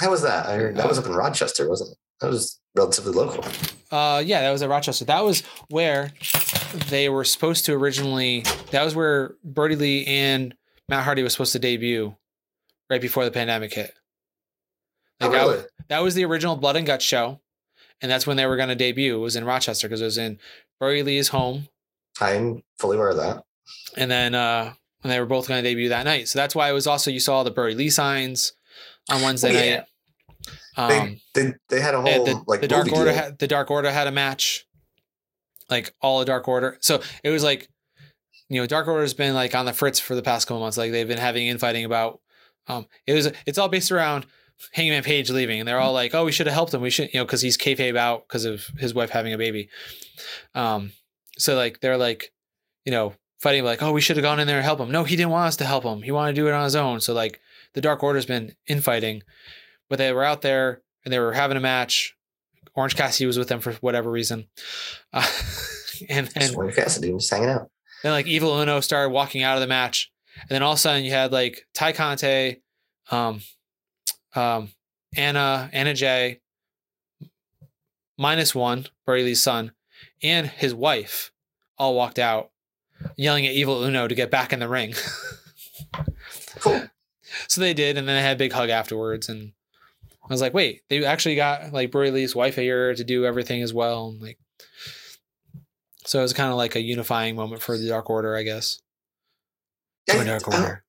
How 0.00 0.10
was 0.10 0.22
that? 0.22 0.46
I 0.46 0.56
heard 0.56 0.76
that 0.76 0.88
was 0.88 0.98
up 0.98 1.06
in 1.06 1.12
Rochester, 1.14 1.68
wasn't 1.68 1.92
it? 1.92 1.98
That 2.20 2.28
was 2.30 2.60
relatively 2.76 3.12
local. 3.12 3.44
Uh, 3.90 4.22
yeah, 4.24 4.40
that 4.42 4.50
was 4.52 4.62
at 4.62 4.68
Rochester. 4.70 5.04
That 5.04 5.24
was 5.24 5.42
where 5.68 6.12
they 6.88 7.08
were 7.08 7.24
supposed 7.24 7.64
to 7.66 7.72
originally. 7.74 8.44
That 8.70 8.84
was 8.84 8.94
where 8.94 9.34
Brodie 9.44 9.76
Lee 9.76 10.06
and 10.06 10.54
Matt 10.88 11.04
Hardy 11.04 11.22
was 11.22 11.32
supposed 11.32 11.52
to 11.52 11.58
debut, 11.58 12.14
right 12.90 13.00
before 13.00 13.24
the 13.24 13.30
pandemic 13.30 13.72
hit. 13.74 13.92
Oh, 15.20 15.26
Like, 15.26 15.32
that 15.32 15.38
really? 15.42 15.56
was- 15.56 15.66
that 15.88 15.98
was 16.02 16.14
the 16.14 16.24
original 16.24 16.56
Blood 16.56 16.76
and 16.76 16.86
Guts 16.86 17.04
show, 17.04 17.40
and 18.00 18.10
that's 18.10 18.26
when 18.26 18.36
they 18.38 18.46
were 18.46 18.56
going 18.56 18.70
to 18.70 18.74
debut. 18.74 19.16
It 19.16 19.20
was 19.20 19.36
in 19.36 19.44
Rochester 19.44 19.88
because 19.88 20.00
it 20.00 20.04
was 20.06 20.16
in 20.16 20.38
Brodie 20.80 21.02
Lee's 21.02 21.28
home, 21.28 21.68
I'm 22.20 22.62
fully 22.78 22.96
aware 22.96 23.10
of 23.10 23.16
that. 23.18 23.42
and 23.96 24.10
then 24.10 24.34
uh, 24.34 24.72
when 25.02 25.10
they 25.10 25.20
were 25.20 25.26
both 25.26 25.46
going 25.48 25.62
to 25.62 25.68
debut 25.68 25.90
that 25.90 26.04
night. 26.04 26.28
So 26.28 26.38
that's 26.38 26.54
why 26.54 26.70
it 26.70 26.72
was 26.72 26.86
also 26.86 27.10
you 27.10 27.20
saw 27.20 27.42
the 27.42 27.50
Brodie 27.50 27.74
Lee 27.74 27.90
signs 27.90 28.52
on 29.10 29.20
Wednesday 29.22 29.50
Oh, 29.50 29.52
yeah. 29.64 29.76
night. 29.76 29.86
Um, 30.76 31.20
They, 31.34 31.42
they 31.42 31.54
they 31.68 31.80
had 31.80 31.94
a 31.94 32.00
whole 32.00 32.24
the, 32.24 32.42
like 32.46 32.60
the 32.62 32.68
Dark 32.68 32.90
Order 32.92 33.10
deal. 33.12 33.14
had 33.14 33.38
the 33.38 33.46
Dark 33.46 33.70
Order 33.70 33.90
had 33.90 34.06
a 34.06 34.12
match, 34.12 34.64
like 35.68 35.94
all 36.00 36.20
of 36.20 36.26
Dark 36.26 36.48
Order. 36.48 36.78
So 36.80 37.02
it 37.22 37.30
was 37.30 37.44
like, 37.44 37.68
you 38.48 38.60
know, 38.60 38.66
Dark 38.66 38.88
Order's 38.88 39.14
been 39.14 39.34
like 39.34 39.54
on 39.54 39.66
the 39.66 39.72
fritz 39.72 40.00
for 40.00 40.14
the 40.14 40.22
past 40.22 40.48
couple 40.48 40.60
months. 40.60 40.78
Like 40.78 40.90
they've 40.92 41.06
been 41.08 41.18
having 41.18 41.46
infighting 41.46 41.84
about. 41.84 42.20
Um, 42.68 42.86
it 43.06 43.12
was 43.12 43.30
it's 43.46 43.58
all 43.58 43.68
based 43.68 43.92
around 43.92 44.24
Hangman 44.72 45.02
Page 45.02 45.30
leaving, 45.30 45.58
and 45.60 45.68
they're 45.68 45.80
all 45.80 45.92
like, 45.92 46.14
"Oh, 46.14 46.24
we 46.24 46.32
should 46.32 46.46
have 46.46 46.54
helped 46.54 46.72
him. 46.72 46.80
We 46.80 46.90
should, 46.90 47.12
you 47.12 47.20
know, 47.20 47.24
because 47.24 47.42
he's 47.42 47.58
kayfabe 47.58 47.96
out 47.96 48.26
because 48.26 48.44
of 48.44 48.66
his 48.78 48.94
wife 48.94 49.10
having 49.10 49.32
a 49.32 49.38
baby." 49.38 49.68
Um, 50.54 50.92
so 51.38 51.54
like 51.56 51.80
they're 51.80 51.96
like, 51.98 52.32
you 52.84 52.92
know, 52.92 53.14
fighting 53.42 53.64
like, 53.64 53.82
"Oh, 53.82 53.92
we 53.92 54.00
should 54.00 54.16
have 54.16 54.22
gone 54.22 54.40
in 54.40 54.46
there 54.46 54.56
and 54.56 54.64
help 54.64 54.80
him." 54.80 54.90
No, 54.90 55.04
he 55.04 55.16
didn't 55.16 55.32
want 55.32 55.48
us 55.48 55.56
to 55.56 55.64
help 55.64 55.84
him. 55.84 56.02
He 56.02 56.12
wanted 56.12 56.34
to 56.34 56.40
do 56.40 56.48
it 56.48 56.52
on 56.52 56.64
his 56.64 56.76
own. 56.76 57.00
So 57.00 57.12
like 57.12 57.40
the 57.74 57.80
Dark 57.80 58.02
Order's 58.02 58.24
been 58.24 58.54
infighting, 58.66 59.22
but 59.90 59.98
they 59.98 60.12
were 60.12 60.24
out 60.24 60.42
there 60.42 60.82
and 61.04 61.12
they 61.12 61.18
were 61.18 61.32
having 61.32 61.56
a 61.56 61.60
match. 61.60 62.16
Orange 62.74 62.96
Cassidy 62.96 63.26
was 63.26 63.36
with 63.38 63.48
them 63.48 63.60
for 63.60 63.72
whatever 63.74 64.10
reason, 64.10 64.46
uh, 65.12 65.26
and 66.08 66.30
and 66.36 66.56
Orange 66.56 66.76
Cassidy 66.76 67.10
just 67.10 67.30
hanging 67.30 67.50
out. 67.50 67.70
then 68.02 68.12
like 68.12 68.26
Evil 68.26 68.58
Uno 68.58 68.80
started 68.80 69.10
walking 69.10 69.42
out 69.42 69.56
of 69.56 69.60
the 69.60 69.66
match, 69.66 70.10
and 70.40 70.50
then 70.50 70.62
all 70.62 70.72
of 70.72 70.78
a 70.78 70.80
sudden 70.80 71.04
you 71.04 71.10
had 71.10 71.32
like 71.32 71.66
Tay 71.74 71.92
Conti, 71.92 72.62
um, 73.10 73.42
um, 74.34 74.70
Anna 75.16 75.68
Anna 75.72 75.92
Jay, 75.92 76.40
minus 78.16 78.54
one 78.54 78.86
Brodie 79.04 79.24
Lee's 79.24 79.42
son, 79.42 79.72
and 80.22 80.46
his 80.46 80.74
wife 80.74 81.32
all 81.76 81.94
walked 81.94 82.18
out, 82.18 82.51
yelling 83.16 83.46
at 83.46 83.52
Evil 83.54 83.82
Uno 83.82 84.08
to 84.08 84.14
get 84.14 84.30
back 84.30 84.52
in 84.52 84.60
the 84.60 84.68
ring. 84.68 84.94
Cool. 86.60 86.82
So 87.48 87.60
they 87.60 87.74
did, 87.74 87.98
and 87.98 88.06
then 88.06 88.14
they 88.16 88.22
had 88.22 88.36
a 88.36 88.38
big 88.38 88.52
hug 88.52 88.68
afterwards. 88.70 89.28
And 89.28 89.52
I 90.22 90.28
was 90.32 90.40
like, 90.40 90.54
wait, 90.54 90.82
they 90.88 91.04
actually 91.04 91.34
got 91.34 91.72
like 91.72 91.90
Brodie 91.90 92.12
Lee's 92.12 92.36
wife 92.36 92.54
here 92.54 92.94
to 92.94 93.02
do 93.04 93.24
everything 93.24 93.62
as 93.62 93.74
well. 93.74 94.10
And 94.10 94.20
like, 94.22 94.38
so 96.04 96.20
it 96.20 96.22
was 96.22 96.32
kind 96.32 96.50
of 96.50 96.56
like 96.56 96.76
a 96.76 96.80
unifying 96.80 97.34
moment 97.34 97.60
for 97.62 97.76
the 97.76 97.88
Dark 97.88 98.08
Order, 98.10 98.36
I 98.36 98.42
guess. 98.44 98.80
Yeah, 100.06 100.22
Dark 100.22 100.46
I 100.48 100.50
don't- 100.52 100.60
Order. 100.60 100.84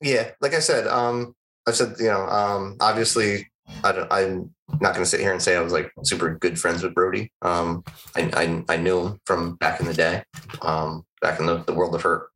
yeah, 0.00 0.30
like 0.40 0.54
I 0.54 0.60
said, 0.60 0.86
um, 0.88 1.36
I've 1.66 1.76
said, 1.76 1.94
you 2.00 2.06
know, 2.06 2.26
um, 2.26 2.76
obviously, 2.80 3.48
I 3.84 3.92
don't, 3.92 4.12
I'm 4.12 4.54
not 4.80 4.94
going 4.94 5.04
to 5.04 5.06
sit 5.06 5.20
here 5.20 5.32
and 5.32 5.42
say 5.42 5.56
I 5.56 5.60
was 5.60 5.72
like 5.72 5.90
super 6.04 6.36
good 6.36 6.58
friends 6.58 6.82
with 6.82 6.94
Brodie. 6.94 7.32
Um, 7.42 7.82
I, 8.14 8.30
I, 8.68 8.74
I 8.74 8.76
knew 8.76 9.06
him 9.06 9.20
from 9.24 9.56
back 9.56 9.80
in 9.80 9.86
the 9.86 9.94
day, 9.94 10.22
um, 10.62 11.04
back 11.20 11.40
in 11.40 11.46
the, 11.46 11.64
the 11.64 11.74
World 11.74 11.94
of 11.94 12.02
Hurt 12.02 12.28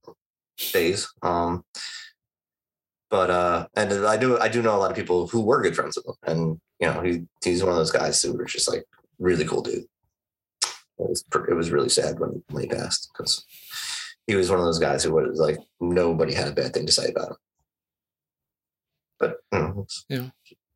days. 0.73 1.13
Um, 1.23 1.65
but 3.11 3.31
uh, 3.31 3.67
and 3.77 3.93
I 4.07 4.17
do, 4.17 4.39
I 4.39 4.49
do 4.49 4.63
know 4.63 4.75
a 4.75 4.79
lot 4.79 4.91
of 4.91 4.97
people 4.97 5.27
who 5.27 5.43
were 5.43 5.61
good 5.61 5.77
friends 5.77 5.97
with 5.97 6.07
him, 6.07 6.15
and 6.27 6.61
you 6.81 6.87
know, 6.87 7.03
he 7.03 7.25
he's 7.45 7.63
one 7.63 7.73
of 7.73 7.77
those 7.77 7.93
guys 7.93 8.21
who 8.23 8.33
were 8.33 8.47
just 8.47 8.71
like 8.71 8.85
really 9.19 9.45
cool 9.45 9.61
dude. 9.61 9.85
It 10.99 11.09
was, 11.09 11.25
it 11.49 11.55
was 11.55 11.71
really 11.71 11.89
sad 11.89 12.19
when, 12.19 12.43
when 12.51 12.63
he 12.63 12.69
passed 12.69 13.11
because 13.13 13.45
he 14.27 14.35
was 14.35 14.51
one 14.51 14.61
of 14.61 14.65
those 14.65 14.79
guys 14.79 15.05
who 15.05 15.13
was 15.13 15.39
like 15.39 15.59
nobody 15.81 16.33
had 16.33 16.49
a 16.49 16.53
bad 16.53 16.73
thing 16.73 16.87
to 16.87 16.93
say 16.93 17.11
about 17.11 17.31
him. 17.33 17.37
But 19.19 19.37
you 19.53 19.59
know, 19.59 19.87
Yeah. 20.09 20.29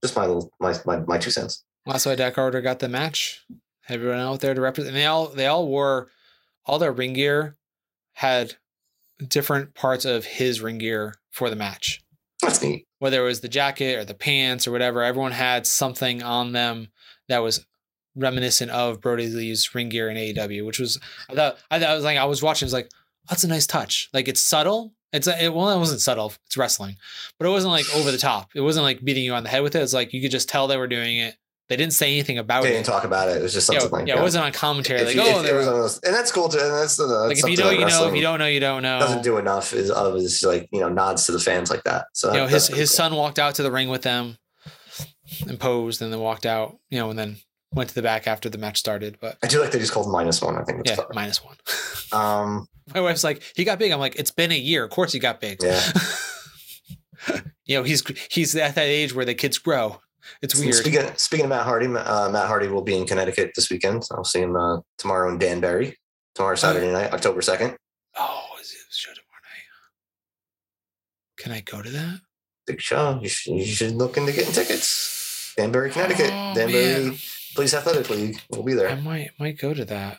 Just 0.06 0.16
my 0.16 0.26
little 0.26 0.52
my 0.60 0.74
my, 0.84 0.98
my 1.00 1.18
two 1.18 1.30
cents. 1.30 1.64
That's 1.84 2.06
why 2.06 2.14
Dark 2.14 2.38
Order 2.38 2.60
got 2.60 2.78
the 2.78 2.88
match. 2.88 3.44
Everyone 3.88 4.18
out 4.18 4.40
there 4.40 4.54
to 4.54 4.60
represent. 4.60 4.94
And 4.94 4.96
they 4.96 5.06
all 5.06 5.28
they 5.28 5.46
all 5.46 5.66
wore 5.66 6.08
all 6.64 6.78
their 6.78 6.92
ring 6.92 7.12
gear 7.12 7.56
had 8.14 8.54
different 9.26 9.74
parts 9.74 10.04
of 10.04 10.24
his 10.24 10.60
ring 10.60 10.78
gear 10.78 11.14
for 11.30 11.50
the 11.50 11.56
match. 11.56 12.02
That's 12.40 12.62
neat. 12.62 12.86
Whether 12.98 13.22
it 13.22 13.26
was 13.26 13.40
the 13.40 13.48
jacket 13.48 13.98
or 13.98 14.04
the 14.04 14.14
pants 14.14 14.66
or 14.66 14.72
whatever, 14.72 15.02
everyone 15.02 15.32
had 15.32 15.66
something 15.66 16.22
on 16.22 16.52
them 16.52 16.88
that 17.28 17.42
was 17.42 17.66
reminiscent 18.14 18.70
of 18.70 19.00
Brodie 19.00 19.28
Lee's 19.28 19.74
ring 19.74 19.88
gear 19.88 20.08
in 20.08 20.16
AEW, 20.16 20.64
which 20.64 20.78
was 20.78 21.00
I 21.28 21.34
thought 21.34 21.58
I 21.70 21.78
thought 21.78 21.90
I 21.90 21.94
was 21.94 22.04
like 22.04 22.18
I 22.18 22.24
was 22.24 22.42
watching, 22.42 22.66
it's 22.66 22.72
like 22.72 22.90
that's 23.28 23.44
a 23.44 23.48
nice 23.48 23.66
touch. 23.66 24.08
Like 24.12 24.28
it's 24.28 24.40
subtle. 24.40 24.92
It's 25.12 25.26
it, 25.26 25.54
well, 25.54 25.70
it 25.70 25.78
wasn't 25.78 26.00
subtle. 26.00 26.32
It's 26.46 26.56
wrestling, 26.56 26.96
but 27.38 27.46
it 27.46 27.50
wasn't 27.50 27.72
like 27.72 27.86
over 27.94 28.10
the 28.10 28.18
top. 28.32 28.50
It 28.54 28.60
wasn't 28.60 28.84
like 28.84 29.04
beating 29.04 29.24
you 29.24 29.34
on 29.34 29.42
the 29.42 29.48
head 29.48 29.62
with 29.62 29.74
it. 29.76 29.82
It's 29.82 29.94
like 29.94 30.12
you 30.12 30.20
could 30.20 30.30
just 30.30 30.48
tell 30.48 30.66
they 30.66 30.76
were 30.76 30.88
doing 30.88 31.18
it. 31.18 31.36
They 31.68 31.74
didn't 31.76 31.94
say 31.94 32.12
anything 32.12 32.38
about 32.38 32.62
They 32.62 32.68
it. 32.68 32.70
They 32.70 32.76
didn't 32.78 32.86
talk 32.86 33.02
about 33.02 33.28
it. 33.28 33.38
It 33.38 33.42
was 33.42 33.52
just 33.52 33.72
yeah, 33.72 33.80
something 33.80 33.98
like 33.98 34.06
yeah, 34.08 34.14
that. 34.14 34.20
it 34.20 34.22
wasn't 34.22 34.44
on 34.44 34.52
commentary. 34.52 35.00
If 35.00 35.06
like, 35.08 35.16
you- 35.16 35.22
oh, 35.22 35.42
it 35.42 35.42
was 35.42 35.50
were, 35.50 35.58
one 35.58 35.68
of 35.68 35.74
those- 35.74 36.00
and 36.00 36.14
that's 36.14 36.30
cool 36.30 36.48
too. 36.48 36.60
And 36.60 36.70
that's, 36.70 37.00
uh, 37.00 37.06
that's 37.06 37.42
like 37.42 37.52
if 37.52 37.58
you 37.58 37.64
know, 37.64 37.70
you 37.70 37.86
know. 37.86 38.08
If 38.08 38.14
you 38.14 38.22
don't 38.22 38.38
know, 38.38 38.46
you 38.46 38.60
don't 38.60 38.82
know. 38.82 39.00
doesn't 39.00 39.22
do 39.24 39.38
enough 39.38 39.72
is 39.72 39.90
of 39.90 40.14
is 40.14 40.44
like 40.44 40.68
you 40.70 40.78
know 40.80 40.88
nods 40.88 41.26
to 41.26 41.32
the 41.32 41.40
fans 41.40 41.68
like 41.70 41.82
that. 41.82 42.06
So 42.12 42.32
you 42.32 42.38
know, 42.38 42.46
his 42.46 42.68
his 42.68 42.90
cool. 42.90 42.96
son 42.96 43.14
walked 43.16 43.40
out 43.40 43.56
to 43.56 43.64
the 43.64 43.72
ring 43.72 43.88
with 43.88 44.02
them 44.02 44.38
and 45.48 45.58
posed, 45.58 46.02
and 46.02 46.12
then 46.12 46.20
walked 46.20 46.46
out. 46.46 46.78
You 46.88 47.00
know, 47.00 47.10
and 47.10 47.18
then 47.18 47.36
went 47.72 47.88
to 47.88 47.94
the 47.94 48.02
back 48.02 48.26
after 48.26 48.48
the 48.48 48.58
match 48.58 48.78
started. 48.78 49.18
But 49.20 49.38
I 49.42 49.46
do 49.46 49.60
like 49.60 49.70
that 49.72 49.78
he's 49.78 49.90
called 49.90 50.10
minus 50.10 50.40
one. 50.40 50.56
I 50.56 50.64
think 50.64 50.78
that's 50.78 50.90
yeah, 50.90 50.96
clever. 50.96 51.12
minus 51.14 51.44
one. 51.44 51.56
Um, 52.12 52.68
My 52.94 53.00
wife's 53.00 53.24
like, 53.24 53.42
he 53.54 53.64
got 53.64 53.78
big. 53.78 53.90
I'm 53.92 53.98
like, 53.98 54.16
it's 54.16 54.30
been 54.30 54.52
a 54.52 54.58
year. 54.58 54.84
Of 54.84 54.90
course 54.90 55.12
he 55.12 55.18
got 55.18 55.40
big. 55.40 55.58
yeah. 55.62 55.82
you 57.64 57.76
know, 57.76 57.82
he's 57.82 58.06
he's 58.30 58.54
at 58.54 58.76
that 58.76 58.86
age 58.86 59.14
where 59.14 59.24
the 59.24 59.34
kids 59.34 59.58
grow. 59.58 60.00
It's 60.42 60.54
weird. 60.54 60.74
Speaking 60.74 61.02
speaking 61.16 61.44
of 61.44 61.50
Matt 61.50 61.64
Hardy, 61.64 61.86
uh, 61.86 62.28
Matt 62.30 62.46
Hardy 62.46 62.68
will 62.68 62.82
be 62.82 62.96
in 62.96 63.06
Connecticut 63.06 63.52
this 63.54 63.70
weekend. 63.70 64.04
I'll 64.12 64.24
see 64.24 64.40
him 64.40 64.56
uh, 64.56 64.80
tomorrow 64.98 65.30
in 65.30 65.38
Danbury. 65.38 65.96
Tomorrow 66.34 66.56
Saturday 66.56 66.92
night, 66.92 67.12
October 67.12 67.40
second. 67.40 67.76
oh, 68.18 68.44
is 68.60 68.70
it 68.70 68.78
show 68.90 69.10
tomorrow 69.10 69.40
night? 69.54 69.64
Can 71.38 71.52
I 71.52 71.60
go 71.60 71.82
to 71.82 71.90
that? 71.90 72.20
Big 72.66 72.80
show. 72.80 73.18
You 73.22 73.28
should, 73.28 73.54
you 73.54 73.64
should 73.64 73.94
look 73.94 74.16
into 74.16 74.32
getting 74.32 74.52
tickets. 74.52 75.54
Danbury, 75.56 75.90
Connecticut. 75.90 76.30
Oh, 76.30 76.52
Danbury 76.54 77.04
man. 77.04 77.16
Police 77.56 77.74
Athletic 77.74 78.08
League. 78.10 78.40
We'll 78.50 78.62
be 78.62 78.74
there. 78.74 78.88
I 78.90 78.94
might 79.00 79.30
might 79.40 79.58
go 79.58 79.74
to 79.74 79.84
that. 79.86 80.18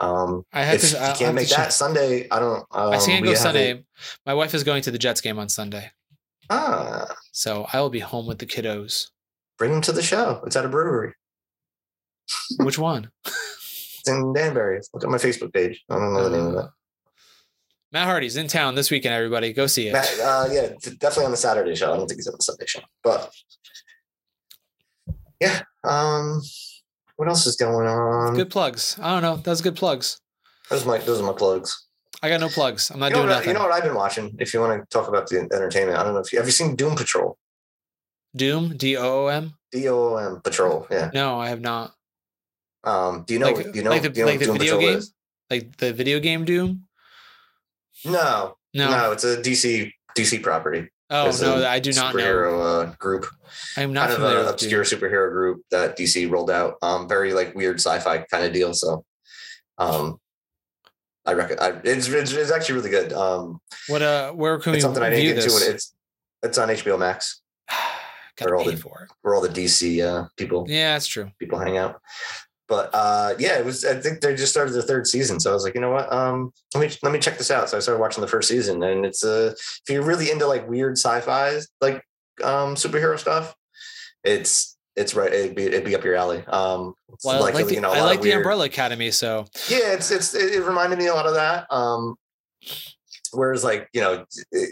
Um, 0.00 0.44
I 0.52 0.62
have 0.64 0.80
to. 0.80 0.86
you 0.88 0.96
I'll 0.96 1.06
have 1.08 1.18
can't 1.18 1.34
make 1.34 1.46
check. 1.48 1.58
that 1.58 1.72
Sunday, 1.74 2.26
I 2.30 2.38
don't. 2.40 2.64
Um, 2.72 2.92
I 2.92 2.98
can't 2.98 3.24
go 3.24 3.34
Sunday. 3.34 3.72
a- 3.72 3.84
My 4.26 4.32
wife 4.34 4.54
is 4.54 4.64
going 4.64 4.82
to 4.82 4.90
the 4.90 4.98
Jets 4.98 5.20
game 5.20 5.38
on 5.38 5.48
Sunday, 5.50 5.92
ah, 6.48 7.06
so 7.32 7.66
I 7.72 7.80
will 7.80 7.90
be 7.90 8.00
home 8.00 8.26
with 8.26 8.38
the 8.38 8.46
kiddos. 8.46 9.08
bring 9.58 9.72
them 9.72 9.82
to 9.82 9.92
the 9.92 10.02
show. 10.02 10.42
It's 10.46 10.56
at 10.56 10.64
a 10.64 10.68
brewery. 10.68 11.12
Which 12.58 12.78
one? 12.78 13.10
It's 14.02 14.08
in 14.08 14.32
Danbury. 14.32 14.80
Look 14.94 15.04
at 15.04 15.10
my 15.10 15.18
Facebook 15.18 15.52
page. 15.52 15.84
I 15.90 15.96
don't 15.96 16.14
know 16.14 16.26
the 16.30 16.34
name 16.34 16.46
of 16.56 16.64
it. 16.64 16.70
Matt 17.92 18.06
Hardy's 18.06 18.38
in 18.38 18.48
town 18.48 18.74
this 18.74 18.90
weekend. 18.90 19.12
Everybody, 19.14 19.52
go 19.52 19.66
see 19.66 19.88
it. 19.88 19.92
Matt, 19.92 20.10
uh, 20.22 20.48
yeah, 20.50 20.68
definitely 20.98 21.26
on 21.26 21.30
the 21.32 21.36
Saturday 21.36 21.74
show. 21.74 21.92
I 21.92 21.98
don't 21.98 22.06
think 22.06 22.16
he's 22.16 22.26
on 22.26 22.32
the 22.38 22.42
Sunday 22.42 22.64
show, 22.64 22.80
but 23.04 23.30
yeah. 25.38 25.60
Um, 25.84 26.40
what 27.20 27.28
else 27.28 27.46
is 27.46 27.54
going 27.56 27.86
on? 27.86 28.34
Good 28.34 28.48
plugs. 28.48 28.98
I 28.98 29.12
don't 29.12 29.20
know. 29.22 29.36
That's 29.36 29.60
good 29.60 29.76
plugs. 29.76 30.18
Those 30.70 30.84
are 30.84 30.88
my 30.88 30.98
those 30.98 31.20
are 31.20 31.26
my 31.26 31.34
plugs. 31.34 31.86
I 32.22 32.28
got 32.30 32.40
no 32.40 32.48
plugs. 32.48 32.90
I'm 32.90 32.98
not 32.98 33.10
You 33.10 33.16
know, 33.16 33.22
doing 33.22 33.28
I- 33.30 33.34
nothing. 33.34 33.48
you 33.48 33.54
know 33.54 33.60
what 33.60 33.72
I've 33.72 33.82
been 33.82 33.94
watching? 33.94 34.36
If 34.38 34.54
you 34.54 34.60
want 34.60 34.80
to 34.82 34.86
talk 34.88 35.06
about 35.08 35.28
the 35.28 35.40
entertainment, 35.40 35.98
I 35.98 36.02
don't 36.02 36.14
know 36.14 36.20
if 36.20 36.32
you 36.32 36.38
have 36.38 36.46
you 36.48 36.52
seen 36.52 36.76
Doom 36.76 36.96
Patrol. 36.96 37.36
Doom, 38.34 38.76
D 38.76 38.96
O 38.96 39.24
O 39.24 39.26
M. 39.26 39.54
D 39.70 39.86
O 39.88 40.14
O 40.14 40.16
M 40.16 40.40
Patrol. 40.42 40.86
Yeah. 40.90 41.10
No, 41.12 41.38
I 41.38 41.48
have 41.50 41.60
not. 41.60 41.92
Um. 42.84 43.24
Do 43.26 43.34
you 43.34 43.40
know? 43.40 43.50
Like- 43.50 43.70
do 43.72 43.78
you 43.78 43.82
know? 43.84 43.90
like 43.90 44.02
the- 44.02 44.12
you 44.14 44.24
know 44.24 44.30
like 44.30 44.38
the 44.38 44.46
Doom 44.46 44.58
video 44.58 44.74
Patrol 44.76 44.80
game? 44.90 44.98
is? 44.98 45.12
Like 45.50 45.76
the 45.76 45.92
video 45.92 46.20
game 46.20 46.44
Doom. 46.46 46.86
No, 48.04 48.56
No. 48.72 48.90
no, 48.90 49.12
It's 49.12 49.24
a 49.24 49.36
DC 49.42 49.92
DC 50.16 50.42
property. 50.42 50.88
Oh 51.10 51.36
no, 51.42 51.66
I 51.66 51.78
do 51.80 51.92
not 51.92 52.14
know. 52.14 52.20
superhero 52.22 52.88
uh, 52.90 52.94
group. 52.98 53.26
I'm 53.76 53.92
not 53.92 54.10
kind 54.10 54.22
of 54.22 54.30
an 54.46 54.46
obscure 54.52 54.84
Doom. 54.84 54.98
superhero 55.00 55.30
group 55.30 55.62
that 55.70 55.96
DC 55.98 56.30
rolled 56.30 56.50
out. 56.50 56.74
Um, 56.82 57.08
very 57.08 57.32
like 57.32 57.54
weird 57.54 57.76
sci-fi 57.80 58.18
kind 58.30 58.44
of 58.44 58.52
deal. 58.52 58.72
So, 58.74 59.04
um, 59.78 60.18
I 61.26 61.32
reckon 61.34 61.58
I, 61.60 61.80
it's, 61.84 62.08
it's 62.08 62.32
it's 62.32 62.50
actually 62.50 62.76
really 62.76 62.90
good. 62.90 63.12
Um, 63.12 63.60
What 63.88 64.02
uh, 64.02 64.32
where 64.32 64.58
can 64.58 64.72
we 64.72 64.78
it's 64.78 64.84
something 64.84 65.02
I 65.02 65.10
didn't 65.10 65.34
get 65.36 65.42
this? 65.42 65.66
It. 65.68 65.74
It's 65.74 65.94
it's 66.42 66.58
on 66.58 66.68
HBO 66.68 66.98
Max 66.98 67.42
for 68.36 68.56
all 68.56 68.64
the- 68.64 68.76
for 68.76 69.02
it. 69.02 69.10
where 69.22 69.34
all 69.34 69.40
the 69.42 69.48
DC 69.48 70.02
uh, 70.04 70.26
people 70.36 70.64
Yeah, 70.68 70.94
that's 70.94 71.06
true. 71.06 71.30
people 71.38 71.58
hang 71.58 71.76
out. 71.76 72.00
But 72.70 72.88
uh, 72.94 73.34
yeah, 73.36 73.58
it 73.58 73.64
was. 73.64 73.84
I 73.84 74.00
think 74.00 74.20
they 74.20 74.36
just 74.36 74.52
started 74.52 74.72
the 74.74 74.82
third 74.82 75.08
season, 75.08 75.40
so 75.40 75.50
I 75.50 75.54
was 75.54 75.64
like, 75.64 75.74
you 75.74 75.80
know 75.80 75.90
what? 75.90 76.10
Um, 76.12 76.52
let 76.72 76.88
me 76.88 76.96
let 77.02 77.12
me 77.12 77.18
check 77.18 77.36
this 77.36 77.50
out. 77.50 77.68
So 77.68 77.76
I 77.76 77.80
started 77.80 78.00
watching 78.00 78.20
the 78.20 78.28
first 78.28 78.48
season, 78.48 78.80
and 78.84 79.04
it's 79.04 79.24
uh, 79.24 79.52
if 79.56 79.92
you're 79.92 80.04
really 80.04 80.30
into 80.30 80.46
like 80.46 80.68
weird 80.68 80.92
sci-fi 80.96 81.58
like 81.80 81.96
um 82.44 82.76
superhero 82.76 83.18
stuff, 83.18 83.56
it's 84.22 84.76
it's 84.94 85.16
right. 85.16 85.32
It'd 85.32 85.56
be 85.56 85.64
it'd 85.64 85.84
be 85.84 85.96
up 85.96 86.04
your 86.04 86.14
alley. 86.14 86.44
Um, 86.46 86.94
Well, 87.24 87.42
I 87.44 87.50
like, 87.50 87.66
the, 87.66 87.74
you 87.74 87.80
know, 87.80 87.90
a 87.92 87.96
I 87.96 88.00
like 88.02 88.20
the 88.20 88.28
weird- 88.28 88.36
Umbrella 88.36 88.66
Academy, 88.66 89.10
so 89.10 89.46
Yeah, 89.68 89.92
it's 89.94 90.12
it's 90.12 90.32
it, 90.34 90.54
it 90.54 90.62
reminded 90.64 91.00
me 91.00 91.08
a 91.08 91.14
lot 91.14 91.26
of 91.26 91.34
that. 91.34 91.66
Um, 91.72 92.14
whereas 93.32 93.64
like 93.64 93.88
you 93.92 94.00
know, 94.00 94.24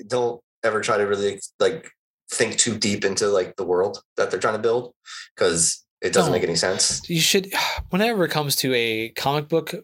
don't 0.07 0.41
ever 0.63 0.81
try 0.83 0.99
to 0.99 1.05
really 1.05 1.41
like 1.59 1.91
think 2.31 2.59
too 2.59 2.79
deep 2.79 3.05
into 3.05 3.27
like 3.27 3.57
the 3.57 3.65
world 3.65 4.03
that 4.17 4.31
they're 4.31 4.39
trying 4.39 4.55
to 4.55 4.63
build 4.63 4.95
because 5.35 5.85
it 6.01 6.13
doesn't 6.13 6.33
make 6.33 6.43
Don't. 6.43 6.51
any 6.51 6.57
sense. 6.57 7.09
you 7.09 7.21
should. 7.21 7.53
Whenever 7.91 8.25
it 8.25 8.31
comes 8.31 8.57
to 8.57 8.73
a 8.75 9.11
comic 9.11 9.49
book 9.49 9.75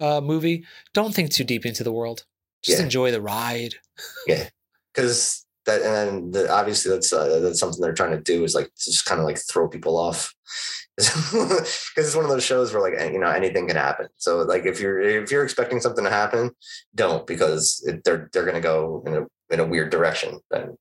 uh, 0.00 0.20
movie, 0.20 0.64
don't 0.94 1.14
think 1.14 1.30
too 1.30 1.44
deep 1.44 1.64
into 1.66 1.84
the 1.84 1.92
world. 1.92 2.24
Just 2.62 2.78
Yeah. 2.78 2.84
enjoy 2.84 3.10
the 3.10 3.20
ride. 3.20 3.74
Yeah, 4.26 4.48
because 4.94 5.44
that 5.66 5.82
and 5.82 5.94
then 5.94 6.30
the, 6.32 6.52
obviously 6.52 6.90
that's 6.90 7.12
uh, 7.12 7.38
that's 7.40 7.60
something 7.60 7.80
they're 7.80 7.92
trying 7.92 8.10
to 8.16 8.20
do 8.20 8.42
is 8.42 8.54
like 8.54 8.70
just 8.76 9.04
kind 9.04 9.20
of 9.20 9.26
like 9.26 9.38
throw 9.38 9.68
people 9.68 9.96
off 9.96 10.34
because 10.96 11.92
it's 11.96 12.16
one 12.16 12.24
of 12.24 12.30
those 12.30 12.42
shows 12.44 12.72
where 12.72 12.82
like 12.82 13.12
you 13.12 13.18
know 13.20 13.30
anything 13.30 13.68
can 13.68 13.76
happen 13.76 14.08
so 14.16 14.38
like 14.42 14.66
if 14.66 14.80
you're 14.80 14.98
if 15.00 15.30
you're 15.30 15.44
expecting 15.44 15.80
something 15.80 16.04
to 16.04 16.10
happen 16.10 16.50
don't 16.96 17.26
because 17.26 17.82
it, 17.86 18.02
they're 18.04 18.28
they're 18.32 18.42
going 18.44 18.56
to 18.56 18.60
go 18.60 19.02
in 19.06 19.14
a 19.14 19.26
in 19.54 19.60
a 19.60 19.64
weird 19.64 19.90
direction 19.90 20.40
then 20.50 20.76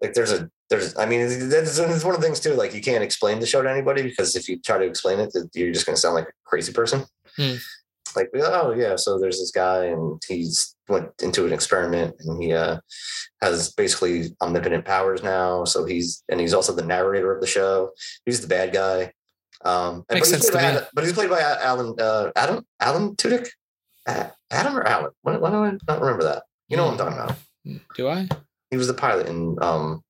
like 0.00 0.14
there's 0.14 0.32
a 0.32 0.50
there's 0.70 0.96
i 0.98 1.06
mean 1.06 1.20
that's, 1.48 1.76
that's 1.78 2.04
one 2.04 2.14
of 2.14 2.20
the 2.20 2.26
things 2.26 2.40
too 2.40 2.54
like 2.54 2.74
you 2.74 2.80
can't 2.80 3.04
explain 3.04 3.38
the 3.40 3.46
show 3.46 3.62
to 3.62 3.70
anybody 3.70 4.02
because 4.02 4.36
if 4.36 4.48
you 4.48 4.58
try 4.60 4.78
to 4.78 4.84
explain 4.84 5.18
it 5.20 5.32
you're 5.54 5.72
just 5.72 5.86
going 5.86 5.94
to 5.94 6.00
sound 6.00 6.14
like 6.14 6.28
a 6.28 6.32
crazy 6.44 6.72
person. 6.72 7.04
Hmm. 7.36 7.54
like 8.14 8.30
oh 8.34 8.72
yeah 8.72 8.96
so 8.96 9.18
there's 9.18 9.38
this 9.38 9.50
guy 9.50 9.84
and 9.86 10.20
he's 10.26 10.74
went 10.88 11.10
into 11.22 11.44
an 11.46 11.52
experiment 11.52 12.14
and 12.20 12.42
he 12.42 12.52
uh 12.52 12.78
has 13.42 13.72
basically 13.74 14.34
omnipotent 14.40 14.84
powers 14.86 15.22
now. 15.22 15.64
So 15.64 15.84
he's 15.84 16.22
and 16.30 16.40
he's 16.40 16.54
also 16.54 16.72
the 16.72 16.84
narrator 16.86 17.34
of 17.34 17.40
the 17.42 17.46
show. 17.46 17.90
He's 18.24 18.40
the 18.40 18.46
bad 18.46 18.72
guy. 18.72 19.12
Um 19.64 20.04
and- 20.08 20.16
Makes 20.16 20.30
but, 20.30 20.36
he's 20.36 20.46
sense 20.46 20.50
played 20.50 20.52
to 20.52 20.56
by 20.56 20.62
me. 20.62 20.76
Adam, 20.76 20.88
but 20.94 21.04
he's 21.04 21.12
played 21.12 21.30
by 21.30 21.40
alan 21.40 21.94
uh 22.00 22.30
adam 22.36 22.64
alan 22.80 23.16
tudyk? 23.16 23.48
Adam 24.06 24.76
or 24.76 24.84
alan? 24.86 25.10
Why, 25.22 25.36
why 25.36 25.50
do 25.50 25.56
i 25.64 25.72
not 25.88 26.00
remember 26.00 26.24
that? 26.24 26.44
You 26.68 26.76
know 26.76 26.84
what 26.86 26.92
i'm 26.92 26.98
talking 26.98 27.18
about. 27.18 27.36
Do 27.96 28.08
I? 28.08 28.28
He 28.70 28.76
was 28.76 28.86
the 28.86 28.94
pilot 28.94 29.26
in 29.28 29.56
um 29.60 30.02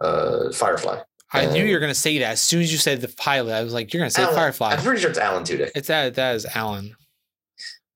uh 0.00 0.50
firefly 0.52 1.00
I 1.32 1.46
knew 1.46 1.64
you 1.64 1.74
were 1.74 1.80
gonna 1.80 1.94
say 1.94 2.18
that 2.20 2.30
as 2.32 2.40
soon 2.42 2.62
as 2.62 2.70
you 2.70 2.78
said 2.78 3.00
the 3.00 3.08
pilot. 3.08 3.54
I 3.54 3.64
was 3.64 3.72
like, 3.74 3.92
you're 3.92 4.00
gonna 4.00 4.10
say 4.10 4.22
Alan- 4.22 4.34
Firefly. 4.36 4.70
i'm 4.74 4.82
pretty 4.82 5.00
sure 5.00 5.10
it's 5.10 5.18
alan 5.18 5.42
tudyk 5.44 5.70
It's 5.74 5.88
that. 5.88 6.14
That 6.14 6.36
is 6.36 6.46
Alan 6.54 6.94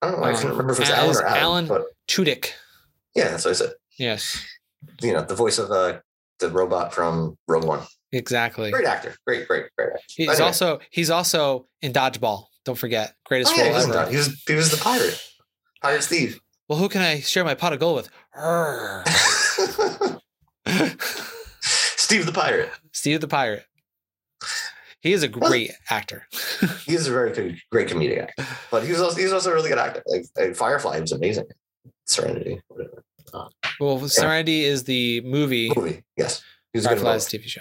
i 0.02 0.10
don't 0.10 0.20
know 0.20 0.26
i 0.26 0.30
um, 0.30 0.34
couldn't 0.36 0.50
remember 0.52 0.72
if 0.72 0.80
it's 0.80 0.90
Al- 0.90 0.96
alan 0.96 1.10
is 1.10 1.20
or 1.20 1.26
alan, 1.26 1.66
Alan- 1.70 1.84
Tudyk. 2.08 2.50
yeah 3.14 3.28
that's 3.28 3.44
what 3.44 3.50
i 3.52 3.54
said 3.54 3.70
Yes, 3.98 4.44
you 5.02 5.12
know 5.12 5.22
the 5.22 5.34
voice 5.34 5.58
of 5.58 5.70
uh 5.72 5.98
the 6.38 6.48
robot 6.50 6.94
from 6.94 7.36
rogue 7.48 7.64
one 7.64 7.80
exactly. 8.12 8.70
great 8.70 8.86
actor 8.86 9.14
great 9.26 9.48
great 9.48 9.66
great 9.76 9.88
actor 9.88 10.00
He's 10.08 10.28
Anyway. 10.28 10.44
also 10.44 10.78
he's 10.90 11.10
also 11.10 11.66
in 11.82 11.92
Dodgeball. 11.92 12.44
Don't 12.64 12.76
forget, 12.78 13.14
greatest 13.24 13.52
Oh, 13.52 13.56
yeah, 13.56 13.70
role 13.70 13.92
ever. 13.96 14.10
he 14.10 14.16
was 14.16 14.42
he 14.46 14.54
was 14.54 14.70
the 14.70 14.76
pirate, 14.76 15.20
pirate 15.82 16.02
Steve. 16.02 16.38
Well, 16.68 16.78
who 16.78 16.88
can 16.88 17.00
I 17.02 17.20
share 17.20 17.44
my 17.44 17.54
pot 17.54 17.72
of 17.72 17.78
gold 17.80 17.96
with? 17.96 18.10
Steve 21.62 22.26
the 22.26 22.32
pirate. 22.32 22.70
Steve 22.92 23.20
the 23.20 23.28
pirate. 23.28 23.64
He 25.00 25.12
is 25.12 25.22
a 25.22 25.28
great 25.28 25.72
actor. 25.90 26.26
He 26.84 26.94
is 26.94 27.06
a 27.06 27.12
very 27.12 27.32
good, 27.32 27.56
great 27.70 27.86
comedic 27.88 28.20
actor, 28.20 28.44
but 28.70 28.82
he 28.82 28.90
was 28.90 29.00
also 29.00 29.16
he's 29.20 29.32
also 29.32 29.50
a 29.52 29.54
really 29.54 29.68
good 29.68 29.78
actor. 29.78 30.02
Like, 30.06 30.24
like 30.36 30.56
Firefly 30.56 30.98
was 30.98 31.12
amazing. 31.12 31.44
Serenity, 32.06 32.60
whatever 32.68 33.02
Well, 33.78 34.08
Serenity 34.08 34.64
is 34.64 34.84
the 34.84 35.20
movie. 35.20 35.70
movie. 35.76 36.02
Yes, 36.16 36.42
he 36.72 36.78
was 36.78 36.86
a 36.86 36.88
good 36.88 36.98
in 36.98 37.04
Firefly's. 37.04 37.28
TV 37.28 37.44
show. 37.46 37.60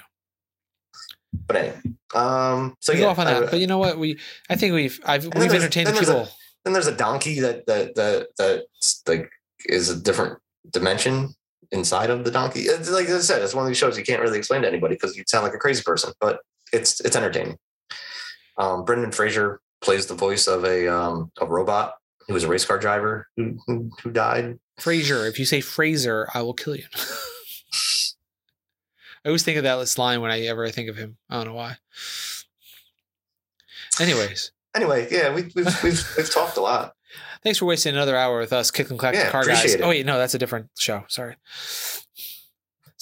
But 1.46 1.56
anyway, 1.58 1.82
um, 2.16 2.76
so 2.80 2.94
we 2.94 3.00
yeah, 3.00 3.06
go 3.06 3.10
off 3.12 3.20
on 3.20 3.28
I- 3.28 3.40
that, 3.42 3.52
but 3.52 3.60
you 3.60 3.68
know 3.68 3.78
what? 3.78 4.00
We 4.00 4.18
I 4.50 4.56
think 4.56 4.74
we've 4.74 5.00
I've 5.06 5.26
we've 5.26 5.54
entertained 5.54 5.88
the 5.90 5.92
there's 5.92 6.10
a- 6.10 6.14
people. 6.14 6.30
Then 6.68 6.74
there's 6.74 6.88
a 6.88 6.96
donkey 6.96 7.40
that 7.40 7.66
that 7.66 7.96
that 7.96 8.28
that's 8.38 9.02
like 9.08 9.32
is 9.68 9.90
a 9.90 9.98
different 9.98 10.38
dimension 10.70 11.34
inside 11.72 12.10
of 12.10 12.26
the 12.26 12.32
donkey. 12.32 12.64
It's 12.64 12.92
like 12.92 13.08
I 13.08 13.20
said, 13.20 13.42
it's 13.42 13.56
one 13.56 13.64
of 13.64 13.70
these 13.70 13.78
shows 13.78 13.98
you 13.98 14.04
can't 14.04 14.22
really 14.22 14.38
explain 14.38 14.64
to 14.64 14.68
anybody 14.68 14.96
because 14.96 15.16
you 15.16 15.24
sound 15.28 15.46
like 15.46 15.54
a 15.54 15.60
crazy 15.60 15.82
person, 15.82 16.12
but 16.20 16.42
it's 16.74 17.00
it's 17.00 17.16
entertaining. 17.16 17.58
Um, 18.58 18.84
Brendan 18.84 19.14
Fraser 19.14 19.62
plays 19.80 20.08
the 20.08 20.14
voice 20.14 20.48
of 20.48 20.66
a 20.66 20.94
um, 20.94 21.32
a 21.40 21.46
robot. 21.46 21.94
He 22.28 22.34
was 22.34 22.44
a 22.44 22.50
race 22.50 22.66
car 22.66 22.78
driver 22.78 23.30
who 23.38 23.58
who, 23.66 23.90
who 24.04 24.12
died. 24.12 24.60
Fraser. 24.78 25.26
If 25.26 25.40
you 25.40 25.46
say 25.46 25.62
Fraser, 25.62 26.28
I 26.34 26.42
will 26.42 26.54
kill 26.54 26.76
you. 26.76 26.84
I 29.24 29.30
always 29.30 29.44
think 29.44 29.58
of 29.58 29.64
that 29.64 29.76
last 29.76 29.98
line 29.98 30.20
whenever 30.20 30.44
I 30.44 30.48
ever 30.48 30.70
think 30.70 30.90
of 30.90 30.98
him. 30.98 31.16
I 31.30 31.38
don't 31.38 31.48
know 31.48 31.54
why. 31.54 31.78
Anyways, 34.02 34.52
Anyway, 34.78 35.08
yeah, 35.10 35.34
we, 35.34 35.42
we've 35.56 35.56
we've 35.84 36.14
we've 36.18 36.30
talked 36.32 36.56
a 36.58 36.62
lot. 36.62 36.94
thanks 37.44 37.58
for 37.60 37.66
wasting 37.66 37.94
another 37.96 38.16
hour 38.16 38.40
with 38.40 38.54
us, 38.54 38.70
Kick 38.70 38.90
and 38.92 39.00
Clack 39.00 39.14
the 39.16 39.22
Yeah, 39.22 39.30
Car 39.32 39.44
Guys. 39.46 39.74
it. 39.74 39.82
Oh 39.82 39.90
wait, 39.90 40.06
no, 40.06 40.18
that's 40.20 40.36
a 40.36 40.38
different 40.38 40.70
show. 40.78 41.04
Sorry. 41.08 41.36
It's 41.66 42.06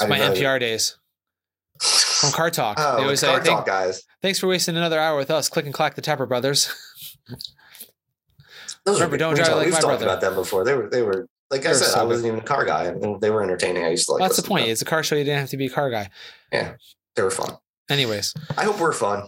I 0.01 0.07
my 0.07 0.17
NPR 0.19 0.57
days 0.59 0.97
from 1.81 2.31
Car 2.31 2.49
Talk. 2.49 2.77
Oh, 2.79 2.95
they 2.97 3.03
always 3.03 3.19
say, 3.19 3.27
car 3.27 3.37
"Thank- 3.37 3.49
talk 3.57 3.65
guys. 3.65 4.03
"Thanks 4.21 4.39
for 4.39 4.47
wasting 4.47 4.77
another 4.77 4.99
hour 4.99 5.17
with 5.17 5.29
us, 5.29 5.49
Click 5.49 5.65
and 5.65 5.73
Clack 5.73 5.95
the 5.95 6.01
Tappet 6.01 6.29
Brothers." 6.29 6.73
Those 8.85 8.95
Remember, 9.01 9.15
are, 9.15 9.17
don't 9.17 9.35
drive 9.35 9.47
talked- 9.47 9.57
like 9.57 9.65
we've 9.65 9.73
my 9.73 9.79
talked 9.81 9.99
brother. 9.99 10.05
about 10.05 10.21
them 10.21 10.35
before. 10.35 10.63
They 10.63 10.75
were 10.75 10.89
they 10.89 11.01
were 11.01 11.27
like 11.49 11.61
I 11.61 11.63
They're 11.63 11.73
said, 11.75 11.87
so 11.93 11.99
I 11.99 12.03
wasn't 12.03 12.27
even 12.27 12.39
a 12.39 12.43
car 12.43 12.65
guy, 12.65 12.85
and 12.85 13.19
they 13.19 13.29
were 13.31 13.43
entertaining. 13.43 13.83
I 13.83 13.89
used 13.89 14.05
to 14.05 14.13
like. 14.13 14.21
That's 14.21 14.37
the 14.37 14.47
point. 14.47 14.67
It's 14.69 14.81
a 14.81 14.85
car 14.85 15.03
show. 15.03 15.15
You 15.15 15.23
didn't 15.23 15.39
have 15.39 15.49
to 15.49 15.57
be 15.57 15.65
a 15.65 15.69
car 15.69 15.89
guy. 15.89 16.09
Yeah, 16.53 16.75
they 17.15 17.21
were 17.23 17.31
fun. 17.31 17.57
Anyways, 17.89 18.33
I 18.57 18.63
hope 18.63 18.79
we're 18.79 18.91
fun. 18.93 19.27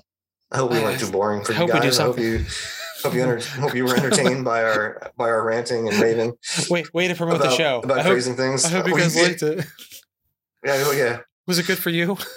I 0.52 0.57
hope 0.57 0.72
we 0.72 0.80
weren't 0.80 0.99
too 0.99 1.11
boring 1.11 1.44
for 1.44 1.53
I 1.53 1.61
you 1.61 1.68
guys. 1.68 1.99
I 1.99 2.03
hope 2.03 2.19
you 2.19 2.45
hope 3.03 3.14
you 3.14 3.22
enter, 3.22 3.40
hope 3.60 3.76
you 3.76 3.84
were 3.86 3.95
entertained 3.95 4.45
by 4.45 4.64
our 4.64 5.11
by 5.18 5.26
our 5.26 5.45
ranting 5.45 5.88
and 5.90 5.98
raving 5.99 6.34
wait, 6.69 6.94
way 6.94 7.07
to 7.07 7.15
promote 7.15 7.38
about, 7.38 7.49
the 7.52 7.56
show. 7.57 7.80
about 7.84 7.99
I 7.99 8.03
hope, 8.03 8.11
praising 8.14 8.36
things. 8.36 8.65
I 8.65 8.69
hope 8.69 8.88
you 8.88 8.98
guys 8.98 9.15
liked 9.15 9.41
it. 9.44 9.65
Yeah, 10.65 10.84
oh, 10.86 10.91
yeah. 10.91 11.19
Was 11.45 11.60
it 11.60 11.68
good 11.68 11.78
for 11.78 11.90
you? 11.90 12.18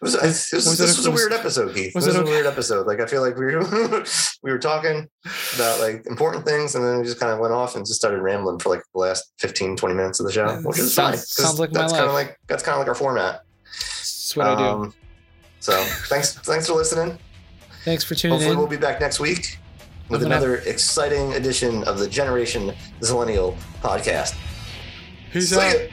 It 0.00 0.04
was, 0.04 0.14
it 0.14 0.22
was, 0.22 0.52
Was 0.52 0.80
it 0.80 0.86
this 0.86 0.94
a- 0.94 0.98
was 0.98 1.06
a 1.06 1.10
weird 1.10 1.32
episode, 1.32 1.74
Keith. 1.74 1.92
was 1.92 2.04
this 2.04 2.14
it 2.14 2.20
was 2.20 2.28
a 2.28 2.32
weird 2.32 2.46
episode. 2.46 2.86
Like 2.86 3.00
I 3.00 3.06
feel 3.06 3.20
like 3.20 3.36
we 3.36 3.46
were 3.46 4.04
we 4.44 4.52
were 4.52 4.58
talking 4.60 5.08
about 5.56 5.80
like 5.80 6.06
important 6.06 6.44
things, 6.46 6.76
and 6.76 6.84
then 6.84 6.98
we 7.00 7.04
just 7.04 7.18
kind 7.18 7.32
of 7.32 7.40
went 7.40 7.52
off 7.52 7.74
and 7.74 7.84
just 7.84 7.98
started 7.98 8.20
rambling 8.22 8.60
for 8.60 8.68
like 8.68 8.82
the 8.94 9.00
last 9.00 9.32
15, 9.40 9.74
20 9.76 9.94
minutes 9.96 10.20
of 10.20 10.26
the 10.26 10.32
show, 10.32 10.60
which 10.62 10.78
is 10.78 10.94
sounds- 10.94 11.34
fine. 11.34 11.46
sounds 11.46 11.58
like 11.58 11.72
my 11.72 11.80
that's 11.80 11.92
kind 11.92 12.04
of 12.04 12.12
life. 12.14 12.28
like 12.28 12.38
that's 12.46 12.62
kind 12.62 12.74
of 12.76 12.78
like 12.78 12.86
our 12.88 12.94
format. 12.94 13.40
That's 13.64 14.36
what 14.36 14.46
I 14.46 14.54
do. 14.56 14.62
Um, 14.62 14.94
So 15.60 15.72
thanks 16.08 16.34
thanks 16.34 16.66
for 16.66 16.74
listening. 16.74 17.18
Thanks 17.84 18.04
for 18.04 18.14
tuning 18.14 18.32
Hopefully 18.34 18.50
in. 18.52 18.56
Hopefully, 18.56 18.76
we'll 18.76 18.80
be 18.80 18.84
back 18.86 19.00
next 19.00 19.18
week 19.20 19.58
with 20.08 20.22
I'm 20.22 20.28
gonna- 20.28 20.36
another 20.36 20.56
exciting 20.58 21.34
edition 21.34 21.84
of 21.84 21.98
the 21.98 22.08
Generation 22.08 22.72
Zillennial 23.00 23.56
podcast. 23.82 24.34
Peace 25.32 25.50
See 25.50 25.56
out. 25.56 25.74
ya. 25.74 25.86